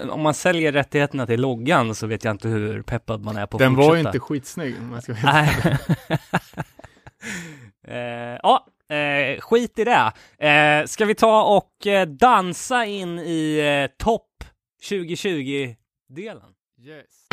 om 0.10 0.22
man 0.22 0.34
säljer 0.34 0.72
rättigheterna 0.72 1.26
till 1.26 1.42
loggan 1.42 1.96
så 1.96 2.08
vet 2.08 2.24
jag 2.24 2.32
inte 2.34 2.48
hur 2.48 2.82
peppad 2.82 3.24
man 3.24 3.38
är 3.38 3.46
på 3.46 3.58
att 3.58 3.60
Den 3.60 3.76
var 3.76 3.84
ju 3.84 3.90
fortsätta. 3.90 4.10
inte 4.10 4.20
skitsnygg 4.20 4.76
om 4.80 4.94
jag 4.94 5.04
ska 5.04 5.14
vara 5.14 5.40
eh, 7.98 8.40
ja, 8.44 8.66
eh, 8.96 9.40
skit 9.42 9.80
i 9.80 9.84
det. 9.84 10.12
Eh, 10.48 10.86
ska 10.86 11.06
vi 11.06 11.16
ta 11.16 11.44
och 11.44 11.88
eh, 11.88 12.08
dansa 12.08 12.86
in 12.86 13.20
i 13.20 13.60
eh, 13.90 13.98
topp 14.06 14.44
2020-delen? 14.90 16.44
Yes. 16.82 17.27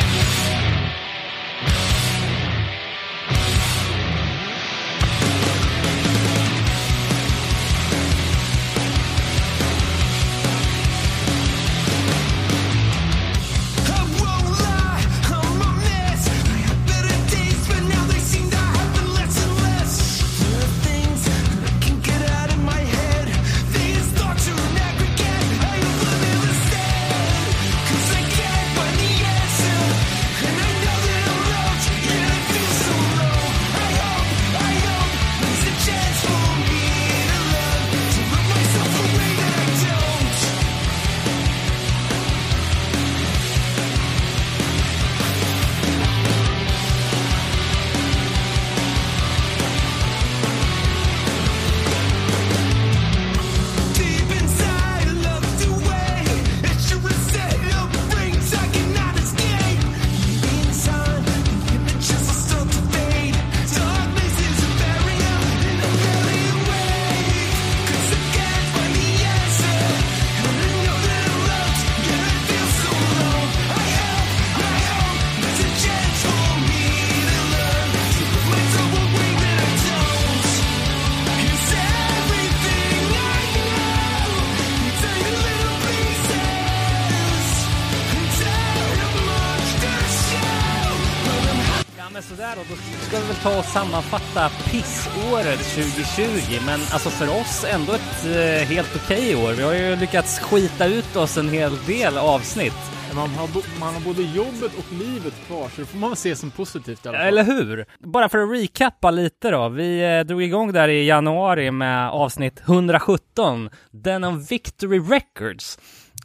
Ta 93.45 93.59
och 93.59 93.64
sammanfatta 93.64 94.49
pissåret 94.70 95.59
2020 95.59 96.61
men 96.66 96.80
alltså 96.92 97.11
för 97.11 97.40
oss 97.40 97.66
ändå 97.68 97.92
ett 97.92 98.24
eh, 98.24 98.68
helt 98.68 98.97
okej 98.97 99.36
år. 99.36 99.53
Vi 99.53 99.62
har 99.62 99.74
ju 99.74 99.97
lyckats 99.97 100.38
skita 100.38 100.86
ut 100.86 101.16
oss 101.16 101.38
en 101.38 101.49
hel 101.49 101.72
del 101.86 102.18
avsnitt. 102.18 102.74
Man 103.14 103.30
har, 103.30 103.80
man 103.80 103.95
har 103.95 104.01
både 104.01 104.22
jobbet 104.22 104.72
och 104.78 104.92
livet 104.92 105.34
kvar, 105.47 105.68
så 105.68 105.80
det 105.80 105.86
får 105.86 105.99
man 105.99 106.11
väl 106.11 106.16
se 106.16 106.36
som 106.36 106.51
positivt 106.51 107.07
i 107.07 107.09
alla 107.09 107.18
fall. 107.18 107.26
Eller 107.26 107.45
hur? 107.45 107.86
Bara 107.99 108.28
för 108.28 108.38
att 108.38 108.62
recappa 108.62 109.11
lite 109.11 109.51
då. 109.51 109.68
Vi 109.68 110.18
eh, 110.18 110.20
drog 110.20 110.42
igång 110.42 110.72
där 110.72 110.88
i 110.88 111.07
januari 111.07 111.70
med 111.70 112.11
avsnitt 112.11 112.61
117, 112.66 113.70
den 113.90 114.24
om 114.24 114.45
Victory 114.45 114.99
Records. 114.99 115.78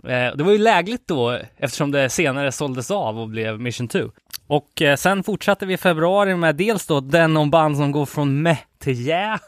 Eh, 0.03 0.35
det 0.35 0.43
var 0.43 0.51
ju 0.51 0.57
lägligt 0.57 1.07
då 1.07 1.39
eftersom 1.57 1.91
det 1.91 2.09
senare 2.09 2.51
såldes 2.51 2.91
av 2.91 3.19
och 3.19 3.29
blev 3.29 3.59
Mission 3.59 3.87
2. 3.87 3.99
Och 4.49 4.81
eh, 4.81 4.95
sen 4.95 5.23
fortsatte 5.23 5.65
vi 5.65 5.73
i 5.73 5.77
februari 5.77 6.35
med 6.35 6.55
dels 6.55 6.85
då 6.85 6.99
den 6.99 7.37
om 7.37 7.49
band 7.49 7.77
som 7.77 7.91
går 7.91 8.05
från 8.05 8.41
meh 8.41 8.59
till 8.77 9.07
jä. 9.07 9.39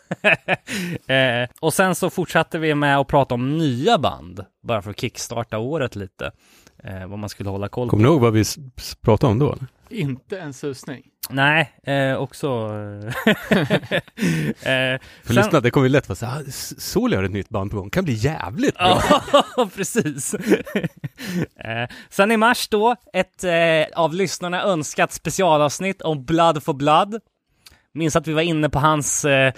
eh, 1.15 1.49
och 1.59 1.73
sen 1.73 1.95
så 1.95 2.09
fortsatte 2.09 2.59
vi 2.59 2.75
med 2.75 2.97
att 2.97 3.07
prata 3.07 3.35
om 3.35 3.57
nya 3.57 3.97
band, 3.97 4.45
bara 4.63 4.81
för 4.81 4.91
att 4.91 4.99
kickstarta 4.99 5.57
året 5.57 5.95
lite. 5.95 6.31
Eh, 6.83 7.07
vad 7.07 7.19
man 7.19 7.29
skulle 7.29 7.49
hålla 7.49 7.69
koll 7.69 7.87
på. 7.87 7.89
Kommer 7.89 8.03
du 8.03 8.09
ihåg 8.09 8.21
vad 8.21 8.33
vi 8.33 8.43
pratade 9.01 9.31
om 9.31 9.39
då? 9.39 9.55
Inte 9.89 10.39
en 10.39 10.53
susning. 10.53 11.03
Nej, 11.33 11.73
eh, 11.83 12.15
också... 12.15 12.47
eh, 12.47 13.13
För 15.23 15.33
sen- 15.33 15.35
lyssna, 15.35 15.59
det 15.59 15.71
kommer 15.71 15.87
ju 15.87 15.91
lätt 15.93 16.09
vara 16.09 16.15
så 16.15 16.25
här, 16.25 16.43
"S- 16.47 16.81
Soli 16.91 17.15
har 17.15 17.23
ett 17.23 17.31
nytt 17.31 17.49
band 17.49 17.71
på 17.71 17.77
gång, 17.77 17.89
kan 17.89 18.03
bli 18.03 18.13
jävligt 18.13 18.77
bra. 18.77 19.01
Ja, 19.57 19.69
precis. 19.75 20.33
eh, 21.63 21.87
sen 22.09 22.31
i 22.31 22.37
mars 22.37 22.67
då, 22.67 22.95
ett 23.13 23.43
eh, 23.43 23.99
av 24.01 24.13
lyssnarna 24.13 24.63
önskat 24.63 25.11
specialavsnitt 25.13 26.01
om 26.01 26.25
Blood 26.25 26.63
for 26.63 26.73
Blood. 26.73 27.19
Minns 27.93 28.15
att 28.15 28.27
vi 28.27 28.33
var 28.33 28.41
inne 28.41 28.69
på 28.69 28.79
hans 28.79 29.25
eh, 29.25 29.53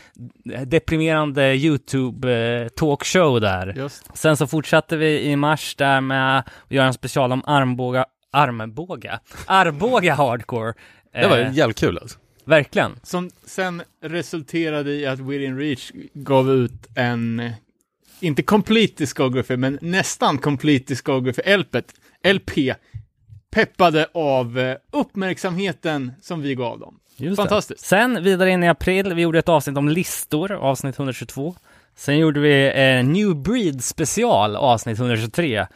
deprimerande 0.65 1.55
YouTube 1.55 2.34
eh, 2.34 3.39
där. 3.39 3.74
Just. 3.78 4.17
Sen 4.17 4.38
så 4.38 4.47
fortsatte 4.47 4.97
vi 4.97 5.21
i 5.21 5.36
mars 5.36 5.76
där 5.76 6.01
med 6.01 6.38
att 6.39 6.45
göra 6.69 6.88
en 6.88 6.93
special 6.93 7.32
om 7.32 7.43
armbåga, 7.45 8.05
armbåga, 8.32 9.19
Arboga 9.47 10.13
hardcore. 10.15 10.74
Det 11.14 11.28
var 11.28 11.38
Eh, 11.38 11.53
jävligt 11.53 11.80
kul 11.80 11.97
alltså. 11.97 12.20
Verkligen. 12.45 12.99
Som 13.03 13.30
sen 13.45 13.82
resulterade 14.01 14.91
i 14.91 15.05
att 15.05 15.20
Within 15.20 15.57
Reach 15.57 15.91
gav 16.14 16.51
ut 16.51 16.88
en, 16.95 17.51
inte 18.20 18.43
complete 18.43 18.93
discography, 18.97 19.57
men 19.57 19.80
nästan 19.82 20.38
complete 20.38 20.86
discography, 20.88 21.41
LP, 21.57 21.76
LP 22.34 22.76
peppade 23.51 24.07
av 24.14 24.59
eh, 24.59 24.76
uppmärksamheten 24.91 26.11
som 26.22 26.41
vi 26.41 26.55
gav 26.55 26.80
dem. 26.80 26.99
Just 27.18 27.36
Fantastiskt. 27.36 27.82
Det. 27.82 27.88
Sen 27.88 28.24
vidare 28.24 28.49
in 28.49 28.64
i 28.64 28.70
april, 28.70 29.14
vi 29.14 29.22
gjorde 29.22 29.39
ett 29.39 29.49
avsnitt 29.49 29.78
om 29.78 29.89
listor, 29.89 30.51
avsnitt 30.51 30.99
122. 30.99 31.55
Sen 31.95 32.18
gjorde 32.18 32.39
vi 32.39 32.66
eh, 32.76 33.05
New 33.05 33.36
Breed 33.36 33.84
special, 33.84 34.55
avsnitt 34.55 34.99
123. 34.99 35.68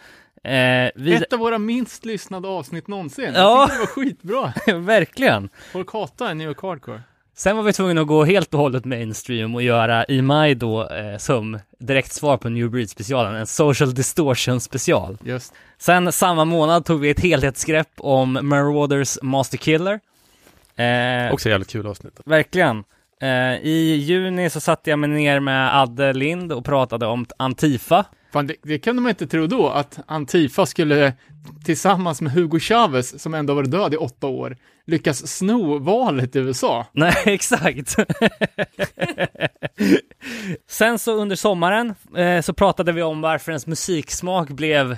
Eh, 0.44 0.92
vid... 0.96 1.14
Ett 1.24 1.34
av 1.34 1.40
våra 1.40 1.58
minst 1.58 2.06
lyssnade 2.06 2.48
avsnitt 2.48 2.88
någonsin. 2.88 3.32
Ja. 3.36 3.60
Jag 3.60 3.70
det 3.70 3.80
var 3.80 3.86
skitbra. 3.86 4.54
Verkligen. 4.80 5.50
Folk 5.72 5.92
hatar 5.94 6.34
New 6.34 6.48
York 6.48 6.62
Hardcore. 6.62 7.02
Sen 7.36 7.56
var 7.58 7.64
vi 7.64 7.74
tvungna 7.74 8.02
att 8.02 8.08
gå 8.08 8.24
helt 8.24 8.54
och 8.54 8.60
hållet 8.60 8.86
mainstream 8.86 9.56
och 9.56 9.62
göra 9.62 10.06
i 10.06 10.22
maj 10.22 10.56
då 10.56 10.90
eh, 10.90 11.18
som 11.18 11.60
direkt 11.80 12.14
svar 12.14 12.38
på 12.38 12.50
New 12.50 12.70
Breed-specialen, 12.72 13.36
en 13.36 13.48
social 13.48 13.94
distortion 13.94 14.62
special. 14.62 15.18
Just. 15.24 15.54
Sen 15.78 16.12
samma 16.12 16.46
månad 16.46 16.86
tog 16.86 17.00
vi 17.02 17.10
ett 17.10 17.20
helhetsgrepp 17.20 17.90
om 17.98 18.40
Marauders 18.42 19.18
Master 19.22 19.58
Killer. 19.58 20.00
Eh, 20.76 21.34
Också 21.34 21.50
jävligt 21.50 21.70
kul 21.72 21.88
avsnitt. 21.88 22.20
Verkligen. 22.26 22.84
Eh, 23.22 23.56
I 23.64 23.96
juni 23.96 24.50
så 24.50 24.60
satte 24.60 24.90
jag 24.90 25.00
mig 25.00 25.10
ner 25.10 25.40
med 25.40 25.78
Adde 25.82 26.14
Lind 26.14 26.52
och 26.52 26.66
pratade 26.66 27.06
om 27.06 27.26
Antifa. 27.38 28.06
Fan, 28.38 28.48
det, 28.48 28.56
det 28.64 28.80
kunde 28.80 29.02
man 29.02 29.10
inte 29.10 29.28
tro 29.28 29.48
då, 29.48 29.70
att 29.70 30.00
Antifa 30.08 30.66
skulle 30.66 31.14
tillsammans 31.66 32.22
med 32.22 32.32
Hugo 32.32 32.60
Chavez, 32.60 33.22
som 33.22 33.34
ändå 33.34 33.54
varit 33.54 33.72
död 33.72 33.94
i 33.94 33.98
åtta 33.98 34.28
år, 34.28 34.58
lyckas 34.86 35.28
sno 35.28 35.78
valet 35.80 36.36
i 36.36 36.40
USA. 36.40 36.86
Nej, 36.94 37.14
exakt. 37.26 37.96
Sen 40.70 41.00
så 41.00 41.14
under 41.14 41.36
sommaren 41.36 41.96
eh, 42.16 42.42
så 42.42 42.54
pratade 42.54 42.92
vi 42.92 43.02
om 43.04 43.22
varför 43.22 43.52
ens 43.52 43.68
musiksmak 43.68 44.50
blev 44.50 44.98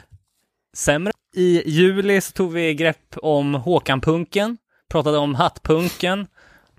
sämre. 0.78 1.14
I 1.36 1.70
juli 1.70 2.22
så 2.22 2.32
tog 2.32 2.54
vi 2.54 2.74
grepp 2.74 3.16
om 3.18 3.54
Håkan-punken, 3.54 4.58
pratade 4.90 5.18
om 5.18 5.36
hattpunken 5.36 6.28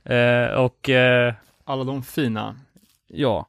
eh, 0.05 0.47
och 0.47 0.89
eh, 0.89 1.35
Alla 1.65 1.85
de 1.85 2.03
fina. 2.03 2.57
ja. 3.09 3.47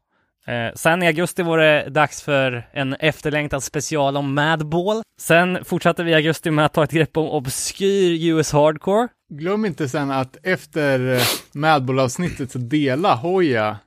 Eh, 0.47 0.73
sen 0.75 1.03
i 1.03 1.07
augusti 1.07 1.43
var 1.43 1.57
det 1.57 1.89
dags 1.89 2.21
för 2.21 2.67
en 2.73 2.93
efterlängtad 2.93 3.63
special 3.63 4.17
om 4.17 4.33
Madball. 4.33 5.03
Sen 5.17 5.65
fortsatte 5.65 6.03
vi 6.03 6.11
i 6.11 6.15
augusti 6.15 6.51
med 6.51 6.65
att 6.65 6.73
ta 6.73 6.83
ett 6.83 6.91
grepp 6.91 7.17
om 7.17 7.29
obskyr 7.29 8.33
US 8.33 8.51
Hardcore. 8.51 9.07
Glöm 9.29 9.65
inte 9.65 9.89
sen 9.89 10.11
att 10.11 10.37
efter 10.43 11.13
eh, 11.15 11.21
Madball-avsnittet 11.53 12.51
så 12.51 12.57
dela 12.57 13.15
Hoja 13.15 13.77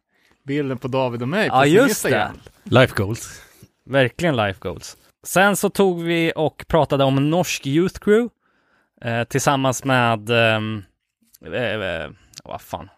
bilden 0.44 0.78
på 0.78 0.88
David 0.88 1.22
och 1.22 1.28
mig 1.28 1.48
på 1.50 1.57
Ja, 1.57 1.66
just 1.66 1.88
Instagram. 1.88 2.40
Life 2.64 2.94
goals. 2.96 3.42
Verkligen 3.86 4.36
life 4.36 4.59
goals. 4.61 4.96
Sen 5.22 5.57
så 5.57 5.70
tog 5.70 6.02
vi 6.02 6.32
och 6.36 6.64
pratade 6.68 7.05
om 7.05 7.30
Norsk 7.30 7.66
Youth 7.66 7.98
Crew 8.00 8.28
eh, 9.05 9.24
tillsammans 9.24 9.84
med, 9.84 10.30
ehm, 10.30 10.82
eh, 11.46 11.62
eh, 11.62 12.11
vad 12.44 12.61
fan, 12.61 12.88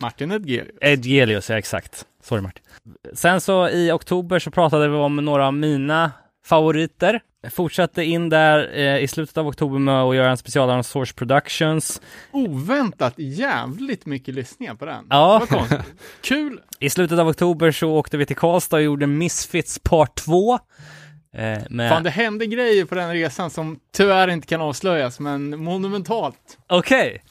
Martin 0.00 0.32
Edgelius. 0.32 0.76
Ed 0.80 1.04
Gelius, 1.04 1.50
ja 1.50 1.58
exakt. 1.58 2.06
Sorry 2.24 2.42
Martin. 2.42 2.64
Sen 3.12 3.40
så 3.40 3.68
i 3.68 3.92
oktober 3.92 4.38
så 4.38 4.50
pratade 4.50 4.88
vi 4.88 4.96
om 4.96 5.16
några 5.16 5.46
av 5.46 5.54
mina 5.54 6.12
favoriter. 6.46 7.20
Jag 7.42 7.52
fortsatte 7.52 8.04
in 8.04 8.28
där 8.28 8.78
eh, 8.78 8.98
i 8.98 9.08
slutet 9.08 9.36
av 9.36 9.46
oktober 9.46 9.78
med 9.78 10.02
att 10.02 10.16
göra 10.16 10.30
en 10.30 10.36
special 10.36 10.70
om 10.70 10.84
Source 10.84 11.14
Productions. 11.14 12.02
Oväntat 12.32 13.14
jävligt 13.16 14.06
mycket 14.06 14.34
lyssningar 14.34 14.74
på 14.74 14.84
den. 14.84 15.06
Ja. 15.10 15.46
Kul. 16.20 16.60
I 16.78 16.90
slutet 16.90 17.18
av 17.18 17.28
oktober 17.28 17.72
så 17.72 17.90
åkte 17.90 18.16
vi 18.16 18.26
till 18.26 18.36
Karlstad 18.36 18.76
och 18.76 18.82
gjorde 18.82 19.06
Misfits 19.06 19.78
Part 19.78 20.14
2. 20.14 20.54
Eh, 20.54 20.58
med... 21.70 21.90
Fan, 21.90 22.02
det 22.02 22.10
hände 22.10 22.46
grejer 22.46 22.84
på 22.84 22.94
den 22.94 23.12
resan 23.12 23.50
som 23.50 23.78
tyvärr 23.96 24.28
inte 24.28 24.46
kan 24.46 24.60
avslöjas, 24.60 25.20
men 25.20 25.64
monumentalt. 25.64 26.58
Okej. 26.68 27.22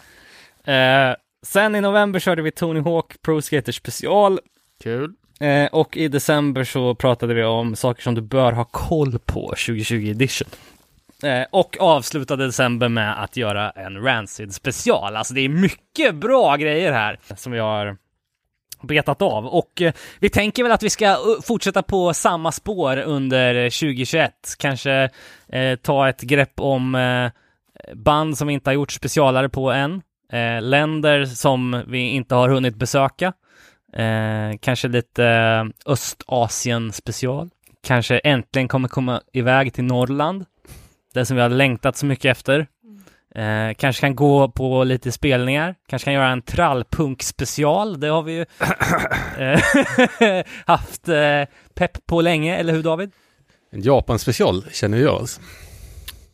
Eh, 0.66 1.16
sen 1.46 1.76
i 1.76 1.82
november 1.82 2.20
körde 2.20 2.42
vi 2.42 2.52
Tony 2.52 2.80
Hawk 2.80 3.22
Pro 3.22 3.42
Skater 3.42 3.72
special. 3.72 4.40
Kul. 4.84 5.14
Eh, 5.40 5.66
och 5.66 5.98
i 5.98 6.08
december 6.08 6.64
så 6.64 6.96
pratade 6.96 7.34
vi 7.34 7.44
om 7.44 7.76
saker 7.76 8.04
som 8.04 8.16
du 8.16 8.22
bör 8.22 8.52
ha 8.52 8.64
koll 8.64 9.20
på 9.20 9.48
2020 9.48 10.10
edition. 10.10 10.48
Eh, 11.24 11.46
och 11.52 11.78
avslutade 11.80 12.46
december 12.46 12.90
med 12.90 13.24
att 13.24 13.38
göra 13.38 13.72
en 13.72 14.04
Rancid 14.04 14.54
special. 14.54 15.16
Alltså 15.16 15.34
det 15.34 15.42
är 15.42 15.50
mycket 15.50 16.16
bra 16.16 16.56
grejer 16.56 16.92
här 16.92 17.20
som 17.36 17.52
vi 17.52 17.60
har 17.60 17.98
betat 18.82 19.22
av. 19.22 19.46
Och 19.46 19.82
eh, 19.82 19.94
vi 20.20 20.30
tänker 20.30 20.64
väl 20.64 20.72
att 20.72 20.84
vi 20.84 20.90
ska 20.90 21.06
eh, 21.06 21.18
fortsätta 21.44 21.84
på 21.84 22.14
samma 22.14 22.52
spår 22.52 22.98
under 22.98 23.70
2021. 23.70 24.34
Kanske 24.58 25.10
eh, 25.50 25.76
ta 25.76 26.10
ett 26.10 26.22
grepp 26.22 26.60
om 26.60 26.96
eh, 26.96 27.32
band 27.96 28.38
som 28.38 28.48
vi 28.48 28.54
inte 28.54 28.70
har 28.70 28.76
gjort 28.76 28.92
specialare 28.92 29.50
på 29.50 29.72
än. 29.72 30.02
Eh, 30.32 30.62
länder 30.62 31.26
som 31.26 31.84
vi 31.88 32.00
inte 32.00 32.36
har 32.36 32.50
hunnit 32.50 32.76
besöka. 32.76 33.34
Eh, 33.94 34.58
kanske 34.62 34.88
lite 34.88 35.26
eh, 35.26 35.92
Östasien 35.92 36.92
special. 36.92 37.50
Kanske 37.84 38.20
äntligen 38.20 38.68
kommer 38.68 38.88
komma 38.88 39.22
iväg 39.34 39.74
till 39.74 39.84
Norrland. 39.84 40.46
Det 41.14 41.26
som 41.26 41.36
vi 41.36 41.42
har 41.42 41.50
längtat 41.50 41.98
så 41.98 42.06
mycket 42.06 42.32
efter. 42.38 42.68
Eh, 43.36 43.74
kanske 43.78 44.02
kan 44.02 44.16
gå 44.16 44.50
på 44.50 44.84
lite 44.84 45.12
spelningar. 45.12 45.76
Kanske 45.88 46.06
kan 46.06 46.14
göra 46.14 46.30
en 46.30 46.42
trallpunk 46.42 47.24
special. 47.24 48.00
Det 48.00 48.08
har 48.08 48.24
vi 48.24 48.34
ju 48.34 48.46
eh, 50.28 50.46
haft 50.66 51.10
eh, 51.10 51.44
pepp 51.74 52.06
på 52.06 52.22
länge, 52.22 52.58
eller 52.58 52.74
hur 52.74 52.84
David? 52.84 53.12
En 53.72 53.82
Japan-special 53.82 54.64
känner 54.72 54.98
jag 54.98 55.16
alltså. 55.16 55.42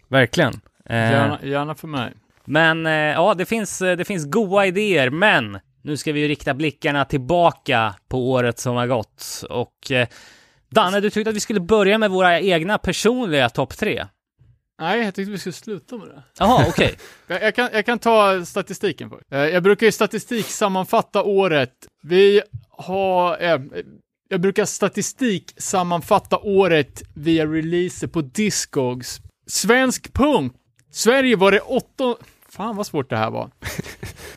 Verkligen. 0.07 0.53
Eh, 0.85 0.97
Gärna, 0.97 1.39
gärna 1.43 1.75
för 1.75 1.87
mig. 1.87 2.13
Men 2.45 2.85
eh, 2.85 2.93
ja, 2.93 3.33
det 3.33 3.45
finns, 3.45 3.79
det 3.79 4.05
finns 4.05 4.25
goda 4.25 4.65
idéer, 4.65 5.09
men 5.09 5.59
nu 5.81 5.97
ska 5.97 6.11
vi 6.13 6.19
ju 6.19 6.27
rikta 6.27 6.53
blickarna 6.53 7.05
tillbaka 7.05 7.95
på 8.09 8.31
året 8.31 8.59
som 8.59 8.75
har 8.75 8.87
gått. 8.87 9.43
Och 9.49 9.91
eh, 9.91 10.07
Danne, 10.69 10.99
du 10.99 11.09
tyckte 11.09 11.29
att 11.29 11.35
vi 11.35 11.39
skulle 11.39 11.59
börja 11.59 11.97
med 11.97 12.11
våra 12.11 12.39
egna 12.39 12.77
personliga 12.77 13.49
topp 13.49 13.77
tre. 13.77 14.05
Nej, 14.81 14.99
jag 15.05 15.15
tyckte 15.15 15.31
vi 15.31 15.37
skulle 15.37 15.53
sluta 15.53 15.97
med 15.97 16.07
det. 16.07 16.23
Jaha, 16.39 16.65
okej. 16.69 16.97
Jag, 17.27 17.43
jag, 17.43 17.55
kan, 17.55 17.69
jag 17.73 17.85
kan 17.85 17.99
ta 17.99 18.45
statistiken 18.45 19.09
först. 19.09 19.31
Eh, 19.31 19.39
Jag 19.39 19.63
brukar 19.63 19.85
ju 19.85 19.91
statistik 19.91 20.45
sammanfatta 20.45 21.23
året. 21.23 21.71
Vi 22.03 22.41
har... 22.69 23.41
Eh, 23.43 23.59
jag 24.31 24.41
brukar 24.41 24.65
statistik 24.65 25.53
sammanfatta 25.57 26.37
året 26.37 27.01
via 27.15 27.45
releaser 27.45 28.07
på 28.07 28.21
Discogs. 28.21 29.19
Svensk 29.47 30.13
punk. 30.13 30.53
Sverige 30.91 31.35
var 31.35 31.51
det 31.51 31.59
åttonde... 31.59 32.17
Fan 32.59 32.75
vad 32.75 32.87
svårt 32.87 33.09
det 33.09 33.17
här 33.17 33.31
var. 33.31 33.49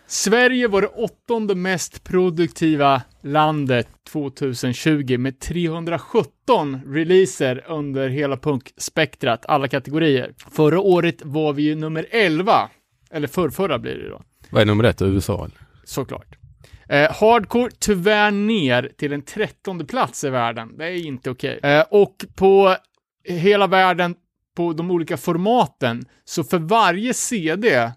Sverige 0.07 0.69
var 0.69 0.81
det 0.83 0.87
åttonde 0.89 1.55
mest 1.55 2.05
produktiva 2.05 3.03
landet 3.23 3.89
2020 4.13 5.19
med 5.19 5.41
317 5.41 6.81
releaser 6.87 7.65
under 7.69 8.09
hela 8.09 8.37
punkspektrat, 8.37 9.47
alla 9.47 9.69
kategorier. 9.69 10.35
Förra 10.51 10.81
året 10.81 11.17
var 11.25 11.53
vi 11.53 11.63
ju 11.63 11.75
nummer 11.75 12.07
11, 12.11 12.69
eller 13.11 13.29
förrförra 13.29 13.79
blir 13.79 13.95
det 13.95 14.09
då, 14.09 14.23
Vad 14.51 14.63
är 14.63 14.67
nummer 14.67 14.85
ett? 14.85 15.03
USA 15.03 15.35
eller? 15.45 15.59
såklart. 15.85 16.39
Eh, 16.89 17.13
hardcore 17.13 17.71
tyvärr 17.79 18.31
ner 18.31 18.93
till 18.99 19.13
en 19.13 19.23
trettonde 19.23 19.85
plats 19.85 20.25
i 20.25 20.31
världen. 20.31 20.77
Det 20.79 20.85
är 20.85 21.07
inte 21.07 21.31
okej. 21.31 21.61
Eh, 21.63 21.85
och 21.91 22.25
på 22.37 22.77
hela 23.25 23.67
världen, 23.67 24.15
på 24.57 24.73
de 24.73 24.91
olika 24.91 25.17
formaten, 25.17 26.05
så 26.25 26.45
för 26.45 26.59
varje 26.59 27.15
CD 27.15 27.93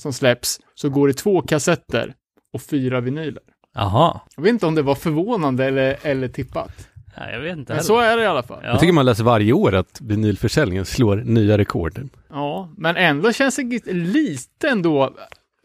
som 0.00 0.12
släpps 0.12 0.60
så 0.74 0.88
går 0.88 1.08
det 1.08 1.14
två 1.14 1.42
kassetter 1.42 2.14
och 2.52 2.62
fyra 2.62 3.00
vinyler. 3.00 3.42
Jaha. 3.74 4.20
Jag 4.36 4.42
vet 4.42 4.50
inte 4.50 4.66
om 4.66 4.74
det 4.74 4.82
var 4.82 4.94
förvånande 4.94 5.64
eller, 5.64 5.96
eller 6.02 6.28
tippat. 6.28 6.88
Ja, 7.16 7.30
jag 7.30 7.40
vet 7.40 7.56
inte 7.56 7.74
Men 7.74 7.84
så 7.84 7.98
är 8.00 8.16
det 8.16 8.22
i 8.22 8.26
alla 8.26 8.42
fall. 8.42 8.60
Ja. 8.62 8.68
Jag 8.68 8.80
tycker 8.80 8.92
man 8.92 9.04
läser 9.04 9.24
varje 9.24 9.52
år 9.52 9.74
att 9.74 10.00
vinylförsäljningen 10.00 10.84
slår 10.84 11.16
nya 11.16 11.58
rekord. 11.58 12.08
Ja, 12.30 12.70
men 12.76 12.96
ändå 12.96 13.32
känns 13.32 13.56
det 13.56 13.92
lite 13.92 14.68
ändå, 14.68 15.14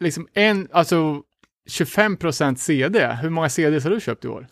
liksom 0.00 0.28
en, 0.34 0.68
alltså 0.72 1.22
25% 1.70 2.56
CD. 2.56 3.18
Hur 3.22 3.30
många 3.30 3.48
CDs 3.48 3.84
har 3.84 3.90
du 3.90 4.00
köpt 4.00 4.24
i 4.24 4.28
år? 4.28 4.46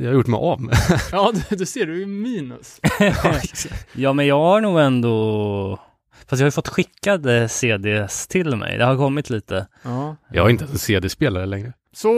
Jag 0.00 0.06
har 0.06 0.14
gjort 0.14 0.26
mig 0.26 0.38
av 0.38 0.60
med. 0.60 0.76
Ja, 1.12 1.32
du, 1.48 1.56
du 1.56 1.66
ser, 1.66 1.86
du 1.86 2.02
är 2.02 2.06
minus. 2.06 2.80
Ja, 3.92 4.12
men 4.12 4.26
jag 4.26 4.38
har 4.38 4.60
nog 4.60 4.80
ändå... 4.80 5.78
Fast 6.12 6.40
jag 6.40 6.44
har 6.44 6.46
ju 6.46 6.50
fått 6.50 6.68
skickade 6.68 7.48
CDs 7.48 8.26
till 8.26 8.56
mig. 8.56 8.78
Det 8.78 8.84
har 8.84 8.96
kommit 8.96 9.30
lite. 9.30 9.66
Ja. 9.82 10.16
Jag 10.30 10.42
har 10.42 10.50
inte 10.50 10.64
ens 10.64 10.72
en 10.72 10.78
CD-spelare 10.78 11.46
längre. 11.46 11.72
Så, 11.94 12.08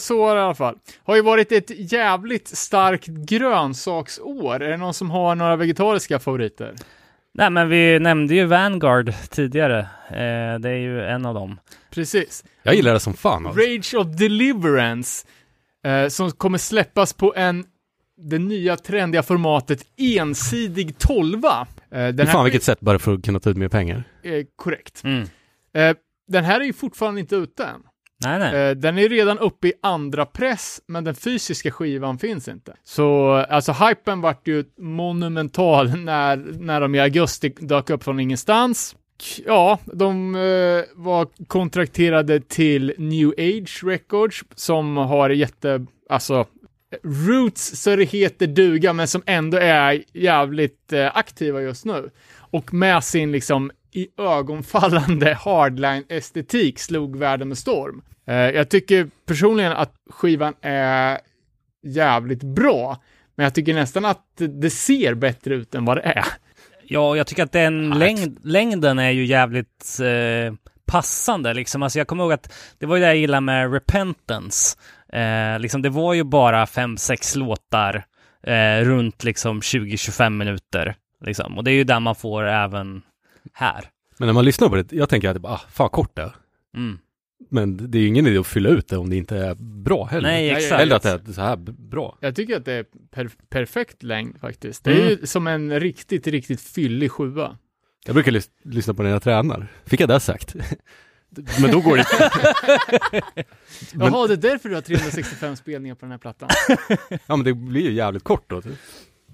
så 0.00 0.28
är 0.28 0.34
det 0.34 0.40
i 0.40 0.44
alla 0.44 0.54
fall. 0.54 0.78
Har 1.04 1.16
ju 1.16 1.22
varit 1.22 1.52
ett 1.52 1.92
jävligt 1.92 2.48
starkt 2.48 3.06
grönsaksår. 3.06 4.62
Är 4.62 4.70
det 4.70 4.76
någon 4.76 4.94
som 4.94 5.10
har 5.10 5.34
några 5.34 5.56
vegetariska 5.56 6.18
favoriter? 6.18 6.74
Nej, 7.34 7.50
men 7.50 7.68
vi 7.68 7.98
nämnde 7.98 8.34
ju 8.34 8.44
Vanguard 8.44 9.12
tidigare. 9.30 9.78
Eh, 10.08 10.58
det 10.60 10.68
är 10.70 10.78
ju 10.78 11.04
en 11.04 11.26
av 11.26 11.34
dem. 11.34 11.60
Precis. 11.90 12.44
Jag 12.62 12.74
gillar 12.74 12.92
det 12.92 13.00
som 13.00 13.14
fan. 13.14 13.46
Alltså. 13.46 13.60
Rage 13.62 13.94
of 13.94 14.06
Deliverance, 14.16 15.26
eh, 15.84 16.08
som 16.08 16.30
kommer 16.30 16.58
släppas 16.58 17.12
på 17.12 17.34
en, 17.36 17.64
det 18.18 18.38
nya 18.38 18.76
trendiga 18.76 19.22
formatet 19.22 19.86
ensidig 19.96 20.98
tolva. 20.98 21.66
Eh, 21.90 22.08
den 22.08 22.26
fan 22.26 22.44
vilket 22.44 22.62
sätt 22.62 22.80
bara 22.80 22.98
för 22.98 23.14
att 23.14 23.24
kunna 23.24 23.40
ta 23.40 23.50
ut 23.50 23.56
mer 23.56 23.68
pengar. 23.68 24.04
är 24.22 24.46
korrekt. 24.56 25.04
Mm. 25.04 25.22
Eh, 25.74 25.96
den 26.28 26.44
här 26.44 26.60
är 26.60 26.64
ju 26.64 26.72
fortfarande 26.72 27.20
inte 27.20 27.36
ute 27.36 27.64
än. 27.64 27.80
Nej, 28.24 28.38
nej. 28.38 28.68
Eh, 28.68 28.76
den 28.76 28.98
är 28.98 29.08
redan 29.08 29.38
uppe 29.38 29.68
i 29.68 29.72
andra 29.82 30.26
press, 30.26 30.80
men 30.86 31.04
den 31.04 31.14
fysiska 31.14 31.70
skivan 31.70 32.18
finns 32.18 32.48
inte. 32.48 32.76
Så 32.84 33.30
alltså 33.32 33.72
hypen 33.72 34.20
vart 34.20 34.48
ju 34.48 34.64
monumental 34.78 35.88
när, 35.96 36.36
när 36.36 36.80
de 36.80 36.94
i 36.94 37.00
augusti 37.00 37.54
dök 37.60 37.90
upp 37.90 38.04
från 38.04 38.20
ingenstans. 38.20 38.96
ja, 39.46 39.78
de 39.84 40.34
eh, 40.34 40.40
var 40.94 41.46
kontrakterade 41.46 42.40
till 42.40 42.94
New 42.98 43.28
Age 43.28 43.84
Records 43.84 44.44
som 44.54 44.96
har 44.96 45.30
jätte, 45.30 45.86
alltså 46.08 46.46
roots 47.02 47.80
så 47.82 47.96
det 47.96 48.04
heter 48.04 48.46
duga, 48.46 48.92
men 48.92 49.08
som 49.08 49.22
ändå 49.26 49.58
är 49.58 50.04
jävligt 50.12 50.92
eh, 50.92 51.16
aktiva 51.16 51.60
just 51.60 51.84
nu. 51.84 52.10
Och 52.50 52.74
med 52.74 53.04
sin 53.04 53.32
liksom 53.32 53.70
i 53.92 54.08
ögonfallande 54.18 55.34
hardline-estetik 55.34 56.78
slog 56.78 57.16
världen 57.16 57.48
med 57.48 57.58
storm. 57.58 58.02
Eh, 58.26 58.34
jag 58.34 58.68
tycker 58.68 59.10
personligen 59.26 59.72
att 59.72 59.94
skivan 60.10 60.54
är 60.60 61.18
jävligt 61.82 62.42
bra, 62.42 63.02
men 63.34 63.44
jag 63.44 63.54
tycker 63.54 63.74
nästan 63.74 64.04
att 64.04 64.24
det 64.36 64.70
ser 64.70 65.14
bättre 65.14 65.54
ut 65.54 65.74
än 65.74 65.84
vad 65.84 65.96
det 65.96 66.02
är. 66.02 66.24
Ja, 66.84 67.16
jag 67.16 67.26
tycker 67.26 67.42
att 67.42 67.52
den 67.52 67.90
längd, 67.90 68.38
längden 68.42 68.98
är 68.98 69.10
ju 69.10 69.24
jävligt 69.24 69.98
eh, 70.00 70.54
passande 70.86 71.54
liksom. 71.54 71.82
Alltså 71.82 71.98
jag 71.98 72.08
kommer 72.08 72.24
ihåg 72.24 72.32
att 72.32 72.52
det 72.78 72.86
var 72.86 72.96
ju 72.96 73.02
det 73.02 73.06
jag 73.06 73.16
gillade 73.16 73.40
med 73.40 73.72
Repentance. 73.72 74.78
Eh, 75.12 75.58
liksom 75.60 75.82
det 75.82 75.88
var 75.90 76.14
ju 76.14 76.24
bara 76.24 76.66
fem, 76.66 76.96
sex 76.96 77.36
låtar 77.36 78.04
eh, 78.42 78.84
runt 78.84 79.24
liksom 79.24 79.60
20-25 79.60 80.30
minuter. 80.30 80.94
Liksom. 81.24 81.58
Och 81.58 81.64
det 81.64 81.70
är 81.70 81.74
ju 81.74 81.84
där 81.84 82.00
man 82.00 82.14
får 82.14 82.44
även 82.44 83.02
här. 83.52 83.84
Men 84.18 84.26
när 84.26 84.32
man 84.32 84.44
lyssnar 84.44 84.68
på 84.68 84.76
det, 84.76 84.92
jag 84.92 85.08
tänker 85.08 85.28
att 85.28 85.34
det 85.34 85.40
bara, 85.40 85.52
ah, 85.52 85.60
fan 85.70 85.88
kort 85.90 86.16
det. 86.16 86.32
Mm. 86.76 86.98
Men 87.50 87.90
det 87.90 87.98
är 87.98 88.00
ju 88.02 88.08
ingen 88.08 88.26
idé 88.26 88.38
att 88.38 88.46
fylla 88.46 88.68
ut 88.68 88.88
det 88.88 88.96
om 88.96 89.10
det 89.10 89.16
inte 89.16 89.36
är 89.36 89.54
bra 89.84 90.04
heller. 90.04 90.28
Nej, 90.28 90.50
exakt. 90.50 90.82
Eller 90.82 90.96
att 90.96 91.02
det 91.02 91.10
är 91.28 91.32
så 91.32 91.40
här 91.40 91.56
bra. 91.90 92.18
Jag 92.20 92.34
tycker 92.36 92.56
att 92.56 92.64
det 92.64 92.72
är 92.72 92.84
per 93.10 93.30
perfekt 93.50 94.02
längd 94.02 94.40
faktiskt. 94.40 94.84
Det 94.84 94.90
är 94.92 94.96
Mm. 94.96 95.08
ju 95.08 95.26
som 95.26 95.46
en 95.46 95.80
riktigt, 95.80 96.26
riktigt 96.26 96.60
fyllig 96.60 97.10
sjua. 97.12 97.56
Jag 98.06 98.14
brukar 98.14 98.32
lys- 98.32 98.50
lyssna 98.64 98.94
på 98.94 99.02
när 99.02 99.10
jag 99.10 99.22
tränar. 99.22 99.66
Fick 99.86 100.00
jag 100.00 100.08
det 100.08 100.20
sagt? 100.20 100.54
Men 101.60 101.70
då 101.70 101.80
går 101.80 101.96
det 101.96 102.04
Men- 103.94 104.12
Jaha, 104.12 104.26
det 104.26 104.32
är 104.32 104.36
därför 104.36 104.68
du 104.68 104.74
har 104.74 104.82
365 104.82 105.56
spelningar 105.56 105.94
på 105.94 106.00
den 106.00 106.10
här 106.10 106.18
plattan. 106.18 106.48
Ja 107.26 107.36
men 107.36 107.44
det 107.44 107.54
blir 107.54 107.82
ju 107.82 107.92
jävligt 107.92 108.24
kort 108.24 108.50
då. 108.50 108.62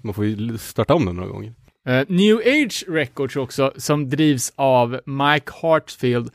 Man 0.01 0.13
får 0.13 0.25
ju 0.25 0.57
starta 0.57 0.93
om 0.93 1.05
den 1.05 1.15
några 1.15 1.29
gånger. 1.29 1.53
Eh, 1.87 2.05
New 2.07 2.37
Age 2.37 2.83
Records 2.87 3.35
också, 3.35 3.73
som 3.77 4.09
drivs 4.09 4.53
av 4.55 4.99
Mike 5.05 5.51
Hartfield, 5.61 6.29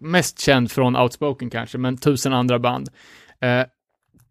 mest 0.00 0.38
känd 0.38 0.70
från 0.72 0.96
Outspoken 0.96 1.50
kanske, 1.50 1.78
men 1.78 1.96
tusen 1.98 2.32
andra 2.32 2.58
band. 2.58 2.88
Eh, 3.40 3.62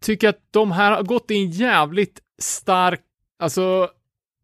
tycker 0.00 0.28
att 0.28 0.38
de 0.50 0.72
här 0.72 0.90
har 0.92 1.02
gått 1.02 1.30
i 1.30 1.34
en 1.34 1.50
jävligt 1.50 2.20
stark, 2.38 3.00
alltså 3.38 3.88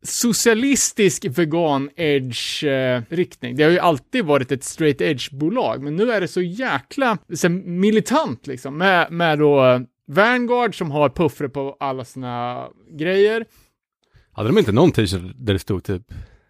socialistisk 0.02 1.24
vegan 1.24 1.90
edge 1.96 2.64
eh, 2.64 3.02
riktning. 3.08 3.56
Det 3.56 3.62
har 3.62 3.70
ju 3.70 3.78
alltid 3.78 4.24
varit 4.24 4.52
ett 4.52 4.64
straight 4.64 5.00
edge 5.00 5.32
bolag, 5.32 5.82
men 5.82 5.96
nu 5.96 6.12
är 6.12 6.20
det 6.20 6.28
så 6.28 6.42
jäkla 6.42 7.18
så 7.34 7.48
militant 7.48 8.46
liksom 8.46 8.78
med, 8.78 9.12
med 9.12 9.38
då 9.38 9.64
eh, 9.64 9.80
Vanguard 10.06 10.78
som 10.78 10.90
har 10.90 11.08
puffre 11.08 11.48
på 11.48 11.76
alla 11.80 12.04
sina 12.04 12.66
grejer. 12.98 13.44
Hade 14.32 14.48
de 14.48 14.58
inte 14.58 14.72
någon 14.72 14.92
t-shirt 14.92 15.34
där 15.36 15.52
det 15.52 15.58
stod 15.58 15.84
typ, 15.84 16.02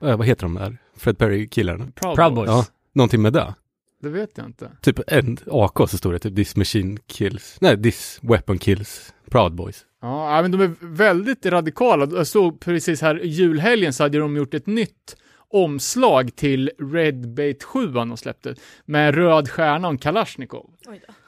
äh, 0.03 0.17
vad 0.17 0.27
heter 0.27 0.43
de 0.43 0.55
där? 0.55 0.79
Fred 0.97 1.19
Perry-killarna? 1.19 1.85
Proud, 1.95 2.17
Proud 2.17 2.35
Boys. 2.35 2.47
Boys. 2.47 2.67
Ja, 2.69 2.75
någonting 2.95 3.23
med 3.23 3.33
det. 3.33 3.55
Det 4.03 4.09
vet 4.09 4.39
jag 4.39 4.47
inte. 4.47 4.71
Typ 4.81 5.01
en 5.07 5.39
AK 5.51 5.91
så 5.91 5.99
står 5.99 6.13
det 6.13 6.19
typ 6.19 6.37
This 6.37 6.57
machine 6.57 6.99
kills, 7.07 7.59
nej 7.61 7.83
this 7.83 8.19
weapon 8.23 8.59
kills 8.59 9.15
Proud 9.31 9.55
Boys. 9.55 9.87
Ja, 10.01 10.43
men 10.43 10.51
de 10.51 10.61
är 10.61 10.71
väldigt 10.81 11.47
radikala. 11.47 12.09
Jag 12.17 12.27
såg 12.27 12.61
precis 12.61 13.03
här 13.03 13.23
i 13.23 13.29
julhelgen 13.29 13.93
så 13.93 14.03
hade 14.03 14.19
de 14.19 14.37
gjort 14.37 14.55
ett 14.55 14.67
nytt 14.67 15.17
omslag 15.49 16.37
till 16.37 16.71
Red 16.93 17.35
Bait 17.35 17.63
7 17.63 17.87
de 17.87 18.17
släppte 18.17 18.55
med 18.85 19.09
en 19.09 19.13
röd 19.15 19.51
stjärna 19.51 19.89
och 19.89 19.93
en 19.93 19.99
Kalashnikov. 19.99 20.71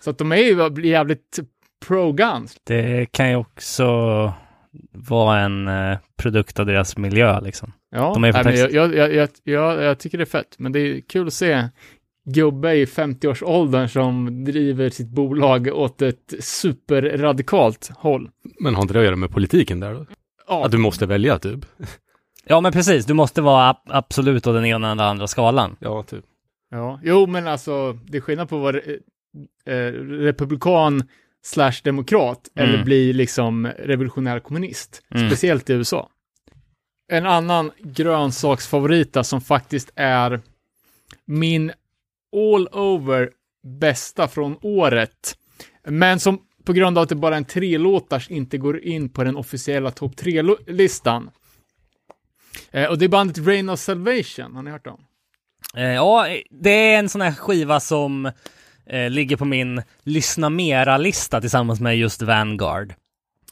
Så 0.00 0.10
att 0.10 0.18
de 0.18 0.32
är 0.32 0.36
ju 0.36 0.88
jävligt 0.88 1.38
pro-guns. 1.86 2.56
Det 2.64 3.06
kan 3.12 3.30
ju 3.30 3.36
också 3.36 3.84
vara 4.92 5.40
en 5.40 5.68
eh, 5.68 5.98
produkt 6.16 6.58
av 6.60 6.66
deras 6.66 6.96
miljö 6.96 7.40
liksom. 7.40 7.72
Ja, 7.90 8.10
De 8.14 8.24
är 8.24 8.44
nej, 8.44 8.58
jag, 8.58 8.94
jag, 8.94 9.28
jag, 9.44 9.82
jag 9.82 9.98
tycker 9.98 10.18
det 10.18 10.24
är 10.24 10.26
fett, 10.26 10.54
men 10.58 10.72
det 10.72 10.80
är 10.80 11.00
kul 11.00 11.26
att 11.26 11.34
se 11.34 11.68
gubbe 12.24 12.74
i 12.74 12.84
50-årsåldern 12.84 13.88
som 13.88 14.44
driver 14.44 14.90
sitt 14.90 15.08
bolag 15.08 15.68
åt 15.72 16.02
ett 16.02 16.34
superradikalt 16.40 17.90
håll. 17.96 18.30
Men 18.60 18.74
har 18.74 18.82
inte 18.82 18.94
det 18.94 19.00
att 19.00 19.04
göra 19.06 19.16
med 19.16 19.30
politiken 19.30 19.80
där 19.80 19.94
då? 19.94 20.06
Ja, 20.48 20.64
Att 20.64 20.72
du 20.72 20.78
måste 20.78 21.06
välja 21.06 21.38
typ? 21.38 21.66
Ja, 22.46 22.60
men 22.60 22.72
precis. 22.72 23.06
Du 23.06 23.14
måste 23.14 23.42
vara 23.42 23.68
ab- 23.72 23.88
absolut 23.90 24.46
åt 24.46 24.54
den 24.54 24.64
ena 24.64 24.92
eller 24.92 25.04
andra 25.04 25.26
skalan. 25.26 25.76
Ja, 25.80 26.02
typ. 26.02 26.24
Ja, 26.70 27.00
jo 27.02 27.26
men 27.26 27.46
alltså 27.48 27.92
det 27.92 28.16
är 28.16 28.20
skillnad 28.20 28.48
på 28.48 28.56
att 28.56 28.62
vara 28.62 28.78
eh, 28.78 29.74
eh, 29.74 29.92
republikan 30.02 31.02
slash 31.44 31.72
demokrat 31.84 32.48
Mm. 32.56 32.70
eller 32.70 32.84
bli 32.84 33.12
liksom 33.12 33.66
revolutionär 33.66 34.40
kommunist. 34.40 35.02
Mm. 35.14 35.28
Speciellt 35.30 35.70
i 35.70 35.72
USA. 35.72 36.08
En 37.12 37.26
annan 37.26 37.70
grönsaksfavorita 37.82 39.24
som 39.24 39.40
faktiskt 39.40 39.92
är 39.96 40.40
min 41.26 41.72
all 42.34 42.68
over 42.72 43.30
bästa 43.80 44.28
från 44.28 44.56
året. 44.62 45.36
Men 45.84 46.20
som 46.20 46.38
på 46.64 46.72
grund 46.72 46.98
av 46.98 47.02
att 47.02 47.08
det 47.08 47.14
bara 47.14 47.34
är 47.34 47.38
en 47.38 47.44
tre 47.44 47.78
låtars 47.78 48.30
inte 48.30 48.58
går 48.58 48.84
in 48.84 49.08
på 49.08 49.24
den 49.24 49.36
officiella 49.36 49.90
topp 49.90 50.16
tre-listan. 50.16 51.30
Eh, 52.70 52.90
och 52.90 52.98
det 52.98 53.04
är 53.04 53.08
bandet 53.08 53.46
Rain 53.46 53.68
of 53.68 53.80
Salvation, 53.80 54.54
har 54.54 54.62
ni 54.62 54.70
hört 54.70 54.86
om? 54.86 55.00
Eh, 55.76 55.84
ja, 55.84 56.26
det 56.50 56.70
är 56.70 56.98
en 56.98 57.08
sån 57.08 57.20
här 57.20 57.32
skiva 57.32 57.80
som 57.80 58.30
eh, 58.86 59.10
ligger 59.10 59.36
på 59.36 59.44
min 59.44 59.82
lyssna 60.02 60.50
mera-lista 60.50 61.40
tillsammans 61.40 61.80
med 61.80 61.96
just 61.96 62.22
Vanguard. 62.22 62.94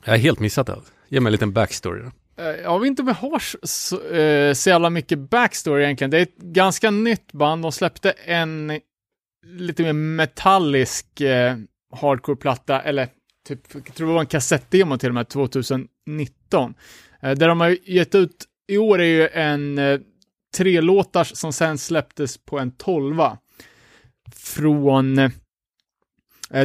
Jag 0.05 0.13
har 0.13 0.19
helt 0.19 0.41
missat 0.41 0.67
det. 0.67 0.77
Ge 1.09 1.21
mig 1.21 1.29
en 1.29 1.33
liten 1.33 1.53
backstory 1.53 2.03
då. 2.03 2.11
Eh, 2.37 2.45
jag 2.45 2.81
vet 2.81 2.87
inte 2.87 3.03
om 3.03 3.09
jag 3.09 3.15
har 3.15 3.39
så, 3.39 3.59
så, 3.63 4.09
eh, 4.09 4.53
så 4.53 4.71
jävla 4.71 4.91
mycket 4.91 5.19
backstory 5.19 5.85
egentligen. 5.85 6.11
Det 6.11 6.19
är 6.19 6.23
ett 6.23 6.37
ganska 6.37 6.91
nytt 6.91 7.33
band. 7.33 7.63
De 7.63 7.73
släppte 7.73 8.11
en 8.11 8.81
lite 9.47 9.83
mer 9.83 9.93
metallisk 9.93 11.21
eh, 11.21 11.57
hardcore-platta, 11.97 12.83
eller 12.83 13.09
typ, 13.49 13.61
jag 13.75 13.95
tror 13.95 14.09
det 14.09 14.15
var 14.15 14.21
en 14.21 14.27
kassettdemo 14.27 14.99
till 14.99 15.09
och 15.09 15.15
med, 15.15 15.29
2019. 15.29 16.75
Eh, 17.23 17.31
där 17.31 17.49
de 17.49 17.61
har 17.61 17.77
gett 17.91 18.15
ut, 18.15 18.45
i 18.69 18.79
år 18.79 19.01
är 19.01 19.05
ju 19.05 19.29
en 19.29 19.79
eh, 19.79 20.01
tre 20.57 20.81
låtars 20.81 21.37
som 21.37 21.53
sen 21.53 21.79
släpptes 21.79 22.39
på 22.39 22.59
en 22.59 22.71
tolva. 22.71 23.39
Från 24.35 25.19
eh, 25.19 25.31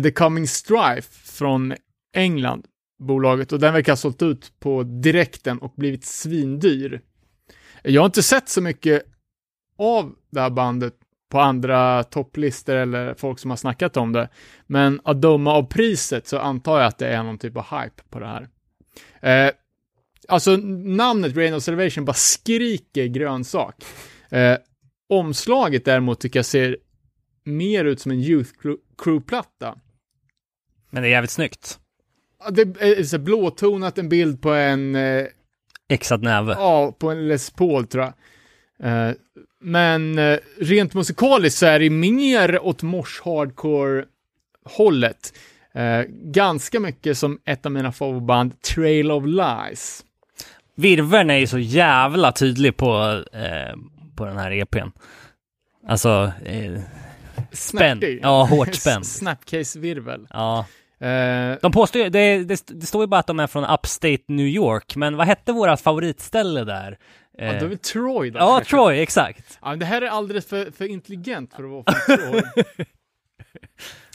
The 0.03 0.11
Coming 0.11 0.47
Strife 0.47 1.32
från 1.32 1.74
England 2.15 2.65
bolaget 2.99 3.51
och 3.51 3.59
den 3.59 3.73
verkar 3.73 3.91
ha 3.91 3.97
sålt 3.97 4.21
ut 4.21 4.53
på 4.59 4.83
direkten 4.83 5.59
och 5.59 5.73
blivit 5.75 6.05
svindyr. 6.05 7.01
Jag 7.83 8.01
har 8.01 8.05
inte 8.05 8.23
sett 8.23 8.49
så 8.49 8.61
mycket 8.61 9.03
av 9.77 10.15
det 10.31 10.41
här 10.41 10.49
bandet 10.49 10.93
på 11.29 11.39
andra 11.39 12.03
topplistor 12.03 12.75
eller 12.75 13.13
folk 13.13 13.39
som 13.39 13.49
har 13.49 13.57
snackat 13.57 13.97
om 13.97 14.11
det. 14.13 14.29
Men 14.67 15.01
att 15.03 15.21
döma 15.21 15.53
av 15.53 15.63
priset 15.63 16.27
så 16.27 16.39
antar 16.39 16.77
jag 16.79 16.87
att 16.87 16.97
det 16.97 17.07
är 17.07 17.23
någon 17.23 17.37
typ 17.37 17.57
av 17.57 17.63
hype 17.63 18.03
på 18.09 18.19
det 18.19 18.27
här. 18.27 18.47
Eh, 19.21 19.53
alltså 20.27 20.57
namnet 20.57 21.35
Rain 21.35 21.53
of 21.53 21.63
Salvation 21.63 22.05
bara 22.05 22.13
skriker 22.13 23.05
grönsak. 23.05 23.85
Eh, 24.29 24.57
omslaget 25.09 25.85
däremot 25.85 26.19
tycker 26.19 26.39
jag 26.39 26.45
ser 26.45 26.77
mer 27.43 27.85
ut 27.85 28.01
som 28.01 28.11
en 28.11 28.19
Youth 28.19 28.51
Crew- 28.61 28.79
Crew-platta. 28.97 29.77
Men 30.89 31.03
det 31.03 31.09
är 31.09 31.11
jävligt 31.11 31.31
snyggt. 31.31 31.79
Det 32.51 32.61
är 32.81 33.03
så 33.03 33.17
blåtonat, 33.19 33.97
en 33.97 34.09
bild 34.09 34.41
på 34.41 34.53
en, 34.53 34.95
eh, 34.95 35.25
Exad 35.89 36.23
näve. 36.23 36.53
ja, 36.53 36.91
på 36.99 37.09
en 37.09 37.27
Les 37.27 37.49
Paul 37.49 37.88
tror 37.88 38.03
jag. 38.03 38.13
Eh, 38.91 39.13
men 39.61 40.19
eh, 40.19 40.38
rent 40.59 40.93
musikaliskt 40.93 41.59
så 41.59 41.65
är 41.65 41.79
det 41.79 41.89
mer 41.89 42.59
åt 42.65 42.83
mors 42.83 43.21
hardcore 43.25 44.05
hållet. 44.65 45.33
Eh, 45.73 46.01
ganska 46.09 46.79
mycket 46.79 47.17
som 47.17 47.39
ett 47.45 47.65
av 47.65 47.71
mina 47.71 47.91
favoritband, 47.91 48.61
Trail 48.61 49.11
of 49.11 49.23
Lies. 49.25 50.03
Virveln 50.75 51.29
är 51.29 51.38
ju 51.38 51.47
så 51.47 51.59
jävla 51.59 52.31
tydlig 52.31 52.77
på, 52.77 53.23
eh, 53.33 53.75
på 54.15 54.25
den 54.25 54.38
här 54.38 54.51
EPn. 54.51 54.88
Alltså, 55.88 56.31
eh, 56.45 56.81
spänn. 57.51 58.19
Ja, 58.21 58.43
hårt 58.43 58.75
spänd. 58.75 59.05
Snapcase-virvel. 59.05 60.27
Ja. 60.29 60.65
Eh, 60.99 61.57
De 61.61 61.71
påstår 61.71 62.09
det, 62.09 62.43
det, 62.43 62.67
det 62.67 62.85
står 62.85 63.03
ju 63.03 63.07
bara 63.07 63.19
att 63.19 63.27
de 63.27 63.39
är 63.39 63.47
från 63.47 63.63
Upstate 63.63 64.23
New 64.27 64.47
York, 64.47 64.95
men 64.95 65.17
vad 65.17 65.27
hette 65.27 65.51
våra 65.51 65.77
favoritställe 65.77 66.63
där? 66.63 66.97
ja, 67.37 67.43
Eh, 67.43 67.53
det 67.59 67.65
är 67.65 67.69
väl 67.69 67.77
Troy 67.77 68.29
då? 68.29 68.39
ja, 68.39 68.55
kanske? 68.57 68.75
Troy, 68.75 68.99
exakt. 68.99 69.59
Ja, 69.61 69.75
det 69.75 69.85
här 69.85 70.01
är 70.01 70.07
alldeles 70.09 70.45
för, 70.45 70.71
för 70.71 70.85
intelligent 70.85 71.53
för 71.53 71.63
att 71.63 71.69
vara 71.69 71.83
från 71.83 72.17
Troy. 72.17 72.41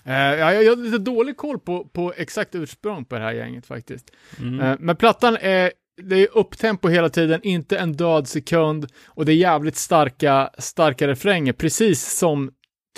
Eh, 0.05 0.15
ja, 0.15 0.53
jag 0.53 0.65
jag 0.65 0.71
har 0.77 0.77
lite 0.77 0.99
dålig 0.99 1.37
koll 1.37 1.59
på, 1.59 1.85
på 1.85 2.13
exakt 2.17 2.55
ursprung 2.55 3.05
på 3.05 3.15
det 3.15 3.21
här 3.21 3.33
gänget 3.33 3.67
faktiskt. 3.67 4.11
Mm. 4.39 4.61
Eh, 4.61 4.77
men 4.81 4.97
plattan 4.97 5.37
är 5.41 5.73
det 6.03 6.17
är 6.17 6.29
upptempo 6.39 6.89
hela 6.89 7.09
tiden, 7.09 7.41
inte 7.43 7.79
en 7.79 7.93
död 7.93 8.29
sekund 8.29 8.87
och 9.07 9.25
det 9.25 9.33
är 9.33 9.37
jävligt 9.37 9.77
starka, 9.77 10.51
starka 10.59 11.09
refränger, 11.09 11.53
precis 11.53 12.19
som 12.19 12.51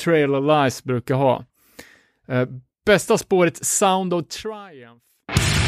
Trail 0.05 0.35
of 0.35 0.45
Lies 0.47 0.85
brukar 0.85 1.15
ha. 1.15 1.45
Eh, 2.29 2.47
bästa 2.87 3.19
spåret 3.19 3.67
Sound 3.67 4.15
of 4.15 4.29
Triumph. 4.29 5.64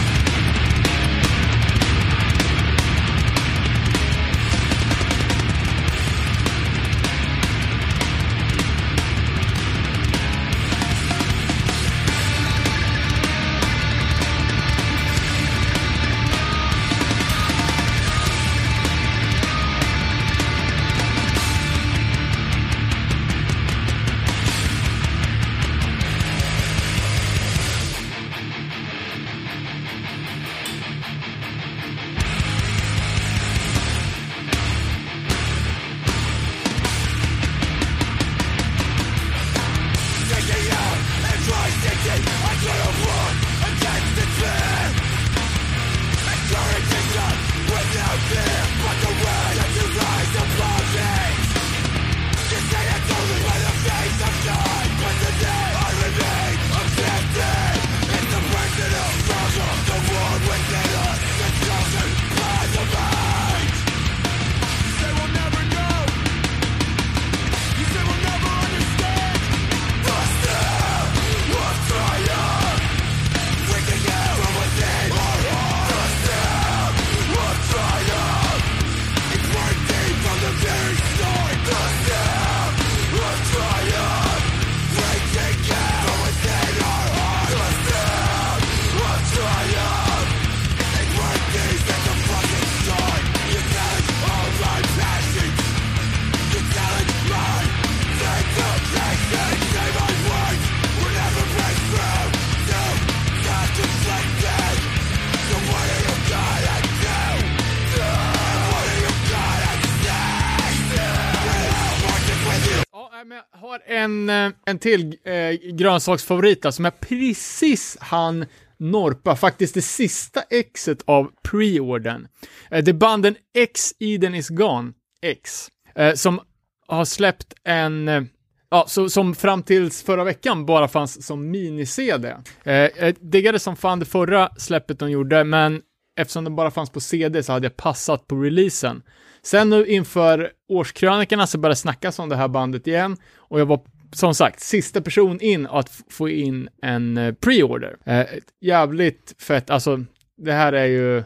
En, 114.46 114.54
en 114.66 114.78
till 114.78 115.16
eh, 115.24 115.72
grönsaksfavorit 115.72 116.62
där, 116.62 116.70
som 116.70 116.84
jag 116.84 117.00
precis 117.00 117.96
han 118.00 118.46
norpa, 118.78 119.36
faktiskt 119.36 119.74
det 119.74 119.82
sista 119.82 120.42
exet 120.50 121.02
av 121.04 121.30
preordern. 121.42 122.28
Eh, 122.70 122.84
det 122.84 122.90
är 122.90 122.94
banden 122.94 123.36
X 123.54 123.94
Eden 123.98 124.34
is 124.34 124.48
Gone, 124.48 124.92
X, 125.22 125.68
eh, 125.94 126.14
som 126.14 126.40
har 126.86 127.04
släppt 127.04 127.54
en 127.64 128.08
eh, 128.08 128.22
Ja, 128.68 128.84
så, 128.88 129.08
som 129.08 129.34
fram 129.34 129.62
tills 129.62 130.02
förra 130.02 130.24
veckan 130.24 130.66
bara 130.66 130.88
fanns 130.88 131.26
som 131.26 131.50
mini-CD. 131.50 132.36
Eh, 132.64 132.74
jag 132.74 133.14
diggade 133.20 133.58
som 133.58 133.76
fan 133.76 133.98
det 133.98 134.04
förra 134.04 134.50
släppet 134.56 134.98
de 134.98 135.10
gjorde, 135.10 135.44
men 135.44 135.82
eftersom 136.16 136.44
den 136.44 136.56
bara 136.56 136.70
fanns 136.70 136.90
på 136.90 137.00
CD 137.00 137.42
så 137.42 137.52
hade 137.52 137.66
jag 137.66 137.76
passat 137.76 138.26
på 138.26 138.36
releasen. 138.36 139.02
Sen 139.42 139.70
nu 139.70 139.86
inför 139.86 140.50
årskrönikorna 140.68 141.46
så 141.46 141.58
började 141.58 141.72
det 141.72 141.76
snackas 141.76 142.18
om 142.18 142.28
det 142.28 142.36
här 142.36 142.48
bandet 142.48 142.86
igen 142.86 143.16
och 143.36 143.60
jag 143.60 143.66
var 143.66 143.80
som 144.16 144.34
sagt 144.34 144.60
sista 144.60 145.00
person 145.00 145.40
in 145.40 145.66
att 145.66 146.02
få 146.10 146.28
in 146.28 146.68
en 146.82 147.16
eh, 147.16 147.32
pre-order. 147.32 147.96
Eh, 148.04 148.26
jävligt 148.60 149.34
fett, 149.42 149.70
alltså 149.70 150.04
det 150.36 150.52
här 150.52 150.72
är 150.72 150.86
ju 150.86 151.24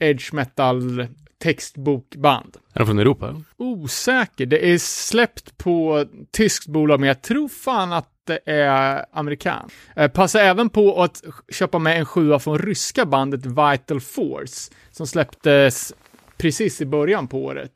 edge 0.00 0.32
metal 0.32 1.06
textbokband. 1.42 2.56
Är 2.72 2.78
de 2.78 2.86
från 2.86 2.98
Europa? 2.98 3.42
Osäker, 3.56 4.46
det 4.46 4.72
är 4.72 4.78
släppt 4.78 5.58
på 5.58 6.06
tyskt 6.30 6.66
bolag 6.66 7.00
men 7.00 7.06
jag 7.06 7.22
tror 7.22 7.48
fan 7.48 7.92
att 7.92 8.08
det 8.26 8.40
är 8.46 9.04
amerikan. 9.12 9.70
Eh, 9.96 10.08
passa 10.08 10.40
även 10.40 10.68
på 10.68 11.02
att 11.02 11.22
köpa 11.48 11.78
med 11.78 11.98
en 11.98 12.04
sjua 12.04 12.38
från 12.38 12.58
ryska 12.58 13.06
bandet 13.06 13.46
Vital 13.46 14.00
Force 14.00 14.72
som 14.90 15.06
släpptes 15.06 15.94
precis 16.36 16.80
i 16.80 16.86
början 16.86 17.28
på 17.28 17.44
året. 17.44 17.72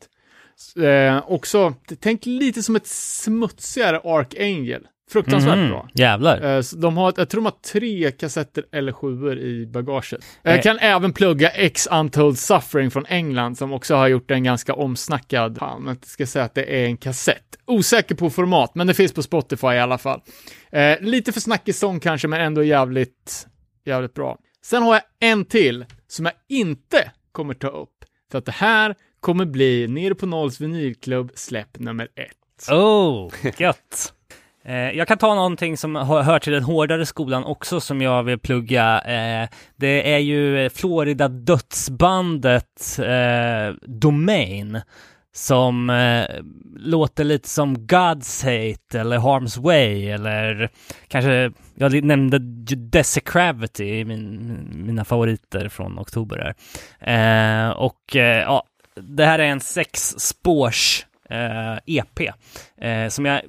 Eh, 0.84 1.24
också, 1.32 1.74
tänk 2.00 2.26
lite 2.26 2.62
som 2.62 2.76
ett 2.76 2.86
smutsigare 2.86 4.00
Archangel. 4.04 4.86
Fruktansvärt 5.10 5.56
Mhm, 5.58 5.68
bra. 5.68 5.88
Jävlar. 5.94 6.56
Eh, 6.56 6.62
de 6.76 6.96
har, 6.96 7.14
jag 7.16 7.28
tror 7.28 7.40
de 7.40 7.44
har 7.44 7.54
tre 7.72 8.10
kassetter 8.10 8.64
eller 8.72 8.92
sjuor 8.92 9.38
i 9.38 9.66
bagaget. 9.66 10.24
Jag 10.42 10.54
Eh. 10.56 10.62
kan 10.62 10.78
även 10.78 11.12
plugga 11.12 11.50
X 11.50 11.88
Untold 11.90 12.38
Suffering 12.38 12.90
från 12.90 13.06
England 13.06 13.58
som 13.58 13.72
också 13.72 13.94
har 13.94 14.08
gjort 14.08 14.30
en 14.30 14.44
ganska 14.44 14.74
omsnackad, 14.74 15.58
fan, 15.58 15.86
jag 15.86 16.06
ska 16.06 16.26
säga 16.26 16.44
att 16.44 16.54
det 16.54 16.64
är 16.64 16.84
en 16.86 16.96
kassett. 16.96 17.42
Osäker 17.66 18.14
på 18.14 18.30
format, 18.30 18.74
men 18.74 18.86
det 18.86 18.94
finns 18.94 19.12
på 19.12 19.22
Spotify 19.22 19.66
i 19.66 19.78
alla 19.78 19.98
fall. 19.98 20.20
Eh, 20.72 21.00
lite 21.00 21.32
för 21.32 21.40
snackig 21.40 21.74
sång 21.74 22.00
kanske, 22.00 22.28
men 22.28 22.40
ändå 22.40 22.62
jävligt, 22.62 23.46
jävligt 23.84 24.14
bra. 24.14 24.38
Sen 24.64 24.82
har 24.82 24.94
jag 24.94 25.02
en 25.30 25.44
till 25.44 25.84
som 26.08 26.24
jag 26.24 26.34
inte 26.48 27.10
kommer 27.32 27.54
ta 27.54 27.68
upp, 27.68 27.90
för 28.30 28.38
att 28.38 28.44
det 28.44 28.52
här 28.52 28.94
kommer 29.20 29.44
bli 29.44 29.88
ner 29.88 30.14
på 30.14 30.26
Nolls 30.26 30.60
vinylklubb 30.60 31.30
släpp 31.34 31.78
nummer 31.78 32.08
ett. 32.14 32.70
Oh, 32.70 33.32
gött. 33.58 34.12
Eh, 34.68 34.90
jag 34.90 35.08
kan 35.08 35.18
ta 35.18 35.34
någonting 35.34 35.76
som 35.76 35.96
hör 35.96 36.38
till 36.38 36.52
den 36.52 36.62
hårdare 36.62 37.06
skolan 37.06 37.44
också 37.44 37.80
som 37.80 38.02
jag 38.02 38.22
vill 38.22 38.38
plugga. 38.38 39.00
Eh, 39.00 39.48
det 39.76 40.12
är 40.14 40.18
ju 40.18 40.70
Florida 40.70 41.28
dödsbandet 41.28 42.98
eh, 42.98 43.74
Domain 43.82 44.80
som 45.32 45.92
låter 46.76 47.24
lite 47.24 47.48
som 47.48 47.76
God's 47.76 48.44
Hate 48.44 49.00
eller 49.00 49.18
Harm's 49.18 49.60
Way 49.60 50.10
eller 50.10 50.70
kanske, 51.08 51.52
jag 51.74 52.04
nämnde 52.04 52.38
Desecravity 52.76 54.04
min, 54.04 54.68
mina 54.86 55.04
favoriter 55.04 55.68
från 55.68 55.98
oktober 55.98 56.54
här. 57.00 57.74
Och 57.74 58.14
ja, 58.14 58.64
det 59.00 59.24
här 59.24 59.38
är 59.38 59.46
en 59.46 59.60
sex 59.60 60.14
spårs 60.18 61.06
eh, 61.30 61.76
EP 61.86 62.20
eh, 62.80 63.08
som 63.08 63.24
jag 63.24 63.40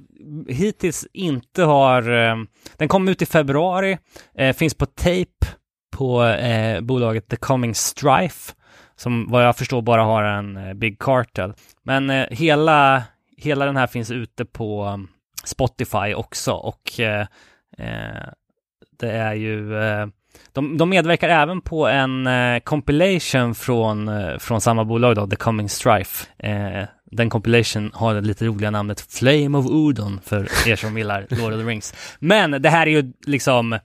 hittills 0.47 1.07
inte 1.13 1.63
har. 1.63 2.09
Eh, 2.11 2.35
den 2.77 2.87
kom 2.87 3.07
ut 3.07 3.21
i 3.21 3.25
februari, 3.25 3.97
eh, 4.37 4.55
finns 4.55 4.73
på 4.73 4.85
tape 4.85 5.47
på 5.91 6.23
eh, 6.23 6.81
bolaget 6.81 7.27
The 7.27 7.35
Coming 7.35 7.75
Strife 7.75 8.53
som 8.95 9.27
vad 9.29 9.45
jag 9.45 9.57
förstår 9.57 9.81
bara 9.81 10.03
har 10.03 10.23
en 10.23 10.57
eh, 10.57 10.73
Big 10.73 10.99
Cartel. 10.99 11.53
Men 11.83 12.09
eh, 12.09 12.27
hela, 12.31 13.03
hela 13.37 13.65
den 13.65 13.77
här 13.77 13.87
finns 13.87 14.11
ute 14.11 14.45
på 14.45 14.99
Spotify 15.43 16.13
också 16.15 16.53
och 16.53 16.99
eh, 16.99 17.27
eh, 17.77 18.27
det 18.99 19.11
är 19.11 19.33
ju 19.33 19.81
eh, 19.81 20.07
de, 20.53 20.77
de 20.77 20.89
medverkar 20.89 21.29
även 21.29 21.61
på 21.61 21.87
en 21.87 22.27
eh, 22.27 22.59
compilation 22.59 23.55
från, 23.55 24.07
eh, 24.07 24.37
från 24.37 24.61
samma 24.61 24.85
bolag 24.85 25.15
då, 25.15 25.27
The 25.27 25.35
Coming 25.35 25.69
Strife. 25.69 26.25
Eh, 26.39 26.83
den 27.11 27.29
compilation 27.29 27.91
har 27.93 28.13
det 28.13 28.21
lite 28.21 28.45
roliga 28.45 28.71
namnet 28.71 29.01
Flame 29.01 29.57
of 29.57 29.65
Udon 29.69 30.19
för 30.25 30.67
er 30.67 30.75
som 30.75 30.97
gillar 30.97 31.25
Lord 31.29 31.53
of 31.53 31.59
the 31.59 31.65
Rings. 31.65 31.93
Men 32.19 32.51
det 32.51 32.69
här 32.69 32.87
är 32.87 32.91
ju 32.91 33.13
liksom 33.25 33.73
eh, 33.73 33.79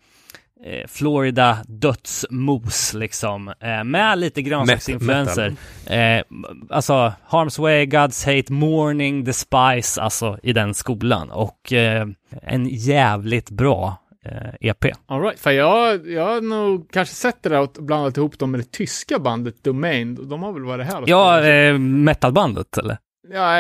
Florida 0.88 1.59
dödsmos 1.68 2.94
liksom, 2.94 3.48
eh, 3.48 3.84
med 3.84 4.18
lite 4.18 4.42
grönsaksinfluenser. 4.42 5.55
Eh, 5.86 6.24
alltså 6.70 7.12
Harm's 7.28 7.61
Way, 7.61 7.86
God's 7.86 8.36
Hate, 8.36 8.53
Morning, 8.53 9.24
The 9.24 9.32
Spice, 9.32 10.00
alltså 10.03 10.38
i 10.42 10.53
den 10.53 10.74
skolan. 10.74 11.30
Och 11.30 11.72
eh, 11.72 12.07
en 12.42 12.66
jävligt 12.68 13.50
bra 13.50 14.01
eh, 14.26 14.54
EP. 14.60 14.84
All 15.06 15.22
right. 15.22 15.38
För 15.40 15.50
jag, 15.50 16.08
jag 16.10 16.26
har 16.26 16.40
nog 16.40 16.90
kanske 16.90 17.14
sett 17.14 17.42
det 17.42 17.48
där 17.48 17.60
och 17.60 17.70
blandat 17.72 18.16
ihop 18.16 18.38
dem 18.38 18.50
med 18.50 18.60
det 18.60 18.70
tyska 18.72 19.18
bandet 19.18 19.64
Domain. 19.64 20.28
De 20.28 20.42
har 20.42 20.52
väl 20.52 20.64
varit 20.64 20.86
här 20.86 21.04
Ja, 21.06 21.44
eh, 21.46 21.78
metalbandet 21.78 22.78
eller? 22.78 22.98
ja 23.32 23.56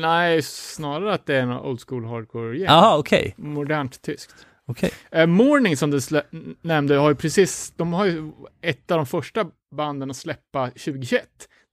nej, 0.00 0.42
snarare 0.42 1.14
att 1.14 1.26
det 1.26 1.36
är 1.36 1.40
en 1.42 1.52
old 1.52 1.80
school 1.88 2.04
hardcore 2.04 2.56
gäng. 2.58 2.66
Jaha, 2.66 2.98
okej. 2.98 3.34
Modernt 3.36 4.02
tyskt. 4.02 4.34
okej. 4.66 4.90
Eh, 5.10 5.26
Morning 5.26 5.76
som 5.76 5.90
du 5.90 6.00
nämnde 6.62 6.96
har 6.96 7.08
ju 7.08 7.14
precis, 7.14 7.72
de 7.76 7.92
har 7.92 8.04
ju 8.04 8.32
ett 8.62 8.90
av 8.90 8.96
de 8.96 9.06
första 9.06 9.46
banden 9.76 10.10
att 10.10 10.16
släppa 10.16 10.66
2021. 10.70 11.22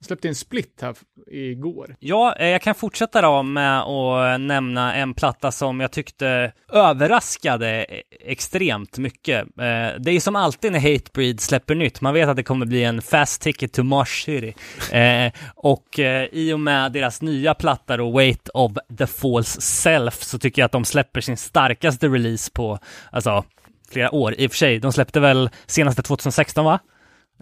Släppte 0.04 0.28
en 0.28 0.36
split 0.36 0.80
här 0.82 0.96
igår. 1.32 1.96
Ja, 2.00 2.36
eh, 2.40 2.48
jag 2.48 2.62
kan 2.62 2.76
fortsätta 2.76 3.22
då 3.22 3.44
med 3.44 3.82
att 3.82 4.42
nämna 4.42 4.96
en 4.96 5.14
platta 5.14 5.52
som 5.52 5.80
jag 5.80 5.92
tyckte 5.92 6.52
överraskade 6.72 7.68
e- 7.84 8.04
extremt 8.26 8.98
mycket. 8.98 9.42
Eh, 9.42 10.00
Det 10.00 10.12
är 10.12 10.20
som 10.20 10.36
alltid 10.36 10.72
när 10.72 10.80
Hatebreed 10.94 11.40
släpper 11.40 11.76
nytt, 11.76 12.02
man 12.02 12.14
vet 12.14 12.30
att 12.30 12.36
det 12.36 12.44
kommer 12.44 12.66
bli 12.66 12.84
en 12.84 13.02
fast 13.02 13.42
ticket 13.42 13.74
to 13.74 13.84
Mars 13.84 14.24
City. 14.26 14.54
Eh, 14.92 15.32
Och 15.56 16.00
eh, 16.00 16.28
i 16.32 16.54
och 16.54 16.60
med 16.60 16.92
deras 16.92 17.22
nya 17.22 17.54
platta 17.54 17.98
då, 17.98 18.12
Weight 18.18 18.50
of 18.54 18.72
the 18.98 19.08
False 19.08 19.62
Self, 19.62 20.24
så 20.24 20.40
tycker 20.40 20.62
jag 20.62 20.66
att 20.66 20.72
de 20.72 20.86
släpper 20.86 21.22
sin 21.22 21.38
starkaste 21.38 22.08
release 22.08 22.52
på, 22.54 22.80
alltså, 23.12 23.44
flera 23.92 24.12
år. 24.16 24.36
I 24.38 24.48
och 24.48 24.52
för 24.52 24.58
sig, 24.58 24.80
de 24.80 24.94
släppte 24.94 25.20
väl 25.20 25.50
senaste 25.66 26.02
2016 26.02 26.66
va? 26.66 26.80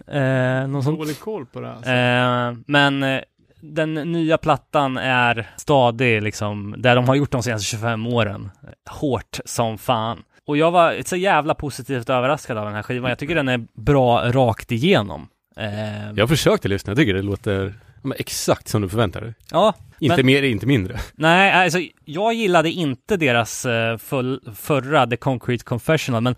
Eh, 0.06 0.66
någon 0.68 0.82
sånt. 0.82 0.98
Dålig 0.98 1.20
koll 1.20 1.46
på 1.46 1.60
det. 1.60 1.72
Alltså. 1.72 1.90
Eh, 1.90 2.52
men 2.66 3.02
eh, 3.02 3.20
den 3.60 3.94
nya 3.94 4.38
plattan 4.38 4.96
är 4.96 5.50
stadig, 5.56 6.22
liksom, 6.22 6.74
där 6.78 6.96
de 6.96 7.08
har 7.08 7.14
gjort 7.14 7.30
de 7.30 7.42
senaste 7.42 7.64
25 7.66 8.06
åren. 8.06 8.50
Hårt 8.90 9.38
som 9.44 9.78
fan. 9.78 10.22
Och 10.46 10.56
jag 10.56 10.70
var 10.70 10.96
så 11.06 11.16
jävla 11.16 11.54
positivt 11.54 12.10
överraskad 12.10 12.58
av 12.58 12.64
den 12.64 12.74
här 12.74 12.82
skivan. 12.82 13.08
Jag 13.08 13.18
tycker 13.18 13.34
den 13.34 13.48
är 13.48 13.66
bra 13.74 14.32
rakt 14.32 14.72
igenom. 14.72 15.28
Eh, 15.56 16.12
Jag 16.16 16.28
försökte 16.28 16.68
lyssna, 16.68 16.90
jag 16.90 16.98
tycker 16.98 17.14
det 17.14 17.22
låter 17.22 17.74
men 18.04 18.16
exakt 18.18 18.68
som 18.68 18.82
du 18.82 18.88
förväntar 18.88 19.20
dig. 19.20 19.34
ja, 19.50 19.74
Inte 19.98 20.16
Men- 20.16 20.26
mer, 20.26 20.42
inte 20.42 20.66
mindre. 20.66 20.98
nej, 21.14 21.52
alltså 21.64 21.78
jag 22.04 22.34
gillade 22.34 22.70
inte 22.70 23.16
deras 23.16 23.66
eh, 23.66 23.96
full, 23.98 24.40
förra 24.56 25.06
The 25.06 25.16
Concrete 25.16 25.64
Confessional, 25.64 26.22
men 26.22 26.34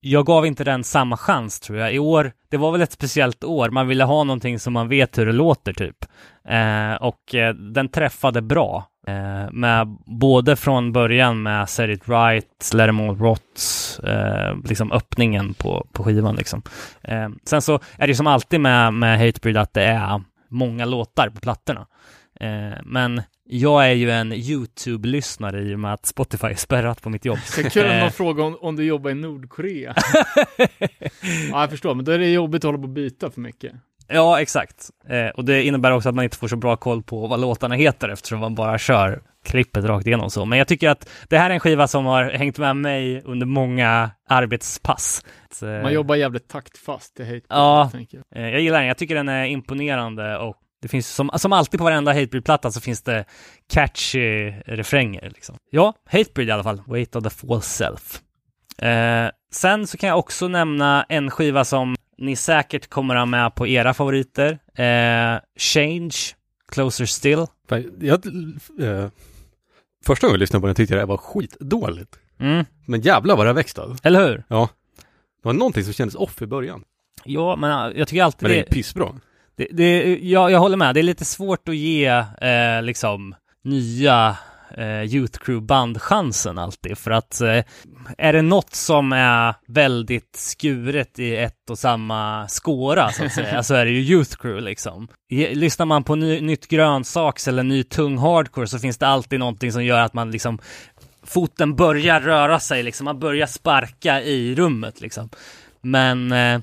jag 0.00 0.26
gav 0.26 0.46
inte 0.46 0.64
den 0.64 0.84
samma 0.84 1.16
chans 1.16 1.60
tror 1.60 1.78
jag. 1.78 1.94
I 1.94 1.98
år, 1.98 2.32
det 2.48 2.56
var 2.56 2.72
väl 2.72 2.82
ett 2.82 2.92
speciellt 2.92 3.44
år, 3.44 3.70
man 3.70 3.88
ville 3.88 4.04
ha 4.04 4.24
någonting 4.24 4.58
som 4.58 4.72
man 4.72 4.88
vet 4.88 5.18
hur 5.18 5.26
det 5.26 5.32
låter 5.32 5.72
typ. 5.72 5.96
Eh, 6.48 6.94
och 6.94 7.34
eh, 7.34 7.54
den 7.54 7.88
träffade 7.88 8.42
bra. 8.42 8.86
Eh, 9.06 9.52
med 9.52 9.98
både 10.06 10.56
från 10.56 10.92
början 10.92 11.42
med 11.42 11.68
Set 11.68 11.90
It 11.90 12.08
Right, 12.08 12.70
Let 12.74 12.88
Em 12.88 13.00
All 13.00 13.18
Rots, 13.18 13.98
eh, 14.00 14.56
liksom 14.64 14.92
öppningen 14.92 15.54
på, 15.54 15.86
på 15.92 16.04
skivan 16.04 16.36
liksom. 16.36 16.62
Eh, 17.02 17.28
sen 17.44 17.62
så 17.62 17.74
är 17.74 18.06
det 18.06 18.08
ju 18.08 18.14
som 18.14 18.26
alltid 18.26 18.60
med, 18.60 18.94
med 18.94 19.18
Hatebreed 19.18 19.56
att 19.56 19.74
det 19.74 19.84
är 19.84 20.22
många 20.48 20.84
låtar 20.84 21.28
på 21.28 21.40
plattorna. 21.40 21.86
Eh, 22.40 22.78
men 22.84 23.22
jag 23.52 23.86
är 23.88 23.92
ju 23.92 24.10
en 24.10 24.32
YouTube-lyssnare 24.32 25.60
i 25.62 25.74
och 25.74 25.78
med 25.80 25.92
att 25.92 26.06
Spotify 26.06 26.46
är 26.46 26.54
spärrat 26.54 27.02
på 27.02 27.10
mitt 27.10 27.24
jobb. 27.24 27.38
Så 27.44 27.70
kul 27.70 27.86
Eh. 27.86 28.00
någon 28.00 28.10
frågar 28.12 28.44
om, 28.44 28.56
om 28.60 28.76
du 28.76 28.84
jobbar 28.84 29.10
i 29.10 29.14
Nordkorea. 29.14 29.94
ja, 31.50 31.60
jag 31.60 31.70
förstår, 31.70 31.94
men 31.94 32.04
då 32.04 32.12
är 32.12 32.18
det 32.18 32.30
jobbigt 32.32 32.58
att 32.64 32.68
hålla 32.68 32.78
på 32.78 32.82
och 32.84 32.88
byta 32.88 33.30
för 33.30 33.40
mycket. 33.40 33.72
Ja, 34.08 34.40
exakt. 34.40 34.90
Eh, 35.08 35.26
och 35.28 35.44
det 35.44 35.62
innebär 35.62 35.90
också 35.90 36.08
att 36.08 36.14
man 36.14 36.24
inte 36.24 36.36
får 36.36 36.48
så 36.48 36.56
bra 36.56 36.76
koll 36.76 37.02
på 37.02 37.26
vad 37.26 37.40
låtarna 37.40 37.74
heter 37.74 38.08
eftersom 38.08 38.40
man 38.40 38.54
bara 38.54 38.78
kör 38.78 39.22
klippet 39.44 39.84
rakt 39.84 40.06
igenom 40.06 40.30
så. 40.30 40.44
Men 40.44 40.58
jag 40.58 40.68
tycker 40.68 40.88
att 40.88 41.10
det 41.28 41.38
här 41.38 41.50
är 41.50 41.54
en 41.54 41.60
skiva 41.60 41.88
som 41.88 42.06
har 42.06 42.24
hängt 42.30 42.58
med 42.58 42.76
mig 42.76 43.22
under 43.24 43.46
många 43.46 44.10
arbetspass. 44.28 45.24
Så, 45.52 45.66
eh, 45.68 45.82
Man 45.82 45.92
jobbar 45.92 46.16
jävligt 46.16 46.48
taktfast 46.48 47.20
i 47.20 47.24
hate. 47.24 47.46
Ja. 47.48 47.90
jag. 48.08 48.22
eh, 48.44 48.50
jag 48.50 48.60
gillar 48.60 48.78
den, 48.78 48.88
jag 48.88 48.96
tycker 48.98 49.14
den 49.14 49.28
är 49.28 49.44
imponerande 49.46 50.36
och 50.38 50.56
det 50.82 50.88
finns 50.88 51.08
som, 51.08 51.30
som 51.36 51.52
alltid 51.52 51.78
på 51.78 51.84
varenda 51.84 52.12
Hatebreed-platta 52.12 52.70
så 52.70 52.80
finns 52.80 53.02
det 53.02 53.24
catchy 53.72 54.50
refränger 54.66 55.30
liksom. 55.34 55.56
Ja, 55.70 55.94
Hatebreed 56.10 56.48
i 56.48 56.52
alla 56.52 56.62
fall, 56.62 56.82
Wait 56.86 57.16
of 57.16 57.24
the 57.24 57.30
False 57.30 57.68
Self. 57.68 58.20
Eh, 58.82 59.30
sen 59.52 59.86
så 59.86 59.96
kan 59.96 60.08
jag 60.08 60.18
också 60.18 60.48
nämna 60.48 61.06
en 61.08 61.30
skiva 61.30 61.64
som 61.64 61.96
ni 62.18 62.36
säkert 62.36 62.86
kommer 62.88 63.14
ha 63.16 63.26
med 63.26 63.54
på 63.54 63.66
era 63.66 63.94
favoriter. 63.94 64.58
Eh, 64.74 65.40
Change, 65.58 66.14
Closer 66.72 67.06
Still. 67.06 67.46
Jag, 68.00 68.26
eh, 68.80 69.08
första 70.06 70.26
gången 70.26 70.34
jag 70.34 70.40
lyssnade 70.40 70.60
på 70.60 70.66
den 70.66 70.76
tyckte 70.76 70.94
jag 70.94 71.02
det 71.02 71.06
var 71.06 71.16
skitdåligt. 71.16 72.16
Mm, 72.40 72.64
Men 72.86 73.00
jävlar 73.00 73.36
vad 73.36 73.46
det 73.46 73.50
har 73.50 73.54
växt 73.54 73.78
av. 73.78 73.98
eller 74.02 74.28
hur? 74.28 74.44
Ja. 74.48 74.68
Det 75.42 75.48
var 75.48 75.52
någonting 75.52 75.84
som 75.84 75.92
kändes 75.92 76.14
off 76.14 76.42
i 76.42 76.46
början. 76.46 76.84
Ja, 77.24 77.56
men 77.56 77.90
eh, 77.92 77.98
jag 77.98 78.08
tycker 78.08 78.22
alltid 78.22 78.42
Men 78.42 78.50
det 78.50 78.56
det, 78.56 78.68
är 78.68 78.72
pissbra. 78.72 79.14
Det, 79.60 79.68
det 79.70 80.18
ja, 80.22 80.50
jag 80.50 80.58
håller 80.58 80.76
med. 80.76 80.94
Det 80.94 81.00
är 81.00 81.02
lite 81.02 81.24
svårt 81.24 81.68
att 81.68 81.76
ge 81.76 82.06
eh, 82.40 82.82
liksom 82.82 83.34
nya 83.64 84.36
eh, 84.76 85.02
Youth 85.02 85.38
Crew-band 85.38 86.00
chansen 86.00 86.58
alltid. 86.58 86.98
För 86.98 87.10
att 87.10 87.40
eh, 87.40 87.64
är 88.18 88.32
det 88.32 88.42
något 88.42 88.74
som 88.74 89.12
är 89.12 89.54
väldigt 89.66 90.36
skuret 90.36 91.18
i 91.18 91.36
ett 91.36 91.70
och 91.70 91.78
samma 91.78 92.48
skåra 92.48 93.12
så 93.12 93.24
att 93.24 93.32
säga, 93.32 93.62
så 93.62 93.74
är 93.74 93.84
det 93.84 93.90
ju 93.90 94.00
Youth 94.00 94.36
Crew 94.36 94.60
liksom. 94.64 95.08
Lyssnar 95.52 95.86
man 95.86 96.04
på 96.04 96.14
ny, 96.14 96.40
nytt 96.40 96.68
grönsaks 96.68 97.48
eller 97.48 97.62
ny 97.62 97.82
tung 97.82 98.18
hardcore 98.18 98.66
så 98.66 98.78
finns 98.78 98.98
det 98.98 99.06
alltid 99.06 99.38
någonting 99.38 99.72
som 99.72 99.84
gör 99.84 100.00
att 100.00 100.14
man 100.14 100.30
liksom 100.30 100.58
foten 101.22 101.76
börjar 101.76 102.20
röra 102.20 102.60
sig 102.60 102.82
liksom, 102.82 103.04
man 103.04 103.18
börjar 103.18 103.46
sparka 103.46 104.22
i 104.22 104.54
rummet 104.54 105.00
liksom. 105.00 105.28
Men, 105.80 106.32
eh, 106.32 106.60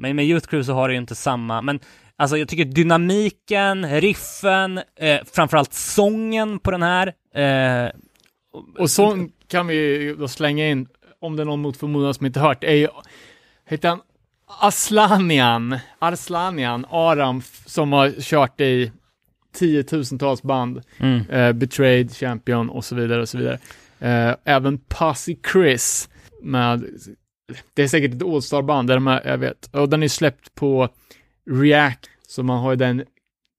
men 0.00 0.16
med 0.16 0.24
Youth 0.24 0.48
Crew 0.48 0.66
så 0.66 0.72
har 0.72 0.88
det 0.88 0.94
ju 0.94 1.00
inte 1.00 1.14
samma, 1.14 1.62
men 1.62 1.80
alltså 2.18 2.36
jag 2.38 2.48
tycker 2.48 2.64
dynamiken, 2.64 4.00
riffen, 4.00 4.80
eh, 4.96 5.18
framförallt 5.32 5.72
sången 5.72 6.58
på 6.58 6.70
den 6.70 6.82
här, 6.82 7.06
eh, 7.34 7.90
Och 8.78 8.90
så 8.90 9.28
kan 9.48 9.66
vi 9.66 10.14
då 10.18 10.28
slänga 10.28 10.68
in, 10.68 10.88
om 11.20 11.36
det 11.36 11.42
är 11.42 11.44
någon 11.44 11.60
mot 11.60 11.76
förmodan 11.76 12.14
som 12.14 12.26
inte 12.26 12.40
hört, 12.40 12.64
är 12.64 12.74
ju, 12.74 12.88
heter 13.64 13.88
han 13.88 14.00
Aslanian, 14.60 15.78
Arslanian, 15.98 16.86
Aram, 16.90 17.42
som 17.66 17.92
har 17.92 18.20
kört 18.20 18.60
i 18.60 18.92
tiotusentals 19.54 20.42
band, 20.42 20.82
mm, 20.98 21.30
eh, 21.30 21.52
Betrayed, 21.52 22.12
Champion 22.16 22.70
och 22.70 22.84
så 22.84 22.94
vidare 22.94 23.20
och 23.20 23.28
så 23.28 23.38
vidare. 23.38 23.58
Eh, 23.98 24.36
även 24.44 24.78
Pussy 24.78 25.36
Chris 25.52 26.08
med, 26.42 26.84
det 27.74 27.82
är 27.82 27.88
säkert 27.88 28.14
ett 28.14 28.22
All-star-band, 28.22 28.88
det 28.88 28.92
är 28.92 28.96
de 28.96 29.06
här, 29.06 29.22
jag 29.24 29.38
vet, 29.38 29.68
och 29.72 29.88
den 29.88 30.02
är 30.02 30.08
släppt 30.08 30.54
på 30.54 30.88
React, 31.50 32.10
så 32.28 32.42
man 32.42 32.58
har 32.58 32.70
ju 32.70 32.76
den, 32.76 33.04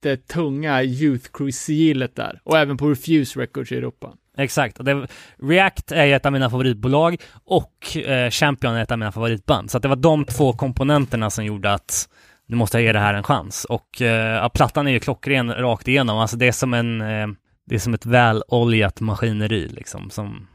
det 0.02 0.28
tunga 0.28 0.84
Youth 0.84 1.30
Crew-sigillet 1.34 2.16
där, 2.16 2.42
och 2.44 2.58
även 2.58 2.78
på 2.78 2.90
Refuse 2.90 3.40
Records 3.40 3.72
i 3.72 3.76
Europa. 3.76 4.14
exakt. 4.38 4.86
Det, 4.86 5.08
React 5.42 5.92
är 5.92 6.06
ju 6.06 6.14
ett 6.14 6.26
av 6.26 6.32
mina 6.32 6.50
favoritbolag 6.50 7.18
och 7.46 7.98
eh, 7.98 8.30
Champion 8.30 8.74
är 8.74 8.84
ett 8.84 8.92
av 8.92 9.00
mina 9.00 9.12
favoritband. 9.12 9.72
Så 9.72 9.78
att 9.78 9.84
det 9.84 9.90
var 9.90 9.96
de 9.96 10.26
två 10.26 10.54
komponenterna 10.54 11.30
som 11.30 11.46
gjorde 11.46 11.74
att 11.74 12.10
nu 12.50 12.56
måste 12.56 12.78
jag 12.78 12.84
ge 12.84 12.94
det 12.94 13.00
här 13.00 13.14
en 13.14 13.24
chans. 13.24 13.66
Och 13.66 14.02
eh, 14.02 14.50
plattan 14.50 14.88
är 14.88 14.92
ju 14.92 15.00
klockren 15.00 15.54
rakt 15.54 15.88
igenom. 15.88 16.18
Alltså 16.18 16.38
det 16.38 16.48
är 16.48 16.52
som 16.52 16.74
en, 16.74 17.02
eh, 17.02 17.28
det 17.66 17.76
är 17.76 17.80
som 17.80 17.94
ett 17.94 18.06
väloljat 18.06 19.00
maskineri 19.00 19.68
liksom 19.68 20.10
som, 20.10 20.48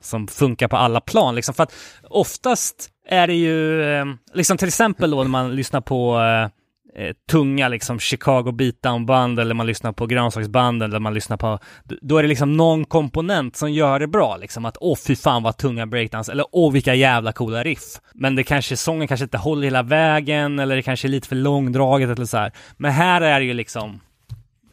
som 0.00 0.28
funkar 0.28 0.68
på 0.68 0.76
alla 0.76 1.00
plan 1.00 1.34
liksom. 1.34 1.54
För 1.54 1.62
att 1.62 1.74
oftast 2.02 2.88
är 3.08 3.26
det 3.26 3.34
ju, 3.34 3.82
eh, 3.82 4.04
liksom 4.34 4.56
till 4.56 4.68
exempel 4.68 5.10
då 5.10 5.22
när 5.22 5.30
man 5.30 5.56
lyssnar 5.56 5.80
på 5.80 6.20
eh, 6.20 6.48
eh, 6.96 7.14
tunga 7.30 7.68
liksom 7.68 7.98
Chicago 7.98 8.52
beatdown-band 8.52 9.40
eller 9.40 9.54
man 9.54 9.66
lyssnar 9.66 9.92
på 9.92 10.06
grönsaksband 10.06 10.82
eller 10.82 10.98
man 10.98 11.14
lyssnar 11.14 11.36
på, 11.36 11.58
då 12.02 12.18
är 12.18 12.22
det 12.22 12.28
liksom 12.28 12.56
någon 12.56 12.84
komponent 12.84 13.56
som 13.56 13.72
gör 13.72 13.98
det 14.00 14.06
bra 14.06 14.36
liksom 14.36 14.64
att 14.64 14.76
åh 14.80 14.96
fy 15.06 15.16
fan 15.16 15.42
vad 15.42 15.56
tunga 15.56 15.86
breakdance 15.86 16.32
eller 16.32 16.44
åh 16.52 16.72
vilka 16.72 16.94
jävla 16.94 17.32
coola 17.32 17.62
riff. 17.62 17.82
Men 18.14 18.36
det 18.36 18.44
kanske, 18.44 18.76
sången 18.76 19.08
kanske 19.08 19.24
inte 19.24 19.38
håller 19.38 19.62
hela 19.64 19.82
vägen 19.82 20.58
eller 20.58 20.76
det 20.76 20.82
kanske 20.82 21.08
är 21.08 21.10
lite 21.10 21.28
för 21.28 21.36
långdraget 21.36 22.10
eller 22.10 22.26
så 22.26 22.36
här. 22.36 22.52
Men 22.76 22.90
här 22.92 23.20
är 23.20 23.40
det 23.40 23.46
ju 23.46 23.54
liksom, 23.54 24.00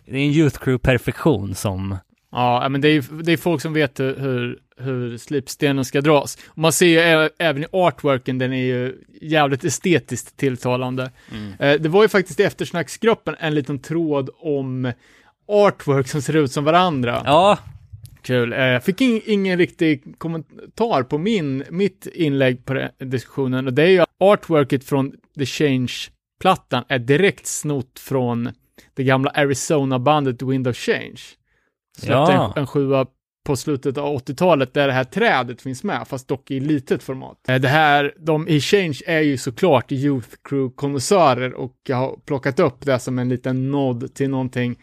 det 0.05 0.11
är 0.11 0.15
en 0.25 0.31
Youth 0.31 0.59
Crew-perfektion 0.59 1.53
som, 1.53 1.97
Ja, 2.31 2.69
men 2.69 2.81
det 2.81 2.87
är, 2.87 2.91
ju- 2.93 3.21
det 3.23 3.33
är 3.33 3.37
folk 3.37 3.61
som 3.61 3.73
vet 3.73 3.99
hur, 3.99 4.57
hur, 4.79 5.17
slipstenen 5.17 5.85
ska 5.85 6.01
dras. 6.01 6.37
Man 6.55 6.73
ser 6.73 6.87
ju 6.87 7.29
även 7.39 7.63
i 7.63 7.67
artworken, 7.71 8.37
den 8.37 8.53
är 8.53 8.63
ju 8.65 8.95
jävligt 9.21 9.63
estetiskt 9.63 10.37
tilltalande. 10.37 11.11
Eh, 11.59 11.73
det 11.81 11.89
var 11.89 12.01
ju 12.03 12.09
faktiskt 12.09 12.39
i 12.39 12.43
eftersnacksgruppen 12.43 13.35
en 13.39 13.55
liten 13.55 13.79
tråd 13.79 14.29
om 14.39 14.91
artwork 15.47 16.07
som 16.07 16.21
ser 16.21 16.35
ut 16.35 16.51
som 16.51 16.63
varandra. 16.63 17.21
ja, 17.25 17.57
Kul. 18.21 18.53
Eh, 18.53 18.59
Jag 18.59 18.83
fick 18.83 19.01
in, 19.01 19.21
ingen 19.25 19.57
riktig 19.57 20.03
kommentar 20.17 21.03
på 21.03 21.17
min, 21.17 21.63
mitt 21.69 22.07
inlägg 22.13 22.65
på 22.65 22.87
diskussionen 22.99 23.67
och 23.67 23.73
det 23.73 23.83
är 23.83 23.87
ju 23.87 23.99
att 23.99 24.09
artworket 24.19 24.83
från 24.83 25.11
The 25.39 25.45
Change-plattan 25.45 26.83
är 26.87 26.99
direkt 26.99 27.47
snott 27.47 27.99
från 27.99 28.49
det 28.93 29.03
gamla 29.03 29.29
Arizona-bandet 29.31 30.41
Wind 30.41 30.67
of 30.67 30.77
Change. 30.77 31.19
Släppte 31.97 32.11
Ja. 32.13 32.53
en, 32.55 32.61
en 32.61 32.67
sjua 32.67 33.05
på 33.49 33.55
slutet 33.55 33.97
av 33.97 34.17
80-talet 34.17 34.73
där 34.73 34.87
det 34.87 34.93
här 34.93 35.03
trädet 35.03 35.61
finns 35.61 35.83
med, 35.83 36.07
fast 36.07 36.27
dock 36.27 36.51
i 36.51 36.59
litet 36.59 37.03
format. 37.03 37.37
Eh, 37.47 37.55
Det 37.55 37.67
här, 37.67 38.13
de 38.19 38.47
i 38.47 38.59
Change 38.61 38.99
är 39.07 39.19
ju 39.21 39.37
såklart 39.37 39.91
Youth 39.91 40.27
Crew-konnässörer 40.49 41.53
och 41.53 41.73
jag 41.87 41.97
har 41.97 42.15
plockat 42.25 42.59
upp 42.59 42.85
det 42.85 42.99
som 42.99 43.19
en 43.19 43.29
liten 43.29 43.71
nod 43.71 44.13
till 44.13 44.29
någonting 44.29 44.75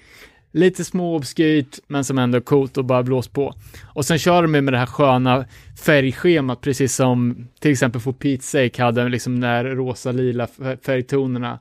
lite 0.53 0.85
småobskyrt, 0.85 1.79
men 1.89 2.05
som 2.05 2.19
ändå 2.19 2.37
är 2.39 2.43
coolt 2.43 2.77
och 2.77 2.85
bara 2.85 3.03
blåst 3.03 3.33
på. 3.33 3.55
Och 3.95 4.05
sen 4.05 4.19
kör 4.19 4.43
de 4.43 4.51
med 4.51 4.73
det 4.73 4.79
här 4.79 4.87
sköna 4.87 5.45
färgschemat, 5.85 6.61
precis 6.61 6.95
som 6.95 7.49
till 7.61 7.71
exempel 7.71 8.01
For 8.01 8.13
Pete's 8.13 8.41
Sake 8.41 8.83
hade 8.83 9.09
liksom 9.09 9.41
när 9.41 9.65
rosa-lila 9.65 10.45
f- 10.45 10.79
färgtonerna 10.87 11.59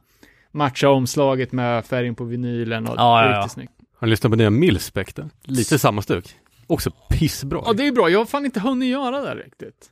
matcha 0.51 0.89
omslaget 0.89 1.51
med 1.51 1.86
färgen 1.86 2.16
på 2.16 2.24
vinylen 2.24 2.88
och 2.88 2.95
Ja, 2.97 3.22
det 3.22 3.28
är 3.28 3.30
ja, 3.30 3.36
ja. 3.36 3.38
riktigt 3.39 3.51
snyggt. 3.53 3.72
Har 3.97 4.08
ni 4.08 4.12
lyssnat 4.12 4.32
på 4.32 4.36
nya 4.38 4.49
Milspec 4.49 5.14
då? 5.14 5.24
Lite 5.43 5.80
samma 5.80 6.01
stuk. 6.01 6.26
Också 6.68 6.91
pissbra. 7.09 7.61
Ja, 7.66 7.74
det 7.74 7.88
är 7.88 7.91
bra. 7.91 8.09
Jag 8.09 8.20
har 8.20 8.26
fan 8.26 8.45
inte 8.45 8.59
hunnit 8.59 8.89
göra 8.89 9.22
det 9.22 9.36
riktigt. 9.36 9.91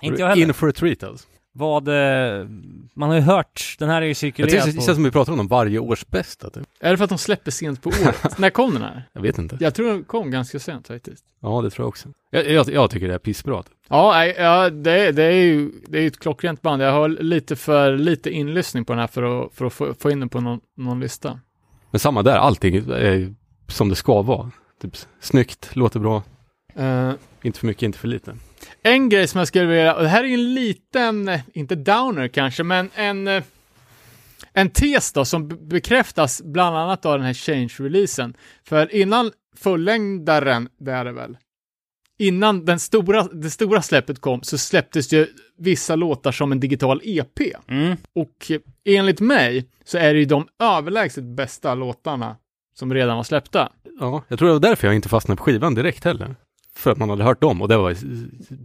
Inte 0.00 0.20
jag 0.20 0.28
heller. 0.28 0.42
In 0.46 0.54
for 0.54 0.68
a 0.68 0.72
treat 0.72 1.02
alltså. 1.02 1.26
Vad, 1.52 1.88
eh, 1.88 2.46
man 2.94 3.08
har 3.08 3.16
ju 3.16 3.22
hört, 3.22 3.76
den 3.78 3.88
här 3.88 3.96
är 3.96 4.02
ju 4.02 4.08
Jag 4.10 4.16
cirkulerad 4.16 4.50
tycker 4.50 4.66
det 4.66 4.76
på... 4.76 4.82
känns 4.82 4.96
som 4.96 5.04
vi 5.04 5.10
pratar 5.10 5.32
om 5.32 5.38
dem 5.38 5.48
varje 5.48 5.78
års 5.78 6.06
bästa 6.06 6.50
typ. 6.50 6.66
Är 6.80 6.90
det 6.90 6.96
för 6.96 7.04
att 7.04 7.10
de 7.10 7.18
släpper 7.18 7.50
sent 7.50 7.82
på 7.82 7.88
året? 7.88 8.38
När 8.38 8.50
kom 8.50 8.72
den 8.72 8.82
här? 8.82 9.08
Jag 9.12 9.22
vet 9.22 9.38
inte. 9.38 9.56
Jag 9.60 9.74
tror 9.74 9.88
den 9.88 10.04
kom 10.04 10.30
ganska 10.30 10.58
sent 10.58 10.86
faktiskt. 10.86 11.24
Ja, 11.40 11.62
det 11.62 11.70
tror 11.70 11.84
jag 11.84 11.88
också. 11.88 12.08
Jag, 12.30 12.50
jag, 12.50 12.68
jag 12.68 12.90
tycker 12.90 13.08
det 13.08 13.14
är 13.14 13.18
pissbra. 13.18 13.62
Typ. 13.62 13.72
Ja, 13.88 14.12
nej, 14.12 14.34
ja 14.38 14.70
det, 14.70 15.12
det 15.12 15.22
är 15.22 15.32
ju 15.32 15.70
det 15.88 15.98
är 15.98 16.02
ju 16.02 16.08
ett 16.08 16.18
klockrent 16.18 16.62
band. 16.62 16.82
Jag 16.82 16.92
har 16.92 17.08
lite 17.08 17.56
för 17.56 17.96
lite 17.96 18.30
inlyssning 18.30 18.84
på 18.84 18.92
den 18.92 19.00
här 19.00 19.06
för 19.06 19.44
att, 19.44 19.54
för 19.54 19.64
att 19.64 19.72
få, 19.72 19.94
få 19.94 20.10
in 20.10 20.20
den 20.20 20.28
på 20.28 20.40
någon, 20.40 20.60
någon 20.76 21.00
lista. 21.00 21.40
Men 21.90 21.98
samma 21.98 22.22
där, 22.22 22.36
allting 22.36 22.76
är 22.76 23.34
som 23.68 23.88
det 23.88 23.94
ska 23.94 24.22
vara. 24.22 24.50
Typ 24.80 24.96
snyggt, 25.20 25.76
låter 25.76 26.00
bra, 26.00 26.22
Eh, 26.74 27.12
inte 27.42 27.58
för 27.58 27.66
mycket, 27.66 27.82
inte 27.82 27.98
för 27.98 28.08
lite. 28.08 28.36
en 28.82 29.08
grej 29.08 29.28
som 29.28 29.38
jag 29.38 29.48
skulle 29.48 29.64
vilja, 29.66 29.94
och 29.94 30.02
det 30.02 30.08
här 30.08 30.24
är 30.24 30.28
ju 30.28 30.34
en 30.34 30.54
liten, 30.54 31.30
inte 31.52 31.74
downer 31.74 32.28
kanske, 32.28 32.62
men 32.62 32.90
en, 32.94 33.28
eh, 33.28 33.42
en 34.52 34.70
tes 34.70 35.12
då 35.12 35.24
som 35.24 35.48
be- 35.48 35.56
bekräftas 35.56 36.42
bland 36.44 36.76
annat 36.76 37.06
av 37.06 37.18
den 37.18 37.26
här 37.26 37.32
Change-releasen. 37.34 38.34
För 38.64 38.94
innan 38.94 39.30
fullängdaren, 39.56 40.68
det 40.78 40.92
är 40.92 41.04
det 41.04 41.12
väl, 41.12 41.36
innan 42.18 42.64
den 42.64 42.78
stora, 42.78 43.22
det 43.22 43.50
stora 43.50 43.82
släppet 43.82 44.20
kom 44.20 44.42
så 44.42 44.58
släpptes 44.58 45.12
ju 45.12 45.26
vissa 45.58 45.96
låtar 45.96 46.32
som 46.32 46.52
en 46.52 46.60
digital 46.60 47.00
EP. 47.04 47.40
Mm. 47.68 47.96
Och 48.14 48.50
enligt 48.84 49.20
mig 49.20 49.68
så 49.84 49.98
är 49.98 50.12
det 50.14 50.18
ju 50.20 50.24
de 50.24 50.48
överlägset 50.58 51.24
bästa 51.24 51.74
låtarna 51.74 52.36
som 52.78 52.94
redan 52.94 53.16
var 53.16 53.24
släppta. 53.24 53.72
Ja, 54.00 54.24
jag 54.28 54.38
tror 54.38 54.48
det 54.48 54.54
var 54.54 54.60
därför 54.60 54.86
jag 54.86 54.94
inte 54.94 55.08
fastnade 55.08 55.36
på 55.36 55.44
skivan 55.44 55.74
direkt 55.74 56.04
heller. 56.04 56.36
För 56.76 56.90
att 56.90 56.98
man 56.98 57.10
hade 57.10 57.24
hört 57.24 57.40
dem 57.40 57.62
och 57.62 57.68
det 57.68 57.76
var 57.76 57.96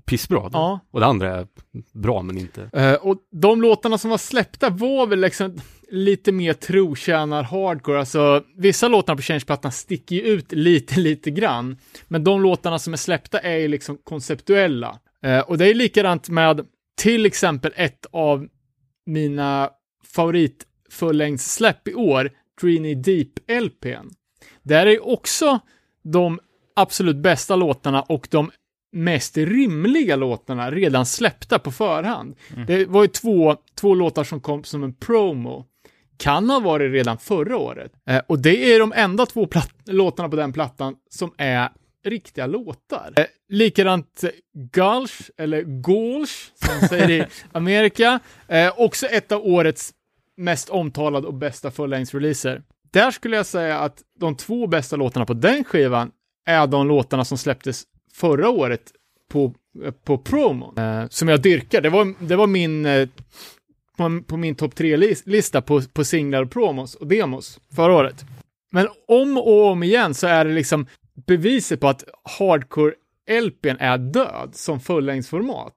pissbra. 0.05 0.49
Ja. 0.53 0.79
Och 0.91 0.99
det 0.99 1.05
andra 1.05 1.35
är 1.39 1.47
bra 1.93 2.21
men 2.21 2.37
inte. 2.37 2.69
Eh, 2.73 2.93
och 2.93 3.17
de 3.31 3.61
låtarna 3.61 3.97
som 3.97 4.09
var 4.09 4.17
släppta 4.17 4.69
var 4.69 5.07
väl 5.07 5.19
liksom 5.19 5.57
lite 5.91 6.31
mer 6.31 6.53
trotjänar 6.53 7.43
hardcore. 7.43 7.99
Alltså, 7.99 8.43
vissa 8.57 8.87
låtar 8.87 9.15
på 9.15 9.21
Change-plattan 9.21 9.71
sticker 9.71 10.15
ju 10.15 10.21
ut 10.21 10.51
lite, 10.51 10.99
lite 10.99 11.31
grann. 11.31 11.77
Men 12.07 12.23
de 12.23 12.41
låtarna 12.41 12.79
som 12.79 12.93
är 12.93 12.97
släppta 12.97 13.39
är 13.39 13.57
ju 13.57 13.67
liksom 13.67 13.97
konceptuella. 14.03 14.99
Eh, 15.23 15.39
och 15.39 15.57
det 15.57 15.65
är 15.65 15.73
likadant 15.73 16.29
med 16.29 16.65
till 17.01 17.25
exempel 17.25 17.71
ett 17.75 18.05
av 18.11 18.47
mina 19.05 19.69
favoritfullängdssläpp 20.15 21.87
i 21.87 21.93
år, 21.93 22.29
Trini 22.61 22.95
Deep-LPn. 22.95 24.11
Där 24.63 24.85
är 24.85 25.07
också 25.07 25.59
de 26.03 26.39
absolut 26.75 27.17
bästa 27.17 27.55
låtarna 27.55 28.01
och 28.01 28.27
de 28.31 28.51
mest 28.91 29.37
rimliga 29.37 30.15
låtarna 30.15 30.71
redan 30.71 31.05
släppta 31.05 31.59
på 31.59 31.71
förhand. 31.71 32.35
Det 32.67 32.85
var 32.85 33.01
ju 33.01 33.07
två, 33.07 33.55
två 33.75 33.95
låtar 33.95 34.23
som 34.23 34.41
kom 34.41 34.63
som 34.63 34.83
en 34.83 34.93
promo. 34.93 35.65
Kan 36.17 36.49
ha 36.49 36.59
varit 36.59 36.91
redan 36.91 37.17
förra 37.17 37.57
året. 37.57 37.91
Eh, 38.09 38.21
och 38.27 38.39
det 38.39 38.73
är 38.73 38.79
de 38.79 38.93
enda 38.95 39.25
två 39.25 39.47
låtarna 39.85 40.29
på 40.29 40.35
den 40.35 40.53
plattan 40.53 40.95
som 41.09 41.31
är 41.37 41.69
riktiga 42.05 42.47
låtar. 42.47 43.13
Eh, 43.15 43.25
likadant 43.49 44.23
Gulch, 44.53 45.31
eller 45.37 45.61
Gulch, 45.61 46.51
som 46.55 46.69
man 46.79 46.89
säger 46.89 47.09
i 47.09 47.25
Amerika. 47.51 48.19
Eh, 48.47 48.73
också 48.77 49.05
ett 49.05 49.31
av 49.31 49.45
årets 49.45 49.93
mest 50.37 50.69
omtalad 50.69 51.25
och 51.25 51.33
bästa 51.33 51.71
fullängdsreleaser. 51.71 52.63
Där 52.91 53.11
skulle 53.11 53.35
jag 53.35 53.45
säga 53.45 53.79
att 53.79 54.01
de 54.19 54.35
två 54.35 54.67
bästa 54.67 54.95
låtarna 54.95 55.25
på 55.25 55.33
den 55.33 55.63
skivan 55.63 56.11
är 56.45 56.67
de 56.67 56.87
låtarna 56.87 57.25
som 57.25 57.37
släpptes 57.37 57.83
förra 58.13 58.49
året 58.49 58.91
på, 59.29 59.53
eh, 59.83 59.91
på 59.91 60.17
promon. 60.17 60.77
Eh, 60.77 61.07
som 61.09 61.27
jag 61.27 61.41
dyrkar. 61.41 61.81
Det 61.81 61.89
var, 61.89 62.13
det 62.19 62.35
var 62.35 62.47
min, 62.47 62.85
eh, 62.85 63.09
på, 63.97 64.21
på 64.27 64.37
min 64.37 64.55
topp 64.55 64.75
tre-lista 64.75 65.61
på, 65.61 65.81
på 65.81 66.03
singlar 66.03 66.43
och 66.43 66.51
promos 66.51 66.95
och 66.95 67.07
demos 67.07 67.59
förra 67.75 67.93
året. 67.93 68.25
Men 68.71 68.87
om 69.07 69.37
och 69.37 69.65
om 69.65 69.83
igen 69.83 70.13
så 70.13 70.27
är 70.27 70.45
det 70.45 70.53
liksom 70.53 70.87
beviset 71.27 71.79
på 71.79 71.87
att 71.87 72.03
hardcore-LPn 72.39 73.77
är 73.79 73.97
död 73.97 74.49
som 74.53 74.79
fullängdsformat. 74.79 75.73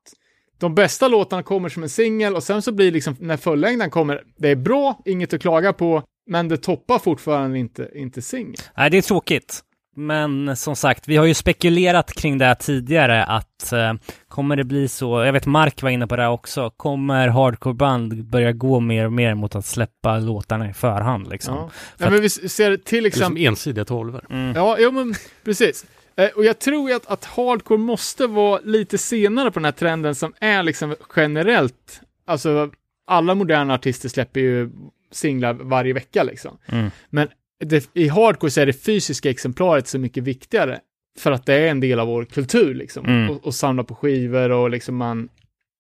De 0.58 0.74
bästa 0.74 1.08
låtarna 1.08 1.42
kommer 1.42 1.68
som 1.68 1.82
en 1.82 1.88
singel 1.88 2.34
och 2.34 2.42
sen 2.42 2.62
så 2.62 2.72
blir 2.72 2.92
liksom 2.92 3.16
när 3.20 3.36
fullängden 3.36 3.90
kommer, 3.90 4.22
det 4.36 4.48
är 4.48 4.56
bra, 4.56 4.98
inget 5.04 5.34
att 5.34 5.40
klaga 5.40 5.72
på, 5.72 6.02
men 6.30 6.48
det 6.48 6.56
toppar 6.56 6.98
fortfarande 6.98 7.58
inte, 7.58 7.88
inte 7.94 8.22
singel. 8.22 8.56
Nej, 8.76 8.90
det 8.90 8.98
är 8.98 9.02
tråkigt. 9.02 9.62
Men 9.98 10.56
som 10.56 10.76
sagt, 10.76 11.08
vi 11.08 11.16
har 11.16 11.24
ju 11.24 11.34
spekulerat 11.34 12.12
kring 12.12 12.38
det 12.38 12.44
här 12.44 12.54
tidigare 12.54 13.24
att 13.24 13.72
eh, 13.72 13.92
kommer 14.28 14.56
det 14.56 14.64
bli 14.64 14.88
så, 14.88 15.24
jag 15.24 15.32
vet 15.32 15.46
Mark 15.46 15.82
var 15.82 15.90
inne 15.90 16.06
på 16.06 16.16
det 16.16 16.22
här 16.22 16.30
också, 16.30 16.70
kommer 16.70 17.28
hardcoreband 17.28 18.24
börja 18.24 18.52
gå 18.52 18.80
mer 18.80 19.06
och 19.06 19.12
mer 19.12 19.34
mot 19.34 19.54
att 19.54 19.66
släppa 19.66 20.18
låtarna 20.18 20.70
i 20.70 20.72
förhand 20.72 21.28
liksom? 21.28 21.54
Ja. 21.54 21.70
Nej, 21.96 22.10
men 22.10 22.20
vi 22.20 22.28
ser 22.28 22.76
till 22.76 23.02
Det 23.02 23.08
är 23.08 23.10
som 23.10 23.20
exempel 23.20 23.46
ensidiga 23.46 23.84
tolvor. 23.84 24.24
Mm. 24.30 24.56
Ja, 24.56 24.76
jo, 24.78 24.90
men 24.90 25.14
precis. 25.44 25.86
Eh, 26.16 26.28
och 26.28 26.44
jag 26.44 26.58
tror 26.58 26.92
att, 26.92 27.06
att 27.06 27.24
hardcore 27.24 27.78
måste 27.78 28.26
vara 28.26 28.60
lite 28.64 28.98
senare 28.98 29.50
på 29.50 29.58
den 29.58 29.64
här 29.64 29.72
trenden 29.72 30.14
som 30.14 30.34
är 30.40 30.62
liksom 30.62 30.94
generellt, 31.16 32.00
alltså 32.26 32.70
alla 33.06 33.34
moderna 33.34 33.74
artister 33.74 34.08
släpper 34.08 34.40
ju 34.40 34.70
singlar 35.10 35.52
varje 35.52 35.92
vecka 35.92 36.22
liksom. 36.22 36.58
Mm. 36.66 36.90
Men 37.10 37.28
det, 37.64 37.90
i 37.94 38.08
hardcore 38.08 38.50
så 38.50 38.60
är 38.60 38.66
det 38.66 38.72
fysiska 38.72 39.30
exemplaret 39.30 39.88
så 39.88 39.98
mycket 39.98 40.24
viktigare 40.24 40.80
för 41.18 41.32
att 41.32 41.46
det 41.46 41.54
är 41.54 41.70
en 41.70 41.80
del 41.80 42.00
av 42.00 42.06
vår 42.06 42.24
kultur 42.24 42.74
liksom. 42.74 43.06
Mm. 43.06 43.30
Och, 43.30 43.46
och 43.46 43.54
samla 43.54 43.84
på 43.84 43.94
skivor 43.94 44.50
och 44.50 44.70
liksom 44.70 44.96
man, 44.96 45.28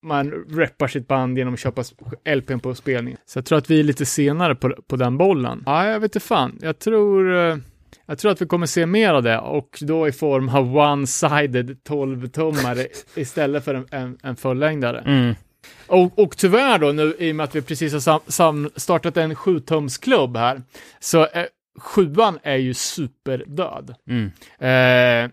man 0.02 0.30
reppar 0.30 0.88
sitt 0.88 1.08
band 1.08 1.38
genom 1.38 1.54
att 1.54 1.60
köpa 1.60 1.84
LPn 2.34 2.58
på 2.58 2.74
spelningen. 2.74 3.20
Så 3.26 3.38
jag 3.38 3.44
tror 3.44 3.58
att 3.58 3.70
vi 3.70 3.80
är 3.80 3.84
lite 3.84 4.06
senare 4.06 4.54
på, 4.54 4.74
på 4.86 4.96
den 4.96 5.18
bollen. 5.18 5.62
Ja, 5.66 5.86
jag 5.86 6.00
vet 6.00 6.16
inte 6.16 6.26
fan. 6.26 6.58
Jag 6.62 6.78
tror... 6.78 7.60
jag 8.06 8.18
tror 8.18 8.32
att 8.32 8.42
vi 8.42 8.46
kommer 8.46 8.66
se 8.66 8.86
mer 8.86 9.14
av 9.14 9.22
det 9.22 9.38
och 9.38 9.78
då 9.80 10.08
i 10.08 10.12
form 10.12 10.48
av 10.48 10.76
one-sided 10.76 11.76
12-tummare 11.88 12.86
istället 13.14 13.64
för 13.64 13.74
en, 13.74 13.86
en, 13.90 14.18
en 14.22 14.36
fullängdare. 14.36 15.02
Mm. 15.06 15.34
Och, 15.86 16.18
och 16.18 16.36
tyvärr 16.36 16.78
då 16.78 16.92
nu 16.92 17.16
i 17.18 17.32
och 17.32 17.36
med 17.36 17.44
att 17.44 17.54
vi 17.54 17.62
precis 17.62 17.92
har 17.92 18.00
sam, 18.00 18.20
sam, 18.26 18.70
startat 18.76 19.16
en 19.16 19.34
7-tumsklubb 19.34 20.36
här 20.36 20.62
så 21.00 21.26
eh, 21.26 21.44
sjuan 21.78 22.38
är 22.42 22.56
ju 22.56 22.74
superdöd. 22.74 23.94
Mm. 24.08 24.30
Eh, 24.58 25.30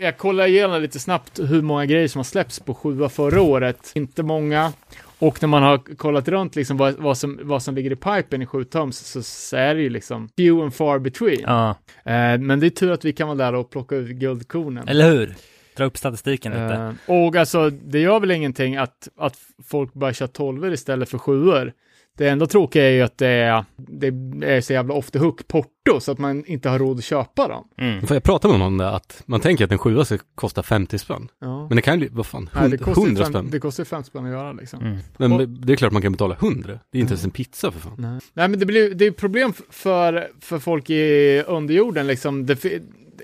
jag 0.00 0.18
kollar 0.18 0.46
igenom 0.46 0.82
lite 0.82 0.98
snabbt 0.98 1.38
hur 1.38 1.62
många 1.62 1.86
grejer 1.86 2.08
som 2.08 2.18
har 2.18 2.24
släppts 2.24 2.60
på 2.60 2.74
sjua 2.74 3.08
förra 3.08 3.42
året. 3.42 3.92
Inte 3.94 4.22
många. 4.22 4.72
Och 5.18 5.42
när 5.42 5.48
man 5.48 5.62
har 5.62 5.78
kollat 5.96 6.28
runt 6.28 6.56
liksom 6.56 6.76
vad, 6.76 6.94
vad, 6.94 7.18
som, 7.18 7.38
vad 7.42 7.62
som 7.62 7.74
ligger 7.74 7.92
i 7.92 7.96
pipen 7.96 8.42
i 8.42 8.46
7 8.46 8.64
tums 8.64 8.98
så, 8.98 9.22
så 9.22 9.56
är 9.56 9.74
det 9.74 9.80
ju 9.80 9.90
liksom 9.90 10.28
few 10.36 10.62
and 10.64 10.74
far 10.74 10.98
between. 10.98 11.40
Ja, 11.40 11.74
Eh, 12.04 12.38
men 12.38 12.60
det 12.60 12.66
är 12.66 12.70
tur 12.70 12.92
att 12.92 13.04
vi 13.04 13.12
kan 13.12 13.28
vara 13.28 13.38
där 13.38 13.54
och 13.54 13.70
plocka 13.70 13.96
ut 13.96 14.08
guldkornen. 14.10 14.88
eller 14.88 15.10
hur? 15.10 15.34
Dra 15.76 15.84
upp 15.84 15.96
statistiken 15.96 16.52
lite. 16.52 16.74
Eh, 16.74 16.92
och 17.26 17.36
alltså, 17.36 17.70
det 17.70 18.00
gör 18.00 18.20
väl 18.20 18.30
ingenting 18.30 18.76
att, 18.76 19.08
att 19.16 19.36
folk 19.66 19.92
börjar 19.94 20.12
köra 20.12 20.28
tolvor 20.28 20.72
istället 20.72 21.08
för 21.08 21.18
sjuor. 21.18 21.72
Det 22.16 22.28
enda 22.28 22.46
tråkiga 22.46 22.84
är 22.84 22.90
ju 22.90 23.02
att 23.02 23.18
det 23.18 23.26
är, 23.28 23.64
det 23.76 24.06
är 24.54 24.60
så 24.60 24.72
jävla 24.72 24.94
off 24.94 25.10
the 25.10 25.18
hook 25.18 25.48
porto 25.48 26.00
så 26.00 26.12
att 26.12 26.18
man 26.18 26.44
inte 26.46 26.68
har 26.68 26.78
råd 26.78 26.98
att 26.98 27.04
köpa 27.04 27.48
dem. 27.48 27.68
Mm. 27.78 28.06
För 28.06 28.14
jag 28.14 28.22
pratade 28.22 28.52
med 28.52 28.58
någon 28.58 28.66
om 28.72 28.78
det, 28.78 28.90
att 28.90 29.22
man 29.26 29.40
tänker 29.40 29.64
att 29.64 29.72
en 29.72 29.78
sjua 29.78 30.04
ska 30.04 30.18
kosta 30.34 30.62
50 30.62 30.98
spänn. 30.98 31.28
Ja. 31.40 31.66
Men 31.68 31.76
det 31.76 31.82
kan 31.82 31.94
ju 31.94 31.98
bli, 32.00 32.08
vad 32.12 32.26
fan, 32.26 32.50
Nej, 32.54 32.70
det 32.70 32.76
100, 32.76 32.84
kostar 32.84 33.02
ju 33.02 33.06
100 33.08 33.24
fem, 33.24 33.32
spänn. 33.32 33.48
det 33.50 33.60
kostar 33.60 33.80
ju 33.80 33.84
50 33.86 34.06
spänn 34.10 34.24
att 34.24 34.30
göra 34.30 34.52
liksom. 34.52 34.80
Mm. 34.80 34.98
Men 35.18 35.32
och- 35.32 35.48
det 35.48 35.72
är 35.72 35.76
klart 35.76 35.92
man 35.92 36.02
kan 36.02 36.12
betala 36.12 36.34
100. 36.40 36.78
Det 36.92 36.98
är 36.98 37.00
inte 37.00 37.12
ens 37.12 37.24
en 37.24 37.30
pizza 37.30 37.70
för 37.72 37.80
fan. 37.80 37.94
Nej. 37.98 38.20
Nej, 38.34 38.48
men 38.48 38.58
det 38.60 38.66
blir 38.66 38.94
det 38.94 39.06
är 39.06 39.10
problem 39.10 39.52
för, 39.70 40.28
för 40.40 40.58
folk 40.58 40.90
i 40.90 41.42
underjorden 41.46 42.06
liksom. 42.06 42.46
Det, 42.46 42.64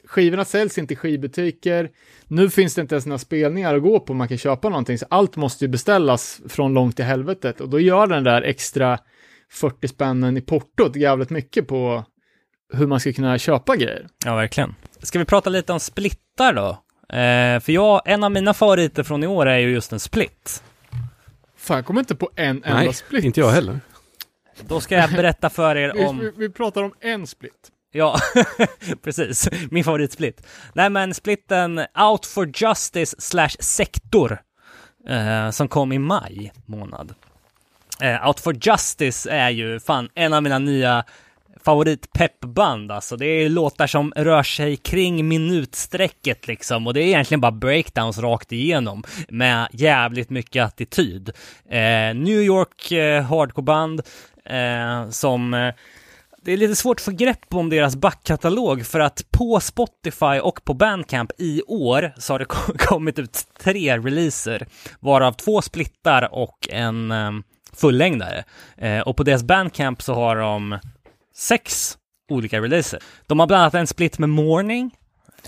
skivorna 0.05 0.45
säljs 0.45 0.78
inte 0.78 0.95
i 0.95 0.97
skivbutiker. 0.97 1.90
Nu 2.28 2.51
finns 2.51 2.74
det 2.74 2.80
inte 2.80 2.95
ens 2.95 3.07
några 3.07 3.18
spelningar 3.18 3.74
att 3.74 3.82
gå 3.82 4.01
på 4.01 4.14
man 4.14 4.28
kan 4.28 4.38
köpa 4.38 4.68
någonting, 4.68 4.99
så 4.99 5.07
allt 5.11 5.36
måste 5.36 5.64
ju 5.64 5.68
beställas 5.68 6.40
från 6.49 6.74
långt 6.74 6.97
till 6.97 7.05
helvetet 7.05 7.61
och 7.61 7.68
då 7.68 7.80
gör 7.80 8.07
den 8.07 8.24
där 8.24 8.43
extra 8.43 8.99
40 9.53 9.88
spännen 9.88 10.36
i 10.36 10.40
portot 10.40 10.97
jävligt 10.97 11.30
mycket 11.30 11.68
på 11.68 12.05
hur 12.72 12.86
man 12.86 13.01
ska 13.01 13.12
kunna 13.12 13.38
köpa 13.38 13.76
grejer. 13.76 14.07
Ja, 14.24 14.34
verkligen. 14.34 14.74
Ska 15.03 15.18
vi 15.18 15.24
prata 15.24 15.51
lite 15.51 15.72
om 15.72 15.80
splittar 15.80 16.53
då? 16.53 16.68
Eh, 17.16 17.61
för 17.61 17.70
jag, 17.70 18.03
en 18.05 18.24
av 18.24 18.30
mina 18.32 18.55
favoriter 18.55 19.03
från 19.03 19.24
i 19.24 19.26
år 19.26 19.47
är 19.47 19.59
ju 19.59 19.70
just 19.70 19.93
en 19.93 20.01
split. 20.01 20.62
Fan, 21.57 21.76
jag 21.76 21.86
kommer 21.86 22.01
inte 22.01 22.14
på 22.14 22.30
en 22.36 22.47
enda 22.47 22.74
Nej, 22.74 22.93
split. 22.93 23.24
inte 23.24 23.40
jag 23.40 23.51
heller. 23.51 23.80
Då 24.61 24.80
ska 24.80 24.95
jag 24.95 25.11
berätta 25.11 25.51
för 25.51 25.76
er 25.76 25.93
Vi, 25.97 26.05
om... 26.05 26.18
vi, 26.18 26.32
vi 26.36 26.49
pratar 26.49 26.82
om 26.82 26.95
en 27.01 27.26
split. 27.26 27.72
Ja, 27.93 28.16
precis. 29.03 29.49
Min 29.70 29.84
favoritsplit. 29.84 30.47
Nej 30.72 30.90
men 30.90 31.14
splitten 31.14 31.78
Out 31.78 32.26
for 32.26 32.51
Justice 32.55 33.16
slash 33.18 33.57
Sektor 33.61 34.38
eh, 35.09 35.51
som 35.51 35.68
kom 35.68 35.93
i 35.93 35.99
maj 35.99 36.53
månad. 36.66 37.14
Eh, 38.01 38.26
Out 38.28 38.40
for 38.40 38.57
Justice 38.68 39.30
är 39.30 39.51
ju 39.51 39.80
fan 39.80 40.09
en 40.14 40.32
av 40.32 40.43
mina 40.43 40.59
nya 40.59 41.05
favoritpeppband 41.64 42.93
alltså. 42.93 43.16
Det 43.16 43.26
är 43.26 43.49
låtar 43.49 43.86
som 43.86 44.12
rör 44.16 44.43
sig 44.43 44.76
kring 44.76 45.28
minutsträcket 45.28 46.47
liksom 46.47 46.86
och 46.86 46.95
det 46.95 47.01
är 47.01 47.07
egentligen 47.07 47.40
bara 47.40 47.53
breakdowns 47.53 48.18
rakt 48.18 48.53
igenom 48.53 49.05
med 49.28 49.68
jävligt 49.72 50.30
mycket 50.30 50.64
attityd. 50.64 51.30
Eh, 51.70 52.14
New 52.14 52.43
York 52.43 52.93
eh, 52.93 53.22
hardcoreband 53.22 54.03
eh, 54.45 55.11
som 55.11 55.55
eh, 55.55 55.74
det 56.45 56.53
är 56.53 56.57
lite 56.57 56.76
svårt 56.76 56.97
att 57.01 57.05
få 57.05 57.11
grepp 57.11 57.55
om 57.55 57.70
deras 57.70 57.97
backkatalog 57.97 58.86
för 58.86 59.01
att 59.01 59.24
på 59.30 59.61
Spotify 59.61 60.40
och 60.43 60.64
på 60.64 60.74
Bandcamp 60.74 61.30
i 61.38 61.62
år 61.66 62.12
så 62.18 62.32
har 62.34 62.38
det 62.38 62.45
ko- 62.45 62.72
kommit 62.78 63.18
ut 63.18 63.38
tre 63.61 63.99
releaser, 63.99 64.66
varav 65.01 65.32
två 65.32 65.62
splittar 65.62 66.34
och 66.34 66.68
en 66.70 67.11
eh, 67.11 67.30
fullängdare. 67.72 68.45
Eh, 68.76 69.01
och 69.01 69.16
på 69.16 69.22
deras 69.22 69.43
Bandcamp 69.43 70.03
så 70.03 70.14
har 70.14 70.36
de 70.36 70.78
sex 71.34 71.99
olika 72.30 72.61
releaser. 72.61 73.01
De 73.26 73.40
har 73.40 73.47
bland 73.47 73.61
annat 73.62 73.74
en 73.74 73.86
split 73.86 74.18
med 74.18 74.28
Morning. 74.28 74.90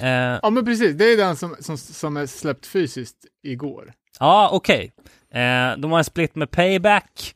Eh, 0.00 0.08
Ja, 0.42 0.50
men 0.50 0.64
precis. 0.64 0.96
Det 0.96 1.04
är 1.04 1.16
den 1.16 1.36
som, 1.36 1.56
som, 1.60 1.78
som 1.78 2.16
är 2.16 2.26
släppt 2.26 2.66
fysiskt 2.66 3.16
igår. 3.42 3.92
Ja, 4.20 4.48
okej. 4.52 4.92
Eh, 5.34 5.76
de 5.78 5.90
har 5.92 5.98
en 5.98 6.04
split 6.04 6.34
med 6.34 6.50
Payback. 6.50 7.34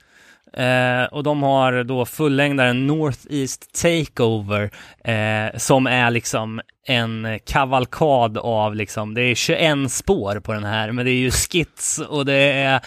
Eh, 0.58 1.04
och 1.04 1.22
de 1.22 1.42
har 1.42 1.84
då 1.84 2.04
fullängdaren 2.04 2.86
Northeast 2.86 3.82
Takeover 3.82 4.70
eh, 5.04 5.48
som 5.56 5.86
är 5.86 6.10
liksom 6.10 6.60
en 6.86 7.38
kavalkad 7.46 8.38
av 8.38 8.74
liksom, 8.74 9.14
det 9.14 9.22
är 9.22 9.34
21 9.34 9.92
spår 9.92 10.40
på 10.40 10.52
den 10.52 10.64
här, 10.64 10.92
men 10.92 11.04
det 11.04 11.10
är 11.10 11.20
ju 11.20 11.30
skits 11.30 11.98
och 11.98 12.24
det 12.24 12.34
är 12.34 12.80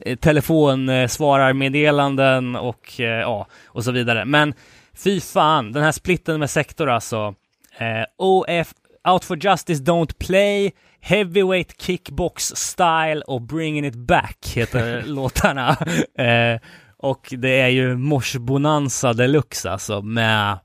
eh, 0.00 0.16
telefonsvararmeddelanden 0.16 2.56
och 2.56 3.00
eh, 3.00 3.06
ja, 3.06 3.46
och 3.66 3.84
så 3.84 3.92
vidare. 3.92 4.24
Men 4.24 4.54
fy 4.96 5.20
fan, 5.20 5.72
den 5.72 5.82
här 5.82 5.92
splitten 5.92 6.40
med 6.40 6.50
sektor 6.50 6.90
alltså. 6.90 7.34
Eh, 7.78 8.04
OF, 8.16 8.72
Out 9.08 9.24
for 9.24 9.44
Justice 9.44 9.82
Don't 9.82 10.18
Play, 10.18 10.72
Heavyweight 11.00 11.82
Kickbox 11.82 12.56
Style 12.56 13.22
och 13.26 13.42
Bringing 13.42 13.86
It 13.86 13.94
Back 13.94 14.52
heter 14.54 15.02
låtarna. 15.06 15.76
Eh, 16.18 16.60
och 16.98 17.34
det 17.38 17.60
är 17.60 17.68
ju 17.68 17.96
morsbonanza 17.96 19.12
deluxe 19.12 19.70
alltså 19.70 20.02
med, 20.02 20.58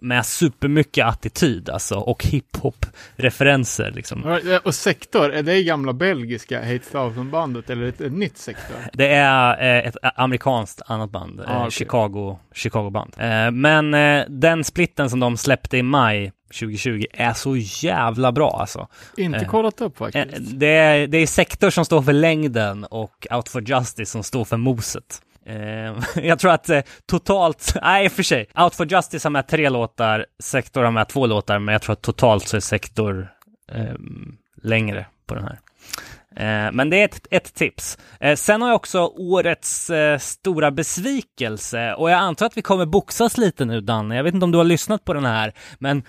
med 0.00 0.26
supermycket 0.26 1.06
attityd 1.06 1.70
alltså 1.70 1.94
och 1.94 2.24
hiphop-referenser 2.24 3.90
liksom. 3.90 4.38
Och 4.64 4.74
Sektor, 4.74 5.32
är 5.32 5.42
det 5.42 5.62
gamla 5.62 5.92
belgiska 5.92 6.58
Hate 6.60 6.78
Thousand-bandet 6.92 7.70
eller 7.70 7.86
ett, 7.86 8.00
ett 8.00 8.12
nytt 8.12 8.38
Sektor? 8.38 8.76
Det 8.92 9.08
är 9.08 9.78
eh, 9.78 9.88
ett 9.88 9.96
amerikanskt 10.16 10.82
annat 10.86 11.10
band, 11.10 11.40
eh, 11.40 11.50
Ah, 11.50 11.58
okej. 11.58 11.70
Chicago, 11.70 12.38
Chicago-band. 12.54 13.14
Eh, 13.18 13.50
men 13.50 13.94
eh, 13.94 14.24
den 14.28 14.64
splitten 14.64 15.10
som 15.10 15.20
de 15.20 15.36
släppte 15.36 15.76
i 15.78 15.82
maj 15.82 16.32
2020 16.60 17.04
är 17.12 17.32
så 17.32 17.56
jävla 17.56 18.32
bra 18.32 18.56
alltså. 18.60 18.88
Inte 19.16 19.38
Eh, 19.38 19.48
kollat 19.48 19.80
upp 19.80 20.00
Eh, 20.00 20.04
faktiskt. 20.06 20.60
Det 20.60 20.66
är, 20.66 21.06
det 21.06 21.18
är 21.18 21.26
Sektor 21.26 21.70
som 21.70 21.84
står 21.84 22.02
för 22.02 22.12
längden 22.12 22.84
och 22.84 23.26
Out 23.30 23.48
for 23.48 23.62
Justice 23.62 24.12
som 24.12 24.22
står 24.22 24.44
för 24.44 24.56
moset. 24.56 25.22
Eh, 25.46 25.94
jag 26.24 26.38
tror 26.38 26.50
att 26.50 26.68
eh, 26.68 26.80
totalt, 27.06 27.76
nej 27.82 28.04
i 28.04 28.08
och 28.08 28.12
för 28.12 28.22
sig, 28.22 28.46
Out 28.58 28.74
for 28.74 28.86
Justice 28.92 29.28
har 29.28 29.30
med 29.30 29.48
tre 29.48 29.68
låtar, 29.68 30.26
Sektor 30.42 30.82
har 30.82 30.90
med 30.90 31.08
två 31.08 31.26
låtar, 31.26 31.58
men 31.58 31.72
jag 31.72 31.82
tror 31.82 31.92
att 31.92 32.02
totalt 32.02 32.48
så 32.48 32.56
är 32.56 32.60
Sektor 32.60 33.28
eh, 33.72 33.94
längre 34.62 35.06
på 35.26 35.34
den 35.34 35.44
här. 35.44 35.58
Eh, 36.36 36.72
men 36.72 36.90
det 36.90 36.96
är 36.96 37.04
ett, 37.04 37.26
ett 37.30 37.54
tips. 37.54 37.98
Eh, 38.20 38.36
sen 38.36 38.62
har 38.62 38.68
jag 38.68 38.76
också 38.76 39.12
årets 39.16 39.90
eh, 39.90 40.18
stora 40.18 40.70
besvikelse 40.70 41.94
och 41.94 42.10
jag 42.10 42.18
antar 42.18 42.46
att 42.46 42.56
vi 42.56 42.62
kommer 42.62 42.86
boxas 42.86 43.38
lite 43.38 43.64
nu 43.64 43.80
Danne. 43.80 44.16
Jag 44.16 44.24
vet 44.24 44.34
inte 44.34 44.44
om 44.44 44.50
du 44.50 44.58
har 44.58 44.64
lyssnat 44.64 45.04
på 45.04 45.14
den 45.14 45.24
här, 45.24 45.52
men 45.78 46.02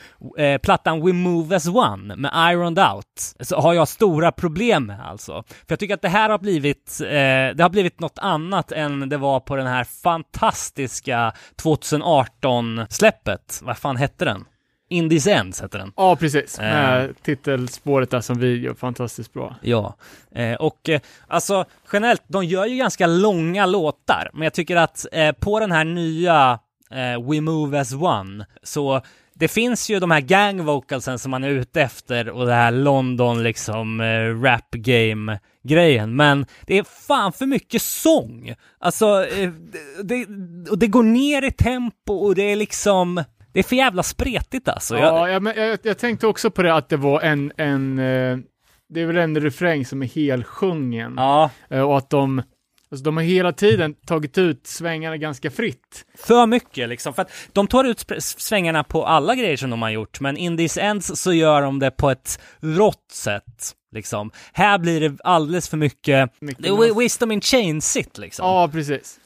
plattan 0.61 1.05
We 1.05 1.13
Move 1.13 1.55
As 1.55 1.67
One 1.67 2.15
med 2.15 2.31
Ironed 2.35 2.79
Out 2.79 3.05
så 3.39 3.59
har 3.59 3.73
jag 3.73 3.87
stora 3.87 4.31
problem 4.31 4.85
med 4.85 4.99
alltså. 5.05 5.43
För 5.47 5.65
jag 5.67 5.79
tycker 5.79 5.93
att 5.93 6.01
det 6.01 6.09
här 6.09 6.29
har 6.29 6.39
blivit, 6.39 6.97
det 6.99 7.59
har 7.59 7.69
blivit 7.69 7.99
något 7.99 8.19
annat 8.19 8.71
än 8.71 9.09
det 9.09 9.17
var 9.17 9.39
på 9.39 9.55
den 9.55 9.67
här 9.67 9.83
fantastiska 10.03 11.33
2018-släppet. 11.63 13.61
Vad 13.63 13.77
fan 13.77 13.97
hette 13.97 14.25
den? 14.25 14.45
Indies 14.93 15.27
Ends 15.27 15.61
hette 15.61 15.77
den. 15.77 15.93
Ja, 15.95 16.15
precis. 16.15 16.59
Eh. 16.59 17.09
Titelspåret 17.21 18.11
där 18.11 18.21
som 18.21 18.39
video, 18.39 18.75
fantastiskt 18.75 19.33
bra. 19.33 19.55
Ja, 19.61 19.95
eh, 20.35 20.53
och 20.53 20.89
eh, 20.89 21.01
alltså 21.27 21.65
generellt, 21.93 22.23
de 22.27 22.45
gör 22.45 22.65
ju 22.65 22.77
ganska 22.77 23.07
långa 23.07 23.65
låtar, 23.65 24.29
men 24.33 24.43
jag 24.43 24.53
tycker 24.53 24.75
att 24.75 25.05
eh, 25.11 25.31
på 25.31 25.59
den 25.59 25.71
här 25.71 25.85
nya 25.85 26.59
eh, 26.91 27.29
We 27.29 27.41
Move 27.41 27.79
As 27.79 27.93
One, 27.93 28.45
så 28.63 29.01
det 29.35 29.47
finns 29.47 29.89
ju 29.89 29.99
de 29.99 30.11
här 30.11 30.21
gang 30.21 30.65
vocalsen 30.65 31.19
som 31.19 31.31
man 31.31 31.43
är 31.43 31.49
ute 31.49 31.81
efter 31.81 32.29
och 32.29 32.45
det 32.45 32.53
här 32.53 32.71
London 32.71 33.43
liksom 33.43 34.01
eh, 34.01 34.41
rap 34.41 34.71
game 34.71 35.39
grejen, 35.63 36.15
men 36.15 36.45
det 36.67 36.77
är 36.77 36.83
fan 36.83 37.33
för 37.33 37.45
mycket 37.45 37.81
sång. 37.81 38.55
Alltså, 38.79 39.25
eh, 39.25 39.51
det, 40.03 40.27
och 40.69 40.77
det 40.77 40.87
går 40.87 41.03
ner 41.03 41.43
i 41.43 41.51
tempo 41.51 42.13
och 42.13 42.35
det 42.35 42.43
är 42.43 42.55
liksom, 42.55 43.23
det 43.53 43.59
är 43.59 43.63
för 43.63 43.75
jävla 43.75 44.03
spretigt 44.03 44.67
alltså. 44.67 44.97
Ja, 44.97 45.29
jag, 45.29 45.57
jag, 45.57 45.79
jag 45.83 45.97
tänkte 45.97 46.27
också 46.27 46.51
på 46.51 46.63
det 46.63 46.73
att 46.73 46.89
det 46.89 46.97
var 46.97 47.21
en, 47.21 47.51
en 47.57 47.99
eh, 47.99 48.37
det 48.89 49.01
är 49.01 49.05
väl 49.05 49.17
en 49.17 49.41
refräng 49.41 49.85
som 49.85 50.03
är 50.03 50.07
helsjungen. 50.07 51.13
ja, 51.17 51.49
Eh, 51.69 51.81
och 51.81 51.97
att 51.97 52.09
de, 52.09 52.43
alltså 52.91 53.03
de 53.03 53.17
har 53.17 53.23
hela 53.23 53.51
tiden 53.51 53.93
tagit 53.93 54.37
ut 54.37 54.67
svängarna 54.67 55.17
ganska 55.17 55.51
fritt. 55.51 56.05
för 56.17 56.45
mycket 56.45 56.89
liksom. 56.89 57.13
För 57.13 57.21
att 57.21 57.31
de 57.53 57.67
tar 57.67 57.83
ut 57.83 58.05
svängarna 58.19 58.83
på 58.83 59.05
alla 59.05 59.35
grejer 59.35 59.57
som 59.57 59.69
de 59.69 59.81
har 59.81 59.89
gjort, 59.89 60.19
men 60.19 60.37
in 60.37 60.57
these 60.57 60.81
ends 60.81 61.21
så 61.21 61.33
gör 61.33 61.61
de 61.61 61.79
det 61.79 61.91
på 61.91 62.09
ett 62.09 62.39
rått 62.59 63.11
sätt. 63.11 63.73
Liksom. 63.91 64.31
Här 64.53 64.77
blir 64.77 65.01
det 65.09 65.17
alldeles 65.23 65.69
för 65.69 65.77
mycket, 65.77 66.29
Mycket 66.41 66.97
wisdom 66.97 67.31
in 67.31 67.41
chain 67.41 67.81
sit 67.81 68.17
liksom. 68.17 68.45
Ja, 68.45 68.69
precis. 68.71 69.19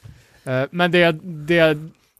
Eh, 0.44 0.62
men 0.70 0.90
det, 0.90 1.12
det 1.22 1.78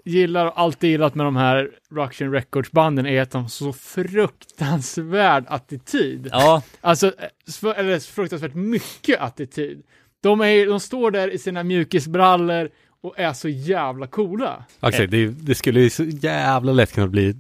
gillar 0.09 0.47
och 0.47 0.61
alltid 0.61 0.91
gillat 0.91 1.15
med 1.15 1.27
de 1.27 1.37
här 1.37 1.71
Ruction 1.91 2.33
Records-banden 2.33 3.07
är 3.07 3.23
att 3.23 3.31
de 3.31 3.43
har 3.43 3.49
så 3.49 3.73
fruktansvärd 3.73 5.45
attityd. 5.49 6.29
Ja, 6.33 6.63
Alltså, 6.81 7.13
eller 7.77 7.99
fruktansvärt 7.99 8.55
mycket 8.55 9.21
attityd. 9.21 9.83
De, 10.23 10.41
är, 10.41 10.67
de 10.67 10.81
står 10.81 11.11
där 11.11 11.31
i 11.31 11.39
sina 11.39 11.63
mjukisbrallor 11.63 12.71
och 13.03 13.19
är 13.19 13.33
så 13.33 13.49
jävla 13.49 14.07
coola. 14.07 14.65
Axel, 14.81 15.11
det, 15.11 15.27
det 15.27 15.55
skulle 15.55 15.81
ju 15.81 15.91
så 15.91 16.05
jävla 16.05 16.73
lätt 16.73 16.95
kunna 16.95 17.07
bli 17.07 17.35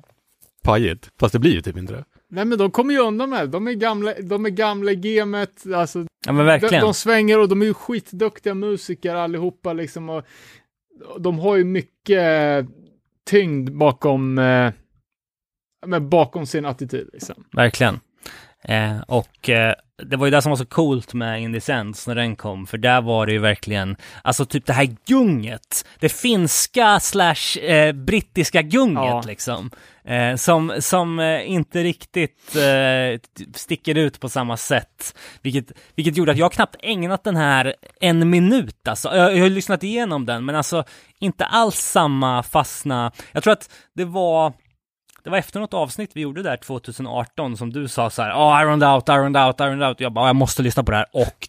pajigt. 0.62 1.10
Fast 1.20 1.32
det 1.32 1.38
blir 1.38 1.52
ju 1.52 1.62
typ 1.62 1.76
inte 1.76 1.92
det. 1.92 2.04
Nej 2.30 2.44
men 2.44 2.58
de 2.58 2.70
kommer 2.70 2.94
ju 2.94 3.00
undan 3.00 3.30
med 3.30 3.40
det. 3.40 3.46
De 3.46 3.68
är 3.68 3.72
gamla, 3.72 4.14
de 4.22 4.46
är 4.46 4.50
gamla 4.50 4.90
i 4.92 4.96
gamet, 4.96 5.64
alltså 5.74 5.98
ja 6.26 6.32
men 6.32 6.36
de, 6.36 6.44
verkligen. 6.44 6.84
de 6.84 6.94
svänger 6.94 7.38
och 7.38 7.48
de 7.48 7.62
är 7.62 7.66
ju 7.66 7.74
skitduktiga 7.74 8.54
musiker 8.54 9.14
allihopa 9.14 9.72
liksom 9.72 10.08
och 10.08 10.24
de 11.18 11.38
har 11.38 11.56
ju 11.56 11.64
mycket 11.64 12.66
tyngd 13.26 13.76
bakom, 13.76 14.38
eh, 14.38 14.72
men 15.86 16.08
bakom 16.08 16.46
sin 16.46 16.64
attityd 16.64 17.08
liksom. 17.12 17.44
Verkligen. 17.52 18.00
Eh, 18.62 19.00
och 19.00 19.48
eh, 19.48 19.74
det 20.02 20.16
var 20.16 20.26
ju 20.26 20.30
det 20.30 20.42
som 20.42 20.50
var 20.50 20.56
så 20.56 20.66
coolt 20.66 21.14
med 21.14 21.42
Indecence 21.42 22.10
när 22.10 22.14
den 22.14 22.36
kom, 22.36 22.66
för 22.66 22.78
där 22.78 23.00
var 23.00 23.26
det 23.26 23.32
ju 23.32 23.38
verkligen, 23.38 23.96
alltså 24.22 24.44
typ 24.44 24.66
det 24.66 24.72
här 24.72 24.96
gunget, 25.06 25.84
det 26.00 26.08
finska 26.08 27.00
slash 27.00 27.58
eh, 27.62 27.92
brittiska 27.92 28.62
gunget 28.62 29.04
Ja. 29.04 29.22
liksom, 29.26 29.70
eh, 30.04 30.34
som, 30.36 30.72
som 30.78 31.18
eh, 31.18 31.50
inte 31.50 31.82
riktigt 31.82 32.56
eh, 32.56 33.20
sticker 33.54 33.94
ut 33.94 34.20
på 34.20 34.28
samma 34.28 34.56
sätt, 34.56 35.14
vilket, 35.42 35.72
vilket 35.94 36.16
gjorde 36.16 36.32
att 36.32 36.38
jag 36.38 36.52
knappt 36.52 36.76
ägnat 36.82 37.24
den 37.24 37.36
här 37.36 37.74
en 38.00 38.30
minut 38.30 38.88
alltså. 38.88 39.16
Jag, 39.16 39.36
jag 39.36 39.42
har 39.42 39.50
lyssnat 39.50 39.82
igenom 39.82 40.26
den, 40.26 40.44
men 40.44 40.54
alltså 40.54 40.84
inte 41.18 41.44
alls 41.44 41.76
samma 41.76 42.42
fastna, 42.42 43.12
jag 43.32 43.42
tror 43.42 43.52
att 43.52 43.70
det 43.94 44.04
var 44.04 44.52
det 45.24 45.30
var 45.30 45.38
efter 45.38 45.60
något 45.60 45.74
avsnitt 45.74 46.10
vi 46.14 46.20
gjorde 46.20 46.42
där 46.42 46.56
2018 46.56 47.56
som 47.56 47.72
du 47.72 47.88
sa 47.88 48.10
så 48.10 48.22
här, 48.22 48.30
ah, 48.30 48.56
oh, 48.56 48.62
ironed 48.62 48.88
out, 48.88 49.08
I 49.08 49.12
ironed 49.12 49.46
out, 49.46 49.60
I 49.60 49.62
ironed 49.62 49.88
out. 49.88 50.00
Jag 50.00 50.12
bara, 50.12 50.24
ah, 50.24 50.28
jag 50.28 50.36
måste 50.36 50.62
lyssna 50.62 50.84
på 50.84 50.90
det 50.90 50.96
här 50.96 51.06
och 51.12 51.48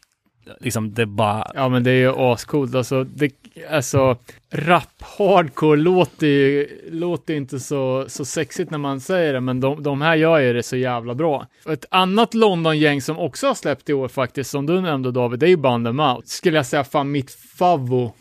liksom 0.59 0.93
det 0.93 1.05
bara, 1.05 1.51
Ja 1.55 1.69
men 1.69 1.83
det 1.83 1.91
är 1.91 1.95
ju 1.95 2.13
ascoolt, 2.17 2.75
alltså, 2.75 3.03
det, 3.03 3.31
alltså 3.69 4.17
rap 4.51 5.01
hardcore 5.17 5.79
låter 5.79 6.27
ju 6.27 6.67
låter 6.91 7.33
inte 7.33 7.59
så, 7.59 8.05
så 8.07 8.25
sexigt 8.25 8.71
när 8.71 8.77
man 8.77 8.99
säger 8.99 9.33
det, 9.33 9.39
men 9.39 9.59
de, 9.59 9.83
de 9.83 10.01
här 10.01 10.15
gör 10.15 10.39
ju 10.39 10.53
det 10.53 10.63
så 10.63 10.75
jävla 10.75 11.15
bra. 11.15 11.47
Och 11.65 11.73
Ett 11.73 11.85
annat 11.89 12.33
London-gäng 12.33 13.01
som 13.01 13.19
också 13.19 13.47
har 13.47 13.55
släppt 13.55 13.89
i 13.89 13.93
år 13.93 14.07
faktiskt, 14.07 14.49
som 14.49 14.65
du 14.65 14.81
nämnde 14.81 15.11
David, 15.11 15.39
det 15.39 15.45
är 15.45 15.49
ju 15.49 15.57
Band 15.57 15.87
Out. 15.87 16.27
Skulle 16.27 16.57
jag 16.57 16.65
säga 16.65 16.83
fan 16.83 17.11
mitt 17.11 17.31
favvo 17.31 18.13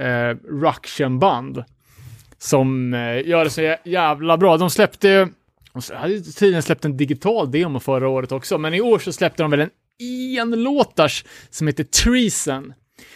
eh, 0.00 0.36
Ruction-band. 0.48 1.64
Som 2.42 2.94
eh, 2.94 3.28
gör 3.28 3.44
det 3.44 3.50
så 3.50 3.60
jä- 3.60 3.78
jävla 3.84 4.36
bra. 4.36 4.56
De 4.56 4.70
släppte 4.70 5.08
ju, 5.08 5.26
de 5.72 5.96
hade 5.96 6.20
tydligen 6.20 6.62
släppt 6.62 6.84
en 6.84 6.96
digital 6.96 7.50
demo 7.50 7.80
förra 7.80 8.08
året 8.08 8.32
också, 8.32 8.58
men 8.58 8.74
i 8.74 8.80
år 8.80 8.98
så 8.98 9.12
släppte 9.12 9.42
de 9.42 9.50
väl 9.50 9.60
en 9.60 9.70
enlåtars 10.38 11.24
som 11.50 11.66
heter 11.66 11.84
Treason. 11.84 12.72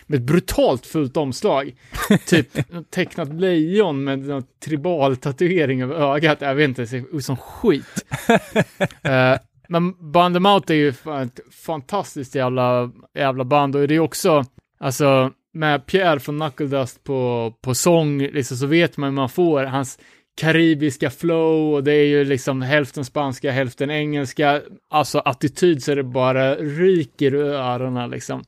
Med 0.07 0.17
ett 0.19 0.27
brutalt 0.27 0.87
fult 0.87 1.17
omslag. 1.17 1.75
typ 2.27 2.49
tecknat 2.91 3.35
lejon 3.35 4.05
med 4.05 4.19
någon 4.19 4.45
tribal 4.65 5.17
tatuering 5.17 5.83
över 5.83 5.95
ögat. 5.95 6.41
Jag 6.41 6.55
vet 6.55 6.69
inte, 6.69 6.83
det 6.83 6.87
ser 6.89 7.17
ut 7.17 7.25
som 7.25 7.37
skit. 7.37 8.05
Eh, 9.03 9.39
men 9.69 10.13
Band 10.13 10.47
Out 10.47 10.71
är 10.71 10.75
ju 10.75 10.89
ett 10.89 11.41
fantastiskt 11.65 12.35
jävla, 12.35 12.91
jävla 13.15 13.45
band 13.45 13.77
och 13.77 13.89
det 13.89 13.95
är 13.95 13.99
också, 14.01 14.45
alltså 14.81 15.31
med 15.57 15.87
Pierre 15.87 16.21
från 16.21 16.41
Knuckle 16.41 16.67
Dust 16.67 17.05
på, 17.05 17.53
på 17.61 17.75
sång, 17.75 18.19
liksom, 18.19 18.57
så 18.57 18.67
vet 18.67 18.97
man 18.97 19.09
hur 19.09 19.15
man 19.15 19.29
får 19.29 19.65
hans 19.65 19.99
karibiska 20.37 21.11
flow 21.11 21.75
och 21.75 21.85
det 21.85 21.93
är 21.93 22.07
ju 22.07 22.25
liksom 22.25 22.63
hälften 22.63 23.05
spanska, 23.05 23.51
hälften 23.51 23.91
engelska. 23.91 24.63
Alltså 24.91 25.19
attityd 25.19 25.83
så 25.83 25.95
det 25.95 26.03
bara 26.03 26.55
ryker 26.55 27.35
ur 27.35 27.55
öronen 27.55 28.11
liksom. 28.11 28.45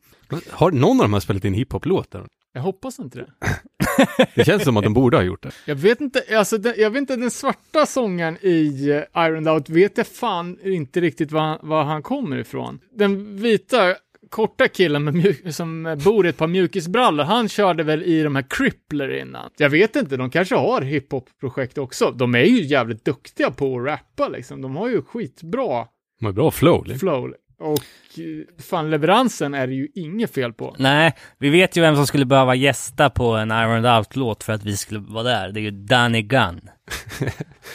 Har 0.50 0.70
någon 0.70 0.96
av 1.00 1.04
dem 1.04 1.12
här 1.12 1.20
spelat 1.20 1.44
in 1.44 1.54
hiphop-låtar? 1.54 2.26
Jag 2.52 2.62
hoppas 2.62 2.98
inte 2.98 3.18
det. 3.18 3.26
Det 4.34 4.44
känns 4.44 4.64
som 4.64 4.76
att 4.76 4.84
de 4.84 4.94
borde 4.94 5.16
ha 5.16 5.24
gjort 5.24 5.42
det. 5.42 5.50
Jag 5.64 5.74
vet 5.74 6.00
inte, 6.00 6.22
alltså 6.38 6.58
den, 6.58 6.74
jag 6.76 6.90
vet 6.90 7.00
inte, 7.00 7.16
den 7.16 7.30
svarta 7.30 7.86
sångaren 7.86 8.36
i 8.40 8.90
uh, 8.90 9.24
Iron 9.24 9.48
Out 9.48 9.68
vet 9.68 9.98
jag 9.98 10.06
fan 10.06 10.58
inte 10.62 11.00
riktigt 11.00 11.32
var, 11.32 11.58
var 11.62 11.84
han 11.84 12.02
kommer 12.02 12.36
ifrån. 12.36 12.80
Den 12.90 13.36
vita 13.36 13.96
korta 14.30 14.68
killen 14.68 15.04
med 15.04 15.14
mjuk, 15.14 15.54
som 15.54 15.96
bor 16.04 16.26
i 16.26 16.28
ett 16.28 16.36
par 16.36 16.46
mjukisbrallor, 16.46 17.24
han 17.24 17.48
körde 17.48 17.82
väl 17.82 18.02
i 18.02 18.22
de 18.22 18.36
här 18.36 18.44
Crippler 18.50 19.20
innan. 19.20 19.50
Jag 19.56 19.70
vet 19.70 19.96
inte, 19.96 20.16
de 20.16 20.30
kanske 20.30 20.54
har 20.54 20.80
hiphop-projekt 20.82 21.78
också. 21.78 22.10
De 22.10 22.34
är 22.34 22.44
ju 22.44 22.64
jävligt 22.64 23.04
duktiga 23.04 23.50
på 23.50 23.78
att 23.78 23.86
rappa 23.86 24.28
liksom. 24.28 24.62
De 24.62 24.76
har 24.76 24.88
ju 24.88 25.02
skitbra 25.02 25.86
De 26.20 26.24
har 26.26 26.32
bra 26.32 26.50
flow. 26.50 26.84
liksom. 26.86 26.98
flow. 26.98 27.32
Och 27.60 28.18
eh, 28.18 28.62
fan, 28.62 28.90
leveransen 28.90 29.54
är 29.54 29.66
det 29.66 29.74
ju 29.74 29.88
inget 29.94 30.34
fel 30.34 30.52
på. 30.52 30.74
nej, 30.78 31.14
vi 31.38 31.50
vet 31.50 31.76
ju 31.76 31.80
vem 31.80 31.96
som 31.96 32.06
skulle 32.06 32.24
behöva 32.24 32.54
gästa 32.54 33.10
på 33.10 33.30
en 33.30 33.50
Iron 33.50 33.84
Out-låt 33.86 34.44
för 34.44 34.52
att 34.52 34.64
vi 34.64 34.76
skulle 34.76 35.00
vara 35.00 35.22
där. 35.24 35.52
Det 35.52 35.60
är 35.60 35.62
ju 35.62 35.70
Danny 35.70 36.22
Gunn. 36.22 36.60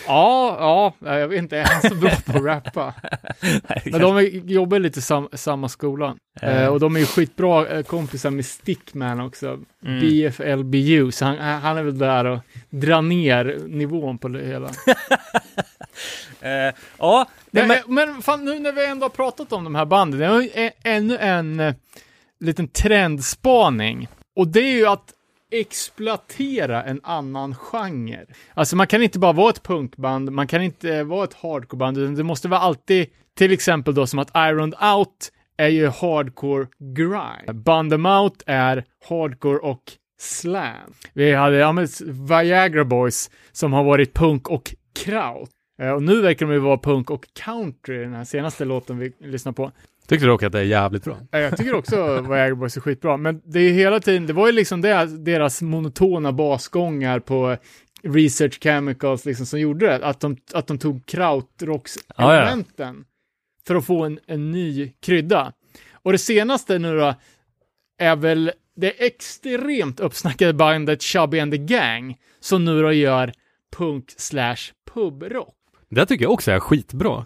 Ja, 0.07 0.93
ja, 0.99 1.19
jag 1.19 1.27
vet 1.27 1.37
inte, 1.37 1.57
är 1.57 1.65
han 1.65 1.81
så 1.81 1.95
bra 1.95 2.11
på 2.25 2.37
att 2.37 2.43
rappa? 2.43 2.93
Men 3.85 4.01
de 4.01 4.17
är, 4.17 4.21
jobbar 4.51 4.79
lite 4.79 4.99
i 4.99 5.01
sam, 5.01 5.29
samma 5.33 5.69
skola. 5.69 6.15
Eh, 6.41 6.67
och 6.67 6.79
de 6.79 6.95
är 6.95 6.99
ju 6.99 7.05
skitbra 7.05 7.67
eh, 7.67 7.83
kompisar 7.83 8.29
med 8.29 8.45
Stickman 8.45 9.19
också. 9.19 9.59
Mm. 9.85 9.99
BFLBU, 9.99 11.11
så 11.11 11.25
han, 11.25 11.37
han 11.37 11.77
är 11.77 11.83
väl 11.83 11.97
där 11.97 12.25
och 12.25 12.39
drar 12.69 13.01
ner 13.01 13.59
nivån 13.67 14.17
på 14.17 14.27
det 14.27 14.45
hela. 14.45 14.69
Eh, 16.41 16.73
ja, 16.97 17.25
men, 17.51 17.67
men, 17.67 17.77
men 17.87 18.21
fan, 18.21 18.45
nu 18.45 18.59
när 18.59 18.71
vi 18.71 18.85
ändå 18.85 19.05
har 19.05 19.09
pratat 19.09 19.53
om 19.53 19.63
de 19.63 19.75
här 19.75 19.85
banden, 19.85 20.19
det 20.19 20.59
är 20.59 20.71
ännu 20.83 21.17
en 21.17 21.59
eh, 21.59 21.73
liten 22.39 22.67
trendspaning. 22.67 24.07
Och 24.35 24.47
det 24.47 24.59
är 24.59 24.77
ju 24.77 24.87
att 24.87 25.13
exploatera 25.53 26.83
en 26.83 26.99
annan 27.03 27.55
genre. 27.55 28.25
Alltså 28.53 28.75
man 28.75 28.87
kan 28.87 29.03
inte 29.03 29.19
bara 29.19 29.33
vara 29.33 29.49
ett 29.49 29.63
punkband, 29.63 30.31
man 30.31 30.47
kan 30.47 30.61
inte 30.61 31.03
vara 31.03 31.23
ett 31.23 31.33
hardcoreband, 31.33 31.97
utan 31.97 32.15
det 32.15 32.23
måste 32.23 32.47
vara 32.47 32.59
alltid, 32.59 33.07
till 33.37 33.51
exempel 33.51 33.93
då 33.93 34.07
som 34.07 34.19
att 34.19 34.31
Iron 34.35 34.73
Out 34.73 35.31
är 35.57 35.67
ju 35.67 35.87
hardcore 35.87 36.67
grind. 36.79 37.65
Bund'em 37.65 37.89
Them 37.89 38.05
Out 38.05 38.43
är 38.45 38.83
hardcore 39.09 39.57
och 39.57 39.83
slam. 40.19 40.93
Vi 41.13 41.33
hade 41.33 41.57
ja, 41.57 41.71
men 41.71 41.87
Viagra 42.05 42.85
Boys 42.85 43.31
som 43.51 43.73
har 43.73 43.83
varit 43.83 44.13
punk 44.13 44.49
och 44.49 44.75
kraut. 44.93 45.49
Eh, 45.81 45.91
och 45.91 46.03
nu 46.03 46.21
verkar 46.21 46.45
de 46.45 46.53
ju 46.53 46.59
vara 46.59 46.77
punk 46.77 47.09
och 47.09 47.27
country, 47.33 47.97
den 47.97 48.13
här 48.13 48.23
senaste 48.23 48.65
låten 48.65 48.97
vi 48.97 49.13
lyssnar 49.19 49.51
på. 49.51 49.71
Tyckte 50.07 50.25
du 50.25 50.29
dock 50.29 50.43
att 50.43 50.51
det 50.51 50.59
är 50.59 50.63
jävligt 50.63 51.03
bra? 51.03 51.17
Ja, 51.31 51.39
Jag 51.39 51.57
tycker 51.57 51.73
också 51.73 52.21
Viagra 52.21 52.55
Boys 52.55 52.77
är 52.77 52.81
skitbra, 52.81 53.17
men 53.17 53.41
det 53.45 53.59
är 53.59 53.73
hela 53.73 53.99
tiden, 53.99 54.27
det 54.27 54.33
var 54.33 54.47
ju 54.47 54.53
liksom 54.53 54.81
deras, 54.81 55.11
deras 55.11 55.61
monotona 55.61 56.31
basgångar 56.31 57.19
på 57.19 57.57
Research 58.03 58.63
Chemicals 58.63 59.25
liksom 59.25 59.45
som 59.45 59.59
gjorde 59.59 59.85
det, 59.85 60.05
att 60.05 60.19
de, 60.19 60.37
att 60.53 60.67
de 60.67 60.77
tog 60.77 61.05
krautrockselementen 61.05 63.05
för 63.67 63.75
att 63.75 63.85
få 63.85 64.03
en, 64.03 64.19
en 64.27 64.51
ny 64.51 64.91
krydda. 65.01 65.53
Och 65.93 66.11
det 66.11 66.17
senaste 66.17 66.79
nu 66.79 66.97
då 66.97 67.13
är 67.99 68.15
väl 68.15 68.51
det 68.75 69.05
extremt 69.05 69.99
uppsnackade 69.99 70.53
bandet 70.53 71.01
Chubby 71.01 71.39
and 71.39 71.51
the 71.51 71.57
Gang 71.57 72.17
som 72.39 72.65
nu 72.65 72.81
då 72.81 72.91
gör 72.91 73.33
punk 73.77 74.05
slash 74.17 74.55
pubrock. 74.93 75.55
Det 75.89 76.05
tycker 76.05 76.25
jag 76.25 76.31
också 76.31 76.51
är 76.51 76.59
skitbra. 76.59 77.25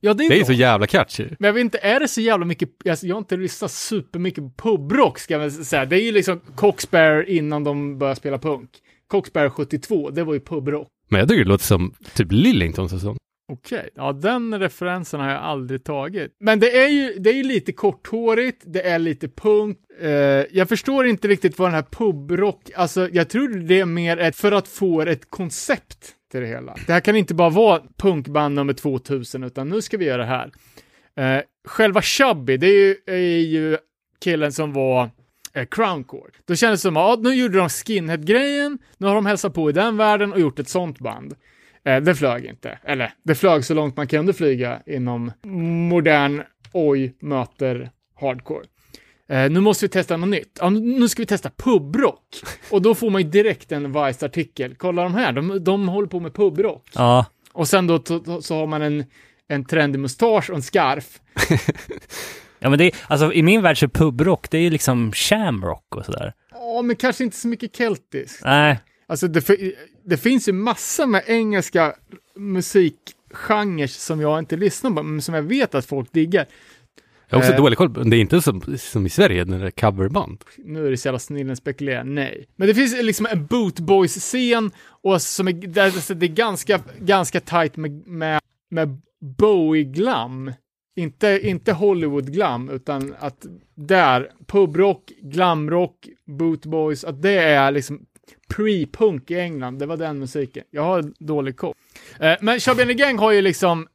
Ja, 0.00 0.14
det 0.14 0.24
är, 0.24 0.28
Det 0.28 0.40
är 0.40 0.44
så 0.44 0.52
jävla 0.52 0.86
catchy. 0.86 1.24
Men 1.38 1.46
jag 1.46 1.52
vet 1.52 1.60
inte, 1.60 1.78
är 1.78 2.00
det 2.00 2.08
så 2.08 2.20
jävla 2.20 2.46
mycket, 2.46 2.68
alltså, 2.88 3.06
jag 3.06 3.14
har 3.14 3.18
inte 3.18 3.36
lyssnat 3.36 3.70
supermycket 3.70 4.44
på 4.44 4.50
pubrock 4.56 5.18
ska 5.18 5.34
jag 5.34 5.40
väl 5.40 5.50
säga. 5.50 5.84
Det 5.84 5.96
är 5.96 6.04
ju 6.04 6.12
liksom 6.12 6.40
Coxbear 6.54 7.28
innan 7.28 7.64
de 7.64 7.98
började 7.98 8.16
spela 8.16 8.38
punk. 8.38 8.70
Coxbear 9.08 9.50
72, 9.50 10.10
det 10.10 10.24
var 10.24 10.34
ju 10.34 10.40
pubrock. 10.40 10.88
Men 11.08 11.20
jag 11.20 11.28
tycker 11.28 11.44
det 11.44 11.48
låter 11.48 11.64
som 11.64 11.94
typ 12.14 12.32
Lillingtons 12.32 12.92
och 12.92 13.00
sånt. 13.00 13.18
Okej, 13.52 13.88
ja 13.94 14.12
den 14.12 14.58
referensen 14.58 15.20
har 15.20 15.30
jag 15.30 15.42
aldrig 15.42 15.84
tagit. 15.84 16.36
Men 16.40 16.60
det 16.60 16.82
är 16.84 16.88
ju, 16.88 17.14
det 17.18 17.30
är 17.30 17.34
ju 17.34 17.42
lite 17.42 17.72
korthårigt, 17.72 18.62
det 18.66 18.82
är 18.88 18.98
lite 18.98 19.28
punk. 19.28 19.78
Eh, 20.00 20.10
jag 20.50 20.68
förstår 20.68 21.06
inte 21.06 21.28
riktigt 21.28 21.58
vad 21.58 21.68
den 21.68 21.74
här 21.74 21.86
pubrock, 21.90 22.70
alltså 22.76 23.08
jag 23.12 23.28
tror 23.28 23.48
det 23.48 23.80
är 23.80 23.84
mer 23.84 24.16
ett, 24.16 24.36
för 24.36 24.52
att 24.52 24.68
få 24.68 25.00
ett 25.02 25.30
koncept 25.30 26.14
till 26.30 26.40
det 26.40 26.46
hela. 26.46 26.76
Det 26.86 26.92
här 26.92 27.00
kan 27.00 27.16
inte 27.16 27.34
bara 27.34 27.50
vara 27.50 27.82
punkband 27.96 28.54
nummer 28.54 28.72
2000, 28.72 29.44
utan 29.44 29.68
nu 29.68 29.82
ska 29.82 29.96
vi 29.96 30.04
göra 30.04 30.22
det 30.22 30.28
här. 30.28 30.50
Eh, 31.16 31.42
själva 31.64 32.02
Chubby, 32.02 32.56
det 32.56 32.66
är 32.66 32.86
ju, 32.86 32.96
är 33.06 33.38
ju 33.38 33.76
killen 34.20 34.52
som 34.52 34.72
var 34.72 35.10
eh, 35.54 35.66
Crowncore. 35.66 36.30
Då 36.44 36.54
kändes 36.54 36.80
det 36.80 36.82
som 36.82 36.96
att 36.96 37.18
ah, 37.18 37.20
nu 37.22 37.34
gjorde 37.34 37.58
de 37.58 37.68
skinhead-grejen, 37.68 38.78
nu 38.98 39.06
har 39.06 39.14
de 39.14 39.26
hälsat 39.26 39.54
på 39.54 39.70
i 39.70 39.72
den 39.72 39.96
världen 39.96 40.32
och 40.32 40.40
gjort 40.40 40.58
ett 40.58 40.68
sånt 40.68 40.98
band. 40.98 41.34
Eh, 41.84 42.00
det 42.00 42.14
flög 42.14 42.44
inte. 42.44 42.78
Eller, 42.84 43.12
det 43.22 43.34
flög 43.34 43.64
så 43.64 43.74
långt 43.74 43.96
man 43.96 44.06
kunde 44.06 44.32
flyga 44.32 44.82
inom 44.86 45.32
modern 45.88 46.42
oj 46.72 47.14
möter 47.20 47.90
hardcore. 48.20 48.64
Eh, 49.30 49.50
nu 49.50 49.60
måste 49.60 49.84
vi 49.84 49.88
testa 49.88 50.16
något 50.16 50.28
nytt. 50.28 50.58
Ja, 50.60 50.70
nu- 50.70 51.08
ska 51.08 51.22
vi 51.22 51.26
testa 51.26 51.50
pubrock. 51.56 52.24
Och 52.70 52.82
då 52.82 52.94
får 52.94 53.10
man 53.10 53.22
ju 53.22 53.28
direkt 53.28 53.72
en 53.72 53.92
Vice-artikel. 53.92 54.74
Kolla 54.78 55.02
de 55.02 55.14
här, 55.14 55.32
de, 55.32 55.64
de 55.64 55.88
håller 55.88 56.08
på 56.08 56.20
med 56.20 56.34
pubrock. 56.34 56.88
ja. 56.94 57.26
Och 57.52 57.68
sen 57.68 57.86
då 57.86 58.02
så 58.42 58.54
har 58.54 58.66
man 58.66 58.82
en, 58.82 59.04
en 59.48 59.64
trendig 59.64 59.98
mustasch 59.98 60.50
och 60.50 60.56
en 60.56 60.62
scarf. 60.62 61.20
Ja 62.62 62.70
men 62.70 62.78
det 62.78 62.84
är, 62.84 62.92
alltså 63.06 63.32
i 63.32 63.42
min 63.42 63.62
värld 63.62 63.78
så 63.78 63.86
är 63.86 63.88
pubrock, 63.88 64.50
det 64.50 64.58
är 64.58 64.62
ju 64.62 64.70
liksom 64.70 65.12
shamrock 65.12 65.96
och 65.96 66.04
sådär. 66.04 66.32
Ja, 66.50 66.82
men 66.82 66.96
kanske 66.96 67.24
inte 67.24 67.36
så 67.36 67.48
mycket 67.48 67.76
keltiskt. 67.76 68.44
Nej, 68.44 68.80
Alltså 69.06 69.28
det, 69.28 69.44
det 70.04 70.16
finns 70.16 70.48
ju 70.48 70.52
massa 70.52 71.06
med 71.06 71.22
engelska 71.26 71.94
musikgenrer 72.36 73.86
som 73.86 74.20
jag 74.20 74.38
inte 74.38 74.56
lyssnar 74.56 74.90
på, 74.90 75.02
men 75.02 75.22
som 75.22 75.34
jag 75.34 75.42
vet 75.42 75.74
att 75.74 75.86
folk 75.86 76.12
diggar. 76.12 76.46
Jag 77.30 77.36
har 77.36 77.42
också 77.42 77.52
Eh. 77.52 77.56
dålig 77.56 77.78
koll 77.78 78.10
det 78.10 78.16
är 78.16 78.20
inte 78.20 78.42
som, 78.42 78.62
som 78.78 79.06
i 79.06 79.08
Sverige 79.08 79.44
när 79.44 79.58
det 79.58 79.66
är 79.66 79.70
coverband. 79.70 80.44
Nu 80.58 80.86
är 80.86 80.90
det 80.90 80.96
så 80.96 81.08
jävla 81.08 81.18
snillen 81.18 81.56
spekulera, 81.56 82.04
nej. 82.04 82.46
Men 82.56 82.68
det 82.68 82.74
finns 82.74 83.02
liksom 83.02 83.26
en 83.26 83.46
bootboys-scen 83.46 84.70
och 85.02 85.22
som 85.22 85.48
är, 85.48 85.52
där, 85.52 85.84
alltså 85.84 86.14
det 86.14 86.26
är 86.26 86.28
ganska, 86.28 86.80
ganska 87.00 87.40
tight 87.40 87.76
med, 87.76 88.06
med, 88.06 88.40
med 88.70 89.00
Bowie-glam. 89.20 90.52
Inte, 90.96 91.40
inte 91.42 91.72
Hollywood-glam, 91.72 92.70
utan 92.70 93.14
att 93.18 93.46
där, 93.74 94.30
pubrock, 94.46 95.12
glamrock, 95.22 96.08
bootboys, 96.24 97.04
att 97.04 97.22
det 97.22 97.38
är 97.38 97.70
liksom 97.70 98.06
pre-punk 98.54 99.30
i 99.30 99.40
England, 99.40 99.78
det 99.78 99.86
var 99.86 99.96
den 99.96 100.18
musiken. 100.18 100.64
Jag 100.70 100.82
har 100.82 101.12
dålig 101.18 101.56
koll. 101.56 101.74
Eh, 102.20 102.34
men 102.40 102.60
the 102.60 102.94
Gang 102.94 103.18
har 103.18 103.32
ju 103.32 103.42
liksom, 103.42 103.88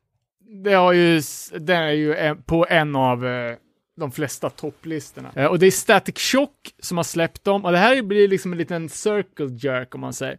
det 0.64 0.74
har 0.74 0.94
ju, 0.94 1.22
den 1.60 1.84
är 1.84 1.92
ju 1.92 2.36
på 2.36 2.66
en 2.70 2.96
av 2.96 3.26
eh, 3.26 3.56
de 3.98 4.12
flesta 4.12 4.50
topplistorna. 4.50 5.32
Eh, 5.36 5.46
och 5.46 5.60
det 5.60 5.66
är 5.66 5.72
Static 5.72 6.18
Shock 6.18 6.74
som 6.80 6.98
har 6.98 7.04
släppt 7.04 7.44
dem, 7.44 7.66
och 7.66 7.72
det 7.72 7.78
här 7.78 8.02
blir 8.02 8.28
liksom 8.28 8.52
en 8.52 8.58
liten 8.58 8.90
circle 8.90 9.48
jerk 9.50 9.96
om 9.96 10.02
man 10.02 10.14
säger. 10.14 10.38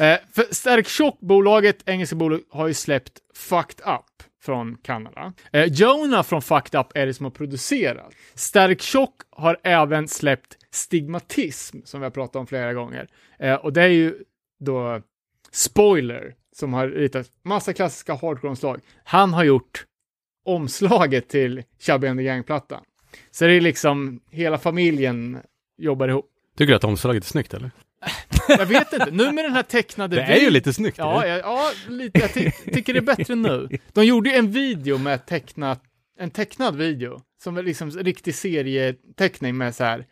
Eh, 0.00 0.18
för 0.32 0.54
Static 0.54 0.88
Shock-bolaget, 0.88 1.82
engelska 1.86 2.16
bolaget, 2.16 2.46
har 2.50 2.66
ju 2.66 2.74
släppt 2.74 3.18
Fucked 3.34 3.86
Up. 3.86 4.22
från 4.44 4.76
Kanada. 4.76 5.32
Jonah 5.68 6.22
från 6.22 6.42
Fucked 6.42 6.80
Up 6.80 6.86
är 6.94 7.06
det 7.06 7.14
som 7.14 7.24
har 7.26 7.30
producerat. 7.30 8.12
Static 8.34 8.82
Shock 8.82 9.14
har 9.30 9.56
även 9.62 10.08
släppt 10.08 10.56
Stigmatism, 10.70 11.78
som 11.84 12.00
vi 12.00 12.04
har 12.04 12.10
pratat 12.10 12.36
om 12.36 12.46
flera 12.46 12.74
gånger. 12.74 13.08
Och 13.60 13.72
det 13.72 13.82
är 13.82 13.88
ju 13.88 14.14
då 14.60 15.02
Spoiler, 15.52 16.34
som 16.56 16.72
har 16.72 16.88
ritat 16.88 17.26
massa 17.44 17.72
klassiska 17.72 18.14
hardcore-omslag. 18.14 18.80
Han 19.04 19.34
har 19.34 19.44
gjort 19.44 19.86
omslaget 20.44 21.28
till 21.28 21.62
Chubby 21.78 22.06
and 22.06 22.18
the 22.18 22.24
Gang-plattan. 22.24 22.82
Så 23.30 23.44
det 23.44 23.52
är 23.54 23.60
liksom 23.60 24.20
hela 24.30 24.58
familjen 24.58 25.38
jobbar 25.78 26.08
ihop. 26.08 26.28
Tycker 26.56 26.72
du 26.72 26.76
att 26.76 26.84
omslaget 26.84 27.24
är 27.24 27.28
snyggt 27.28 27.54
eller? 27.54 27.70
Jag 28.48 28.66
vet 28.66 28.92
inte, 28.92 29.10
nu 29.10 29.32
med 29.32 29.44
den 29.44 29.52
här 29.52 29.62
tecknade 29.62 30.16
Det 30.16 30.22
är 30.22 30.40
ju 30.40 30.50
lite 30.50 30.72
snyggt. 30.72 30.98
Ja, 30.98 31.22
eller? 31.22 31.38
ja, 31.38 31.38
ja 31.86 31.92
lite. 31.92 32.18
Jag 32.18 32.34
ty 32.34 32.50
tycker 32.50 32.92
det 32.92 32.98
är 32.98 33.16
bättre 33.16 33.34
nu. 33.34 33.68
De 33.92 34.04
gjorde 34.04 34.30
ju 34.30 34.36
en 34.36 34.50
video 34.50 34.98
med 34.98 35.26
tecknat, 35.26 35.82
en 36.18 36.30
tecknad 36.30 36.76
video, 36.76 37.20
som 37.42 37.56
är 37.56 37.62
liksom 37.62 37.90
riktig 37.90 38.34
serieteckning 38.34 39.56
med 39.56 39.74
så 39.74 39.84
här 39.84 40.06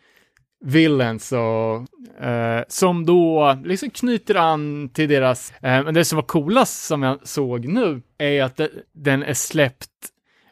villains 0.65 1.33
och 1.33 2.25
eh, 2.25 2.65
som 2.69 3.07
då 3.07 3.57
liksom 3.65 3.91
knyter 3.91 4.35
an 4.35 4.89
till 4.89 5.09
deras, 5.09 5.53
eh, 5.63 5.85
men 5.85 5.95
det 5.95 6.05
som 6.05 6.17
var 6.17 6.23
coolast 6.23 6.85
som 6.85 7.03
jag 7.03 7.29
såg 7.29 7.69
nu 7.69 8.03
är 8.19 8.43
att 8.43 8.57
det, 8.57 8.71
den 8.93 9.23
är 9.23 9.35
släppt 9.35 9.91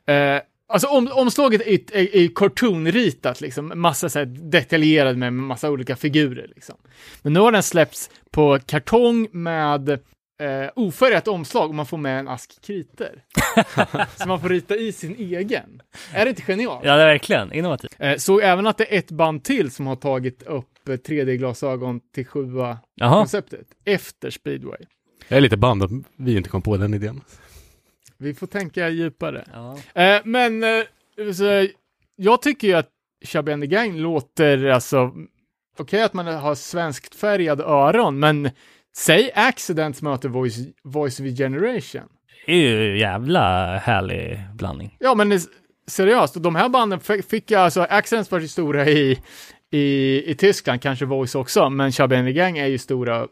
eh, 0.07 0.39
Alltså 0.71 0.89
om, 0.89 1.09
omslaget 1.13 1.61
är, 1.61 1.97
är, 1.97 2.17
är 2.17 2.29
cartoonritat 2.35 3.41
liksom, 3.41 3.73
massa 3.75 4.09
så 4.09 4.19
här 4.19 4.27
detaljerad 4.27 5.17
med 5.17 5.33
massa 5.33 5.71
olika 5.71 5.97
figurer 5.97 6.47
liksom. 6.55 6.77
Men 7.23 7.33
nu 7.33 7.41
har 7.41 7.53
den 7.53 7.63
släppts 7.63 8.11
på 8.31 8.59
kartong 8.67 9.29
med 9.33 9.99
eh, 10.39 10.71
ofärgat 10.77 11.29
omslag 11.29 11.69
och 11.69 11.75
man 11.75 11.87
får 11.87 11.97
med 11.97 12.21
en 12.21 12.29
ask 12.29 12.63
kriter. 12.63 13.25
så 14.17 14.29
man 14.29 14.41
får 14.41 14.49
rita 14.49 14.77
i 14.77 14.93
sin 14.93 15.17
egen. 15.17 15.83
Är 16.13 16.25
det 16.25 16.29
inte 16.31 16.43
genialt? 16.43 16.85
Ja, 16.85 16.97
det 16.97 17.03
är 17.03 17.07
verkligen 17.07 17.53
innovativt. 17.53 17.97
Eh, 17.99 18.17
såg 18.17 18.41
även 18.43 18.67
att 18.67 18.79
det 18.79 18.95
är 18.95 18.99
ett 18.99 19.11
band 19.11 19.45
till 19.45 19.71
som 19.71 19.87
har 19.87 19.97
tagit 19.97 20.43
upp 20.43 20.89
eh, 20.89 20.93
3D-glasögon 20.93 22.01
till 22.15 22.27
sjua 22.27 22.79
Jaha. 22.95 23.15
konceptet 23.21 23.67
efter 23.85 24.31
speedway. 24.31 24.81
Jag 25.29 25.37
är 25.37 25.41
lite 25.41 25.57
band 25.57 25.83
att 25.83 25.91
vi 26.17 26.37
inte 26.37 26.51
kom 26.51 26.63
på 26.63 26.77
den 26.77 26.95
idén. 26.95 27.21
Vi 28.19 28.35
får 28.35 28.47
tänka 28.47 28.89
djupare. 28.89 29.45
Ja. 29.53 30.03
Eh, 30.03 30.21
men 30.25 30.65
eh, 30.65 31.33
så, 31.35 31.67
jag 32.17 32.43
tycker 32.43 32.69
ju 32.69 32.75
att 32.75 32.89
Chubby 33.25 33.53
and 33.53 33.63
the 33.63 33.67
Gang 33.67 33.97
låter 33.99 34.65
alltså 34.65 35.13
okej 35.79 36.03
att 36.03 36.15
man 36.15 36.27
har 36.27 36.55
svenskt 36.55 37.15
färgade 37.15 37.65
öron, 37.65 38.19
men 38.19 38.51
säg 38.99 39.31
Accidents 39.35 40.03
möter 40.03 40.29
Voice, 40.29 40.59
Voice 40.85 41.21
of 41.21 41.27
Generation. 41.27 42.09
Det 42.47 42.53
är 42.53 42.57
ju 42.57 42.99
jävla 42.99 43.77
härlig 43.77 44.41
blandning. 44.55 44.97
Ja, 45.01 45.15
men 45.15 45.41
seriöst, 45.87 46.35
de 46.35 46.55
här 46.55 46.69
banden 46.69 47.01
fick 47.01 47.51
jag, 47.51 47.61
alltså 47.61 47.81
Accidents 47.81 48.31
var 48.31 48.41
ju 48.41 48.49
stora 48.49 48.89
i, 48.89 49.19
i, 49.71 50.23
i 50.31 50.35
Tyskland, 50.35 50.83
kanske 50.83 51.05
Voice 51.05 51.35
också, 51.35 51.71
men 51.71 51.93
the 51.93 52.33
Gang 52.33 52.59
är 52.59 52.67
ju 52.67 52.79
stora 52.79 53.27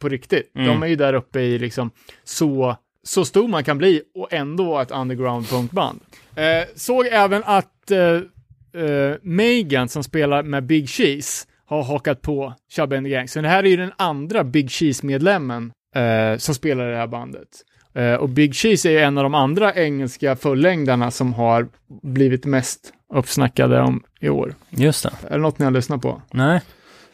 på 0.00 0.08
riktigt. 0.08 0.50
Mm. 0.54 0.66
De 0.66 0.82
är 0.82 0.86
ju 0.86 0.96
där 0.96 1.14
uppe 1.14 1.40
i 1.40 1.58
liksom 1.58 1.90
så, 2.24 2.76
så 3.02 3.24
stor 3.24 3.48
man 3.48 3.64
kan 3.64 3.78
bli 3.78 4.02
och 4.14 4.32
ändå 4.32 4.64
vara 4.64 4.82
ett 4.82 4.90
underground 4.90 5.48
punkband. 5.48 6.00
Eh, 6.34 6.68
såg 6.74 7.06
även 7.06 7.42
att 7.44 7.90
eh, 7.90 8.00
eh, 8.82 9.16
Megan 9.22 9.88
som 9.88 10.04
spelar 10.04 10.42
med 10.42 10.66
Big 10.66 10.88
Cheese 10.88 11.46
har 11.66 11.82
hakat 11.82 12.22
på 12.22 12.54
Chubby 12.70 12.96
and 12.96 13.06
the 13.06 13.10
Gang. 13.10 13.28
Så 13.28 13.40
det 13.40 13.48
här 13.48 13.64
är 13.64 13.68
ju 13.68 13.76
den 13.76 13.92
andra 13.96 14.44
Big 14.44 14.70
Cheese-medlemmen 14.70 15.72
eh, 15.94 16.38
som 16.38 16.54
spelar 16.54 16.88
i 16.88 16.90
det 16.90 16.96
här 16.96 17.06
bandet. 17.06 17.48
Eh, 17.94 18.14
och 18.14 18.28
Big 18.28 18.54
Cheese 18.54 18.88
är 18.88 18.92
ju 18.92 18.98
en 18.98 19.18
av 19.18 19.24
de 19.24 19.34
andra 19.34 19.74
engelska 19.74 20.36
fullängdarna 20.36 21.10
som 21.10 21.34
har 21.34 21.68
blivit 22.02 22.44
mest 22.44 22.92
uppsnackade 23.14 23.80
om 23.80 24.02
i 24.20 24.28
år. 24.28 24.54
Just 24.70 25.02
det. 25.02 25.12
Är 25.28 25.30
det 25.30 25.42
något 25.42 25.58
ni 25.58 25.64
har 25.64 25.72
lyssnat 25.72 26.02
på? 26.02 26.22
Nej. 26.30 26.60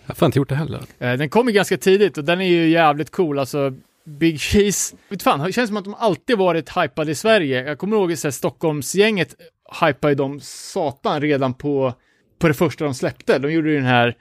Jag 0.04 0.08
har 0.08 0.14
fan 0.14 0.26
inte 0.26 0.38
gjort 0.38 0.48
det 0.48 0.54
heller. 0.54 0.80
Eh, 0.98 1.12
den 1.12 1.28
kom 1.28 1.48
ju 1.48 1.52
ganska 1.52 1.76
tidigt 1.76 2.18
och 2.18 2.24
den 2.24 2.40
är 2.40 2.48
ju 2.48 2.68
jävligt 2.68 3.10
cool. 3.10 3.38
Alltså, 3.38 3.72
Big 4.04 4.40
Cheese, 4.40 4.96
vet 5.08 5.22
fan, 5.22 5.40
det 5.40 5.52
känns 5.52 5.68
som 5.68 5.76
att 5.76 5.84
de 5.84 5.94
alltid 5.94 6.38
varit 6.38 6.76
hypade 6.76 7.10
i 7.10 7.14
Sverige. 7.14 7.64
Jag 7.64 7.78
kommer 7.78 7.96
ihåg 7.96 8.12
att 8.12 8.34
Stockholmsgänget 8.34 9.34
hypade 9.80 10.14
dem 10.14 10.40
satan 10.42 11.20
redan 11.20 11.54
på, 11.54 11.94
på 12.38 12.48
det 12.48 12.54
första 12.54 12.84
de 12.84 12.94
släppte. 12.94 13.38
De 13.38 13.52
gjorde 13.52 13.70
ju 13.70 13.76
den 13.76 13.84
här, 13.84 14.16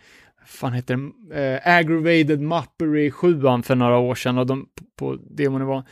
fan 0.52 0.74
heter 0.74 0.94
den, 0.94 1.14
eh, 1.34 1.78
Aggravated 1.78 2.42
Muppery 2.42 3.12
7 3.12 3.42
för 3.64 3.76
några 3.76 3.98
år 3.98 4.16
sedan 4.16 4.38
och 4.38 4.46
de 4.46 4.68
på 4.96 5.18
demonivå. 5.30 5.84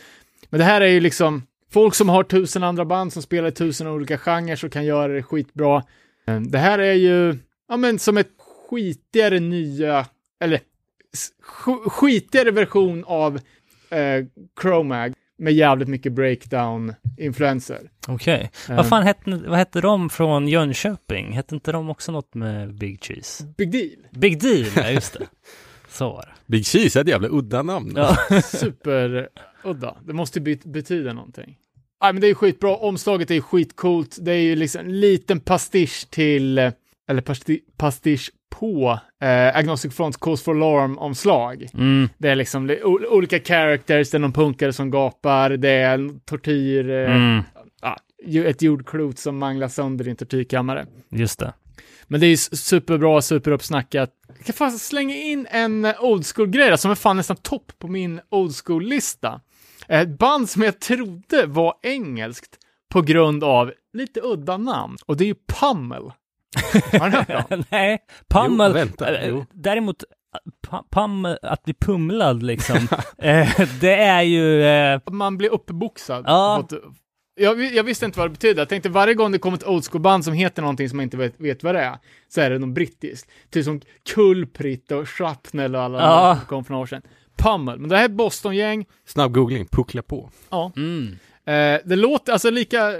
Men 0.50 0.58
det 0.60 0.64
här 0.64 0.82
är 0.82 0.88
ju 0.88 1.00
liksom 1.00 1.44
folk 1.72 1.96
som 1.96 2.10
har 2.10 2.24
tusen 2.24 2.64
andra 2.64 2.86
band 2.86 3.14
som 3.14 3.22
spelar 3.22 3.48
i 3.48 3.52
tusen 3.52 3.88
olika 3.88 4.18
genrer 4.18 4.66
och 4.66 4.72
kan 4.72 4.86
göra 4.86 5.14
det 5.14 5.24
skitbra. 5.24 5.84
Eh, 6.28 6.40
det 6.42 6.58
här 6.58 6.80
är 6.80 6.94
ju, 6.94 7.38
ja 7.68 7.78
men 7.78 8.00
som 8.00 8.18
ett 8.18 8.32
skitigare 8.70 9.40
nya, 9.40 10.06
eller 10.40 10.60
skitigare 11.86 12.52
version 12.52 13.04
av 13.08 13.40
eh, 13.90 14.26
Chromag 14.62 15.14
med 15.40 15.54
jävligt 15.54 15.88
mycket 15.88 16.12
breakdown-influenser. 16.14 17.90
Okej. 18.08 18.52
Eh. 18.70 18.76
Vad 18.76 18.88
fan 18.90 19.04
hette, 19.04 19.32
vad 19.48 19.58
hette 19.58 19.82
de 19.82 20.10
från 20.10 20.48
Jönköping? 20.48 21.32
Hette 21.32 21.56
inte 21.56 21.72
de 21.72 21.90
också 21.90 22.12
något 22.12 22.36
med 22.36 22.74
Big 22.78 23.04
Cheese? 23.04 23.46
Big 23.58 23.72
deal. 23.72 23.90
Big 24.12 24.42
Deal, 24.42 24.66
ja 24.76 24.90
just 24.92 25.14
det. 25.14 25.26
Så 25.90 26.10
var 26.10 26.22
det. 26.22 26.52
Big 26.52 26.66
Cheese 26.66 27.00
är 27.00 27.02
ett 27.02 27.08
jävla 27.10 27.28
udda 27.32 27.64
namn. 27.64 27.94
Ja. 27.96 28.18
Superudda. 28.42 29.96
Det 30.08 30.14
måste 30.14 30.40
bet- 30.42 30.66
betyda 30.66 31.14
någonting. 31.14 31.58
Nej, 32.02 32.14
men 32.14 32.22
det 32.22 32.28
är 32.28 32.34
skitbra. 32.34 32.76
Omslaget 32.76 33.32
är 33.32 33.42
skitcoolt. 33.42 34.18
Det 34.22 34.32
är 34.32 34.42
ju 34.42 34.56
liksom 34.56 34.82
en 34.86 35.00
liten 35.00 35.40
pastisch 35.40 36.08
till, 36.10 36.58
eh, 36.58 36.72
eller 37.10 37.22
pasti- 37.22 37.60
pastisch 37.78 38.32
på 38.50 39.00
eh, 39.22 39.58
Agnostic 39.58 39.94
Fronts 39.96 40.18
Cause 40.18 40.44
for 40.44 40.56
Alarm-omslag. 40.56 41.68
Mm. 41.74 42.10
Det 42.18 42.30
är 42.30 42.36
liksom 42.36 42.68
li- 42.68 42.82
o- 42.84 43.06
olika 43.10 43.40
characters, 43.40 44.12
det 44.12 44.18
är 44.18 44.20
någon 44.20 44.34
punkare 44.34 44.74
som 44.74 44.92
gapar, 44.92 45.50
det 45.50 45.70
är 45.70 45.94
en 45.94 46.20
tortyr, 46.20 46.90
eh, 46.90 47.16
Mm. 47.16 47.44
ja, 47.82 47.98
ju- 48.26 48.48
ett 48.48 48.62
jordklot 48.62 49.20
som 49.20 49.38
manglar 49.38 49.68
sönder 49.68 50.08
i 50.08 50.12
en 50.12 50.16
tortyrkammare. 50.16 50.86
Just 51.10 51.40
det. 51.40 51.54
Men 52.08 52.20
det 52.20 52.26
är 52.26 52.30
ju 52.30 52.38
superbra, 52.38 53.22
superuppsnackat. 53.22 54.10
Jag 54.38 54.46
kan 54.46 54.54
fan 54.54 54.72
slänga 54.72 55.16
in 55.16 55.48
en 55.52 55.86
eh, 55.86 56.04
old 56.04 56.26
school-grej 56.26 56.78
som 56.78 56.92
är 56.92 56.96
fan 56.96 57.18
nästan 57.18 57.38
topp 57.38 57.72
på 57.80 57.88
min 57.88 58.20
old 58.30 58.54
school-lista. 58.66 59.42
Ett 59.88 60.18
band 60.18 60.50
som 60.50 60.62
jag 60.62 60.80
trodde 60.80 61.46
var 61.46 61.74
engelskt 61.84 62.58
på 62.94 63.02
grund 63.02 63.44
av 63.44 63.74
lite 63.94 64.20
udda 64.24 64.58
namn. 64.58 64.98
Och 65.06 65.18
det 65.18 65.24
är 65.24 65.28
ju 65.28 65.36
Pummel. 65.60 66.12
Har 67.00 67.10
ni 67.10 67.16
hört 67.16 67.50
dem? 67.50 67.64
Nej, 67.72 68.00
Pummel. 68.30 68.72
Jo, 68.72 68.74
vänta, 68.74 69.18
eh, 69.18 69.30
jo. 69.30 69.46
Däremot, 69.54 70.04
pa- 70.70 70.84
pam, 70.90 71.26
att 71.42 71.64
bli 71.64 71.74
pumlad 71.74 72.44
liksom. 72.44 72.76
eh, 73.18 73.60
det 73.82 73.94
är 73.96 74.22
ju... 74.22 74.64
Eh, 74.64 75.00
Man 75.12 75.38
blir 75.38 75.50
uppboxad. 75.54 76.24
Ja. 76.28 76.68
Jag, 77.42 77.62
jag 77.76 77.84
visste 77.84 78.06
inte 78.06 78.20
vad 78.20 78.26
det 78.30 78.32
betydde. 78.34 78.62
Jag 78.62 78.70
tänkte 78.70 78.90
varje 78.90 79.14
gång 79.14 79.32
det 79.32 79.40
kommer 79.40 79.58
ett 79.58 79.68
old 79.68 79.86
school-band 79.86 80.24
som 80.26 80.34
heter 80.34 80.62
någonting 80.62 80.90
som 80.90 80.98
man 80.98 81.04
inte 81.04 81.18
vet, 81.18 81.34
vet 81.40 81.64
vad 81.64 81.76
det 81.76 81.82
är, 81.82 81.98
så 82.30 82.42
är 82.42 82.50
det 82.50 82.60
något 82.60 82.74
brittiskt. 82.76 83.32
Typ 83.50 83.66
som 83.66 83.82
Kulprit 84.14 84.92
och 84.92 85.10
Shrapnel 85.10 85.76
och 85.76 85.82
alla 85.82 86.00
Ja. 86.00 86.36
som 86.38 86.46
kom 86.46 86.64
för 86.64 86.72
några 86.72 86.82
år 86.84 86.88
sedan. 86.88 87.02
Pummel. 87.38 87.80
Men 87.80 87.90
det 87.90 87.96
här 87.96 88.04
är 88.04 88.10
ett 88.10 88.16
Boston-gäng. 88.16 88.86
Snabb 89.06 89.34
googling, 89.34 89.66
puckla 89.68 90.02
på. 90.02 90.30
Ja. 90.50 90.72
mm. 90.76 91.08
Eh, 91.46 91.80
det 91.86 91.96
låter 91.96 92.32
alltså 92.34 92.50
lika, 92.50 92.94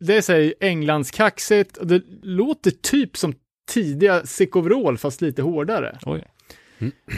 det 0.00 0.22
säger 0.22 0.54
Englandskaxigt 0.60 1.76
och 1.76 1.86
det 1.86 2.02
låter 2.22 2.70
typ 2.70 3.16
som 3.16 3.34
tidiga 3.68 4.26
Sick 4.26 4.56
Overall 4.56 4.98
fast 4.98 5.20
lite 5.20 5.42
hårdare. 5.42 5.98
Oj. 6.06 6.24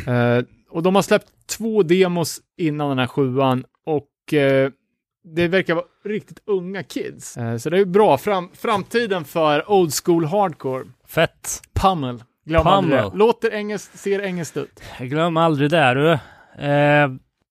Eh, 0.07 0.45
och 0.71 0.83
de 0.83 0.95
har 0.95 1.03
släppt 1.03 1.29
två 1.47 1.83
demos 1.83 2.41
innan 2.57 2.89
den 2.89 2.99
här 2.99 3.07
sjuan 3.07 3.65
och 3.87 4.35
eh, 4.35 4.71
det 5.25 5.49
verkar 5.49 5.75
vara 5.75 5.85
riktigt 6.05 6.43
unga 6.47 6.83
kids. 6.83 7.37
Eh, 7.37 7.57
så 7.57 7.71
det 7.71 7.79
är 7.79 7.85
bra. 7.85 8.19
Fram, 8.19 8.51
framtiden 8.55 9.25
för 9.25 9.71
old 9.71 9.93
school 10.05 10.25
hardcore. 10.25 10.85
Fett. 11.07 11.63
Pummel. 11.73 12.25
Glöm 12.45 12.67
aldrig 12.67 12.99
det. 12.99 13.03
Pummel. 13.03 13.19
Låter 13.19 13.51
engelskt, 13.51 13.99
ser 13.99 14.21
engelskt 14.21 14.57
ut. 14.57 14.83
Glömmer 14.99 15.41
aldrig 15.41 15.71
det 15.71 15.95
du. 15.95 16.19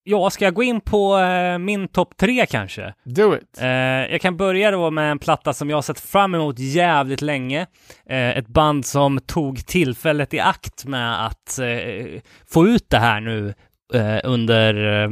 Ja, 0.09 0.29
ska 0.29 0.45
jag 0.45 0.53
gå 0.53 0.63
in 0.63 0.81
på 0.81 1.17
eh, 1.17 1.57
min 1.57 1.87
topp 1.87 2.17
tre 2.17 2.45
kanske? 2.45 2.93
Do 3.03 3.35
it. 3.35 3.61
Eh, 3.61 3.67
jag 4.11 4.21
kan 4.21 4.37
börja 4.37 4.71
då 4.71 4.91
med 4.91 5.11
en 5.11 5.19
platta 5.19 5.53
som 5.53 5.69
jag 5.69 5.77
har 5.77 5.81
sett 5.81 5.99
fram 5.99 6.35
emot 6.35 6.59
jävligt 6.59 7.21
länge. 7.21 7.67
Eh, 8.09 8.37
ett 8.37 8.47
band 8.47 8.85
som 8.85 9.19
tog 9.19 9.65
tillfället 9.65 10.33
i 10.33 10.39
akt 10.39 10.85
med 10.85 11.25
att 11.25 11.59
eh, 11.59 12.21
få 12.49 12.67
ut 12.67 12.89
det 12.89 12.97
här 12.97 13.19
nu 13.21 13.53
eh, 13.93 14.19
under 14.23 15.03
eh, 15.03 15.09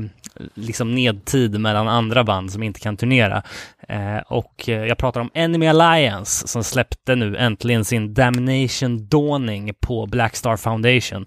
liksom 0.54 0.96
nedtid 0.96 1.60
mellan 1.60 1.88
andra 1.88 2.24
band 2.24 2.52
som 2.52 2.64
inte 2.64 2.80
kan 2.80 2.98
turnera. 2.98 3.44
Eh, 3.90 4.18
och 4.28 4.70
eh, 4.70 4.86
jag 4.86 4.98
pratar 4.98 5.22
om 5.22 5.30
Enemy 5.34 5.68
Alliance 5.68 6.48
som 6.48 6.64
släppte 6.64 7.16
nu 7.16 7.38
äntligen 7.38 7.86
sin 7.86 8.14
Damnation 8.14 9.08
Dawning 9.08 9.74
på 9.80 10.06
Black 10.06 10.36
Star 10.36 10.58
Foundation. 10.58 11.26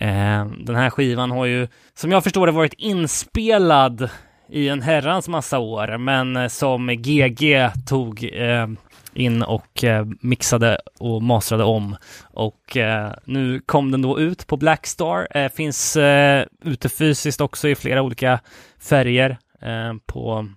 Eh, 0.00 0.46
den 0.46 0.76
här 0.76 0.90
skivan 0.90 1.30
har 1.30 1.46
ju, 1.46 1.68
som 1.94 2.12
jag 2.12 2.24
förstår 2.24 2.46
det, 2.46 2.52
varit 2.52 2.74
inspelad 2.78 4.08
i 4.48 4.68
en 4.68 4.82
herrans 4.82 5.28
massa 5.28 5.58
år, 5.58 5.98
men 5.98 6.36
eh, 6.36 6.48
som 6.48 6.86
GG 6.86 7.70
tog 7.86 8.30
eh, 8.32 8.66
in 9.14 9.42
och 9.42 9.84
eh, 9.84 10.06
mixade 10.20 10.78
och 10.98 11.22
mastrade 11.22 11.64
om. 11.64 11.96
Och 12.22 12.76
eh, 12.76 13.12
nu 13.24 13.60
kom 13.60 13.90
den 13.90 14.02
då 14.02 14.20
ut 14.20 14.46
på 14.46 14.56
Blackstar. 14.56 15.28
Eh, 15.30 15.48
finns 15.48 15.96
eh, 15.96 16.46
ute 16.64 16.88
fysiskt 16.88 17.40
också 17.40 17.68
i 17.68 17.74
flera 17.74 18.02
olika 18.02 18.40
färger 18.78 19.38
eh, 19.62 19.94
på 20.06 20.48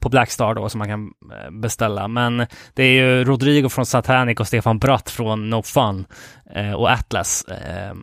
på 0.00 0.08
Blackstar 0.08 0.54
då 0.54 0.68
som 0.68 0.78
man 0.78 0.88
kan 0.88 1.12
eh, 1.32 1.50
beställa. 1.50 2.08
Men 2.08 2.46
det 2.74 2.82
är 2.82 2.92
ju 2.92 3.24
Rodrigo 3.24 3.68
från 3.68 3.86
Satanic 3.86 4.40
och 4.40 4.46
Stefan 4.46 4.78
Bratt 4.78 5.10
från 5.10 5.50
No 5.50 5.62
Fun 5.62 6.06
eh, 6.54 6.72
och 6.72 6.90
Atlas 6.90 7.44
eh, 7.44 7.94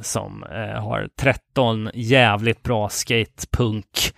som 0.00 0.44
eh, 0.44 0.82
har 0.82 1.08
13 1.16 1.90
jävligt 1.94 2.62
bra 2.62 2.88
skatepunk 2.88 4.12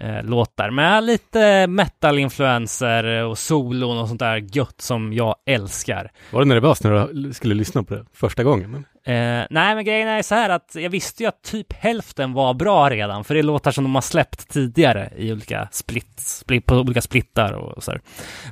eh, 0.00 0.22
låtar 0.22 0.70
med 0.70 1.04
lite 1.04 1.66
metal-influenser 1.66 3.04
och 3.24 3.38
solon 3.38 3.98
och 3.98 4.08
sånt 4.08 4.20
där 4.20 4.56
gött 4.56 4.80
som 4.80 5.12
jag 5.12 5.34
älskar. 5.46 6.10
Var 6.32 6.40
det 6.40 6.48
nervöst 6.48 6.84
när 6.84 7.08
du 7.12 7.32
skulle 7.32 7.54
lyssna 7.54 7.82
på 7.82 7.94
det 7.94 8.04
första 8.12 8.44
gången? 8.44 8.70
Men... 8.70 8.84
Eh, 9.08 9.46
nej, 9.50 9.74
men 9.74 9.84
grejen 9.84 10.08
är 10.08 10.22
så 10.22 10.34
här 10.34 10.50
att 10.50 10.70
jag 10.74 10.90
visste 10.90 11.22
ju 11.22 11.28
att 11.28 11.42
typ 11.42 11.72
hälften 11.72 12.32
var 12.32 12.54
bra 12.54 12.90
redan, 12.90 13.24
för 13.24 13.34
det 13.34 13.40
är 13.40 13.42
låtar 13.42 13.70
som 13.70 13.84
de 13.84 13.94
har 13.94 14.02
släppt 14.02 14.48
tidigare 14.48 15.12
i 15.16 15.32
olika 15.32 15.68
split, 15.72 16.20
split 16.20 16.66
på 16.66 16.74
olika 16.74 17.00
splittar 17.00 17.52
och 17.52 17.82
så 17.82 17.90
här. 17.90 18.00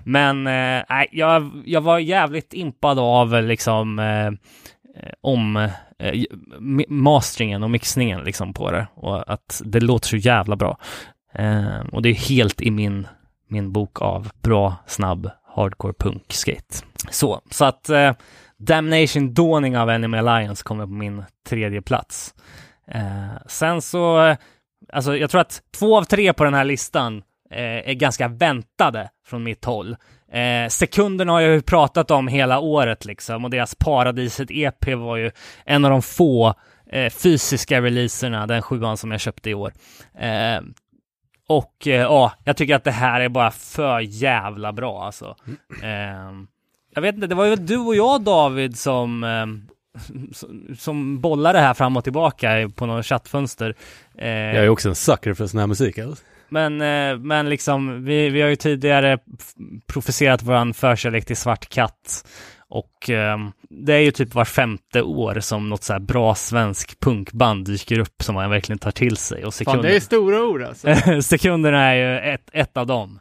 Men 0.05 0.47
eh, 0.47 1.07
jag, 1.11 1.63
jag 1.65 1.81
var 1.81 1.99
jävligt 1.99 2.55
impad 2.55 2.99
av 2.99 3.43
liksom 3.43 3.99
eh, 3.99 4.31
om 5.21 5.57
eh, 5.99 6.25
masteringen 6.89 7.63
och 7.63 7.71
mixningen 7.71 8.21
liksom 8.21 8.55
på 8.55 8.71
det 8.71 8.87
och 8.95 9.33
att 9.33 9.63
det 9.65 9.81
låter 9.81 10.09
så 10.09 10.17
jävla 10.17 10.57
bra. 10.57 10.79
Eh, 11.35 11.81
och 11.93 12.03
det 12.03 12.09
är 12.09 12.15
helt 12.15 12.61
i 12.61 12.71
min, 12.71 13.07
min 13.49 13.73
bok 13.73 14.03
av 14.03 14.31
bra, 14.43 14.77
snabb 14.87 15.31
hardcore 15.55 15.95
punk 15.99 16.33
skate. 16.33 16.85
Så, 17.11 17.41
så 17.51 17.65
att 17.65 17.89
eh, 17.89 18.13
Damnation 18.59 19.35
Dawning 19.35 19.79
av 19.79 19.91
Enemy 19.91 20.19
Alliance 20.19 20.65
kommer 20.65 20.85
på 20.85 20.93
min 20.93 21.25
tredje 21.49 21.83
plats. 21.83 22.35
Eh, 22.89 23.47
sen 23.47 23.83
så, 23.83 24.27
eh, 24.27 24.37
alltså 24.93 25.17
jag 25.17 25.31
tror 25.31 25.41
att 25.41 25.63
två 25.79 25.97
av 25.97 26.05
tre 26.05 26.33
på 26.33 26.45
den 26.45 26.55
här 26.55 26.65
listan 26.65 27.23
eh, 27.51 27.91
är 27.91 27.95
ganska 27.95 28.29
väntade 28.29 29.11
från 29.27 29.43
mitt 29.43 29.65
håll. 29.65 29.97
Eh, 30.33 30.69
sekunderna 30.69 31.33
har 31.33 31.41
jag 31.41 31.55
ju 31.55 31.63
pratat 31.63 32.11
om 32.11 32.29
hela 32.29 32.59
året 32.59 33.05
liksom 33.05 33.45
och 33.45 33.51
deras 33.51 33.75
Paradiset 33.75 34.51
EP 34.51 34.95
var 34.95 35.17
ju 35.17 35.31
en 35.65 35.85
av 35.85 35.91
de 35.91 36.03
få 36.03 36.55
eh, 36.91 37.11
fysiska 37.11 37.81
releaserna, 37.81 38.47
den 38.47 38.63
sjuan 38.63 38.97
som 38.97 39.11
jag 39.11 39.21
köpte 39.21 39.51
i 39.51 39.55
år. 39.55 39.73
Eh, 40.19 40.61
och 41.49 41.87
eh, 41.87 41.93
ja, 42.01 42.33
jag 42.45 42.57
tycker 42.57 42.75
att 42.75 42.85
det 42.85 42.91
här 42.91 43.21
är 43.21 43.29
bara 43.29 43.51
för 43.51 44.01
jävla 44.01 44.73
bra 44.73 45.05
alltså. 45.05 45.37
Ehm, 45.83 46.47
jag 46.95 47.03
vet 47.03 47.15
inte, 47.15 47.27
det 47.27 47.35
var 47.35 47.45
ju 47.45 47.57
du 47.57 47.79
och 47.79 47.97
jag 47.97 48.23
David 48.23 48.79
som, 48.79 49.25
ehm, 49.25 49.69
som, 50.79 51.21
bollade 51.21 51.59
det 51.59 51.63
här 51.63 51.75
fram 51.75 51.97
och 51.97 52.05
tillbaka 52.05 52.71
på 52.77 52.87
något 52.87 53.07
chattfönster. 53.07 53.75
Eh, 54.19 54.29
Jag 54.29 54.65
är 54.65 54.69
också 54.69 54.89
en 54.89 54.95
sucker 54.95 55.35
för 55.35 55.47
sån 55.47 55.61
här 55.61 55.67
musik. 55.67 55.99
Alltså. 55.99 56.25
men, 56.49 56.81
eh, 56.81 57.19
men 57.19 57.49
liksom, 57.49 58.05
vi, 58.05 58.29
vi 58.29 58.43
har 58.43 58.49
ju 58.49 58.57
tidigare 58.57 59.19
profeserat 59.87 60.43
våran 60.43 60.75
förkärlek 60.75 61.25
till 61.25 61.37
Svart 61.37 61.69
katt. 61.69 62.27
Och 62.69 63.11
ehm, 63.11 63.53
det 63.71 63.93
är 63.95 63.99
ju 63.99 64.11
typ 64.11 64.35
var 64.35 64.45
femte 64.45 65.03
år 65.03 65.41
som 65.41 65.69
något 65.69 65.83
så 65.83 65.93
här 65.93 66.01
bra 66.01 66.35
svensk 66.35 67.01
punkband 67.01 67.67
dyker 67.67 67.99
upp 67.99 68.23
som 68.23 68.35
man 68.35 68.51
verkligen 68.51 68.79
tar 68.79 68.91
till 68.91 69.17
sig. 69.17 69.39
Och 69.39 69.43
Fan, 69.45 69.53
sekunder, 69.53 69.83
det 69.89 69.97
är 69.97 70.01
stora 70.01 70.43
ord 70.45 70.63
alltså. 70.63 70.95
sekunderna 71.23 71.83
är 71.85 71.95
ju 71.95 72.35
ett, 72.35 72.51
ett 72.53 72.77
av 72.77 72.87
dem. 72.87 73.19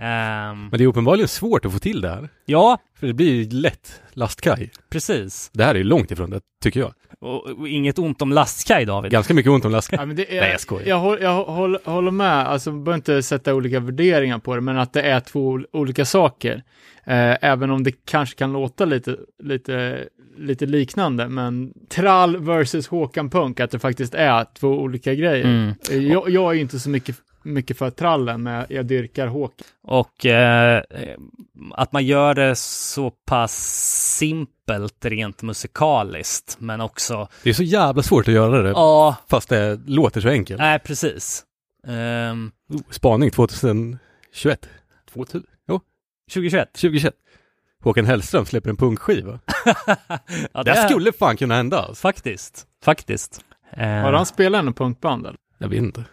Ehm, 0.00 0.60
Men 0.68 0.78
det 0.78 0.84
är 0.84 0.86
uppenbarligen 0.86 1.28
svårt 1.28 1.64
att 1.64 1.72
få 1.72 1.78
till 1.78 2.00
det 2.00 2.08
här. 2.08 2.28
ja, 2.46 2.78
För 3.00 3.06
det 3.06 3.12
blir 3.12 3.34
ju 3.34 3.50
lätt 3.50 4.02
lastkaj. 4.12 4.70
precis. 4.90 5.50
Det 5.54 5.64
här 5.64 5.74
är 5.74 5.78
ju 5.78 5.84
långt 5.84 6.10
ifrån 6.10 6.30
det, 6.30 6.40
tycker 6.62 6.80
jag. 6.80 6.92
Och, 7.20 7.46
och 7.46 7.68
inget 7.68 7.98
ont 7.98 8.22
om 8.22 8.32
lastkaj 8.32 8.84
David. 8.84 9.12
Ganska 9.12 9.34
mycket 9.34 9.50
ont 9.52 9.64
om 9.64 9.70
lastkaj. 9.72 9.98
Ja, 10.00 10.06
men 10.06 10.16
det 10.16 10.36
är, 10.36 10.40
Nej, 10.40 10.50
jag 10.50 10.60
skojar. 10.60 10.88
Jag, 10.88 10.98
håller, 10.98 11.22
jag 11.22 11.44
håller, 11.44 11.80
håller 11.84 12.10
med, 12.10 12.46
alltså 12.46 12.70
man 12.70 12.84
behöver 12.84 12.96
inte 12.96 13.22
sätta 13.22 13.54
olika 13.54 13.80
värderingar 13.80 14.38
på 14.38 14.54
det, 14.54 14.60
men 14.60 14.78
att 14.78 14.92
det 14.92 15.02
är 15.02 15.20
två 15.20 15.48
ol- 15.48 15.66
olika 15.72 16.04
saker. 16.04 16.62
Eh, 17.08 17.36
även 17.40 17.70
om 17.70 17.82
det 17.84 17.92
kanske 18.04 18.36
kan 18.36 18.52
låta 18.52 18.84
lite, 18.84 19.16
lite, 19.42 20.04
lite 20.36 20.66
liknande, 20.66 21.28
men 21.28 21.72
Trall 21.88 22.36
versus 22.36 22.88
Håkan 22.88 23.30
Punk, 23.30 23.60
att 23.60 23.70
det 23.70 23.78
faktiskt 23.78 24.14
är 24.14 24.46
två 24.58 24.68
olika 24.68 25.14
grejer. 25.14 25.44
Mm. 25.44 25.74
Eh, 25.90 25.96
Jag, 26.12 26.30
jag 26.30 26.50
är 26.50 26.54
ju 26.54 26.60
inte 26.60 26.78
så 26.78 26.90
mycket, 26.90 27.16
mycket 27.42 27.78
för 27.78 27.90
trallen, 27.90 28.42
men 28.42 28.64
jag 28.68 28.86
dyrkar 28.86 29.26
Håkan. 29.26 29.66
Och 29.82 30.26
eh, 30.26 30.82
att 31.74 31.92
man 31.92 32.06
gör 32.06 32.34
det 32.34 32.56
så 32.56 33.10
pass 33.10 33.54
simpelt 34.18 35.04
rent 35.04 35.42
musikaliskt, 35.42 36.56
men 36.60 36.80
också, 36.80 37.28
Det 37.42 37.50
är 37.50 37.54
så 37.54 37.62
jävla 37.62 38.02
svårt 38.02 38.28
att 38.28 38.34
göra 38.34 38.62
det, 38.62 38.70
ja, 38.70 39.16
fast 39.30 39.48
det 39.48 39.80
låter 39.86 40.20
så 40.20 40.28
enkelt. 40.28 40.58
nej 40.58 40.78
precis. 40.78 41.44
Oh, 41.86 42.80
Spaning 42.90 43.30
2021. 43.30 44.68
2000? 45.12 45.42
Jo, 46.28 46.32
2021. 46.32 46.72
2021. 46.72 47.14
Håkan 47.82 48.04
Hellström 48.06 48.44
släpper 48.46 48.70
en 48.70 48.76
punkskiva. 48.76 49.40
ja, 50.52 50.62
Det 50.62 50.70
här 50.70 50.88
skulle 50.88 51.12
fan 51.12 51.36
kunna 51.36 51.54
hända 51.54 51.78
alltså. 51.78 52.00
Faktiskt, 52.00 52.66
faktiskt. 52.84 53.40
Eh, 53.70 53.88
Har 53.88 54.12
han 54.12 54.26
spelat 54.26 54.64
en 54.66 54.74
punkband 54.74 55.26
eller? 55.26 55.38
Jag 55.58 55.68
vet 55.68 55.78
inte. 55.78 56.04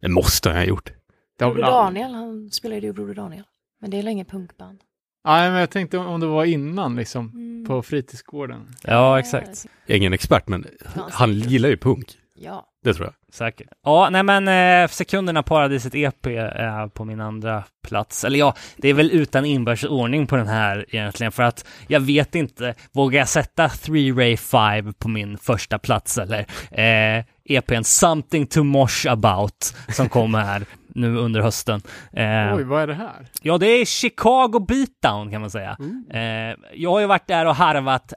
Det 0.00 0.08
måste 0.08 0.48
han 0.48 0.58
ha 0.58 0.64
gjort. 0.64 0.92
Det 1.38 1.44
Broder 1.44 1.62
Daniel, 1.62 2.14
han 2.14 2.50
spelade 2.50 2.80
ju 2.86 2.92
Broder 2.92 3.14
Daniel. 3.14 3.44
Men 3.80 3.90
det 3.90 3.98
är 3.98 4.02
länge 4.02 4.24
punkband. 4.24 4.78
Nej, 5.24 5.50
men 5.50 5.60
jag 5.60 5.70
tänkte 5.70 5.98
om 5.98 6.20
det 6.20 6.26
var 6.26 6.44
innan 6.44 6.96
liksom, 6.96 7.30
Mm. 7.34 7.64
på 7.66 7.82
fritidsgården. 7.82 8.74
Ja, 8.84 9.18
exakt. 9.18 9.66
Jag 9.86 9.94
är 9.94 9.98
ingen 9.98 10.12
expert, 10.12 10.48
men 10.48 10.66
han 11.10 11.32
gillar 11.34 11.68
ju 11.68 11.76
punk. 11.76 12.18
Ja. 12.34 12.66
Det 12.84 12.94
tror 12.94 13.06
jag. 13.06 13.14
Säkert. 13.34 13.68
Ja, 13.84 14.08
nej 14.10 14.22
men 14.22 14.48
eh, 14.48 14.88
sekunderna 14.88 15.42
Paradiset 15.42 15.94
EP 15.94 16.26
är 16.26 16.88
på 16.88 17.04
min 17.04 17.20
andra 17.20 17.64
plats. 17.88 18.24
Eller 18.24 18.38
ja, 18.38 18.54
det 18.76 18.88
är 18.88 18.94
väl 18.94 19.10
utan 19.10 19.44
inbördes 19.44 19.84
ordning 19.84 20.26
på 20.26 20.36
den 20.36 20.48
här 20.48 20.86
egentligen 20.88 21.32
för 21.32 21.42
att 21.42 21.66
jag 21.86 22.00
vet 22.00 22.34
inte, 22.34 22.74
vågar 22.92 23.18
jag 23.18 23.28
sätta 23.28 23.68
3 23.68 24.12
Ray 24.12 24.36
5 24.36 24.94
på 24.94 25.08
min 25.08 25.38
första 25.38 25.78
plats 25.78 26.18
eller 26.18 26.46
eh, 26.70 27.24
EPn 27.44 27.82
Something 27.82 28.46
to 28.46 28.62
Mosh 28.62 29.06
About 29.08 29.74
som 29.88 30.08
kommer 30.08 30.40
här 30.40 30.64
nu 30.94 31.16
under 31.16 31.40
hösten. 31.40 31.80
Eh, 32.12 32.56
Oj, 32.56 32.64
vad 32.64 32.82
är 32.82 32.86
det 32.86 32.94
här? 32.94 33.26
Ja, 33.42 33.58
det 33.58 33.66
är 33.66 33.84
Chicago 33.84 34.66
Beatdown 34.68 35.30
kan 35.30 35.40
man 35.40 35.50
säga. 35.50 35.76
Eh, 36.10 36.56
jag 36.74 36.90
har 36.90 37.00
ju 37.00 37.06
varit 37.06 37.26
där 37.26 37.46
och 37.46 37.54
harvat 37.54 38.12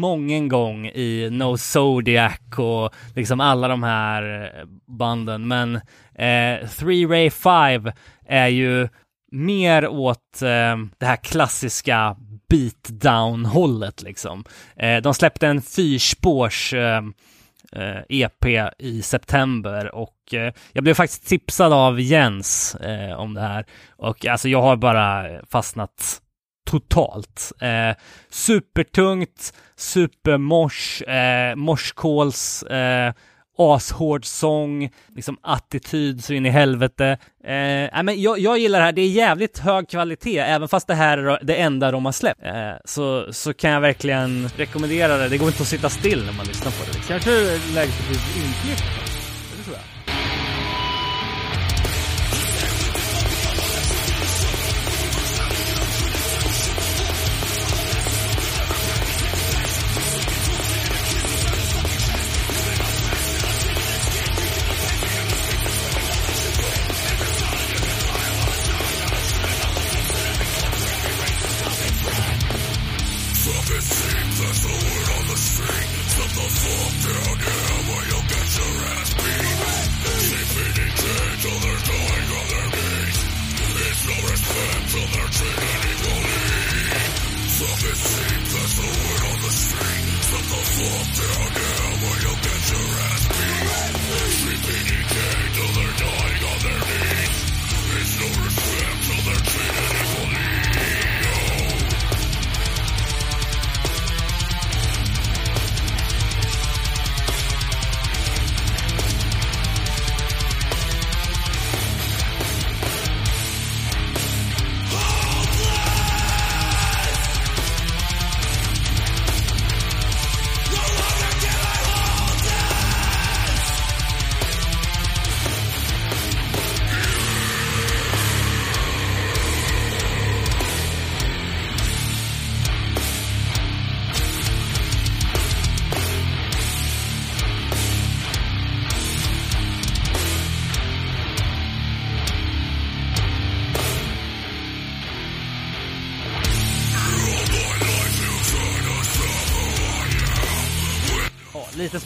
många 0.00 0.40
gång 0.40 0.86
i 0.86 1.28
No 1.32 1.56
Zodiac 1.56 2.38
och 2.58 2.94
liksom 3.14 3.40
alla 3.40 3.68
de 3.68 3.82
här 3.82 4.44
eh, 4.44 4.66
banden, 4.98 5.48
men 5.48 5.74
eh, 6.14 6.68
Three 6.68 7.06
Ray 7.06 7.30
Five 7.30 7.92
är 8.26 8.48
ju 8.48 8.88
mer 9.32 9.88
åt 9.88 10.42
eh, 10.42 10.76
det 10.98 11.06
här 11.06 11.16
klassiska 11.16 12.16
beatdown-hållet 12.48 14.02
liksom. 14.02 14.44
Eh, 14.76 14.96
de 15.02 15.14
släppte 15.14 15.46
en 15.46 15.62
fyrspårs 15.62 16.74
eh, 17.72 18.00
EP 18.08 18.70
i 18.78 19.02
september 19.02 19.94
och 19.94 20.34
eh, 20.34 20.52
jag 20.72 20.84
blev 20.84 20.94
faktiskt 20.94 21.28
tipsad 21.28 21.72
av 21.72 22.00
Jens 22.00 22.74
eh, 22.74 23.12
om 23.12 23.34
det 23.34 23.40
här 23.40 23.66
och 23.96 24.26
alltså 24.26 24.48
jag 24.48 24.62
har 24.62 24.76
bara 24.76 25.26
fastnat 25.50 26.22
totalt. 26.68 27.52
Eh, 27.60 27.96
supertungt, 28.30 29.54
supermors, 29.76 31.02
eh, 31.02 31.56
morskåls, 31.56 32.62
eh, 32.62 33.12
ashård 33.58 34.24
sång, 34.24 34.90
liksom 35.14 35.38
attityd 35.42 36.24
så 36.24 36.32
in 36.32 36.46
i 36.46 36.50
helvete. 36.50 37.18
Eh, 37.44 37.50
nej, 37.50 38.02
men 38.02 38.22
jag, 38.22 38.38
jag 38.38 38.58
gillar 38.58 38.78
det 38.78 38.84
här, 38.84 38.92
det 38.92 39.02
är 39.02 39.08
jävligt 39.08 39.58
hög 39.58 39.88
kvalitet, 39.88 40.38
även 40.38 40.68
fast 40.68 40.86
det 40.86 40.94
här 40.94 41.18
är 41.18 41.38
det 41.42 41.54
enda 41.54 41.90
de 41.90 42.04
har 42.04 42.12
släppt. 42.12 42.42
Eh, 42.42 42.72
så, 42.84 43.32
så 43.32 43.54
kan 43.54 43.70
jag 43.70 43.80
verkligen 43.80 44.48
rekommendera 44.56 45.16
det, 45.16 45.28
det 45.28 45.38
går 45.38 45.48
inte 45.48 45.62
att 45.62 45.68
sitta 45.68 45.88
still 45.88 46.24
när 46.24 46.32
man 46.32 46.46
lyssnar 46.46 46.72
på 46.72 46.84
det. 46.84 46.92
Liksom. 46.92 47.08
Kanske 47.08 47.30
är 47.30 47.34
det 47.74 47.84
inklippt. 48.46 49.07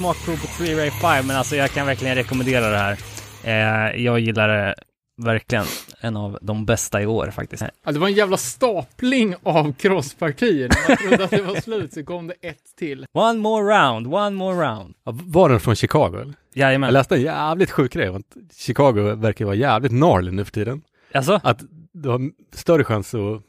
Smakprov 0.03 0.37
på 0.37 0.47
Three 0.47 0.75
Ray 0.75 0.91
5, 0.91 1.27
men 1.27 1.37
alltså 1.37 1.57
jag 1.57 1.71
kan 1.71 1.87
verkligen 1.87 2.15
rekommendera 2.15 2.69
det 2.69 2.77
här. 2.77 2.99
Eh, 3.45 4.03
jag 4.03 4.21
gillar 4.21 4.49
det 4.49 4.75
verkligen. 5.23 5.65
En 6.01 6.17
av 6.17 6.39
de 6.43 6.67
bästa 6.67 7.03
i 7.03 7.07
år 7.07 7.31
faktiskt. 7.31 7.63
Ja, 7.85 7.93
det 7.93 7.99
var 7.99 8.09
en 8.09 8.15
jävla 8.15 8.37
stapling 8.37 9.35
av 9.43 9.73
crosspartier. 9.73 10.69
När 10.69 10.89
man 10.89 10.97
trodde 10.97 11.25
att 11.25 11.31
det 11.31 11.43
var 11.43 11.61
slut 11.61 11.93
så 11.93 12.05
kom 12.05 12.27
det 12.27 12.35
ett 12.49 12.77
till. 12.79 13.07
One 13.13 13.39
more 13.39 13.77
round, 13.77 14.15
one 14.15 14.31
more 14.31 14.67
round. 14.67 14.95
Ja, 15.05 15.13
Var 15.15 15.49
den 15.49 15.61
från 15.61 15.77
Chicago? 15.77 16.15
Eller? 16.21 16.35
Jag 16.55 16.67
Jajamän. 16.69 16.93
läste 16.93 17.15
en 17.15 17.23
jävligt 17.23 17.71
sjuk 17.71 17.93
grej 17.93 18.11
Chicago 18.57 19.15
verkar 19.15 19.45
vara 19.45 19.55
jävligt 19.55 19.93
gnarly 19.93 20.31
nu 20.31 20.45
för 20.45 20.53
tiden. 20.53 20.83
Alltså? 21.15 21.41
Att 21.45 21.61
du 21.93 22.09
har 22.09 22.21
större 22.55 22.85
chans 22.85 23.15
att 23.15 23.43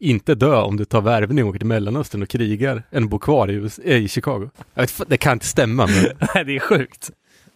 inte 0.00 0.34
dö 0.34 0.56
om 0.56 0.76
du 0.76 0.84
tar 0.84 1.00
värvning 1.00 1.44
och 1.44 1.50
åker 1.50 1.58
till 1.58 1.66
Mellanöstern 1.68 2.22
och 2.22 2.28
krigar 2.28 2.82
än 2.90 3.04
att 3.04 3.10
bo 3.10 3.18
kvar 3.18 3.50
i, 3.50 3.54
US- 3.54 3.78
eh, 3.78 3.96
i 3.96 4.08
Chicago. 4.08 4.50
Jag 4.74 4.82
vet, 4.82 5.02
det 5.08 5.16
kan 5.16 5.32
inte 5.32 5.46
stämma 5.46 5.86
men 5.86 6.46
det 6.46 6.56
är 6.56 6.60
sjukt. 6.60 7.10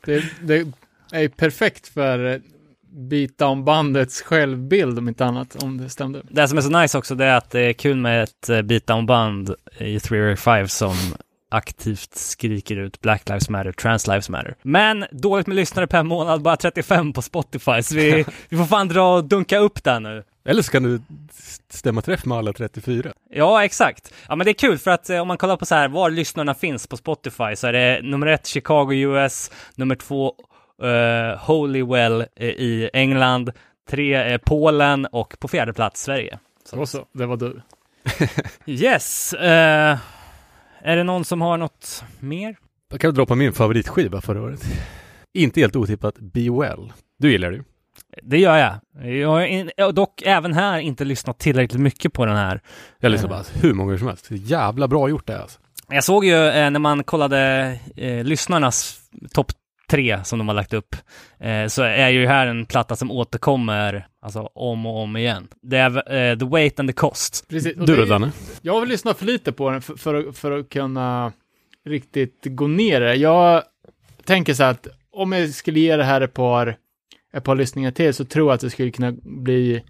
Det, 0.04 0.24
det 0.42 0.66
är 1.12 1.28
perfekt 1.28 1.88
för 1.88 2.32
eh, 2.32 2.38
beatdown-bandets 2.92 4.22
självbild 4.22 4.98
om 4.98 5.08
inte 5.08 5.24
annat, 5.24 5.62
om 5.62 5.78
det 5.78 5.88
stämde. 5.88 6.22
Det 6.30 6.48
som 6.48 6.58
är 6.58 6.62
så 6.62 6.70
nice 6.80 6.98
också 6.98 7.14
det 7.14 7.24
är 7.24 7.36
att 7.36 7.50
det 7.50 7.60
är 7.60 7.72
kul 7.72 7.96
med 7.96 8.22
ett 8.22 8.48
eh, 8.48 8.62
beatdown-band 8.62 9.54
i 9.78 10.00
Three 10.00 10.20
Ray 10.20 10.36
5 10.36 10.68
som 10.68 10.94
aktivt 11.50 12.14
skriker 12.14 12.76
ut 12.76 13.00
Black 13.00 13.28
Lives 13.28 13.48
Matter, 13.48 13.72
Trans 13.72 14.06
Lives 14.06 14.28
Matter. 14.28 14.54
Men 14.62 15.04
dåligt 15.12 15.46
med 15.46 15.56
lyssnare 15.56 15.86
per 15.86 16.02
månad, 16.02 16.42
bara 16.42 16.56
35 16.56 17.12
på 17.12 17.22
Spotify, 17.22 17.82
så 17.82 17.94
vi, 17.94 18.24
vi 18.48 18.56
får 18.56 18.64
fan 18.64 18.88
dra 18.88 19.16
och 19.16 19.24
dunka 19.24 19.58
upp 19.58 19.84
där 19.84 20.00
nu. 20.00 20.22
Eller 20.44 20.62
så 20.62 20.72
kan 20.72 20.82
du 20.82 21.00
stämma 21.68 22.02
träff 22.02 22.24
med 22.24 22.38
alla 22.38 22.52
34. 22.52 23.12
Ja, 23.30 23.64
exakt. 23.64 24.14
Ja, 24.28 24.36
men 24.36 24.44
det 24.44 24.50
är 24.50 24.54
kul 24.54 24.78
för 24.78 24.90
att 24.90 25.10
eh, 25.10 25.18
om 25.18 25.28
man 25.28 25.38
kollar 25.38 25.56
på 25.56 25.66
så 25.66 25.74
här 25.74 25.88
var 25.88 26.10
lyssnarna 26.10 26.54
finns 26.54 26.86
på 26.86 26.96
Spotify 26.96 27.56
så 27.56 27.66
är 27.66 27.72
det 27.72 28.00
nummer 28.02 28.26
ett 28.26 28.46
Chicago 28.46 28.92
US, 28.92 29.50
nummer 29.74 29.94
två 29.94 30.34
eh, 30.82 31.38
Holywell 31.38 32.20
eh, 32.36 32.48
i 32.48 32.90
England, 32.92 33.52
tre 33.90 34.32
eh, 34.32 34.38
Polen 34.38 35.06
och 35.06 35.36
på 35.38 35.48
fjärde 35.48 35.72
plats 35.72 36.02
Sverige. 36.02 36.38
Så, 36.64 36.86
så, 36.86 37.06
det 37.12 37.26
var 37.26 37.36
du. 37.36 37.60
Yes. 38.66 39.32
eh, 39.32 39.98
är 40.82 40.96
det 40.96 41.04
någon 41.04 41.24
som 41.24 41.40
har 41.40 41.56
något 41.56 42.04
mer? 42.20 42.56
Jag 42.90 43.00
kan 43.00 43.14
dra 43.14 43.26
på 43.26 43.34
min 43.34 43.52
favoritskiva 43.52 44.20
förra 44.20 44.42
året. 44.42 44.60
Inte 45.34 45.60
helt 45.60 45.76
otippat, 45.76 46.18
Be 46.18 46.50
Well. 46.60 46.92
Du 47.18 47.32
gillar 47.32 47.50
det 47.50 47.56
ju. 47.56 47.64
Det 48.22 48.38
gör 48.38 48.56
jag. 48.56 48.74
Jag 49.14 49.28
har 49.84 49.92
dock 49.92 50.22
även 50.22 50.54
här 50.54 50.78
inte 50.78 51.04
lyssnat 51.04 51.38
tillräckligt 51.38 51.80
mycket 51.80 52.12
på 52.12 52.26
den 52.26 52.36
här. 52.36 52.60
Jag 53.00 53.12
lyssnar 53.12 53.28
bara 53.28 53.44
hur 53.62 53.74
många 53.74 53.86
gånger 53.86 53.98
som 53.98 54.08
helst. 54.08 54.26
Jävla 54.30 54.88
bra 54.88 55.08
gjort 55.08 55.26
det 55.26 55.42
alltså. 55.42 55.58
Jag 55.88 56.04
såg 56.04 56.24
ju 56.24 56.46
eh, 56.48 56.70
när 56.70 56.78
man 56.78 57.04
kollade 57.04 57.38
eh, 57.96 58.24
lyssnarnas 58.24 59.00
topp 59.32 59.52
tre 59.90 60.24
som 60.24 60.38
de 60.38 60.48
har 60.48 60.54
lagt 60.54 60.72
upp, 60.72 60.96
eh, 61.40 61.66
så 61.66 61.82
är 61.82 62.08
ju 62.08 62.26
här 62.26 62.46
en 62.46 62.66
platta 62.66 62.96
som 62.96 63.10
återkommer 63.10 64.06
alltså 64.22 64.40
om 64.54 64.86
och 64.86 65.02
om 65.02 65.16
igen. 65.16 65.48
Det 65.62 65.76
är 65.76 66.12
eh, 66.14 66.38
The 66.38 66.44
Weight 66.44 66.80
and 66.80 66.88
the 66.88 66.92
Cost. 66.92 67.48
Precis. 67.48 67.74
Du 67.76 67.96
då 67.96 68.04
Danne? 68.04 68.32
Jag 68.62 68.74
har 68.80 68.86
lyssnat 68.86 69.18
för 69.18 69.26
lite 69.26 69.52
på 69.52 69.70
den 69.70 69.82
för, 69.82 69.94
för, 69.96 70.14
att- 70.28 70.36
för 70.38 70.58
att 70.58 70.68
kunna 70.68 71.32
riktigt 71.86 72.40
gå 72.44 72.66
ner 72.66 73.00
det. 73.00 73.14
Jag 73.14 73.62
tänker 74.24 74.54
så 74.54 74.62
här 74.62 74.70
att 74.70 74.86
om 75.12 75.32
jag 75.32 75.50
skulle 75.50 75.80
ge 75.80 75.96
det 75.96 76.04
här 76.04 76.20
ett 76.20 76.34
par, 76.34 76.76
ett 77.32 77.44
par 77.44 77.54
lyssningar 77.54 77.90
till 77.90 78.14
så 78.14 78.24
tror 78.24 78.48
jag 78.48 78.54
att 78.54 78.60
det 78.60 78.70
skulle 78.70 78.90
kunna 78.90 79.12
bli 79.22 79.84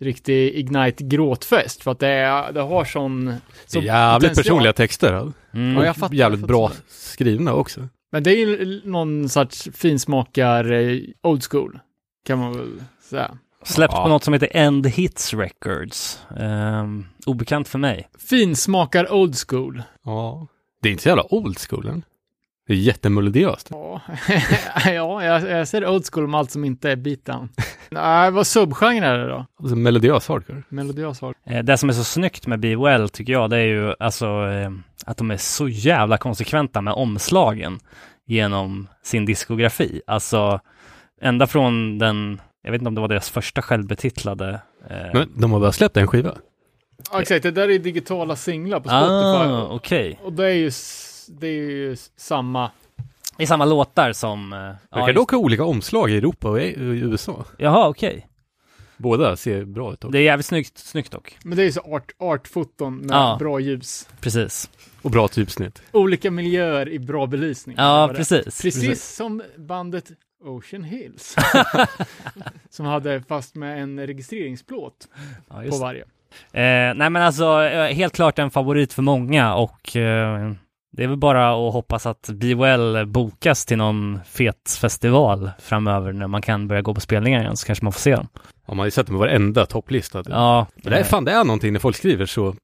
riktig 0.00 0.54
Ignite 0.54 1.04
gråtfest 1.04 1.82
för 1.82 1.90
att 1.90 1.98
det, 1.98 2.08
är, 2.08 2.52
det 2.52 2.60
har 2.60 2.84
sån... 2.84 3.34
Sån 3.66 3.82
jävligt 3.82 4.30
potential. 4.30 4.44
personliga 4.44 4.72
texter. 4.72 5.12
Alltså. 5.12 5.38
Mm. 5.54 5.76
Ja, 5.76 5.84
jag 5.84 5.96
fattar, 5.96 6.14
jävligt 6.14 6.40
jag 6.40 6.48
bra 6.48 6.72
skrivna 6.88 7.52
också. 7.54 7.88
Men 8.12 8.22
det 8.22 8.30
är 8.30 8.36
ju 8.36 8.80
någon 8.84 9.28
sorts 9.28 9.68
finsmakar 9.74 10.72
eh, 10.72 11.00
old 11.22 11.44
school, 11.50 11.78
kan 12.26 12.38
man 12.38 12.52
väl 12.58 12.82
säga. 13.02 13.38
Släppt 13.62 13.94
Ja. 13.94 14.02
på 14.02 14.08
något 14.08 14.24
som 14.24 14.32
heter 14.34 14.48
End 14.52 14.86
Hits 14.86 15.34
Records. 15.34 16.20
Um, 16.40 17.06
obekant 17.26 17.68
för 17.68 17.78
mig. 17.78 18.08
Finsmakar 18.28 19.12
old 19.12 19.34
school. 19.48 19.82
Ja. 20.04 20.46
Det 20.82 20.88
är 20.88 20.90
inte 20.90 21.02
så 21.02 21.08
jävla 21.08 21.34
old 21.34 21.58
school 21.58 21.86
än. 21.88 22.02
Det 22.68 22.74
är 22.74 22.76
jättemelodiöst. 22.76 23.68
Ja, 23.70 24.00
ja 24.86 25.24
jag, 25.24 25.50
jag 25.50 25.68
ser 25.68 25.86
old 25.88 26.04
school 26.12 26.26
med 26.28 26.38
allt 26.40 26.50
som 26.50 26.64
inte 26.64 26.90
är 26.90 26.96
beatdown. 26.96 27.48
Nej, 27.90 28.30
vad 28.30 28.46
subgenre 28.46 29.06
är 29.06 29.18
det 29.18 29.28
då? 29.28 29.46
Alltså 29.60 29.76
melodiös 29.76 30.28
hardcore. 30.28 30.62
Melodiös 30.68 31.20
har 31.20 31.34
Eh, 31.46 31.62
Det 31.64 31.76
som 31.76 31.88
är 31.88 31.92
så 31.92 32.04
snyggt 32.04 32.46
med 32.46 32.60
Be 32.60 32.76
Well 32.76 33.08
tycker 33.08 33.32
jag, 33.32 33.50
det 33.50 33.56
är 33.56 33.64
ju 33.66 33.94
alltså 33.98 34.26
eh, 34.26 34.70
att 35.06 35.16
de 35.16 35.30
är 35.30 35.36
så 35.36 35.68
jävla 35.68 36.18
konsekventa 36.18 36.80
med 36.80 36.94
omslagen 36.94 37.78
genom 38.26 38.88
sin 39.02 39.24
diskografi. 39.26 40.02
Alltså 40.06 40.60
ända 41.22 41.46
från 41.46 41.98
den, 41.98 42.40
jag 42.62 42.72
vet 42.72 42.80
inte 42.80 42.88
om 42.88 42.94
det 42.94 43.00
var 43.00 43.08
deras 43.08 43.30
första 43.30 43.62
självbetitlade. 43.62 44.60
Eh, 44.90 44.96
Men 45.12 45.28
de 45.36 45.52
har 45.52 45.60
bara 45.60 45.72
släppt 45.72 45.96
en 45.96 46.06
skiva. 46.06 46.34
Ja, 47.12 47.20
exakt. 47.22 47.42
Det 47.42 47.50
där 47.50 47.70
är 47.70 47.78
digitala 47.78 48.36
singlar 48.36 48.80
på 48.80 48.88
Spotify. 48.88 49.52
ah, 49.52 49.68
okej. 49.70 50.18
Och 50.22 50.32
det 50.32 50.44
är 50.46 50.54
ju, 50.54 50.70
det 51.28 51.46
är 51.46 51.70
ju 51.70 51.96
samma. 52.16 52.70
Det 53.36 53.42
är 53.42 53.46
samma 53.46 53.64
låtar 53.64 54.12
som... 54.12 54.52
eh, 54.52 54.58
De 54.58 54.76
ja, 54.90 55.06
kan 55.06 55.14
dock 55.14 55.30
ha 55.30 55.38
olika 55.38 55.64
omslag 55.64 56.10
i 56.10 56.16
Europa 56.16 56.48
och 56.50 56.60
i 56.60 56.74
USA. 56.76 57.44
Jaha, 57.58 57.88
okej. 57.88 58.26
Båda 58.96 59.36
ser 59.36 59.64
bra 59.64 59.92
ut. 59.92 60.04
också. 60.04 60.08
Det 60.08 60.18
är 60.18 60.22
jävligt 60.22 60.46
snyggt, 60.46 60.78
snyggt 60.78 61.12
dock. 61.12 61.38
Men 61.44 61.56
det 61.56 61.62
är 61.62 61.64
ju 61.64 61.72
så 61.72 61.80
art, 61.80 62.12
artfoton 62.18 62.96
med 62.96 63.14
Ja. 63.16 63.36
bra 63.38 63.60
ljus. 63.60 64.08
Precis. 64.20 64.70
Och 65.02 65.10
bra 65.10 65.28
typsnitt. 65.28 65.82
Olika 65.92 66.30
miljöer 66.30 66.88
i 66.88 66.98
bra 66.98 67.26
belysning. 67.26 67.76
Det 67.76 67.82
Ja, 67.82 68.06
det. 68.06 68.14
precis. 68.14 68.62
Precis 68.62 69.14
som 69.14 69.42
bandet 69.56 70.04
Ocean 70.44 70.84
Hills. 70.84 71.36
som 72.70 72.86
hade 72.86 73.22
fast 73.28 73.54
med 73.54 73.82
en 73.82 74.06
registreringsplåt 74.06 75.08
Ja, 75.48 75.54
på 75.56 75.64
just. 75.64 75.80
varje. 75.80 76.02
Eh, 76.52 76.94
nej 76.94 77.10
men 77.10 77.16
alltså, 77.16 77.62
eh, 77.62 77.94
helt 77.94 78.14
klart 78.14 78.38
en 78.38 78.50
favorit 78.50 78.92
för 78.92 79.02
många 79.02 79.54
och 79.54 79.96
eh, 79.96 80.52
det 80.90 81.04
är 81.04 81.08
väl 81.08 81.16
bara 81.16 81.66
att 81.68 81.72
hoppas 81.72 82.06
att 82.06 82.30
Be 82.34 82.54
Well 82.54 83.06
bokas 83.06 83.64
till 83.66 83.78
någon 83.78 84.20
fet 84.26 84.78
festival 84.80 85.50
framöver 85.58 86.12
när 86.12 86.26
man 86.26 86.42
kan 86.42 86.68
börja 86.68 86.82
gå 86.82 86.94
på 86.94 87.00
spelningar 87.00 87.40
igen 87.40 87.56
så 87.56 87.66
kanske 87.66 87.84
man 87.84 87.92
får 87.92 88.00
se 88.00 88.16
dem. 88.16 88.28
Ja, 88.34 88.40
man 88.66 88.78
har 88.78 88.84
ju 88.84 88.90
sett 88.90 89.06
dem 89.06 89.14
på 89.16 89.20
varenda 89.20 89.66
topplista. 89.66 90.24
typ. 90.24 90.32
Ja, 90.32 90.66
Men 90.74 90.92
det 90.92 90.98
är 90.98 91.04
fan, 91.04 91.24
det 91.24 91.32
är 91.32 91.44
någonting 91.44 91.72
när 91.72 91.80
folk 91.80 91.96
skriver 91.96 92.26
så 92.26 92.54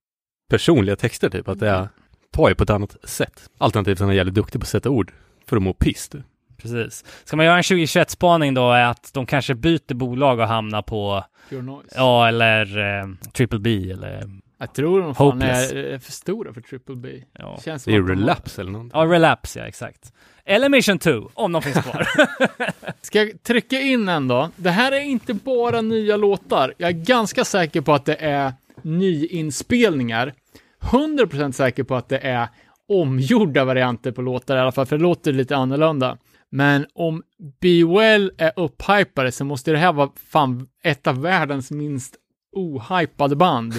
personliga 0.50 0.96
texter 0.96 1.30
typ, 1.30 1.48
att 1.48 1.60
det 1.60 1.68
är, 1.68 1.88
tar 2.32 2.48
ju 2.48 2.54
på 2.54 2.62
ett 2.64 2.70
annat 2.70 2.96
sätt. 3.04 3.48
Alternativt 3.58 3.92
att 3.96 4.00
han 4.00 4.10
är 4.10 4.14
jävligt 4.14 4.34
duktig 4.34 4.60
på 4.60 4.64
att 4.64 4.68
sätta 4.68 4.90
ord 4.90 5.12
för 5.48 5.56
att 5.56 5.62
må 5.62 5.72
piss. 5.74 6.08
typ. 6.08 6.22
precis. 6.56 7.04
Ska 7.24 7.36
man 7.36 7.46
göra 7.46 7.56
en 7.56 7.62
2021-spaning 7.62 8.54
då 8.54 8.72
är 8.72 8.84
att 8.84 9.10
de 9.14 9.26
kanske 9.26 9.54
byter 9.54 9.94
bolag 9.94 10.38
och 10.38 10.48
hamnar 10.48 10.82
på, 10.82 11.24
Pure 11.50 11.62
Noise. 11.62 11.94
ja 11.96 12.28
eller 12.28 12.78
eh, 12.78 13.06
Triple 13.32 13.58
B 13.58 13.90
eller, 13.90 14.22
Jag 14.58 14.74
tror 14.74 15.00
de 15.00 15.14
fan 15.14 15.26
Hopeless. 15.32 15.72
är, 15.72 15.76
är 15.76 15.98
för 15.98 16.12
stora 16.12 16.52
för 16.52 16.60
Triple 16.60 16.96
B. 16.96 17.08
ja. 17.38 17.60
Känns 17.64 17.82
som 17.82 17.92
Det 17.92 17.98
är 17.98 18.02
relapse 18.02 18.60
eller 18.60 18.72
någonting. 18.72 19.00
Ja, 19.00 19.06
Relapse, 19.06 19.58
ja 19.60 19.66
exakt. 19.66 20.12
Eller 20.44 20.68
Mission 20.68 20.98
2, 20.98 21.30
om 21.34 21.52
de 21.52 21.62
finns 21.62 21.76
kvar. 21.76 22.08
Ska 23.00 23.18
jag 23.18 23.42
trycka 23.42 23.80
in 23.80 24.08
en 24.08 24.28
då? 24.28 24.50
Det 24.56 24.70
här 24.70 24.92
är 24.92 25.00
inte 25.00 25.34
bara 25.34 25.80
nya 25.80 26.16
låtar. 26.16 26.74
Jag 26.78 26.88
är 26.88 26.92
ganska 27.04 27.44
säker 27.44 27.80
på 27.80 27.92
att 27.92 28.04
det 28.04 28.16
är 28.16 28.52
nyinspelningar. 28.82 30.34
100% 30.80 31.52
säker 31.52 31.82
på 31.84 31.94
att 31.94 32.08
det 32.08 32.18
är 32.18 32.48
omgjorda 32.88 33.64
varianter 33.64 34.12
på 34.12 34.22
låtar 34.22 34.56
i 34.56 34.60
alla 34.60 34.72
fall, 34.72 34.86
för 34.86 34.96
det 34.96 35.02
låter 35.02 35.32
lite 35.32 35.56
annorlunda. 35.56 36.18
Men 36.50 36.86
om 36.94 37.22
Be 37.60 37.84
Well 37.98 38.32
är 38.38 38.52
upphypade 38.56 39.32
så 39.32 39.44
måste 39.44 39.70
det 39.72 39.78
här 39.78 39.92
vara 39.92 40.10
fan 40.30 40.68
ett 40.82 41.06
av 41.06 41.22
världens 41.22 41.70
minst 41.70 42.14
ohypade 42.52 43.36
band. 43.36 43.74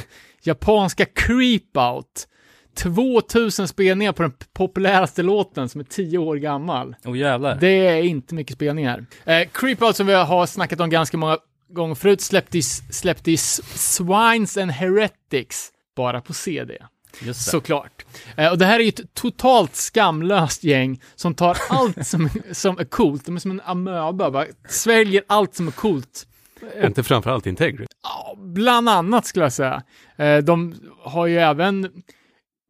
Japanska 0.48 1.06
Creep 1.06 1.78
Out. 1.78 2.28
2000 2.76 3.68
spelningar 3.68 4.12
på 4.12 4.22
den 4.22 4.34
populäraste 4.54 5.24
låten 5.24 5.70
som 5.70 5.82
är 5.82 5.86
10 5.86 6.18
år 6.18 6.36
gammal. 6.36 6.96
Oh 7.06 7.18
jävlar. 7.18 7.58
Det 7.62 7.88
är 7.88 8.04
inte 8.04 8.36
mycket 8.36 8.56
spelningar. 8.56 9.06
Eh, 9.26 9.48
Creep 9.54 9.82
Out 9.82 9.96
som 9.96 10.08
vi 10.08 10.14
har 10.14 10.46
snackat 10.46 10.80
om 10.80 10.90
ganska 10.90 11.18
många 11.18 11.38
gånger 11.70 11.96
förut 11.96 12.22
släppte 12.22 12.58
i, 12.58 12.62
släppte 12.62 13.32
i 13.32 13.38
Swines 13.38 14.58
and 14.58 14.72
Heretics 14.72 15.72
bara 15.96 16.22
på 16.22 16.34
CD. 16.34 16.78
Just 17.22 17.46
det. 17.46 17.52
Såklart. 17.52 18.06
Eh, 18.38 18.52
och 18.52 18.58
det 18.58 18.66
här 18.66 18.80
är 18.80 18.84
ju 18.84 18.90
ett 18.90 19.14
totalt 19.14 19.76
skamlöst 19.76 20.64
gäng 20.64 21.02
som 21.16 21.34
tar 21.34 21.58
allt 21.70 22.08
som, 22.08 22.30
som 22.52 22.80
är 22.80 22.84
coolt, 22.84 23.26
de 23.26 23.36
är 23.36 23.40
som 23.40 23.52
en 23.52 23.62
amöba, 23.66 24.32
bara 24.32 24.46
sväljer 24.70 25.24
allt 25.28 25.56
som 25.56 25.68
är 25.68 25.72
coolt. 25.72 26.28
Är 26.74 26.88
inte 26.88 27.04
framförallt 27.04 27.48
Integrity? 27.48 27.86
Ja, 28.04 28.36
bland 28.38 28.90
annat 28.90 29.26
skulle 29.26 29.46
jag 29.46 29.54
säga. 29.54 29.84
Eh, 30.18 30.38
de 30.38 30.76
har 31.00 31.28
ju 31.28 31.38
även 31.38 31.92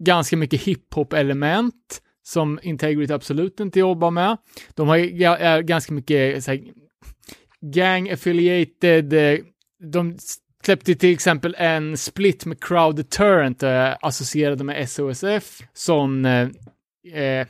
ganska 0.03 0.37
mycket 0.37 0.61
hiphop-element 0.61 2.01
som 2.23 2.59
Integrity 2.63 3.13
absolut 3.13 3.59
inte 3.59 3.79
jobbar 3.79 4.11
med. 4.11 4.37
De 4.73 4.87
har 4.87 4.95
ju 4.95 5.23
eh, 5.23 5.59
ganska 5.59 5.93
mycket 5.93 6.47
eh, 6.47 6.55
gang-affiliated, 7.61 9.41
de 9.91 10.17
släppte 10.63 10.95
till 10.95 11.13
exempel 11.13 11.55
en 11.57 11.97
split 11.97 12.45
med 12.45 12.63
Crowd 12.63 12.95
Deterrent 12.95 13.63
associerade 14.01 14.63
med 14.63 14.89
SOSF 14.89 15.61
som, 15.73 16.25
eh, 16.25 17.47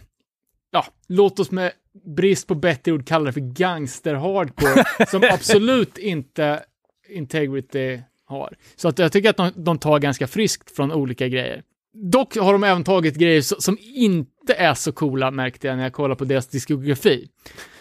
ja, 0.72 0.86
låt 1.08 1.40
oss 1.40 1.52
med 1.52 1.72
brist 2.04 2.48
på 2.48 2.56
bättre 2.56 2.92
ord 2.92 3.08
kalla 3.08 3.26
det 3.26 3.34
för 3.34 3.42
gangster-hardcore, 3.42 5.06
som 5.12 5.24
absolut 5.32 5.98
inte 5.98 6.64
Integrity 7.10 8.02
har. 8.26 8.56
Så 8.76 8.88
att 8.88 9.00
jag 9.00 9.12
tycker 9.12 9.30
att 9.30 9.38
de, 9.38 9.52
de 9.56 9.78
tar 9.78 10.00
ganska 10.00 10.28
friskt 10.28 10.76
från 10.76 10.92
olika 10.92 11.28
grejer. 11.28 11.64
Dock 11.94 12.38
har 12.38 12.52
de 12.54 12.64
även 12.64 12.84
tagit 12.84 13.16
grejer 13.16 13.42
so- 13.42 13.60
som 13.60 13.78
inte 13.82 14.54
är 14.54 14.74
så 14.74 14.92
coola, 14.92 15.32
märkte 15.32 15.68
jag 15.68 15.76
när 15.78 15.84
jag 15.84 15.94
kollade 15.94 16.16
på 16.16 16.26
deras 16.26 16.48
diskografi. 16.48 17.28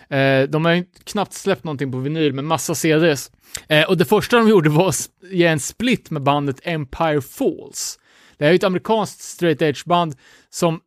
Eh, 0.09 0.43
de 0.43 0.65
har 0.65 0.73
ju 0.73 0.85
knappt 1.05 1.33
släppt 1.33 1.65
någonting 1.65 1.93
på 1.93 1.99
vinyl, 1.99 2.33
men 2.33 2.45
massa 2.47 2.75
CDs. 2.75 3.31
Eh, 3.69 3.89
och 3.89 3.97
det 3.99 4.05
första 4.05 4.37
de 4.37 4.49
gjorde 4.49 4.71
var 4.71 4.89
att 4.89 5.09
ge 5.31 5.47
en 5.47 5.61
split 5.61 6.11
med 6.11 6.23
bandet 6.23 6.61
Empire 6.63 7.21
Falls. 7.21 7.99
Det 8.37 8.45
är 8.47 8.51
ju 8.51 8.57
ett 8.57 8.65
amerikanskt 8.65 9.21
straight 9.21 9.63
edge-band 9.63 10.17
som- 10.51 10.81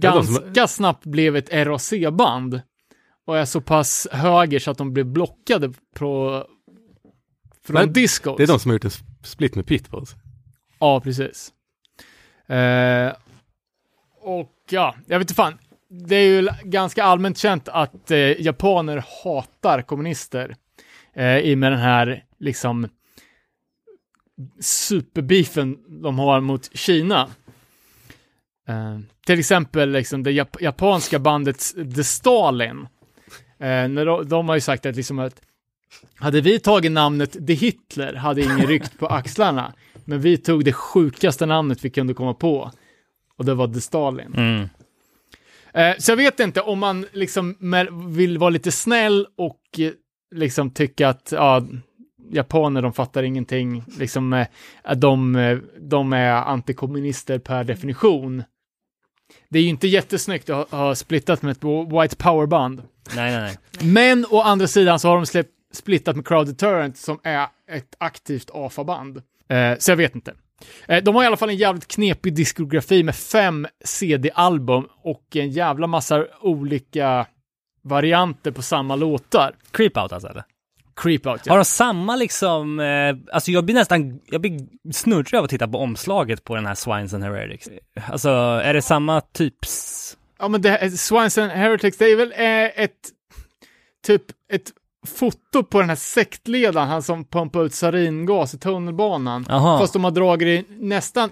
ganska 0.00 0.66
snabbt 0.68 1.04
blev 1.06 1.36
ett 1.36 1.52
RAC-band 1.52 2.62
och 3.26 3.38
är 3.38 3.44
så 3.44 3.60
pass 3.60 4.08
höger 4.12 4.58
så 4.58 4.70
att 4.70 4.78
de 4.78 4.92
blev 4.92 5.06
blockade 5.06 5.72
på, 5.94 6.44
från 7.64 7.74
Men 7.74 7.92
discos. 7.92 8.36
Det 8.36 8.42
är 8.42 8.46
de 8.46 8.58
som 8.60 8.68
har 8.70 8.74
gjort 8.74 8.84
en 8.84 8.90
sp- 8.90 9.24
split 9.24 9.54
med 9.54 9.66
Pitbulls. 9.66 10.14
Ja, 10.78 11.00
precis. 11.00 11.52
Eh, 12.46 13.12
och 14.20 14.52
ja, 14.70 14.94
jag 15.06 15.18
vet 15.18 15.24
inte 15.24 15.34
fan. 15.34 15.58
Det 15.88 16.16
är 16.16 16.26
ju 16.26 16.48
ganska 16.64 17.04
allmänt 17.04 17.38
känt 17.38 17.68
att 17.68 18.10
eh, 18.10 18.18
japaner 18.18 19.04
hatar 19.24 19.82
kommunister 19.82 20.56
eh, 21.14 21.38
i 21.38 21.54
och 21.54 21.58
med 21.58 21.72
den 21.72 21.80
här 21.80 22.24
liksom 22.38 22.88
superbeefen 24.60 26.00
de 26.02 26.18
har 26.18 26.40
mot 26.40 26.76
Kina. 26.76 27.28
Eh, 28.68 28.98
till 29.26 29.38
exempel 29.38 29.90
liksom 29.90 30.22
det 30.22 30.30
jap- 30.30 30.62
japanska 30.62 31.18
bandet 31.18 31.74
The 31.96 32.04
Stalin. 32.04 32.86
Eh, 33.60 33.88
när 33.88 34.06
de, 34.06 34.28
de 34.28 34.48
har 34.48 34.54
ju 34.56 34.60
sagt 34.60 34.86
att 34.86 34.96
liksom 34.96 35.18
att 35.18 35.40
hade 36.14 36.40
vi 36.40 36.60
tagit 36.60 36.92
namnet 36.92 37.46
The 37.46 37.54
Hitler 37.54 38.14
hade 38.14 38.42
ingen 38.42 38.66
ryckt 38.66 38.98
på 38.98 39.06
axlarna. 39.06 39.72
Men 40.04 40.20
vi 40.20 40.36
tog 40.38 40.64
det 40.64 40.72
sjukaste 40.72 41.46
namnet 41.46 41.84
vi 41.84 41.90
kunde 41.90 42.14
komma 42.14 42.34
på. 42.34 42.70
Och 43.36 43.44
det 43.44 43.54
var 43.54 43.68
The 43.68 43.80
Stalin. 43.80 44.34
Mm. 44.36 44.68
Eh, 45.74 45.96
så 45.98 46.10
jag 46.12 46.16
vet 46.16 46.40
inte 46.40 46.60
om 46.60 46.78
man 46.78 47.06
liksom 47.12 47.56
vill 48.08 48.38
vara 48.38 48.50
lite 48.50 48.72
snäll 48.72 49.26
och 49.36 49.60
liksom 50.34 50.70
tycka 50.70 51.08
att 51.08 51.32
ja, 51.32 51.66
japaner, 52.30 52.82
de 52.82 52.92
fattar 52.92 53.22
ingenting. 53.22 53.84
Liksom, 53.98 54.44
de, 54.96 55.60
de 55.80 56.12
är 56.12 56.32
antikommunister 56.32 57.38
per 57.38 57.64
definition. 57.64 58.42
Det 59.52 59.58
är 59.58 59.62
ju 59.62 59.68
inte 59.68 59.88
jättesnyggt 59.88 60.50
att 60.50 60.70
ha, 60.70 60.94
splittat 60.94 61.42
med 61.42 61.50
ett 61.50 61.64
White 61.64 62.16
Power-band. 62.16 62.82
Nej, 63.16 63.32
nej, 63.32 63.40
nej. 63.40 63.58
Men 63.92 64.26
å 64.30 64.40
andra 64.40 64.66
sidan 64.66 64.98
så 64.98 65.08
har 65.08 65.16
de 65.16 65.26
släpp, 65.26 65.46
splittat 65.72 66.16
med 66.16 66.26
Crowd 66.26 66.46
Deterrent 66.46 66.96
som 66.96 67.18
är 67.22 67.46
ett 67.70 67.94
aktivt 67.98 68.50
AFA-band. 68.54 69.22
Eh, 69.48 69.78
så 69.78 69.90
jag 69.90 69.96
vet 69.96 70.14
inte. 70.14 70.34
Eh, 70.86 71.02
de 71.02 71.14
har 71.14 71.22
i 71.22 71.26
alla 71.26 71.36
fall 71.36 71.48
en 71.48 71.56
jävligt 71.56 71.88
knepig 71.88 72.34
diskografi 72.34 73.02
med 73.02 73.14
fem 73.14 73.66
CD-album 73.84 74.88
och 75.02 75.36
en 75.36 75.50
jävla 75.50 75.86
massa 75.86 76.26
olika 76.40 77.26
varianter 77.82 78.50
på 78.50 78.62
samma 78.62 78.96
låtar. 78.96 79.54
Creep 79.70 79.96
out 79.96 80.12
alltså 80.12 80.28
eller? 80.28 80.44
Creep 81.02 81.26
Out, 81.26 81.46
Har 81.46 81.54
ja. 81.54 81.56
de 81.56 81.64
samma 81.64 82.16
liksom, 82.16 82.80
eh, 82.80 83.34
alltså 83.34 83.50
jag 83.50 83.64
blir 83.64 83.74
nästan, 83.74 84.20
jag 84.26 84.40
blir 84.40 84.60
snurrig 84.92 85.34
av 85.38 85.44
att 85.44 85.50
titta 85.50 85.68
på 85.68 85.78
omslaget 85.78 86.44
på 86.44 86.54
den 86.54 86.66
här 86.66 86.74
Swines 86.74 87.14
and 87.14 87.24
Heretics. 87.24 87.68
Alltså, 88.10 88.28
är 88.64 88.74
det 88.74 88.82
samma 88.82 89.20
typs... 89.20 90.16
Ja, 90.38 90.48
men 90.48 90.62
det 90.62 90.70
här, 90.70 90.88
Swines 90.90 91.38
and 91.38 91.52
Heretics, 91.52 91.96
det 91.96 92.04
är 92.04 92.16
väl 92.16 92.32
eh, 92.32 92.84
ett, 92.84 92.98
typ 94.06 94.22
ett 94.52 94.72
foto 95.06 95.62
på 95.62 95.80
den 95.80 95.88
här 95.88 95.96
sektledaren, 95.96 96.88
han 96.88 97.02
som 97.02 97.24
pumpar 97.24 97.64
ut 97.64 97.74
saringas 97.74 98.54
i 98.54 98.58
tunnelbanan. 98.58 99.46
Jaha. 99.48 99.78
Fast 99.78 99.92
de 99.92 100.04
har 100.04 100.10
dragit 100.10 100.68
det 100.68 100.74
nästan, 100.74 101.30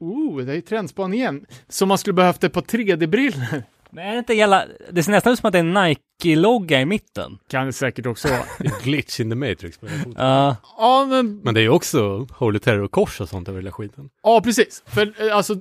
oh, 0.00 0.42
det 0.42 0.52
är 0.52 0.56
ju 0.56 0.60
trendspan 0.60 1.14
igen. 1.14 1.46
Så 1.68 1.86
man 1.86 1.98
skulle 1.98 2.14
behövt 2.14 2.44
ett 2.44 2.52
par 2.52 2.62
3D-briller. 2.62 3.62
Men 3.94 4.06
är 4.06 4.12
det 4.12 4.18
inte 4.18 4.34
jävla, 4.34 4.64
det 4.90 5.02
ser 5.02 5.12
nästan 5.12 5.32
ut 5.32 5.38
som 5.38 5.46
att 5.46 5.52
det 5.52 5.58
är 5.58 5.64
en 5.64 5.74
Nike-logga 5.74 6.80
i 6.80 6.84
mitten. 6.86 7.38
Kan 7.48 7.66
det 7.66 7.72
säkert 7.72 8.06
också 8.06 8.28
vara. 8.28 8.44
Glitch 8.82 9.20
in 9.20 9.30
the 9.30 9.36
matrix. 9.36 9.78
Ja, 10.16 10.56
ja, 10.78 11.06
men, 11.08 11.36
Men 11.36 11.54
det 11.54 11.60
är 11.60 11.62
ju 11.62 11.68
också 11.68 12.26
Holy 12.30 12.58
Terror-kors 12.58 13.20
och 13.20 13.28
sånt 13.28 13.48
över 13.48 13.60
hela 13.60 13.72
skiten. 13.72 14.10
ja, 14.22 14.40
precis. 14.40 14.82
För 14.86 15.26
eh, 15.26 15.36
alltså, 15.36 15.56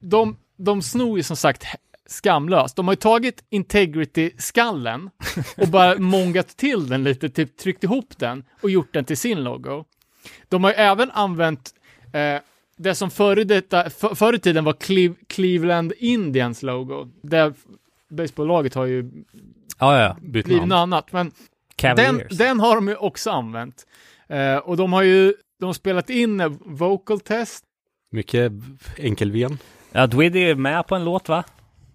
de, 0.00 0.36
de 0.56 0.82
snor 0.82 1.16
ju 1.16 1.22
som 1.22 1.36
sagt 1.36 1.64
skamlöst. 2.06 2.76
De 2.76 2.88
har 2.88 2.92
ju 2.92 2.96
tagit 2.96 3.44
Integrity-skallen 3.50 5.10
och 5.56 5.68
bara 5.68 5.98
mångat 5.98 6.56
till 6.56 6.88
den 6.88 7.04
lite, 7.04 7.28
typ 7.28 7.56
tryckt 7.56 7.84
ihop 7.84 8.18
den 8.18 8.44
och 8.60 8.70
gjort 8.70 8.92
den 8.92 9.04
till 9.04 9.16
sin 9.16 9.44
logo. 9.44 9.84
De 10.48 10.64
har 10.64 10.70
ju 10.70 10.76
även 10.76 11.10
använt 11.10 11.70
eh, 12.12 12.40
det 12.78 12.94
som 12.94 13.10
förr, 13.10 13.38
i 13.38 13.44
detta, 13.44 13.90
för, 13.90 14.14
förr 14.14 14.34
i 14.34 14.38
tiden 14.38 14.64
var 14.64 14.72
Cleve, 14.72 15.14
Cleveland 15.26 15.92
Indians 15.98 16.62
logo. 16.62 17.08
Det 17.22 17.54
baseballlaget 18.10 18.74
har 18.74 18.86
ju 18.86 19.10
ja, 19.78 20.00
ja. 20.00 20.16
Bytt 20.20 20.44
blivit 20.44 20.66
namn. 20.66 20.68
något 20.68 20.76
annat, 20.76 21.12
men 21.12 21.32
den, 21.96 22.22
den 22.30 22.60
har 22.60 22.74
de 22.74 22.88
ju 22.88 22.96
också 22.96 23.30
använt. 23.30 23.86
Eh, 24.28 24.56
och 24.56 24.76
de 24.76 24.92
har 24.92 25.02
ju 25.02 25.34
de 25.60 25.66
har 25.66 25.72
spelat 25.72 26.10
in 26.10 26.58
vocal 26.60 27.20
test. 27.20 27.64
Mycket 28.10 28.52
enkelven. 28.98 29.58
Ja, 29.92 30.06
Dwiddy 30.06 30.40
är 30.40 30.54
med 30.54 30.86
på 30.86 30.94
en 30.94 31.04
låt 31.04 31.28
va? 31.28 31.44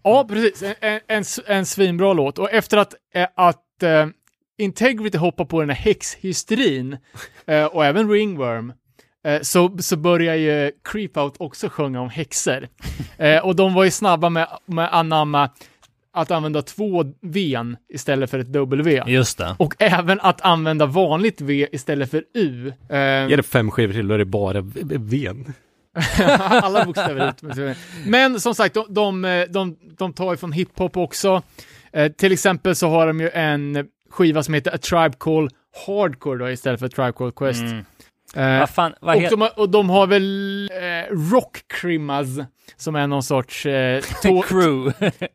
Ja, 0.04 0.26
precis. 0.30 0.64
En, 0.80 1.00
en, 1.08 1.24
en, 1.48 1.66
svinbra 1.66 2.14
låt. 2.14 2.40
Och 2.40 2.52
efter 2.52 2.78
att, 2.78 2.94
eh, 3.14 3.28
att 3.36 3.84
eh, 3.84 4.08
Integrity 4.58 5.18
hoppar 5.18 5.46
på 5.46 5.60
den 5.60 5.70
här 5.70 5.76
häxhysterin 5.76 6.98
eh, 7.46 7.66
och 7.66 7.86
även 7.86 8.10
Ringworm 8.10 8.74
så, 9.42 9.78
så 9.80 9.98
börjar 9.98 10.36
ju 10.36 10.72
Creep 10.84 11.18
Out 11.18 11.36
också 11.38 11.70
sjunga 11.70 12.02
om 12.02 12.10
häxor. 12.10 12.68
Eh, 13.18 13.46
och 13.46 13.56
de 13.56 13.74
var 13.74 13.84
ju 13.84 13.92
snabba 13.92 14.30
med, 14.30 14.48
med 14.66 14.90
anamma 14.96 15.50
att 16.14 16.32
använda 16.32 16.62
två 16.62 17.04
V 17.22 17.58
istället 17.94 18.30
för 18.30 18.40
ett 18.40 18.54
W. 18.54 19.04
Just 19.08 19.38
det. 19.38 19.56
Och 19.60 19.76
även 19.80 20.20
att 20.22 20.42
använda 20.42 20.86
vanligt 20.86 21.42
V 21.42 21.68
istället 21.72 22.12
för 22.12 22.24
U. 22.34 22.74
Eh, 22.90 23.30
Ge 23.30 23.36
det 23.36 23.44
fem 23.44 23.72
skivor 23.72 23.94
till, 23.94 24.08
då 24.08 24.14
är 24.14 24.18
det 24.18 24.26
bara 24.26 24.62
v-. 24.62 25.30
Alla 26.40 26.86
bokstäver 26.86 27.30
ut. 27.30 27.42
Men 28.06 28.40
som 28.40 28.56
sagt, 28.56 28.74
de, 28.76 28.86
de, 28.90 29.46
de, 29.50 29.78
de 29.98 30.14
tar 30.14 30.32
ju 30.32 30.38
från 30.38 30.52
hiphop 30.52 30.98
också. 30.98 31.42
Eh, 31.94 32.12
till 32.12 32.32
exempel 32.32 32.76
så 32.76 32.90
har 32.90 33.08
de 33.08 33.20
ju 33.20 33.30
en 33.30 33.88
skiva 34.10 34.44
som 34.44 34.54
heter 34.54 34.76
A 34.76 34.78
Tribe 34.78 35.16
Call 35.18 35.50
Hardcore 35.88 36.38
då, 36.40 36.50
istället 36.52 36.80
för 36.80 36.88
Tribe 36.88 37.12
Call 37.12 37.32
Quest. 37.32 37.62
Mm. 37.62 37.86
Eh, 38.36 38.60
Vad 38.60 38.70
fan, 38.70 38.94
vad 39.02 39.16
och, 39.16 39.30
de 39.30 39.42
har, 39.42 39.60
och 39.60 39.70
de 39.70 39.90
har 39.90 40.08
väl 40.08 40.70
eh, 40.74 41.16
Rock 41.32 41.58
Crimmaz, 41.68 42.28
som 42.76 42.96
är 42.96 43.08
någon 43.08 43.24
sorts 43.24 43.66
eh, 43.66 44.02
to- 44.24 44.44
Crew. 44.44 44.94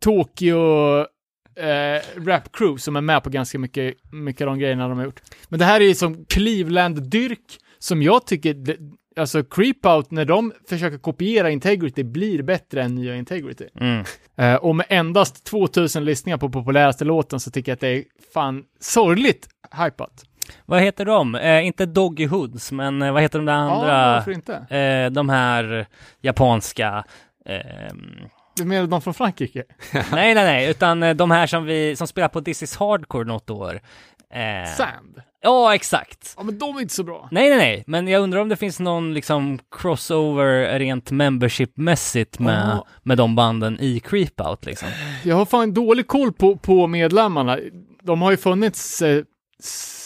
Tokyo 0.00 0.98
eh, 1.56 2.00
rap 2.26 2.52
crew 2.52 2.78
som 2.80 2.96
är 2.96 3.00
med 3.00 3.22
på 3.22 3.30
ganska 3.30 3.58
mycket, 3.58 3.94
mycket 4.12 4.40
av 4.40 4.46
de 4.46 4.58
grejerna 4.58 4.88
de 4.88 4.98
har 4.98 5.04
gjort. 5.04 5.20
Men 5.48 5.58
det 5.58 5.64
här 5.64 5.80
är 5.80 5.84
ju 5.84 5.94
som 5.94 6.24
Cleveland-dyrk 6.24 7.58
som 7.78 8.02
jag 8.02 8.26
tycker, 8.26 8.54
det, 8.54 8.76
alltså 9.16 9.44
Creepout, 9.44 10.10
när 10.10 10.24
de 10.24 10.52
försöker 10.68 10.98
kopiera 10.98 11.50
Integrity, 11.50 12.04
blir 12.04 12.42
bättre 12.42 12.82
än 12.82 12.94
nya 12.94 13.16
Integrity. 13.16 13.64
Mm. 13.80 14.04
Eh, 14.36 14.54
och 14.54 14.76
med 14.76 14.86
endast 14.88 15.44
2000 15.44 16.04
listningar 16.04 16.38
på 16.38 16.48
populäraste 16.50 17.04
låten 17.04 17.40
så 17.40 17.50
tycker 17.50 17.72
jag 17.72 17.74
att 17.74 17.80
det 17.80 17.88
är 17.88 18.04
fan 18.34 18.64
sorgligt 18.80 19.48
hypat. 19.84 20.24
Vad 20.66 20.80
heter 20.82 21.04
de? 21.04 21.34
Eh, 21.34 21.66
inte 21.66 21.86
Doggy 21.86 22.26
Hoods, 22.26 22.72
men 22.72 23.02
eh, 23.02 23.12
vad 23.12 23.22
heter 23.22 23.38
de 23.38 23.44
där 23.46 23.52
Ja, 23.54 23.58
andra? 23.70 24.12
varför 24.14 24.30
inte? 24.32 24.54
eh, 24.76 25.10
de 25.12 25.28
här 25.28 25.86
japanska 26.20 27.04
ehm, 27.46 28.10
Du 28.56 28.64
menar 28.64 28.86
de 28.86 29.02
från 29.02 29.14
Frankrike? 29.14 29.64
nej, 29.92 30.04
nej, 30.12 30.34
nej, 30.34 30.70
utan 30.70 31.02
eh, 31.02 31.14
de 31.14 31.30
här 31.30 31.46
som 31.46 31.64
vi, 31.64 31.96
som 31.96 32.06
spelar 32.06 32.28
på 32.28 32.40
This 32.42 32.62
is 32.62 32.76
Hardcore 32.76 33.24
något 33.24 33.50
år. 33.50 33.80
Eh, 34.34 34.70
Sand? 34.76 35.22
ja, 35.42 35.74
exakt. 35.74 36.34
Ja, 36.36 36.42
men 36.42 36.58
de 36.58 36.76
är 36.76 36.80
inte 36.80 36.94
så 36.94 37.02
bra. 37.04 37.28
Nej, 37.30 37.48
nej, 37.48 37.58
nej, 37.58 37.84
men 37.86 38.08
jag 38.08 38.22
undrar 38.22 38.40
om 38.40 38.48
det 38.48 38.56
finns 38.56 38.80
någon 38.80 39.14
liksom 39.14 39.58
crossover 39.70 40.78
rent 40.78 41.10
membership-mässigt 41.10 42.38
med, 42.38 42.68
Ja. 42.68 42.86
med 43.02 43.18
de 43.18 43.34
banden 43.36 43.80
i 43.80 44.00
Creepout 44.00 44.66
liksom. 44.66 44.88
Jag 45.24 45.36
har 45.36 45.44
fan 45.46 45.74
dålig 45.74 46.06
koll 46.06 46.32
på, 46.32 46.56
på 46.56 46.86
medlemmarna. 46.86 47.58
De 48.02 48.22
har 48.22 48.30
ju 48.30 48.36
funnits, 48.36 49.02
eh, 49.02 49.22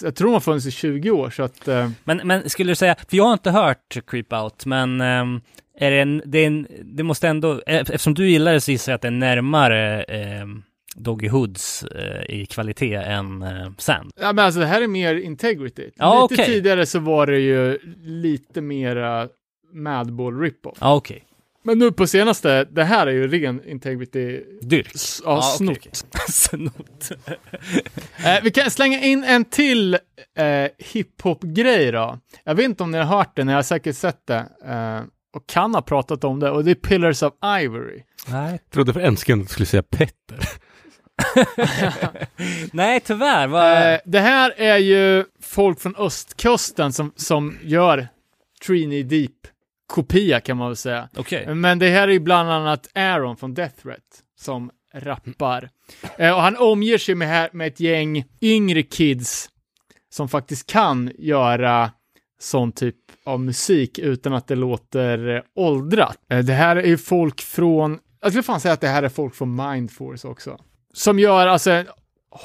jag 0.03 0.15
tror 0.17 0.29
de 0.29 0.33
har 0.33 0.41
funnits 0.41 0.67
i 0.67 0.71
20 0.71 1.11
år, 1.11 1.31
så 1.31 1.43
att... 1.43 1.69
Eh, 1.69 1.91
Men, 2.05 2.21
men 2.25 2.51
skulle 2.51 2.71
du 2.73 2.77
säga, 2.77 2.97
för 3.09 3.17
jag 3.17 3.25
har 3.25 3.33
inte 3.33 3.51
hört 3.51 3.97
Creepout, 4.07 4.67
men 4.67 5.01
ehm, 5.01 5.41
är 5.79 5.91
det, 5.91 6.01
en, 6.01 6.23
det, 6.25 6.39
är 6.39 6.47
en, 6.47 6.67
det 6.85 7.03
måste 7.03 7.29
ändå, 7.29 7.53
eh, 7.53 7.81
eftersom 7.81 8.15
du 8.15 8.31
gillar 8.31 8.53
det 8.53 8.61
så 8.61 8.71
gissar 8.71 8.93
jag 8.93 8.97
att 8.97 9.03
det 9.03 9.09
är 9.09 9.13
närmare 9.13 10.03
eh, 10.03 10.47
Doggy 10.97 11.29
Hoods 11.29 11.83
eh, 11.85 12.35
i 12.41 12.47
kvalitet 12.47 12.95
än 12.95 13.43
eh, 13.43 13.71
Sand. 13.79 14.11
ja, 14.21 14.33
men 14.33 14.45
alltså 14.45 14.61
det 14.61 14.67
här 14.67 14.83
är 14.83 14.87
mer 14.89 15.15
Integrity. 15.15 15.91
Ja, 15.97 16.23
lite 16.31 16.43
okej. 16.43 16.55
tidigare 16.55 16.87
så 16.87 16.99
var 16.99 17.27
det 17.27 17.39
ju 17.39 17.79
lite 18.03 18.61
mera 18.61 19.29
Madball 19.73 20.41
rip-off. 20.41 20.79
Ja, 20.81 20.95
okej. 20.95 21.25
Men 21.67 21.79
nu 21.79 21.93
på 21.93 22.07
senaste, 22.07 22.65
det 22.65 22.85
här 22.85 23.07
är 23.07 23.11
ju 23.13 23.29
ren 23.29 23.65
Integrity, 23.65 24.45
Dyrk. 24.63 24.95
s- 24.95 25.23
ja, 25.25 25.39
okej, 25.39 25.57
snott. 25.57 25.79
okej. 25.79 25.93
Snott. 26.29 27.11
Eh, 28.27 28.43
vi 28.43 28.51
kan 28.51 28.71
slänga 28.71 29.01
in 29.01 29.25
en 29.25 29.45
till 29.45 29.95
eh, 30.39 30.69
hiphop-grej 30.79 31.93
då. 31.93 32.19
Jag 32.45 32.55
vet 32.55 32.65
inte 32.65 32.83
om 32.83 32.91
ni 32.91 32.99
har 32.99 33.05
hört 33.05 33.37
det, 33.37 33.45
ni 33.45 33.53
har 33.53 33.63
säkert 33.63 33.97
sett 33.97 34.27
det. 34.27 34.47
Eh, 34.67 35.03
och 35.37 35.47
kan 35.47 35.75
ha 35.75 35.83
pratat 35.83 36.25
om 36.25 36.41
det, 36.41 36.51
och 36.51 36.65
det 36.65 36.71
är 36.71 36.75
Pillars 36.75 37.23
of 37.23 37.33
Ivory. 37.63 38.03
Nej. 38.29 38.61
Trodde 38.73 38.93
för 38.93 39.01
en 39.01 39.17
sekund 39.17 39.43
att 39.43 39.49
du 39.49 39.53
skulle 39.53 39.67
säga 39.67 39.83
Petter. 39.83 40.15
Nej, 42.73 43.01
tyvärr. 43.01 43.47
Vad... 43.47 43.93
Eh, 43.95 43.99
det 44.05 44.21
här 44.21 44.55
är 44.57 44.79
ju 44.79 45.25
folk 45.43 45.81
från 45.81 45.97
östkusten 45.97 46.93
som, 46.93 47.13
som 47.17 47.59
gör 47.63 48.09
Trini 48.67 49.03
Deep 49.03 49.31
kopia 49.87 50.41
kan 50.41 50.57
man 50.57 50.69
väl 50.69 50.77
säga. 50.77 51.09
Okej. 51.17 51.55
Men 51.55 51.79
det 51.79 51.89
här 51.89 52.09
är 52.09 52.13
ju 52.13 52.19
bland 52.21 52.51
annat 52.51 52.89
Aaron 52.95 53.37
från 53.37 53.55
Death 53.55 53.83
Threat 53.83 54.23
som 54.41 54.71
rappar. 54.95 55.71
Eh, 56.19 56.35
och 56.35 56.41
han 56.43 56.57
omger 56.57 56.99
sig 56.99 57.15
med, 57.15 57.29
här, 57.29 57.51
med 57.53 57.67
ett 57.67 57.81
gäng 57.81 58.25
yngre 58.41 58.83
kids 58.83 59.51
som 60.11 60.29
faktiskt 60.29 60.67
kan 60.71 61.11
göra 61.19 61.91
sån 62.41 62.73
typ 62.73 62.97
av 63.25 63.41
musik 63.41 63.99
utan 63.99 64.35
att 64.35 64.47
det 64.47 64.55
låter 64.57 65.37
eh, 65.37 65.43
åldrat. 65.55 66.19
Eh, 66.31 66.39
det 66.39 66.53
här 66.53 66.77
är 66.77 66.87
ju 66.87 66.99
folk 66.99 67.41
från, 67.41 67.99
jag 68.21 68.31
skulle 68.31 68.43
fan 68.43 68.61
säga 68.61 68.75
att 68.75 68.81
det 68.81 68.89
här 68.89 69.03
är 69.03 69.09
folk 69.09 69.35
från 69.35 69.57
Mindforce 69.57 70.29
också. 70.29 70.59
Som 70.95 71.19
gör 71.19 71.47
alltså 71.47 71.85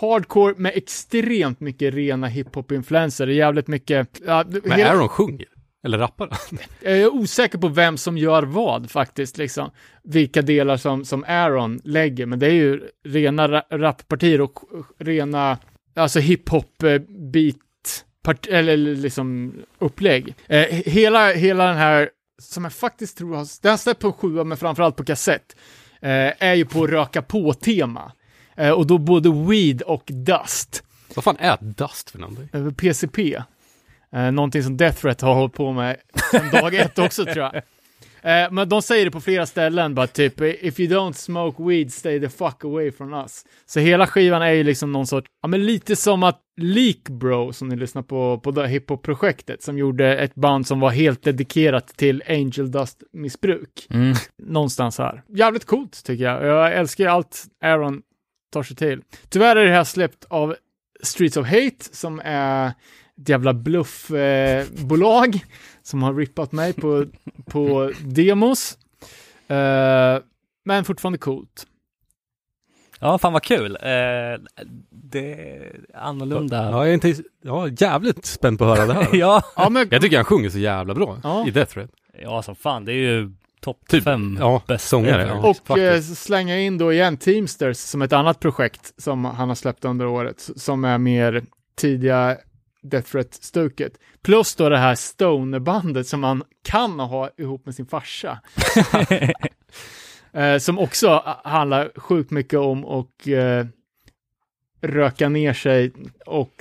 hardcore 0.02 0.54
med 0.58 0.72
extremt 0.76 1.60
mycket 1.60 1.94
rena 1.94 2.28
hiphop-influenser. 2.28 3.26
Det 3.28 3.34
är 3.34 3.36
jävligt 3.36 3.68
mycket... 3.68 4.22
Ja, 4.26 4.44
Men 4.64 4.72
hela- 4.72 4.90
Aaron 4.92 5.08
sjunger? 5.10 5.48
Eller 5.84 5.98
rappar 5.98 6.28
han? 6.32 6.60
jag 6.82 6.98
är 6.98 7.14
osäker 7.14 7.58
på 7.58 7.68
vem 7.68 7.98
som 7.98 8.18
gör 8.18 8.44
vad 8.44 8.92
faktiskt, 8.92 9.38
liksom. 9.38 9.72
Vilka 10.04 10.42
delar 10.42 10.78
som, 10.78 11.06
som 11.06 11.24
Aaron 11.28 11.82
lägger, 11.84 12.26
men 12.26 12.40
det 12.40 12.48
är 12.48 12.52
ju 12.54 12.82
rena 13.06 13.48
ra- 13.48 13.78
rappartier 13.78 14.42
och 14.42 14.60
rena, 14.98 15.58
alltså 15.96 16.20
hiphop 16.20 16.84
eh, 16.84 16.98
beat, 17.34 18.06
part, 18.24 18.48
eller 18.48 18.78
liksom 18.78 19.54
upplägg. 19.80 20.36
Eh, 20.48 20.66
hela, 20.70 21.32
hela 21.32 21.66
den 21.66 21.78
här, 21.78 22.10
som 22.42 22.64
jag 22.64 22.74
faktiskt 22.74 23.18
tror 23.18 23.36
har, 23.36 23.48
den 23.62 23.70
har 23.70 23.78
släppt 23.78 24.02
på 24.02 24.12
sjua, 24.14 24.44
men 24.44 24.58
framförallt 24.58 24.96
på 24.96 25.04
kassett, 25.04 25.56
eh, 26.02 26.44
är 26.44 26.54
ju 26.54 26.66
på 26.66 26.88
röka 26.88 27.22
på-tema. 27.22 28.12
Eh, 28.58 28.72
och 28.72 28.88
då 28.88 28.98
både 28.98 29.30
weed 29.32 29.82
och 29.82 30.04
dust. 30.08 30.84
Vad 31.16 31.24
fan 31.24 31.38
är 31.40 31.58
Dust 31.62 32.10
för 32.10 32.20
någonting? 32.20 32.50
Eh, 32.54 32.72
PCP. 32.74 33.44
Eh, 34.16 34.32
någonting 34.32 34.64
som 34.64 34.78
Death 34.78 35.02
Threat 35.02 35.22
har 35.22 35.34
hållit 35.34 35.54
på 35.54 35.72
med 35.72 35.98
sedan 36.32 36.50
dag 36.52 36.74
ett 36.74 37.00
också 37.00 37.26
tror 37.26 37.38
jag. 37.38 37.62
Eh, 38.22 38.52
men 38.52 38.70
de 38.70 38.82
säger 38.82 39.06
det 39.06 39.12
på 39.12 39.22
flera 39.22 39.46
ställen, 39.46 39.96
bara 39.96 40.08
typ 40.08 40.42
if 40.42 40.80
you 40.80 40.90
don't 40.90 41.14
smoke 41.14 41.64
weed, 41.64 41.94
stay 41.94 42.20
the 42.20 42.30
fuck 42.30 42.66
away 42.66 42.92
from 42.92 43.14
us. 43.14 43.46
Så 43.66 43.80
hela 43.80 44.08
skivan 44.08 44.42
är 44.42 44.52
ju 44.52 44.64
liksom 44.64 44.92
någon 44.92 45.08
sorts, 45.08 45.28
ja 45.42 45.48
men 45.48 45.66
lite 45.66 45.96
som 45.96 46.24
att 46.24 46.42
Leak 46.62 47.10
Bro, 47.10 47.54
som 47.54 47.68
ni 47.68 47.76
lyssnar 47.76 48.02
på, 48.02 48.40
på 48.40 48.52
det 48.52 48.68
hiphop-projektet, 48.68 49.64
som 49.64 49.78
gjorde 49.78 50.18
ett 50.18 50.36
band 50.36 50.68
som 50.68 50.80
var 50.80 50.90
helt 50.90 51.24
dedikerat 51.24 51.88
till 51.88 52.24
Angel 52.28 52.72
Dust-missbruk. 52.72 53.88
Mm. 53.90 54.14
Någonstans 54.44 54.98
här. 54.98 55.24
Jävligt 55.28 55.66
coolt 55.66 56.04
tycker 56.06 56.24
jag. 56.24 56.46
Jag 56.46 56.74
älskar 56.74 57.04
ju 57.04 57.10
allt 57.10 57.46
Aaron 57.64 58.02
tar 58.54 58.64
sig 58.64 58.76
till. 58.76 59.02
Tyvärr 59.30 59.56
är 59.56 59.66
det 59.66 59.72
här 59.72 59.84
släppt 59.84 60.26
av 60.30 60.56
Streets 61.04 61.38
of 61.38 61.48
Hate 61.48 61.86
som 61.92 62.22
är 62.24 62.74
ett 63.22 63.30
jävla 63.30 63.54
bluffbolag 63.54 65.36
eh, 65.36 65.42
som 65.84 66.04
har 66.04 66.14
rippat 66.14 66.52
mig 66.52 66.74
på, 66.74 67.06
på 67.46 67.92
demos. 68.02 68.78
Eh, 69.48 70.18
men 70.66 70.84
fortfarande 70.86 71.18
coolt. 71.18 71.66
Ja, 73.00 73.18
fan 73.18 73.34
vad 73.34 73.44
kul. 73.44 73.78
Eh, 73.82 73.90
det 74.90 75.34
är 75.34 75.86
annorlunda. 75.94 76.64
Ja, 76.64 76.78
jag 76.78 76.90
är 76.90 76.94
inte, 76.94 77.16
ja, 77.44 77.68
jävligt 77.68 78.26
spänd 78.26 78.60
på 78.60 78.66
att 78.66 78.78
höra 78.78 78.88
det 78.88 78.94
här. 78.94 79.08
ja. 79.14 79.42
Ja, 79.56 79.70
men, 79.70 79.88
Jag 79.92 80.02
tycker 80.02 80.16
han 80.18 80.26
sjunger 80.26 80.50
så 80.50 80.60
jävla 80.60 80.94
bra 80.94 81.18
Ja. 81.24 81.48
i 81.48 81.52
Death 81.52 81.74
Threat. 81.74 81.90
ja, 82.22 82.42
som 82.42 82.56
fan. 82.56 82.86
Det 82.86 82.92
är 82.92 82.96
ju 82.96 83.32
topp 83.62 83.80
Typ, 83.88 84.04
fem 84.04 84.38
ja, 84.40 84.62
bäst 84.68 84.88
sångare, 84.88 85.28
ja. 85.28 85.34
och 85.50 85.78
eh, 85.78 85.92
faktiskt. 85.92 86.18
slänga 86.24 86.60
in 86.60 86.78
då 86.78 86.94
igen 86.94 87.18
Teamsters 87.18 87.78
som 87.78 88.02
ett 88.02 88.14
annat 88.14 88.40
projekt 88.40 88.94
som 88.98 89.26
han 89.26 89.48
har 89.50 89.56
släppt 89.56 89.86
under 89.86 90.06
året, 90.06 90.50
som 90.56 90.84
är 90.86 90.98
mer 90.98 91.44
tidiga 91.78 92.38
Death 92.82 93.12
Threat-stuket. 93.12 93.94
Plus 94.22 94.56
då 94.56 94.70
det 94.70 94.78
här 94.78 94.96
Stone-bandet 94.96 96.08
som 96.08 96.20
man 96.20 96.44
kan 96.64 97.00
ha 97.00 97.30
ihop 97.38 97.66
med 97.66 97.76
sin 97.76 97.86
farsa. 97.86 98.40
eh, 100.34 100.58
som 100.58 100.80
också 100.80 101.38
handlar 101.44 101.92
sjukt 102.00 102.32
mycket 102.32 102.60
om 102.60 102.86
och 102.86 103.28
eh, 103.28 103.66
röka 104.82 105.30
ner 105.30 105.54
sig 105.54 105.92
och 106.26 106.54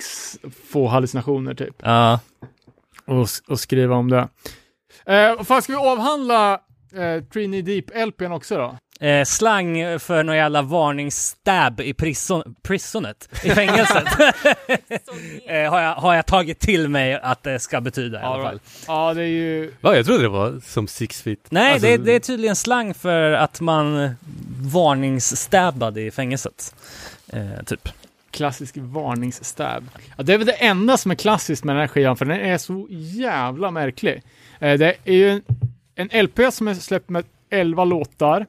få 0.69 0.87
hallucinationer 0.87 1.53
typ. 1.53 1.75
Ja. 1.79 2.19
Och, 3.05 3.23
s- 3.23 3.43
och 3.47 3.59
skriva 3.59 3.95
om 3.95 4.09
det. 4.09 4.27
Eh, 5.05 5.43
fan, 5.43 5.61
ska 5.61 5.73
vi 5.73 5.79
avhandla 5.79 6.53
eh, 6.93 7.23
Trini 7.23 7.61
Deep-LPn 7.61 8.31
också 8.31 8.57
då? 8.57 8.77
Eh, 9.01 9.23
slang 9.23 9.99
för 9.99 10.23
någon 10.23 10.35
jävla 10.35 10.61
varningsstab 10.61 11.81
i 11.81 11.93
prison, 11.93 12.55
prisonet, 12.61 13.29
i 13.43 13.49
fängelset. 13.49 14.03
eh, 15.47 15.71
har, 15.71 15.81
jag, 15.81 15.95
har 15.95 16.15
jag 16.15 16.25
tagit 16.25 16.59
till 16.59 16.89
mig 16.89 17.13
att 17.13 17.43
det 17.43 17.59
ska 17.59 17.81
betyda 17.81 18.19
i 18.21 18.23
alla 18.23 18.43
fall. 18.43 18.59
Ja, 18.87 19.13
det 19.13 19.21
är 19.21 19.25
ju... 19.27 19.73
Ja, 19.81 19.95
jag 19.95 20.05
trodde 20.05 20.21
det 20.23 20.29
var 20.29 20.59
som 20.65 20.87
Six 20.87 21.21
Feet. 21.21 21.39
Nej, 21.49 21.73
Alltså, 21.73 21.87
det, 21.87 21.97
det 21.97 22.15
är 22.15 22.19
tydligen 22.19 22.55
slang 22.55 22.93
för 22.93 23.31
att 23.31 23.61
man 23.61 24.15
varningsstabbade 24.61 26.01
i 26.01 26.11
fängelset. 26.11 26.75
Eh, 27.27 27.63
typ. 27.65 27.89
klassisk 28.31 28.75
varningsstab. 28.77 29.89
Ja, 30.17 30.23
det 30.23 30.33
är 30.33 30.37
väl 30.37 30.47
det 30.47 30.53
enda 30.53 30.97
som 30.97 31.11
är 31.11 31.15
klassiskt 31.15 31.63
med 31.63 31.75
den 31.75 31.81
här 31.81 31.87
skivan, 31.87 32.17
för 32.17 32.25
den 32.25 32.39
är 32.39 32.57
så 32.57 32.87
jävla 32.89 33.71
märklig. 33.71 34.23
Eh, 34.59 34.77
det 34.77 34.95
är 35.03 35.13
ju 35.13 35.29
en, 35.29 35.41
en 35.95 36.23
LP 36.25 36.39
som 36.51 36.67
är 36.67 36.73
släppt 36.73 37.09
med 37.09 37.25
11 37.49 37.85
låtar. 37.85 38.45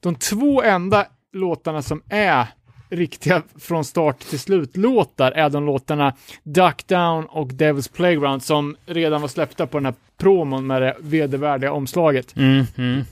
De 0.00 0.14
två 0.14 0.62
enda 0.62 1.06
låtarna 1.32 1.82
som 1.82 2.02
är 2.08 2.46
riktiga 2.90 3.42
från 3.58 3.84
start 3.84 4.18
till 4.18 4.38
slut-låtar 4.38 5.32
är 5.32 5.50
de 5.50 5.66
låtarna 5.66 6.14
Duck 6.42 6.86
Down 6.86 7.24
och 7.24 7.48
Devil's 7.48 7.92
Playground 7.92 8.42
som 8.42 8.76
redan 8.86 9.20
var 9.20 9.28
släppta 9.28 9.66
på 9.66 9.78
den 9.78 9.84
här 9.84 9.94
promon 10.18 10.66
med 10.66 10.82
det 10.82 10.96
vedervärdiga 11.00 11.72
omslaget. 11.72 12.36
Mm, 12.36 12.64
mm. 12.76 13.04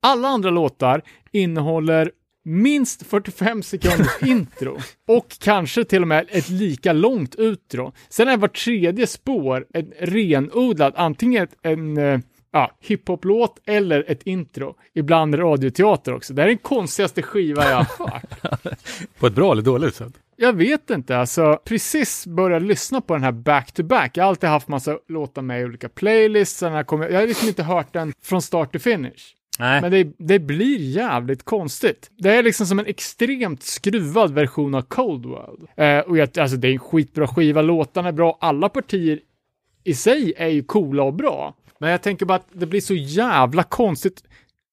Alla 0.00 0.28
andra 0.28 0.50
låtar 0.50 1.02
innehåller 1.32 2.10
minst 2.44 3.06
45 3.06 3.62
sekunders 3.62 4.22
intro 4.22 4.78
och 5.08 5.26
kanske 5.40 5.84
till 5.84 6.02
och 6.02 6.08
med 6.08 6.26
ett 6.30 6.48
lika 6.48 6.92
långt 6.92 7.34
utro. 7.34 7.92
Sen 8.08 8.28
är 8.28 8.36
var 8.36 8.48
tredje 8.48 9.06
spår 9.06 9.66
en 9.74 9.92
renodlad, 10.00 10.92
antingen 10.96 11.42
ett, 11.42 11.56
en 11.62 11.96
eh, 11.96 12.20
ja, 12.56 12.70
hiphop-låt 12.80 13.60
eller 13.66 14.10
ett 14.10 14.22
intro. 14.22 14.74
Ibland 14.94 15.38
radioteater 15.38 16.14
också. 16.14 16.34
Det 16.34 16.42
här 16.42 16.48
är 16.48 16.50
den 16.50 16.58
konstigaste 16.58 17.22
skiva 17.22 17.64
jag 17.70 17.76
har 17.76 17.98
hört. 18.10 18.30
På 19.18 19.26
ett 19.26 19.34
bra 19.34 19.52
eller 19.52 19.62
dåligt 19.62 19.94
sätt. 19.94 20.12
Jag 20.36 20.52
vet 20.52 20.90
inte, 20.90 21.18
alltså 21.18 21.58
precis 21.64 22.26
börjat 22.26 22.62
lyssna 22.62 23.00
på 23.00 23.14
den 23.14 23.22
här 23.22 23.32
back-to-back. 23.32 24.16
Jag 24.16 24.24
har 24.24 24.28
alltid 24.28 24.50
haft 24.50 24.68
massa 24.68 24.98
låtar 25.08 25.42
med 25.42 25.60
i 25.60 25.64
olika 25.64 25.88
playlists. 25.88 26.62
Jag, 26.62 26.72
jag 26.72 27.20
har 27.20 27.26
liksom 27.26 27.48
inte 27.48 27.62
hört 27.62 27.92
den 27.92 28.12
från 28.22 28.42
start 28.42 28.70
till 28.70 28.80
finish. 28.80 29.34
Nej. 29.58 29.80
Men 29.80 29.90
det, 29.90 30.12
det 30.18 30.38
blir 30.38 30.78
jävligt 30.78 31.42
konstigt. 31.42 32.10
Det 32.18 32.34
är 32.34 32.42
liksom 32.42 32.66
som 32.66 32.78
en 32.78 32.86
extremt 32.86 33.62
skruvad 33.62 34.34
version 34.34 34.74
av 34.74 34.82
Cold 34.82 35.26
World. 35.26 35.68
Eh, 35.76 35.98
och 35.98 36.18
jag, 36.18 36.38
alltså 36.38 36.56
det 36.56 36.68
är 36.68 36.72
en 36.72 36.78
skitbra 36.78 37.26
skiva, 37.26 37.62
låtarna 37.62 38.08
är 38.08 38.12
bra, 38.12 38.38
alla 38.40 38.68
partier 38.68 39.20
i 39.84 39.94
sig 39.94 40.34
är 40.36 40.48
ju 40.48 40.62
coola 40.62 41.02
och 41.02 41.14
bra. 41.14 41.54
Men 41.78 41.90
jag 41.90 42.02
tänker 42.02 42.26
bara 42.26 42.34
att 42.34 42.48
det 42.52 42.66
blir 42.66 42.80
så 42.80 42.94
jävla 42.94 43.62
konstigt. 43.62 44.22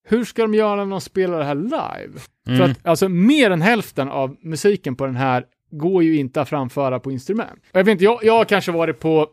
Hur 0.07 0.25
ska 0.25 0.41
de 0.41 0.53
göra 0.53 0.75
när 0.75 0.91
de 0.91 1.01
spelar 1.01 1.39
det 1.39 1.45
här 1.45 1.55
live? 1.55 2.19
För 2.57 2.63
att 2.63 2.85
alltså 2.85 3.09
mer 3.09 3.51
än 3.51 3.61
hälften 3.61 4.09
av 4.09 4.37
musiken 4.41 4.95
på 4.95 5.05
den 5.05 5.15
här 5.15 5.45
går 5.71 6.03
ju 6.03 6.17
inte 6.17 6.41
att 6.41 6.49
framföra 6.49 6.99
på 6.99 7.11
instrument. 7.11 7.59
Och 7.71 7.79
Jag 7.79 7.83
vet 7.83 7.91
inte, 7.91 8.03
jag, 8.03 8.19
jag 8.23 8.33
har 8.33 8.45
kanske 8.45 8.71
varit 8.71 8.99
på 8.99 9.27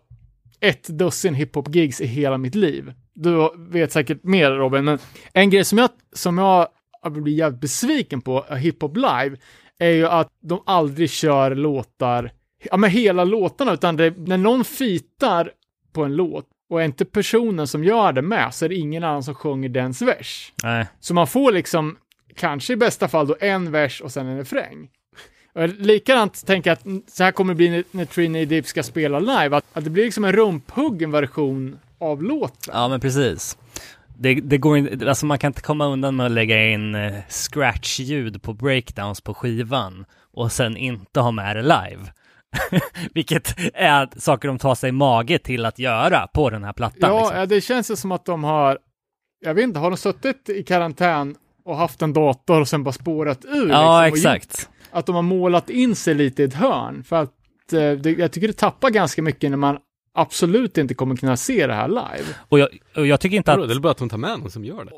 ett 0.60 0.88
dussin 0.88 1.34
hiphop-gigs 1.34 2.00
i 2.00 2.06
hela 2.06 2.38
mitt 2.38 2.54
liv. 2.54 2.92
Du 3.14 3.50
vet 3.56 3.92
säkert 3.92 4.24
mer 4.24 4.50
Robin, 4.50 4.84
men 4.84 4.98
en 5.32 5.50
grej 5.50 5.64
som 5.64 5.78
jag, 5.78 5.90
som 6.12 6.38
jag 6.38 6.68
blir 7.10 7.34
jävligt 7.34 7.60
besviken 7.60 8.20
på 8.20 8.44
eh, 8.50 8.56
hiphop 8.56 8.96
live 8.96 9.36
är 9.78 9.90
ju 9.90 10.06
att 10.06 10.28
de 10.42 10.62
aldrig 10.66 11.10
kör 11.10 11.54
låtar, 11.54 12.32
ja 12.62 12.76
men 12.76 12.90
hela 12.90 13.24
låtarna, 13.24 13.72
utan 13.72 13.96
det, 13.96 14.18
när 14.18 14.36
någon 14.36 14.64
fitar 14.64 15.52
på 15.92 16.04
en 16.04 16.16
låt 16.16 16.46
och 16.70 16.80
är 16.80 16.84
inte 16.84 17.04
personen 17.04 17.66
som 17.66 17.84
gör 17.84 18.12
det 18.12 18.22
med 18.22 18.54
så 18.54 18.64
är 18.64 18.68
det 18.68 18.74
ingen 18.74 19.04
annan 19.04 19.22
som 19.22 19.34
sjunger 19.34 19.68
dens 19.68 20.02
vers. 20.02 20.52
Nej. 20.62 20.86
Så 21.00 21.14
man 21.14 21.26
får 21.26 21.52
liksom, 21.52 21.96
kanske 22.36 22.72
i 22.72 22.76
bästa 22.76 23.08
fall 23.08 23.26
då 23.26 23.36
en 23.40 23.72
vers 23.72 24.00
och 24.00 24.12
sen 24.12 24.26
en 24.26 24.38
refräng. 24.38 24.88
Och 25.52 25.68
likadant 25.68 26.46
tänker 26.46 26.70
jag 26.70 26.74
att 26.76 27.10
så 27.12 27.24
här 27.24 27.32
kommer 27.32 27.54
det 27.54 27.56
bli 27.56 27.84
när, 27.90 28.04
Trini 28.04 28.44
Deep 28.44 28.66
ska 28.66 28.82
spela 28.82 29.18
live, 29.18 29.56
att, 29.56 29.64
att 29.72 29.84
det 29.84 29.90
blir 29.90 30.04
liksom 30.04 30.24
en 30.24 30.32
rumphuggen 30.32 31.10
version 31.10 31.78
av 31.98 32.22
låten. 32.22 32.74
Ja, 32.74 32.88
men 32.88 33.00
precis. 33.00 33.58
Det, 34.18 34.34
det 34.34 34.58
går 34.58 34.78
inte, 34.78 35.08
alltså 35.08 35.26
man 35.26 35.38
kan 35.38 35.48
inte 35.48 35.62
komma 35.62 35.86
undan 35.86 36.16
med 36.16 36.26
att 36.26 36.32
lägga 36.32 36.68
in 36.68 36.94
eh, 36.94 37.12
scratch-ljud 37.28 38.42
på 38.42 38.52
breakdowns 38.52 39.20
på 39.20 39.34
skivan 39.34 40.04
och 40.32 40.52
sen 40.52 40.76
inte 40.76 41.20
ha 41.20 41.30
med 41.30 41.56
det 41.56 41.62
live. 41.62 42.12
Vilket 43.14 43.54
är 43.74 44.08
saker 44.20 44.48
de 44.48 44.58
tar 44.58 44.74
sig 44.74 44.92
mage 44.92 45.38
till 45.38 45.66
att 45.66 45.78
göra 45.78 46.26
på 46.26 46.50
den 46.50 46.64
här 46.64 46.72
plattan. 46.72 47.10
Ja, 47.10 47.18
liksom. 47.18 47.36
ja, 47.38 47.46
det 47.46 47.60
känns 47.60 47.90
ju 47.90 47.96
som 47.96 48.12
att 48.12 48.24
de 48.24 48.44
har, 48.44 48.78
jag 49.40 49.54
vet 49.54 49.64
inte, 49.64 49.78
har 49.78 49.90
de 49.90 49.96
suttit 49.96 50.48
i 50.48 50.62
karantän 50.62 51.36
och 51.64 51.76
haft 51.76 52.02
en 52.02 52.12
dator 52.12 52.60
och 52.60 52.68
sen 52.68 52.84
bara 52.84 52.92
spårat 52.92 53.44
ur? 53.44 53.68
ja 53.68 54.04
liksom, 54.06 54.30
och 54.30 54.34
gjort- 54.34 54.36
exakt. 54.36 54.68
Att 54.90 55.06
de 55.06 55.14
har 55.14 55.22
målat 55.22 55.70
in 55.70 55.96
sig 55.96 56.14
lite 56.14 56.42
i 56.42 56.44
ett 56.44 56.54
hörn. 56.54 57.04
För 57.04 57.16
att 57.16 57.72
eh, 57.72 57.92
det, 57.92 58.10
jag 58.10 58.32
tycker 58.32 58.48
det 58.48 58.54
tappar 58.54 58.90
ganska 58.90 59.22
mycket 59.22 59.50
när 59.50 59.56
man 59.56 59.78
absolut 60.14 60.78
inte 60.78 60.94
kommer 60.94 61.16
kunna 61.16 61.36
se 61.36 61.66
det 61.66 61.74
här 61.74 61.88
live. 61.88 62.24
Och 62.48 62.58
jag, 62.58 62.68
och 62.96 63.06
jag 63.06 63.20
tycker 63.20 63.36
inte 63.36 63.50
Vadå, 63.50 63.62
att 63.62 63.68
det 63.68 63.74
är 63.74 63.80
bara 63.80 63.90
att 63.92 63.98
de 63.98 64.08
tar 64.08 64.18
med 64.18 64.38
någon 64.40 64.50
som 64.50 64.64
gör 64.64 64.84
det. 64.84 64.90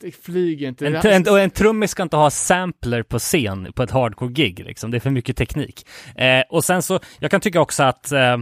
Det 0.00 0.12
flyger 0.24 0.68
inte. 0.68 0.86
En, 0.86 0.92
Det- 0.92 1.14
en, 1.14 1.28
och 1.28 1.40
en 1.40 1.50
trummis 1.50 1.90
ska 1.90 2.02
inte 2.02 2.16
ha 2.16 2.30
sampler 2.30 3.02
på 3.02 3.18
scen 3.18 3.72
på 3.74 3.82
ett 3.82 3.90
hardcore-gig, 3.90 4.64
liksom. 4.64 4.90
Det 4.90 4.96
är 4.96 5.00
för 5.00 5.10
mycket 5.10 5.36
teknik. 5.36 5.86
Eh, 6.16 6.42
och 6.50 6.64
sen 6.64 6.82
så, 6.82 7.00
jag 7.18 7.30
kan 7.30 7.40
tycka 7.40 7.60
också 7.60 7.82
att, 7.82 8.12
eh, 8.12 8.36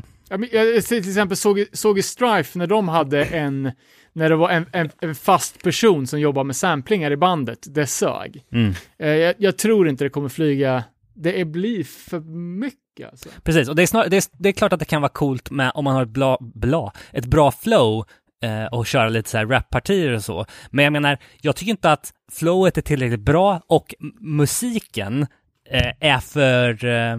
jag 0.53 0.85
till 0.85 0.99
exempel 0.99 1.37
såg, 1.37 1.59
i- 1.59 1.69
såg 1.73 1.99
i 1.99 2.03
Strife 2.03 2.59
när 2.59 2.67
de 2.67 2.89
hade 2.89 3.25
en, 3.25 3.73
när 4.13 4.29
det 4.31 4.37
var 4.37 4.51
en, 4.51 4.67
en, 4.73 4.91
en 5.01 5.15
fast 5.15 5.63
person 5.63 6.07
som 6.07 6.21
jobbade 6.21 6.45
med 6.45 6.57
samplingar 6.57 7.11
i 7.11 7.17
bandet, 7.17 7.59
det 7.75 7.87
sög. 7.87 8.43
mm, 8.53 8.73
Eh, 8.99 9.09
jag, 9.09 9.35
jag 9.39 9.59
tror 9.59 9.89
inte 9.89 10.05
det 10.05 10.11
kommer 10.11 10.29
flyga, 10.29 10.85
det 11.15 11.41
är, 11.41 11.45
blir 11.45 11.85
för 11.85 12.21
mycket 12.59 13.11
alltså. 13.11 13.29
precis, 13.43 13.69
och 13.69 13.77
det 13.77 13.83
är, 13.83 13.87
snar, 13.87 14.07
det, 14.09 14.17
är, 14.17 14.25
det 14.33 14.49
är 14.49 14.53
klart 14.53 14.73
att 14.73 14.79
det 14.79 14.85
kan 14.85 15.03
vara 15.03 15.13
coolt 15.13 15.51
med 15.51 15.73
om 15.75 15.85
man 15.85 15.95
har 15.95 16.03
ett, 16.03 16.09
bla, 16.09 16.39
bla, 16.41 16.93
ett 17.13 17.27
bra 17.27 17.51
flow 17.51 18.05
eh, 18.43 18.65
och 18.65 18.87
köra 18.87 19.09
lite 19.09 19.31
så 19.31 19.39
här 19.39 19.47
rappartier 19.47 20.13
och 20.13 20.25
så. 20.25 20.47
Men 20.71 20.85
jag 20.85 20.93
menar, 20.93 21.19
jag 21.41 21.57
tycker 21.57 21.71
inte 21.71 21.93
att 21.93 22.13
flowet 22.33 22.79
är 22.79 22.83
tillräckligt 22.83 23.21
bra 23.21 23.61
och 23.67 23.95
musiken 24.21 25.27
eh, 25.71 25.93
är 26.01 26.19
för 26.19 26.85
eh, 26.85 27.19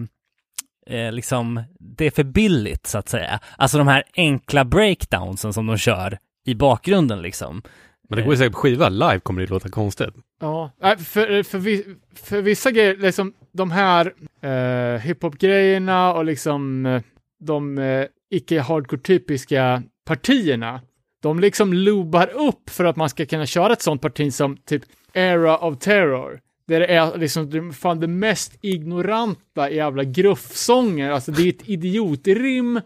eh, 0.86 1.12
liksom, 1.12 1.62
det 1.78 2.04
är 2.06 2.10
för 2.10 2.24
billigt 2.24 2.86
så 2.86 2.98
att 2.98 3.08
säga. 3.08 3.40
Alltså 3.58 3.78
de 3.78 3.88
här 3.88 4.04
enkla 4.16 4.64
breakdownsen 4.64 5.52
som 5.52 5.66
de 5.66 5.78
kör 5.78 6.18
i 6.46 6.54
bakgrunden 6.54 7.22
liksom. 7.22 7.62
Men 8.08 8.16
det 8.16 8.22
går 8.22 8.32
ju 8.32 8.38
säkert 8.38 8.52
på 8.52 8.58
skiva. 8.58 8.88
Live 8.88 9.20
kommer 9.20 9.40
det 9.40 9.50
låta 9.50 9.68
konstigt. 9.68 10.14
Ja, 10.40 10.70
för, 10.98 11.42
för, 11.42 11.58
vi, 11.58 11.96
för 12.14 12.42
vissa 12.42 12.70
grejer, 12.70 12.96
liksom 12.96 13.32
de 13.56 13.70
här 13.70 14.12
eh, 14.40 15.00
hiphop-grejerna 15.00 16.12
och 16.14 16.24
liksom 16.24 16.86
eh, 16.86 17.02
de 17.40 17.78
eh, 17.78 18.06
icke-hardcore-typiska 18.30 19.82
partierna, 20.04 20.80
de 21.22 21.40
liksom 21.40 21.72
loobar 21.72 22.30
upp 22.48 22.70
för 22.70 22.84
att 22.84 22.96
man 22.96 23.10
ska 23.10 23.26
kunna 23.26 23.46
köra 23.46 23.72
ett 23.72 23.82
sånt 23.82 24.02
parti 24.02 24.34
som 24.34 24.56
typ 24.56 24.82
Era 25.12 25.58
of 25.58 25.78
Terror. 25.78 26.40
Där 26.68 26.80
det 26.80 26.86
är 26.86 27.18
liksom 27.18 27.72
fan 27.72 28.00
det 28.00 28.06
mest 28.06 28.58
ignoranta 28.60 29.70
jävla 29.70 30.04
gruffsånger, 30.04 31.10
alltså 31.10 31.32
det 31.32 31.42
är 31.42 31.48
ett 31.48 31.68
idiotrim 31.68 32.80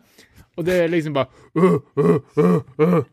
och 0.55 0.65
det 0.65 0.75
är 0.75 0.89
liksom 0.89 1.13
bara 1.13 1.27
uh, 1.59 1.65
uh, 1.99 2.19
uh, 2.39 2.63
uh. 2.81 3.05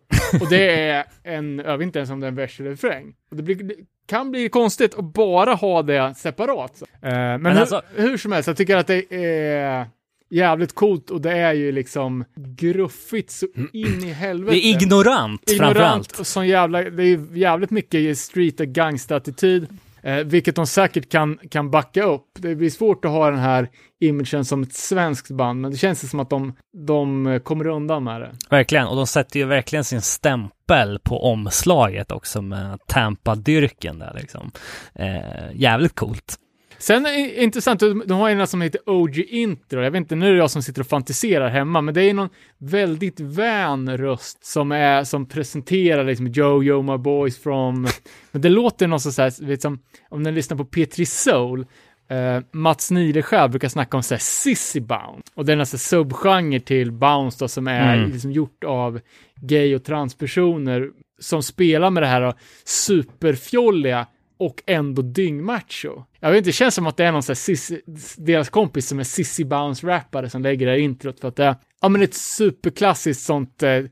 Och 0.42 0.50
det 0.50 0.90
är 0.90 1.06
en, 1.24 1.62
jag 1.66 1.78
vet 1.78 1.86
inte 1.86 2.00
ens 2.00 2.12
om 2.12 2.20
det 2.20 2.28
är 2.28 2.30
en 2.30 2.36
vers 2.36 2.60
eller 2.60 2.70
refräng. 2.70 3.14
Och 3.30 3.38
det, 3.38 3.44
blir, 3.44 3.76
kan 4.08 4.32
bli 4.32 4.50
konstigt 4.50 4.96
att 4.96 5.14
bara 5.14 5.54
ha 5.54 5.82
det 5.82 6.14
separat. 6.18 6.82
Eh, 7.02 7.10
men 7.12 7.46
hur, 7.46 7.60
alltså- 7.60 7.82
hur 7.96 8.18
som 8.18 8.32
helst, 8.32 8.48
jag 8.48 8.58
tycker 8.58 8.78
att 8.78 8.88
det 8.88 9.14
är 9.16 9.86
jävligt 10.30 10.76
coolt 10.76 11.10
och 11.10 11.22
det 11.22 11.32
är 11.32 11.54
ju 11.54 11.72
liksom 11.72 12.26
gruffigt 12.36 13.32
så 13.32 13.46
in 13.74 14.04
i 14.04 14.12
helvete. 14.12 14.56
Det 14.56 14.66
är 14.66 14.70
ignorant, 14.82 15.42
framförallt. 15.48 15.76
Ignorant 15.78 16.20
och 16.20 16.28
sån 16.28 16.48
jävla, 16.48 16.84
det 16.84 17.04
är 17.04 17.38
jävligt 17.38 17.70
mycket 17.72 18.18
street 18.18 18.60
och 18.60 18.68
gangsta-attityd. 18.68 19.68
Eh, 20.08 20.24
vilket 20.24 20.56
de 20.56 20.68
säkert 20.68 21.12
kan, 21.12 21.40
kan 21.52 21.72
backa 21.72 22.04
upp. 22.04 22.26
Det 22.40 22.56
blir 22.56 22.70
svårt 22.70 23.06
att 23.06 23.12
ha 23.12 23.30
den 23.30 23.40
här 23.40 23.70
imagen 24.00 24.46
som 24.46 24.64
ett 24.64 24.74
svenskt 24.74 25.32
band, 25.32 25.62
men 25.62 25.72
det 25.72 25.78
känns 25.78 26.10
som 26.10 26.20
att 26.20 26.30
de, 26.30 26.54
de 26.88 27.40
kommer 27.44 27.68
undan 27.68 28.04
med 28.04 28.22
det. 28.22 28.32
Verkligen, 28.50 28.88
och 28.88 28.96
de 28.96 29.08
sätter 29.08 29.40
ju 29.40 29.46
verkligen 29.46 29.84
sin 29.84 30.02
stämpel 30.02 31.00
på 31.04 31.24
omslaget 31.24 32.12
också 32.12 32.42
med 32.42 32.80
Tampa-dyrken 32.88 34.00
där 34.00 34.14
liksom. 34.20 34.52
Eh, 34.96 35.52
jävligt 35.54 35.96
coolt. 35.96 36.38
Sen 36.80 37.06
är 37.06 37.10
det 37.12 37.44
intressant, 37.44 37.80
de 37.80 38.12
har 38.12 38.30
en 38.30 38.48
som 38.48 38.62
heter 38.62 38.82
OG 38.86 39.18
Intro. 39.18 39.82
Jag 39.82 39.92
vet 39.92 40.00
inte, 40.00 40.16
nu 40.16 40.28
är 40.28 40.32
det 40.32 40.38
jag 40.38 40.52
som 40.52 40.64
sitter 40.64 40.82
och 40.82 40.88
fantiserar 40.88 41.50
hemma, 41.50 41.82
men 41.82 41.94
det 41.94 42.04
är 42.04 42.14
någon 42.14 42.30
väldigt 42.58 43.20
vän 43.20 43.98
röst 43.98 44.46
som 44.46 44.72
är, 44.72 45.04
som 45.04 45.26
presenterar 45.26 46.04
liksom 46.04 46.28
Yo, 46.28 46.64
yo, 46.64 46.82
my 46.82 46.98
boys 46.98 47.40
from... 47.40 47.88
Men 48.32 48.42
det 48.42 48.50
låter 48.50 48.88
någon 48.88 49.00
så 49.00 49.22
här, 49.22 49.46
vet 49.46 49.62
som, 49.62 49.80
om 50.10 50.24
ni 50.24 50.32
lyssnar 50.32 50.58
på 50.58 50.66
P3 50.66 51.06
Soul, 51.06 51.66
eh, 52.10 52.44
Mats 52.52 52.92
Nileskär 52.92 53.48
brukar 53.48 53.70
snacka 53.70 53.98
om 53.98 54.04
så 54.04 54.14
här 54.14 54.20
sissy 54.20 54.80
bounce. 54.80 55.32
Och 55.36 55.46
det 55.46 55.54
är 55.54 55.58
en 55.58 55.66
subgenre 55.66 56.60
till 56.60 56.92
bounce 56.92 57.38
då, 57.40 57.48
som 57.48 57.68
är 57.68 57.98
Mm. 57.98 58.12
liksom 58.12 58.32
gjort 58.32 58.64
av 58.64 59.00
gay 59.42 59.76
och 59.76 59.84
transpersoner 59.84 60.90
som 61.20 61.44
spelar 61.44 61.90
med 61.90 62.04
det 62.04 62.08
här 62.08 62.22
då, 62.22 62.34
superfjolliga 62.66 64.08
och 64.38 64.64
ändå 64.66 65.02
dyngmacho. 65.02 66.04
Jag 66.20 66.30
vet 66.30 66.38
inte, 66.38 66.50
det 66.50 66.54
känns 66.54 66.76
som 66.76 66.88
att 66.88 66.98
det 66.98 67.06
är 67.06 67.12
någon 67.12 67.24
sån 67.24 67.34
här 67.34 67.36
sissi, 67.36 67.82
deras 68.18 68.50
kompis 68.50 68.88
som 68.88 69.00
är 69.00 69.04
sissy 69.04 69.44
bounce 69.44 69.88
rappare 69.88 70.30
som 70.30 70.42
lägger 70.42 70.66
det 70.66 70.72
här 70.72 70.80
introt 70.80 71.20
för 71.20 71.28
att 71.28 71.36
det 71.36 71.46
är, 71.46 71.56
ja 71.82 71.90
men 71.90 72.02
ett 72.02 72.14
superklassiskt 72.14 73.24
sånt 73.24 73.64
eh, 73.64 73.84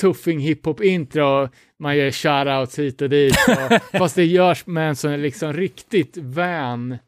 tuffing 0.00 0.40
hiphop 0.40 0.80
intro, 0.80 1.48
man 1.78 1.96
gör 1.96 2.10
shoutouts 2.10 2.78
hit 2.78 3.02
och 3.02 3.08
dit, 3.08 3.36
och, 3.48 3.80
fast 3.98 4.14
det 4.14 4.24
görs 4.24 4.66
med 4.66 4.88
en 4.88 4.96
sån 4.96 5.22
liksom 5.22 5.52
riktigt 5.52 6.16
vän 6.16 6.98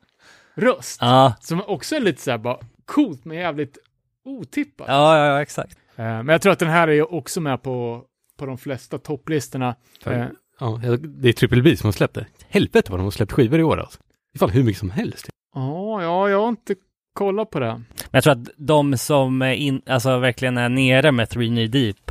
röst. 0.55 0.99
Ja, 1.01 1.35
Som 1.41 1.63
också 1.67 1.97
är 1.97 2.01
lite 2.01 2.23
såhär 2.23 2.39
bara 2.39 2.59
coolt 2.85 3.25
men 3.25 3.37
jävligt 3.37 3.79
otippat. 4.25 4.89
ja, 4.89 5.19
ja, 5.19 5.27
ja 5.27 5.43
exakt. 5.43 5.79
Eh, 5.97 6.05
men 6.05 6.29
jag 6.29 6.43
tror 6.43 6.53
att 6.53 6.59
den 6.59 6.69
här 6.69 6.89
är 6.89 6.93
ju 6.93 7.03
också 7.03 7.41
med 7.41 7.63
på, 7.63 8.05
på 8.37 8.47
de 8.47 8.59
flesta 8.59 8.99
topplistorna. 8.99 9.75
Eh, 10.07 10.27
Ja, 10.61 10.81
det 10.99 11.29
är 11.29 11.33
Triple 11.33 11.63
B 11.63 11.77
som 11.77 11.87
har 11.87 11.93
släppt 11.93 12.15
det. 12.15 12.27
Helvete 12.49 12.91
vad 12.93 13.01
de 13.01 13.05
har 13.05 13.11
släppt 13.11 13.33
skivor 13.33 13.59
i 13.61 13.63
år 13.63 13.81
alltså. 13.81 13.99
Det 14.33 14.37
är 14.37 14.39
fan 14.39 14.51
hur 14.51 14.63
mycket 14.63 14.81
som 14.81 14.91
helst. 14.91 15.29
Ja, 15.55 16.03
ja, 16.03 16.29
jag 16.29 16.41
har 16.41 16.49
inte 16.49 16.75
kollat 17.15 17.51
på 17.51 17.61
det. 17.61 17.67
Men 17.73 17.85
jag 18.11 18.25
tror 18.25 18.33
att 18.33 18.49
de 18.57 18.97
som 18.99 19.43
är 19.43 19.53
in, 19.53 19.83
alltså 19.87 20.19
verkligen 20.19 20.59
är 20.59 20.69
nere 20.69 21.13
med 21.13 21.29
Three 21.31 21.49
Knee 21.49 21.67
Deep, 21.69 22.11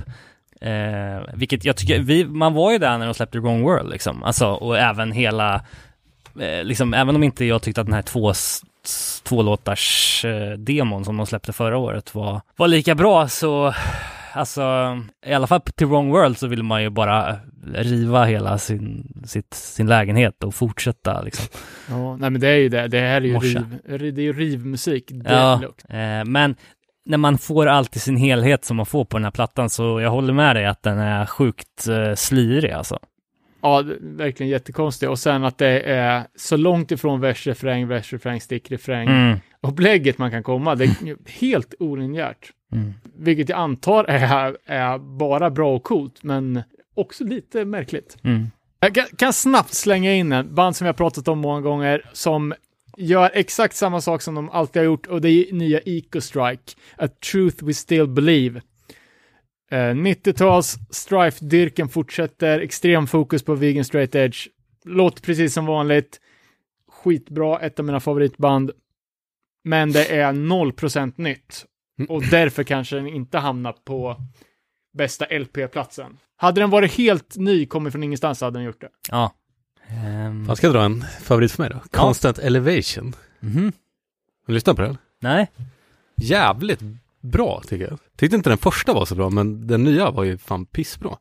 eh, 0.61 1.33
vilket 1.35 1.65
jag 1.65 1.75
tycker, 1.77 1.99
vi, 1.99 2.25
man 2.25 2.53
var 2.53 2.71
ju 2.71 2.77
där 2.77 2.97
när 2.97 3.05
de 3.05 3.13
släppte 3.13 3.39
Wrong 3.39 3.63
World 3.63 3.89
liksom, 3.89 4.23
alltså, 4.23 4.47
och 4.47 4.77
även 4.77 5.11
hela, 5.11 5.55
eh, 6.39 6.63
liksom, 6.63 6.93
även 6.93 7.15
om 7.15 7.23
inte 7.23 7.45
jag 7.45 7.61
tyckte 7.61 7.81
att 7.81 7.87
den 7.87 7.93
här 7.95 8.01
två, 8.01 8.29
s- 8.29 8.61
två 9.23 9.41
låtars 9.41 10.25
eh, 10.25 10.51
demon 10.57 11.05
som 11.05 11.17
de 11.17 11.25
släppte 11.25 11.53
förra 11.53 11.77
året 11.77 12.15
var, 12.15 12.41
var 12.55 12.67
lika 12.67 12.95
bra 12.95 13.27
så 13.27 13.73
alltså 14.33 14.61
i 15.25 15.33
alla 15.33 15.47
fall 15.47 15.61
till 15.61 15.87
Wrong 15.87 16.09
World 16.09 16.37
så 16.37 16.47
vill 16.47 16.63
man 16.63 16.83
ju 16.83 16.89
bara 16.89 17.39
riva 17.73 18.25
hela 18.25 18.57
sin, 18.57 19.13
sitt, 19.25 19.53
sin 19.53 19.87
lägenhet 19.87 20.43
och 20.43 20.55
fortsätta 20.55 21.21
liksom. 21.21 21.45
Ja, 21.89 22.17
nej 22.17 22.29
men 22.29 22.41
det 22.41 22.47
är 22.47 22.57
ju 22.57 22.69
det. 22.69 22.87
Det 22.87 22.99
här 22.99 23.21
är 23.21 23.25
ju, 23.25 23.33
Morsa. 23.33 23.65
riv, 23.85 24.13
det 24.13 24.21
är 24.21 24.23
ju 24.23 24.33
rivmusik. 24.33 25.11
Ja, 25.25 25.63
eh, 25.89 26.25
men 26.25 26.55
när 27.05 27.17
man 27.17 27.37
får 27.37 27.67
allt 27.67 27.95
i 27.95 27.99
sin 27.99 28.17
helhet 28.17 28.65
som 28.65 28.77
man 28.77 28.85
får 28.85 29.05
på 29.05 29.17
den 29.17 29.23
här 29.23 29.31
plattan 29.31 29.69
så 29.69 30.01
jag 30.01 30.09
håller 30.09 30.33
med 30.33 30.55
dig 30.55 30.65
att 30.65 30.83
den 30.83 30.99
är 30.99 31.25
sjukt 31.25 31.87
eh, 31.87 32.15
slirig 32.15 32.71
alltså. 32.71 32.99
Ja, 33.61 33.83
verkligen 34.01 34.49
jättekonstigt. 34.49 35.09
Och 35.09 35.19
sen 35.19 35.43
att 35.43 35.57
det 35.57 35.79
är 35.79 36.23
så 36.35 36.57
långt 36.57 36.91
ifrån 36.91 37.19
vers, 37.19 37.47
refräng, 37.47 37.87
vers, 37.87 38.13
refräng, 38.13 38.41
stick, 38.41 38.71
refräng. 38.71 39.07
Mm. 39.07 39.39
Upplägget 39.67 40.17
man 40.17 40.31
kan 40.31 40.43
komma. 40.43 40.75
Det 40.75 40.83
är 40.83 41.29
helt 41.39 41.73
olinjärt. 41.79 42.51
Mm. 42.71 42.93
Vilket 43.15 43.49
jag 43.49 43.59
antar 43.59 44.03
är, 44.03 44.57
är 44.65 44.97
bara 44.97 45.49
bra 45.49 45.75
och 45.75 45.83
coolt, 45.83 46.23
men 46.23 46.63
också 46.93 47.23
lite 47.23 47.65
märkligt. 47.65 48.17
Mm. 48.23 48.47
Jag 48.79 48.95
kan, 48.95 49.05
kan 49.17 49.33
snabbt 49.33 49.73
slänga 49.73 50.13
in 50.13 50.31
en 50.31 50.55
band 50.55 50.75
som 50.75 50.87
jag 50.87 50.97
pratat 50.97 51.27
om 51.27 51.39
många 51.39 51.61
gånger 51.61 52.09
som 52.13 52.53
gör 52.97 53.31
exakt 53.33 53.75
samma 53.75 54.01
sak 54.01 54.21
som 54.21 54.35
de 54.35 54.49
alltid 54.49 54.79
har 54.79 54.85
gjort 54.85 55.07
och 55.07 55.21
det 55.21 55.29
är 55.29 55.53
nya 55.53 55.79
Eco 55.85 56.21
Strike, 56.21 56.73
A 56.97 57.07
Truth 57.31 57.65
We 57.65 57.73
Still 57.73 58.07
Believe. 58.07 58.61
Eh, 59.71 59.75
90-tals 59.75 60.75
Strife-dyrken 60.89 61.89
fortsätter, 61.89 62.59
extrem 62.59 63.07
fokus 63.07 63.43
på 63.43 63.55
vegan 63.55 63.85
straight 63.85 64.15
edge, 64.15 64.47
låter 64.85 65.21
precis 65.21 65.53
som 65.53 65.65
vanligt, 65.65 66.19
skitbra, 66.91 67.59
ett 67.59 67.79
av 67.79 67.85
mina 67.85 67.99
favoritband, 67.99 68.71
men 69.63 69.91
det 69.91 70.05
är 70.05 70.33
0% 70.33 71.13
nytt 71.15 71.65
och 72.09 72.23
därför 72.23 72.63
kanske 72.63 72.95
den 72.95 73.07
inte 73.07 73.37
hamnar 73.37 73.71
på 73.85 74.17
bästa 74.97 75.25
LP-platsen. 75.25 76.17
Hade 76.37 76.61
den 76.61 76.69
varit 76.69 76.91
helt 76.93 77.35
ny, 77.37 77.65
kommit 77.65 77.93
från 77.93 78.03
ingenstans, 78.03 78.41
hade 78.41 78.59
den 78.59 78.65
gjort 78.65 78.81
det. 78.81 78.89
Ja. 79.09 79.33
Ehm, 79.87 80.45
Jag 80.47 80.57
ska 80.57 80.69
dra 80.69 80.83
en 80.83 81.05
favorit 81.21 81.51
för 81.51 81.63
mig 81.63 81.69
då. 81.69 81.79
Constant 81.99 82.39
Elevation. 82.39 83.15
mhm. 83.39 83.63
Har 84.45 84.47
du 84.47 84.53
lyssnat 84.53 84.75
på 84.75 84.81
den? 84.81 84.97
Nej. 85.19 85.51
Jävligt 86.15 86.79
bra 87.21 87.61
tycker 87.67 87.87
jag. 87.87 87.99
Tyckte 88.17 88.35
inte 88.35 88.49
den 88.49 88.57
första 88.57 88.93
var 88.93 89.05
så 89.05 89.15
bra, 89.15 89.29
men 89.29 89.67
den 89.67 89.83
nya 89.83 90.11
var 90.11 90.23
ju 90.23 90.37
fan 90.37 90.65
pissbra. 90.65 91.17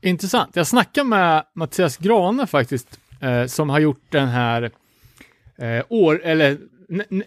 Intressant. 0.00 0.56
Jag 0.56 0.66
snackade 0.66 1.08
med 1.08 1.44
Mattias 1.54 1.96
Grane 1.96 2.46
faktiskt, 2.46 3.00
eh, 3.20 3.46
som 3.46 3.70
har 3.70 3.78
gjort 3.80 4.02
den 4.10 4.28
här 4.28 4.70
eh, 5.58 5.84
år, 5.88 6.20
eller 6.24 6.58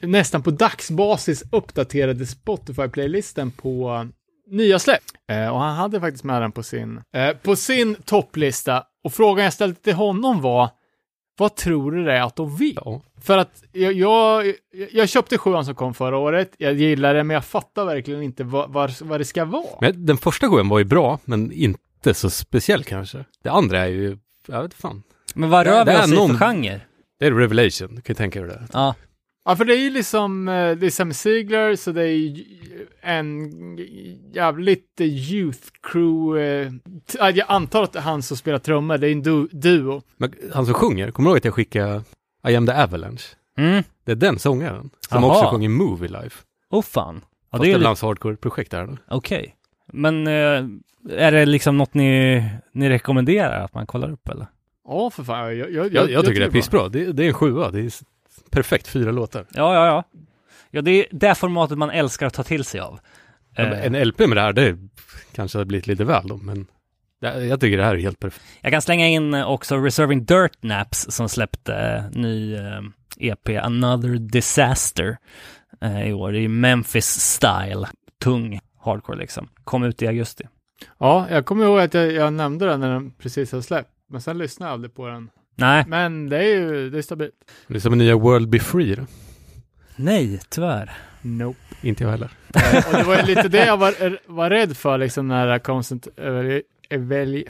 nästan 0.01 0.43
på 0.43 0.51
dagsbasis 0.51 1.43
uppdaterade 1.51 2.25
Spotify-playlisten 2.25 3.51
på 3.51 4.07
nya 4.49 4.79
släpp. 4.79 5.03
Eh, 5.31 5.47
och 5.47 5.59
han 5.59 5.75
hade 5.75 5.99
faktiskt 5.99 6.23
med 6.23 6.41
den 6.41 6.51
på 6.51 6.63
sin, 6.63 7.01
eh, 7.15 7.29
på 7.37 7.55
sin 7.55 7.95
topplista. 7.95 8.83
Och 9.03 9.13
frågan 9.13 9.43
jag 9.43 9.53
ställde 9.53 9.75
till 9.75 9.93
honom 9.93 10.41
var, 10.41 10.69
vad 11.37 11.55
tror 11.55 11.91
du 11.91 12.05
det 12.05 12.13
är 12.13 12.21
att 12.21 12.35
de 12.35 12.55
vill? 12.57 12.79
Ja. 12.85 13.01
För 13.21 13.37
att 13.37 13.63
jag, 13.71 13.93
jag, 13.93 14.53
jag 14.91 15.09
köpte 15.09 15.37
sjuan 15.37 15.65
som 15.65 15.75
kom 15.75 15.93
förra 15.93 16.17
året, 16.17 16.51
jag 16.57 16.73
gillar 16.73 17.13
det, 17.13 17.23
men 17.23 17.33
jag 17.33 17.45
fattar 17.45 17.85
verkligen 17.85 18.21
inte 18.23 18.43
vad, 18.43 18.69
vad, 18.69 18.91
vad 19.01 19.19
det 19.19 19.25
ska 19.25 19.45
vara. 19.45 19.65
Men 19.81 20.05
den 20.05 20.17
första 20.17 20.49
sjuan 20.49 20.69
var 20.69 20.79
ju 20.79 20.85
bra, 20.85 21.19
men 21.25 21.51
inte 21.51 22.13
så 22.13 22.29
speciell 22.29 22.83
kanske. 22.83 23.25
Det 23.43 23.49
andra 23.49 23.79
är 23.79 23.87
ju, 23.87 24.17
jag 24.47 24.61
vet 24.63 24.73
fan. 24.73 25.03
Men 25.33 25.49
vad 25.49 25.65
Det- 25.65 25.71
rör 25.71 25.85
det 25.85 25.91
vi 25.91 25.97
är 25.97 26.03
oss 26.03 26.11
i 26.33 26.37
för 26.37 26.45
genre? 26.45 26.81
Det 27.19 27.25
är 27.25 27.31
Revelation, 27.31 27.87
kan 27.89 28.01
ju 28.07 28.13
tänka 28.15 28.39
dig 28.41 28.49
det. 28.49 28.67
Ja. 28.73 28.95
Ja, 29.47 29.55
för 29.55 29.65
det 29.65 29.73
är 29.73 29.79
ju 29.79 29.89
liksom, 29.89 30.47
eh, 30.47 30.71
det 30.75 30.85
är 30.85 30.89
Sam 30.89 31.13
Ziegler, 31.13 31.75
så 31.75 31.91
det 31.91 32.03
är 32.09 32.43
en 33.01 33.51
jävligt 34.33 35.01
youth 35.01 35.59
crew. 35.91 36.41
eh, 36.41 36.71
Jag 37.35 37.45
antar 37.47 37.83
att 37.83 37.93
det 37.93 37.99
är 37.99 38.03
han 38.03 38.21
som 38.23 38.37
spelar 38.37 38.59
trummor, 38.59 38.97
det 38.97 39.07
är 39.07 39.11
en 39.11 39.23
du- 39.23 39.47
duo. 39.51 40.01
Men 40.17 40.33
han 40.53 40.65
som 40.65 40.73
sjunger, 40.73 41.11
kommer 41.11 41.29
du 41.29 41.31
ihåg 41.31 41.37
att 41.37 41.45
jag 41.45 41.53
skickade 41.53 42.01
I 42.47 42.55
am 42.55 42.65
the 42.67 42.73
Avalanche? 42.73 43.23
Mm. 43.57 43.83
Det 44.05 44.11
är 44.11 44.15
den 44.15 44.39
sångaren. 44.39 44.89
Som 45.09 45.23
Jaha. 45.23 45.31
också 45.37 45.49
sjunger 45.51 45.69
Movie 45.69 46.09
Life. 46.09 46.43
Oh 46.69 46.81
fan. 46.81 47.15
Ja, 47.23 47.27
Fast 47.51 47.63
det 47.63 47.71
är 47.71 47.77
lite... 47.77 47.87
hans 47.87 48.01
hardcore-projekt 48.01 48.71
där. 48.71 48.97
Okej. 49.09 49.55
Men 49.93 50.27
eh, 50.27 50.65
är 51.17 51.31
det 51.31 51.45
liksom 51.45 51.77
något 51.77 51.93
ni, 51.93 52.43
ni 52.73 52.89
rekommenderar 52.89 53.63
att 53.63 53.73
man 53.73 53.85
kollar 53.87 54.11
upp 54.11 54.29
eller? 54.29 54.47
Ja, 54.87 55.09
för 55.09 55.23
fan. 55.23 55.45
Jag, 55.45 55.55
jag, 55.57 55.71
jag, 55.71 55.93
Jag, 55.93 56.09
jag, 56.11 56.25
tycker 56.25 56.39
det 56.39 56.45
är 56.45 56.49
bra. 56.49 56.59
pissbra. 56.59 56.89
Det, 56.89 57.11
det 57.11 57.23
är 57.23 57.27
en 57.27 57.33
sjua. 57.33 57.71
Det 57.71 57.79
är 57.79 57.91
perfekt 58.51 58.87
fyra 58.87 59.11
låtar. 59.11 59.45
Ja, 59.49 59.73
ja, 59.75 59.85
ja. 59.85 60.03
Ja, 60.71 60.81
det 60.81 60.91
är 60.91 61.05
det 61.11 61.35
formatet 61.35 61.77
man 61.77 61.89
älskar 61.89 62.25
att 62.25 62.33
ta 62.33 62.43
till 62.43 62.63
sig 62.63 62.79
av. 62.79 62.99
Ja, 63.55 63.63
En 63.63 64.07
LP 64.07 64.19
med 64.19 64.37
det 64.37 64.41
här, 64.41 64.53
det 64.53 64.77
kanske 65.33 65.57
har 65.57 65.65
blivit 65.65 65.87
lite 65.87 66.03
väl 66.03 66.27
då, 66.27 66.37
men 66.37 66.67
jag 67.19 67.59
tycker 67.59 67.77
det 67.77 67.83
här 67.83 67.95
är 67.95 67.99
helt 67.99 68.19
perfekt. 68.19 68.45
Jag 68.61 68.71
kan 68.71 68.81
slänga 68.81 69.07
in 69.07 69.33
också 69.33 69.77
Reserving 69.77 70.25
Dirt 70.25 70.63
Naps 70.63 71.07
som 71.09 71.29
släppte 71.29 71.73
eh, 71.75 72.19
ny 72.19 72.55
eh, 72.55 72.81
EP, 73.17 73.49
Another 73.49 74.09
Disaster, 74.17 75.17
eh, 75.81 76.07
i 76.07 76.13
år. 76.13 76.31
Det 76.31 76.39
är 76.39 76.47
Memphis 76.47 77.05
Style, 77.05 77.87
tung 78.23 78.59
hardcore 78.79 79.17
liksom. 79.17 79.49
Kom 79.63 79.83
ut 79.83 80.01
i 80.01 80.07
augusti. 80.07 80.43
Ja, 80.97 81.27
jag 81.29 81.45
kommer 81.45 81.65
ihåg 81.65 81.79
att 81.79 81.93
jag, 81.93 82.11
jag 82.11 82.33
nämnde 82.33 82.65
den 82.65 82.79
när 82.79 82.89
den 82.93 83.11
precis 83.11 83.51
har 83.51 83.61
släppt, 83.61 83.89
men 84.09 84.21
sen 84.21 84.37
lyssnade 84.37 84.69
jag 84.69 84.73
aldrig 84.73 84.93
på 84.93 85.07
den. 85.07 85.29
Nej, 85.59 85.83
Men 85.87 86.29
det 86.29 86.37
är 86.37 86.43
ju, 86.59 86.89
det 86.89 86.97
är 86.97 87.01
stabilt. 87.01 87.33
Det 87.67 87.75
är 87.75 87.79
som 87.79 87.91
en 87.93 87.97
nya 87.99 88.15
World 88.17 88.49
Be 88.49 88.59
Free 88.59 88.95
då. 88.95 89.05
nej, 89.95 90.39
tyvärr. 90.49 90.91
Nope. 91.21 91.59
Inte 91.81 92.03
jag 92.03 92.11
heller. 92.11 92.29
Eh, 92.55 92.87
och 92.87 92.93
det 92.97 93.03
var 93.03 93.15
ju 93.17 93.23
lite 93.23 93.47
det 93.47 93.65
jag 93.65 93.77
var, 93.77 94.19
var 94.33 94.49
rädd 94.49 94.77
för, 94.77 94.97
liksom 94.97 95.27
när 95.27 95.59
Constant 95.59 96.07
Evalu- 96.17 96.61
Evalu- 96.89 97.47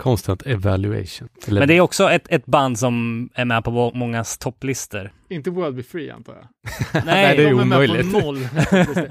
Constant 0.00 0.42
Evaluation. 0.46 1.28
Eller, 1.48 1.60
Men 1.60 1.68
det 1.68 1.74
är 1.76 1.80
också 1.80 2.10
ett, 2.10 2.26
ett 2.28 2.46
band 2.46 2.78
som 2.78 3.28
är 3.34 3.44
med 3.44 3.64
på 3.64 3.70
må- 3.70 3.92
mångas 3.94 4.38
topplistor. 4.38 5.12
Inte 5.30 5.50
World 5.50 5.76
Be 5.76 5.82
Free 5.82 6.10
antar 6.10 6.34
jag. 6.34 7.04
Nej, 7.06 7.36
det 7.36 7.42
är 7.42 7.46
De 7.50 7.54
med 7.56 7.64
omöjligt. 7.64 8.12
på 8.12 8.20
noll. 8.20 8.48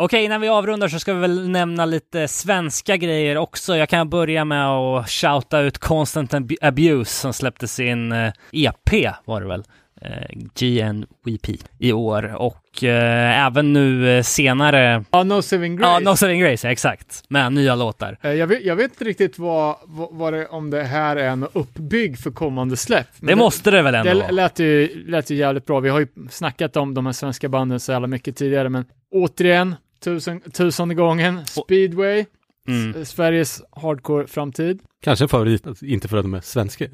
Okej, 0.00 0.24
innan 0.24 0.40
vi 0.40 0.48
avrundar 0.48 0.88
så 0.88 0.98
ska 0.98 1.14
vi 1.14 1.20
väl 1.20 1.48
nämna 1.48 1.84
lite 1.86 2.28
svenska 2.28 2.96
grejer 2.96 3.36
också. 3.36 3.76
Jag 3.76 3.88
kan 3.88 4.10
börja 4.10 4.44
med 4.44 4.68
att 4.68 5.10
shouta 5.10 5.60
ut 5.60 5.78
Constant 5.78 6.34
Ab- 6.34 6.56
Abuse 6.62 7.10
som 7.20 7.32
släppte 7.32 7.68
sin 7.68 8.12
eh, 8.12 8.32
EP, 8.52 9.14
var 9.24 9.40
det 9.40 9.46
väl? 9.46 9.64
Eh, 10.04 10.38
GNVP 10.54 11.48
i 11.78 11.92
år 11.92 12.34
och 12.36 12.84
eh, 12.84 13.46
även 13.46 13.72
nu 13.72 14.16
eh, 14.16 14.22
senare, 14.22 15.04
Ja, 15.10 15.22
No 15.24 15.42
Saving 15.42 15.76
Grace. 15.76 15.90
ja, 16.04 16.10
No 16.10 16.16
Saving 16.16 16.40
Grace, 16.40 16.66
ja, 16.66 16.72
exakt, 16.72 17.24
med 17.28 17.52
nya 17.52 17.74
låtar. 17.74 18.18
Eh, 18.22 18.32
Jag 18.32 18.46
vet, 18.46 18.64
jag 18.64 18.76
vet 18.76 18.90
inte 18.92 19.04
riktigt 19.04 19.38
vad, 19.38 19.76
vad, 20.10 20.32
det, 20.32 20.46
om 20.46 20.70
det 20.70 20.82
här 20.82 21.16
är 21.16 21.28
en 21.28 21.46
uppbygg 21.52 22.18
för 22.18 22.30
kommande 22.30 22.76
släpp. 22.76 23.06
Men 23.20 23.26
Det 23.26 23.36
måste 23.36 23.70
det 23.70 23.82
väl 23.82 23.94
ändå 23.94 24.12
Det 24.14 24.32
lät 24.32 24.58
ju, 24.58 25.04
lät 25.06 25.30
ju 25.30 25.36
jävligt 25.36 25.66
bra. 25.66 25.80
Vi 25.80 25.88
har 25.88 26.00
ju 26.00 26.06
snackat 26.30 26.76
om 26.76 26.94
de 26.94 27.06
här 27.06 27.12
svenska 27.12 27.48
banden 27.48 27.80
så 27.80 27.92
jävla 27.92 28.06
mycket 28.08 28.36
tidigare, 28.36 28.68
men 28.68 28.84
återigen, 29.10 29.74
tusen, 30.04 30.40
tusende 30.40 30.94
gången, 30.94 31.46
Speedway, 31.46 32.24
Mm. 32.68 33.04
Sveriges 33.04 33.62
hardcore-framtid. 33.70 34.78
Kanske 35.02 35.24
en 35.24 35.28
favorit, 35.28 35.66
alltså, 35.66 35.86
inte 35.86 36.08
för 36.08 36.16
att 36.16 36.24
de 36.24 36.34
är 36.34 36.40
svenska, 36.40 36.84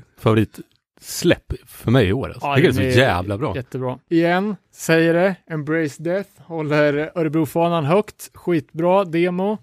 favoritsläpp 0.98 1.52
för 1.66 1.90
mig 1.90 2.06
i 2.06 2.12
år. 2.12 2.28
Alltså. 2.28 2.46
Ja, 2.46 2.58
jag 2.58 2.74
det 2.74 2.86
är 2.86 2.92
så 2.92 2.98
jävla 2.98 3.38
bra. 3.38 3.56
Jättebra. 3.56 3.98
Igen, 4.08 4.56
säger 4.72 5.14
det, 5.14 5.36
Embrace 5.50 6.02
Death, 6.02 6.30
håller 6.38 7.10
Örebrofanan 7.14 7.84
högt, 7.84 8.30
skitbra 8.34 9.04
demo. 9.04 9.58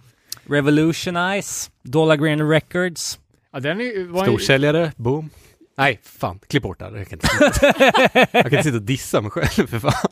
Revolutionize, 0.49 1.72
Dollar 1.84 2.16
Green 2.16 2.49
Records. 2.49 3.20
Ja, 3.52 3.60
den 3.60 3.82
är, 3.82 4.07
var 4.07 4.24
Storsäljare, 4.24 4.91
boom. 4.95 5.30
Nej, 5.78 5.99
fan, 6.03 6.40
klipp 6.48 6.64
bort 6.64 6.80
det 6.80 6.86
här. 6.86 6.95
Jag 6.95 7.07
kan 7.07 7.20
inte 7.20 7.28
sitta, 7.28 7.68
jag 8.32 8.44
kan 8.44 8.45
inte 8.45 8.64
sitta 8.64 8.78
och 8.78 8.82
dissa 8.82 9.22
mig 9.22 9.32
själv 9.32 9.68
för 9.68 9.80
fan. 9.80 10.12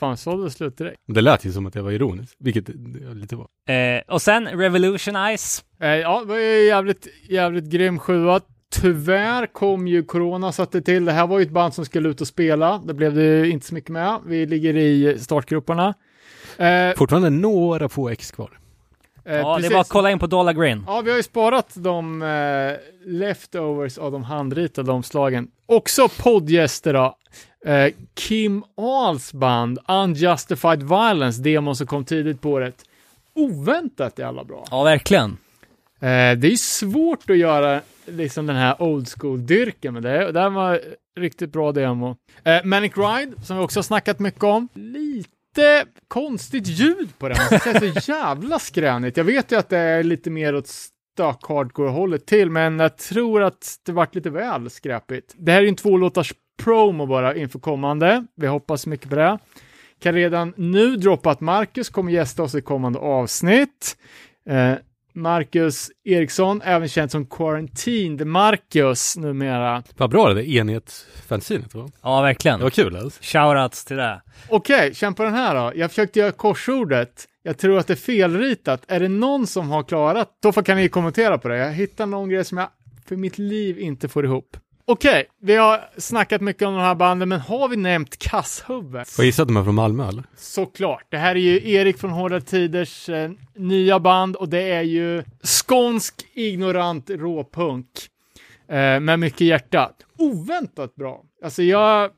Fan, 0.00 0.16
sålde 0.16 0.50
slut 0.50 0.78
direkt. 0.78 0.96
Det 1.06 1.20
lät 1.20 1.44
ju 1.44 1.52
som 1.52 1.66
att 1.66 1.74
jag 1.74 1.82
var 1.82 1.90
ironisk, 1.90 2.36
vilket 2.38 2.66
det 2.66 3.14
lite 3.14 3.36
var. 3.36 3.74
Eh, 3.74 4.02
och 4.08 4.22
sen 4.22 4.48
Revolutionize. 4.48 5.62
Eh, 5.80 5.88
ja, 5.88 6.20
det 6.20 6.26
var 6.26 6.36
ju 6.36 6.66
jävligt, 6.66 7.06
jävligt 7.28 7.64
grym 7.64 7.98
sjua. 7.98 8.40
Tyvärr 8.70 9.46
kom 9.46 9.88
ju 9.88 10.02
corona 10.02 10.52
satte 10.52 10.80
till. 10.82 11.04
Det 11.04 11.12
här 11.12 11.26
var 11.26 11.38
ju 11.38 11.42
ett 11.44 11.50
band 11.50 11.74
som 11.74 11.84
skulle 11.84 12.08
ut 12.08 12.20
och 12.20 12.26
spela. 12.26 12.78
Det 12.84 12.94
blev 12.94 13.14
det 13.14 13.22
ju 13.22 13.50
inte 13.50 13.66
så 13.66 13.74
mycket 13.74 13.90
med. 13.90 14.18
Vi 14.26 14.46
ligger 14.46 14.76
i 14.76 15.16
startgrupperna. 15.20 15.94
Eh, 16.56 16.96
Fortfarande 16.96 17.30
några 17.30 17.88
få 17.88 18.08
ex 18.08 18.30
kvar. 18.30 18.58
eh, 19.24 19.36
Ja, 19.36 19.48
det 19.48 19.54
precis. 19.56 19.70
är 19.70 19.74
bara 19.74 19.80
att 19.80 19.88
kolla 19.88 20.10
in 20.10 20.18
på 20.18 20.26
Dollar 20.26 20.52
Green. 20.52 20.84
Ja, 20.86 21.00
vi 21.00 21.10
har 21.10 21.16
ju 21.16 21.22
sparat 21.22 21.72
de 21.74 22.22
eh, 22.22 23.08
leftovers 23.12 23.98
av 23.98 24.12
de 24.12 24.22
handritade 24.24 24.92
omslagen. 24.92 25.48
Också 25.66 26.08
poddgäster 26.22 26.92
då. 26.94 27.16
Eh, 27.70 27.92
Kim 28.14 28.64
Ahls 28.76 29.32
band 29.32 29.78
Unjustified 29.88 30.82
Violence, 30.82 31.42
demon 31.42 31.76
som 31.76 31.86
kom 31.86 32.04
tidigt 32.04 32.40
på 32.40 32.50
året. 32.50 32.74
Oväntat 33.34 34.18
jävla 34.18 34.44
bra. 34.44 34.64
Ja, 34.70 34.82
verkligen. 34.82 35.36
Eh, 36.00 36.38
det 36.38 36.52
är 36.52 36.56
svårt 36.56 37.30
att 37.30 37.38
göra 37.38 37.80
liksom 38.06 38.46
den 38.46 38.56
här 38.56 38.82
old 38.82 39.08
school-dyrken, 39.08 39.94
men 39.94 40.02
det, 40.02 40.32
det 40.32 40.40
här 40.40 40.50
var 40.50 40.80
riktigt 41.20 41.52
bra 41.52 41.72
demo. 41.72 42.16
Eh, 42.44 42.64
Manic 42.64 42.92
Ride, 42.96 43.32
som 43.42 43.56
vi 43.56 43.64
också 43.64 43.78
har 43.78 43.82
snackat 43.82 44.18
mycket 44.18 44.44
om. 44.44 44.68
Lite 44.74 45.84
konstigt 46.08 46.66
ljud 46.66 47.18
på 47.18 47.28
den. 47.28 47.36
Det 47.50 47.66
är 47.66 48.00
så 48.00 48.10
jävla 48.12 48.58
skränigt. 48.58 49.16
Jag 49.16 49.24
vet 49.24 49.52
ju 49.52 49.58
att 49.58 49.68
det 49.68 49.78
är 49.78 50.02
lite 50.02 50.30
mer 50.30 50.54
åt 50.54 50.66
stök 50.66 51.42
hardcore-hållet 51.48 52.26
till, 52.26 52.50
men 52.50 52.78
jag 52.78 52.96
tror 52.96 53.42
att 53.42 53.76
det 53.86 53.92
vart 53.92 54.14
lite 54.14 54.30
väl 54.30 54.70
skräpigt. 54.70 55.34
Det 55.36 55.52
här 55.52 55.58
är 55.58 55.62
ju 55.62 55.68
en 55.68 55.76
tvålåtars 55.76 56.34
promo 56.62 57.06
bara 57.06 57.34
inför 57.34 57.58
kommande. 57.58 58.26
Vi 58.34 58.46
hoppas 58.46 58.86
mycket 58.86 59.10
på 59.10 59.16
det. 59.16 59.38
Kan 60.00 60.14
redan 60.14 60.54
nu 60.56 60.96
droppa 60.96 61.30
att 61.30 61.40
Marcus 61.40 61.88
kommer 61.88 62.12
gästa 62.12 62.42
oss 62.42 62.54
i 62.54 62.60
kommande 62.60 62.98
avsnitt. 62.98 63.96
Eh, 64.50 64.74
Marcus 65.18 65.90
Eriksson, 66.04 66.62
även 66.64 66.88
känd 66.88 67.10
som 67.10 67.26
Quarantined 67.26 68.26
Marcus 68.26 69.16
numera. 69.16 69.82
Vad 69.96 70.10
bra 70.10 70.28
det 70.28 70.34
där 70.34 70.42
enhetsfanzinet 70.56 71.74
var. 71.74 71.90
Ja, 72.02 72.20
verkligen. 72.22 72.58
Det 72.58 72.64
var 72.64 72.70
kul 72.70 72.96
alltså. 72.96 73.22
Shoutouts 73.22 73.84
till 73.84 73.96
det. 73.96 74.22
Okej, 74.48 74.94
känn 74.94 75.14
på 75.14 75.22
den 75.22 75.34
här 75.34 75.54
då. 75.54 75.72
Jag 75.78 75.90
försökte 75.90 76.18
göra 76.18 76.32
korsordet. 76.32 77.24
Jag 77.42 77.58
tror 77.58 77.78
att 77.78 77.86
det 77.86 77.92
är 77.94 77.96
felritat. 77.96 78.82
Är 78.88 79.00
det 79.00 79.08
någon 79.08 79.46
som 79.46 79.70
har 79.70 79.82
klarat, 79.82 80.28
då 80.42 80.52
får- 80.52 80.62
kan 80.62 80.76
ni 80.76 80.88
kommentera 80.88 81.38
på 81.38 81.48
det. 81.48 81.56
Jag 81.56 81.72
hittar 81.72 82.06
någon 82.06 82.28
grej 82.28 82.44
som 82.44 82.58
jag 82.58 82.68
för 83.08 83.16
mitt 83.16 83.38
liv 83.38 83.78
inte 83.78 84.08
får 84.08 84.24
ihop. 84.24 84.56
Okej, 84.90 85.26
vi 85.40 85.56
har 85.56 85.90
snackat 85.96 86.40
mycket 86.40 86.62
om 86.62 86.74
de 86.74 86.80
här 86.80 86.94
banden, 86.94 87.28
men 87.28 87.40
har 87.40 87.68
vi 87.68 87.76
nämnt 87.76 88.18
Kasshuvud? 88.18 89.06
Får 89.06 89.22
jag 89.22 89.26
gissa 89.26 89.42
att 89.42 89.48
de 89.48 89.56
är 89.56 89.64
från 89.64 89.74
Malmö 89.74 90.08
eller? 90.08 90.24
Såklart. 90.36 91.06
Det 91.08 91.16
här 91.16 91.34
är 91.34 91.40
ju 91.40 91.70
Erik 91.72 91.98
från 91.98 92.10
Hårda 92.10 92.40
Tiders 92.40 93.08
eh, 93.08 93.30
nya 93.54 94.00
band 94.00 94.36
och 94.36 94.48
det 94.48 94.62
är 94.62 94.82
ju 94.82 95.24
skånsk 95.42 96.14
ignorant 96.34 97.10
råpunk 97.10 97.86
eh, 98.68 99.00
med 99.00 99.18
mycket 99.18 99.40
hjärta. 99.40 99.90
Oväntat 100.18 100.94
bra. 100.94 101.22
Alltså 101.44 101.62
jag 101.62 102.10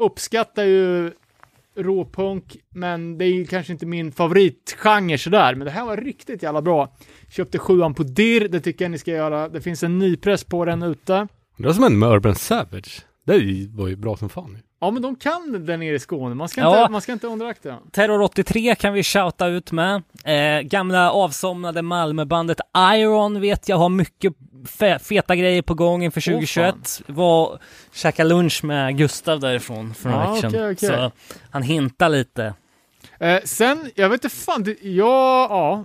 uppskattar 0.00 0.64
ju 0.64 1.12
råpunk, 1.76 2.56
men 2.74 3.18
det 3.18 3.24
är 3.24 3.32
ju 3.32 3.46
kanske 3.46 3.72
inte 3.72 3.86
min 3.86 4.12
favoritgenre 4.12 5.18
sådär, 5.18 5.54
men 5.54 5.64
det 5.64 5.70
här 5.70 5.84
var 5.84 5.96
riktigt 5.96 6.42
jävla 6.42 6.62
bra. 6.62 6.96
Köpte 7.30 7.58
sjuan 7.58 7.94
på 7.94 8.02
dirr, 8.02 8.48
det 8.48 8.60
tycker 8.60 8.84
jag 8.84 8.90
ni 8.90 8.98
ska 8.98 9.10
göra. 9.10 9.48
Det 9.48 9.60
finns 9.60 9.82
en 9.82 9.98
nypress 9.98 10.44
på 10.44 10.64
den 10.64 10.82
ute. 10.82 11.28
Det 11.56 11.66
var 11.66 11.72
som 11.72 11.84
en 11.84 11.98
med 11.98 12.08
Urban 12.12 12.34
Savage. 12.34 13.00
Det 13.26 13.32
är 13.34 13.38
ju- 13.38 13.68
var 13.68 13.88
ju 13.88 13.96
bra 13.96 14.16
som 14.16 14.28
fan. 14.28 14.58
Ja, 14.80 14.90
men 14.90 15.02
de 15.02 15.16
kan 15.16 15.64
den 15.66 15.80
nere 15.80 15.94
i 15.94 15.98
Skåne. 15.98 16.34
Man 16.34 16.48
ska 16.48 16.60
Ja. 16.60 16.80
inte, 16.80 16.92
man 16.92 17.00
ska 17.00 17.12
inte 17.12 17.26
underakta. 17.26 17.78
Terror 17.92 18.20
83 18.22 18.74
kan 18.74 18.92
vi 18.92 19.02
shouta 19.02 19.46
ut 19.46 19.72
med. 19.72 20.02
Eh, 20.24 20.60
gamla 20.60 21.10
avsomnade 21.12 21.82
Malmöbandet 21.82 22.60
Iron 22.94 23.40
vet 23.40 23.68
jag 23.68 23.76
har 23.76 23.88
mycket 23.88 24.32
fe- 24.78 24.98
feta 24.98 25.36
grejer 25.36 25.62
på 25.62 25.74
gång 25.74 26.04
inför 26.04 26.20
2021. 26.20 27.02
Var 27.06 27.58
käka 27.92 28.24
lunch 28.24 28.64
med 28.64 28.96
Gustav 28.98 29.40
därifrån 29.40 29.94
för 29.94 30.08
veckor 30.08 30.36
sedan. 30.40 30.48
okej, 30.50 30.72
okej. 30.72 30.88
Så 30.88 31.10
han 31.50 31.62
hintar 31.62 32.08
lite. 32.08 32.54
Eh, 33.20 33.40
sen, 33.44 33.90
jag 33.94 34.08
vet 34.08 34.24
inte 34.24 34.36
fan, 34.36 34.62
det, 34.62 34.76
ja, 34.82 35.46
ja, 35.50 35.84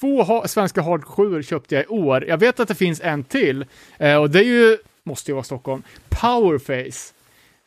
två 0.00 0.22
ha, 0.22 0.48
svenska 0.48 0.82
hardcore 0.82 1.42
köpte 1.42 1.74
jag 1.74 1.84
i 1.84 1.86
år. 1.86 2.24
Jag 2.28 2.38
vet 2.38 2.60
att 2.60 2.68
det 2.68 2.74
finns 2.74 3.00
en 3.00 3.24
till 3.24 3.64
eh, 3.98 4.16
och 4.16 4.30
det 4.30 4.38
är 4.38 4.44
ju, 4.44 4.78
måste 5.04 5.30
ju 5.30 5.34
vara 5.34 5.44
Stockholm, 5.44 5.82
Powerface. 6.08 7.14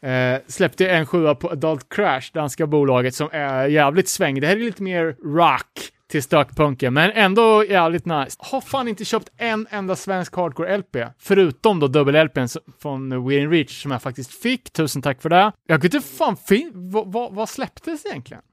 Eh, 0.01 0.41
släppte 0.47 0.89
en 0.89 1.05
sjua 1.05 1.35
på 1.35 1.49
Adult 1.49 1.89
Crash, 1.89 2.31
danska 2.33 2.67
bolaget, 2.67 3.15
som 3.15 3.29
är 3.31 3.67
jävligt 3.67 4.09
sväng. 4.09 4.39
Det 4.39 4.47
här 4.47 4.55
är 4.55 4.59
lite 4.59 4.83
mer 4.83 5.15
rock 5.37 5.91
till 6.07 6.23
stökpunken, 6.23 6.93
men 6.93 7.11
ändå 7.11 7.65
jävligt 7.65 8.05
nice. 8.05 8.37
Har 8.39 8.61
fan 8.61 8.87
inte 8.87 9.05
köpt 9.05 9.29
en 9.37 9.67
enda 9.69 9.95
svensk 9.95 10.33
hardcore-LP, 10.33 11.07
förutom 11.19 11.79
då 11.79 11.87
dubbel-LPn 11.87 12.47
från 12.81 13.13
We're 13.13 13.39
In 13.39 13.51
Reach 13.51 13.81
som 13.81 13.91
jag 13.91 14.01
faktiskt 14.01 14.31
fick. 14.41 14.71
Tusen 14.73 15.01
tack 15.01 15.21
för 15.21 15.29
det. 15.29 15.51
Jag 15.67 15.81
kunde 15.81 15.97
inte 15.97 16.07
fan 16.09 16.37
fin- 16.37 16.71
vad, 17.31 17.49
släpptes 17.49 18.05
egentligen? 18.05 18.43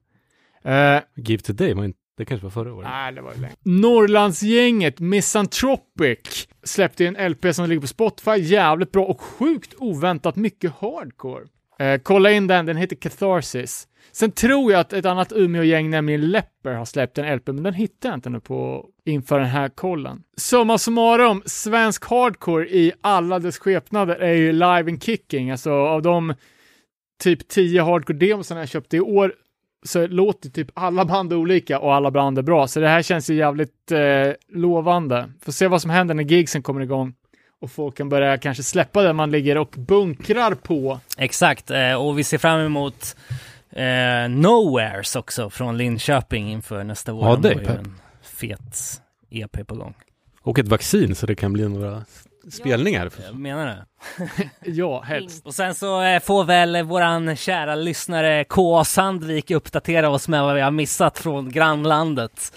Eh, 0.64 1.02
Give 1.16 1.42
Today 1.42 1.74
var 1.74 1.84
inte, 1.84 1.98
det 2.22 2.26
kanske 2.26 2.44
var 2.44 2.50
förra 2.50 2.74
året. 2.74 2.88
Nej, 2.90 3.12
det 3.12 3.20
var 3.20 3.34
länge. 3.34 3.54
Norrlandsgänget 3.62 5.00
Misanthropic 5.00 6.48
släppte 6.62 7.06
en 7.06 7.30
LP 7.30 7.54
som 7.54 7.68
ligger 7.68 7.80
på 7.80 7.86
Spotify, 7.86 8.36
jävligt 8.36 8.92
bra 8.92 9.04
och 9.04 9.20
sjukt 9.20 9.74
oväntat 9.78 10.36
mycket 10.36 10.72
hardcore. 10.72 11.44
Eh, 11.78 12.00
kolla 12.02 12.30
in 12.30 12.46
den, 12.46 12.66
den 12.66 12.76
heter 12.76 12.96
Catharsis. 12.96 13.88
Sen 14.12 14.30
tror 14.30 14.72
jag 14.72 14.80
att 14.80 14.92
ett 14.92 15.04
annat 15.04 15.32
Umeå-gäng, 15.32 15.90
nämligen 15.90 16.30
Lepper, 16.30 16.74
har 16.74 16.84
släppt 16.84 17.18
en 17.18 17.36
LP, 17.36 17.46
men 17.46 17.62
den 17.62 17.74
hittar 17.74 18.08
jag 18.08 18.16
inte 18.16 18.30
nu 18.30 18.40
på 18.40 18.86
inför 19.04 19.38
den 19.38 19.48
här 19.48 19.68
kollen. 19.68 20.22
Summa 20.36 20.78
summarum, 20.78 21.42
svensk 21.46 22.04
hardcore 22.04 22.68
i 22.68 22.92
alla 23.00 23.38
dess 23.38 23.58
skepnader 23.58 24.16
är 24.16 24.32
ju 24.32 24.52
live 24.52 24.90
and 24.90 25.02
kicking, 25.02 25.50
alltså 25.50 25.70
av 25.70 26.02
de 26.02 26.34
typ 27.22 27.48
10 27.48 27.82
hardcore-demosarna 27.82 28.60
jag 28.60 28.68
köpte 28.68 28.96
i 28.96 29.00
år 29.00 29.34
så 29.82 30.06
låter 30.06 30.50
typ 30.50 30.68
alla 30.74 31.04
band 31.04 31.32
olika 31.32 31.78
och 31.78 31.94
alla 31.94 32.10
band 32.10 32.38
är 32.38 32.42
bra. 32.42 32.66
Så 32.66 32.80
det 32.80 32.88
här 32.88 33.02
känns 33.02 33.30
ju 33.30 33.34
jävligt 33.34 33.92
eh, 33.92 34.32
lovande. 34.48 35.30
Får 35.40 35.52
se 35.52 35.68
vad 35.68 35.82
som 35.82 35.90
händer 35.90 36.14
när 36.14 36.22
gigsen 36.24 36.62
kommer 36.62 36.80
igång 36.80 37.14
och 37.60 37.70
folk 37.70 37.96
kan 37.96 38.08
börja 38.08 38.38
kanske 38.38 38.62
släppa 38.62 39.02
det 39.02 39.12
man 39.12 39.30
ligger 39.30 39.58
och 39.58 39.74
bunkrar 39.78 40.54
på. 40.54 41.00
Exakt, 41.18 41.70
eh, 41.70 41.94
och 41.94 42.18
vi 42.18 42.24
ser 42.24 42.38
fram 42.38 42.60
emot 42.60 43.16
eh, 43.70 44.28
Nowheres 44.28 45.16
också 45.16 45.50
från 45.50 45.76
Linköping 45.78 46.52
inför 46.52 46.84
nästa 46.84 47.12
år. 47.12 47.28
Ja, 47.28 47.36
De 47.36 47.42
det 47.42 47.54
är 47.54 47.58
pepp. 47.58 47.78
en 47.78 47.94
fet 48.22 49.00
EP 49.30 49.66
på 49.66 49.74
gång. 49.74 49.94
Och 50.42 50.58
ett 50.58 50.68
vaccin 50.68 51.14
så 51.14 51.26
det 51.26 51.34
kan 51.34 51.52
bli 51.52 51.68
några 51.68 52.04
spelningar. 52.50 53.10
Jag 53.26 53.38
menar 53.38 53.66
det. 53.66 53.86
Ja, 54.70 55.00
helst. 55.00 55.46
Och 55.46 55.54
sen 55.54 55.74
så 55.74 56.02
eh, 56.02 56.20
får 56.20 56.44
väl 56.44 56.82
våran 56.82 57.36
kära 57.36 57.74
lyssnare 57.74 58.44
K.A. 58.44 58.84
Sandvik 58.84 59.50
uppdatera 59.50 60.08
oss 60.08 60.28
med 60.28 60.42
vad 60.42 60.54
vi 60.54 60.60
har 60.60 60.70
missat 60.70 61.18
från 61.18 61.50
grannlandet 61.50 62.52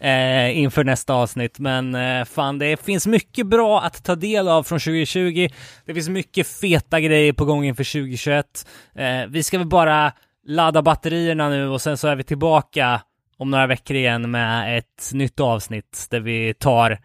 eh, 0.00 0.58
inför 0.58 0.84
nästa 0.84 1.14
avsnitt. 1.14 1.58
Men 1.58 1.94
eh, 1.94 2.24
fan, 2.24 2.58
det 2.58 2.84
finns 2.84 3.06
mycket 3.06 3.46
bra 3.46 3.82
att 3.82 4.04
ta 4.04 4.14
del 4.14 4.48
av 4.48 4.62
från 4.62 4.78
2020. 4.78 5.48
Det 5.84 5.94
finns 5.94 6.08
mycket 6.08 6.46
feta 6.46 7.00
grejer 7.00 7.32
på 7.32 7.44
gång 7.44 7.64
inför 7.64 7.84
2021. 7.84 8.66
Eh, 8.94 9.26
vi 9.28 9.42
ska 9.42 9.58
väl 9.58 9.66
bara 9.66 10.12
ladda 10.46 10.82
batterierna 10.82 11.48
nu 11.48 11.68
och 11.68 11.80
sen 11.80 11.96
så 11.96 12.08
är 12.08 12.16
vi 12.16 12.24
tillbaka 12.24 13.00
om 13.38 13.50
några 13.50 13.66
veckor 13.66 13.96
igen 13.96 14.30
med 14.30 14.78
ett 14.78 15.10
nytt 15.12 15.40
avsnitt 15.40 16.06
där 16.10 16.20
vi 16.20 16.54
tar 16.54 16.98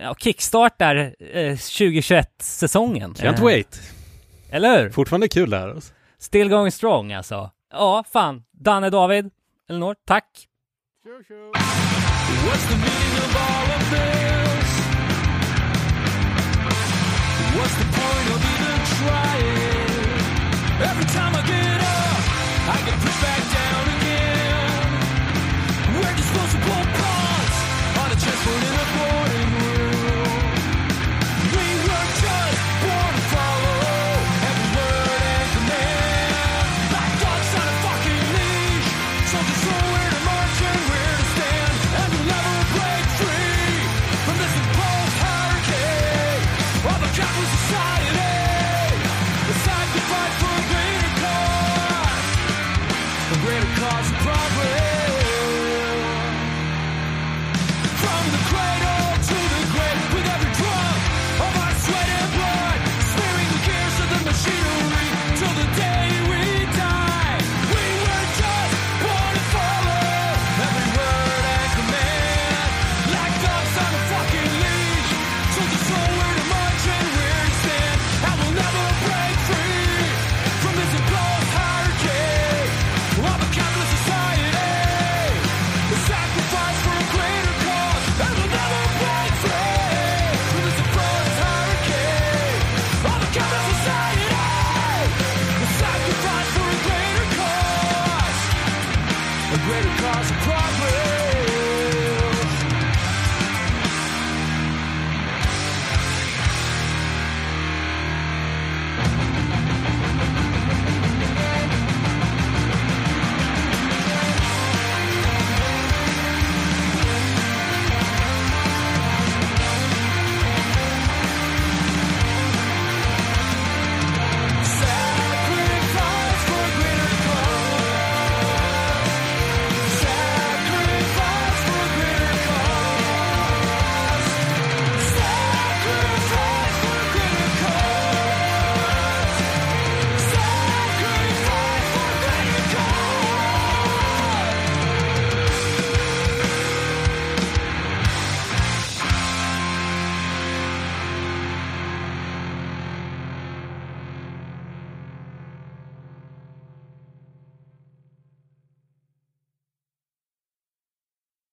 ja, 0.00 0.14
kickstartar 0.14 0.96
eh, 1.20 1.54
2021-säsongen. 1.54 3.14
Can't 3.14 3.38
eh. 3.38 3.44
wait! 3.44 3.80
Eller 4.50 4.82
hur? 4.82 4.90
Fortfarande 4.90 5.28
kul 5.28 5.50
det 5.50 5.58
här. 5.58 5.68
Alltså. 5.68 5.92
Still 6.18 6.48
going 6.48 6.72
strong 6.72 7.12
alltså. 7.12 7.50
Ja, 7.72 8.04
fan. 8.12 8.42
Danne, 8.52 8.90
David, 8.90 9.30
Elinor, 9.68 9.96
tack! 10.06 10.48
What's 11.04 12.66
the 12.68 12.76
meaning 12.76 13.16
of 13.18 13.36
all 13.36 13.70
of 13.76 13.90
this? 13.90 14.68
What's 17.56 17.76
the 17.78 17.84
point 17.84 18.28
of 18.34 18.40
even 18.54 18.78
trying? 18.98 19.76
Every 20.90 21.06
time 21.06 21.34
I 21.34 21.42
get 21.46 21.80
up, 21.80 22.22
I 22.68 22.82
get 22.86 23.05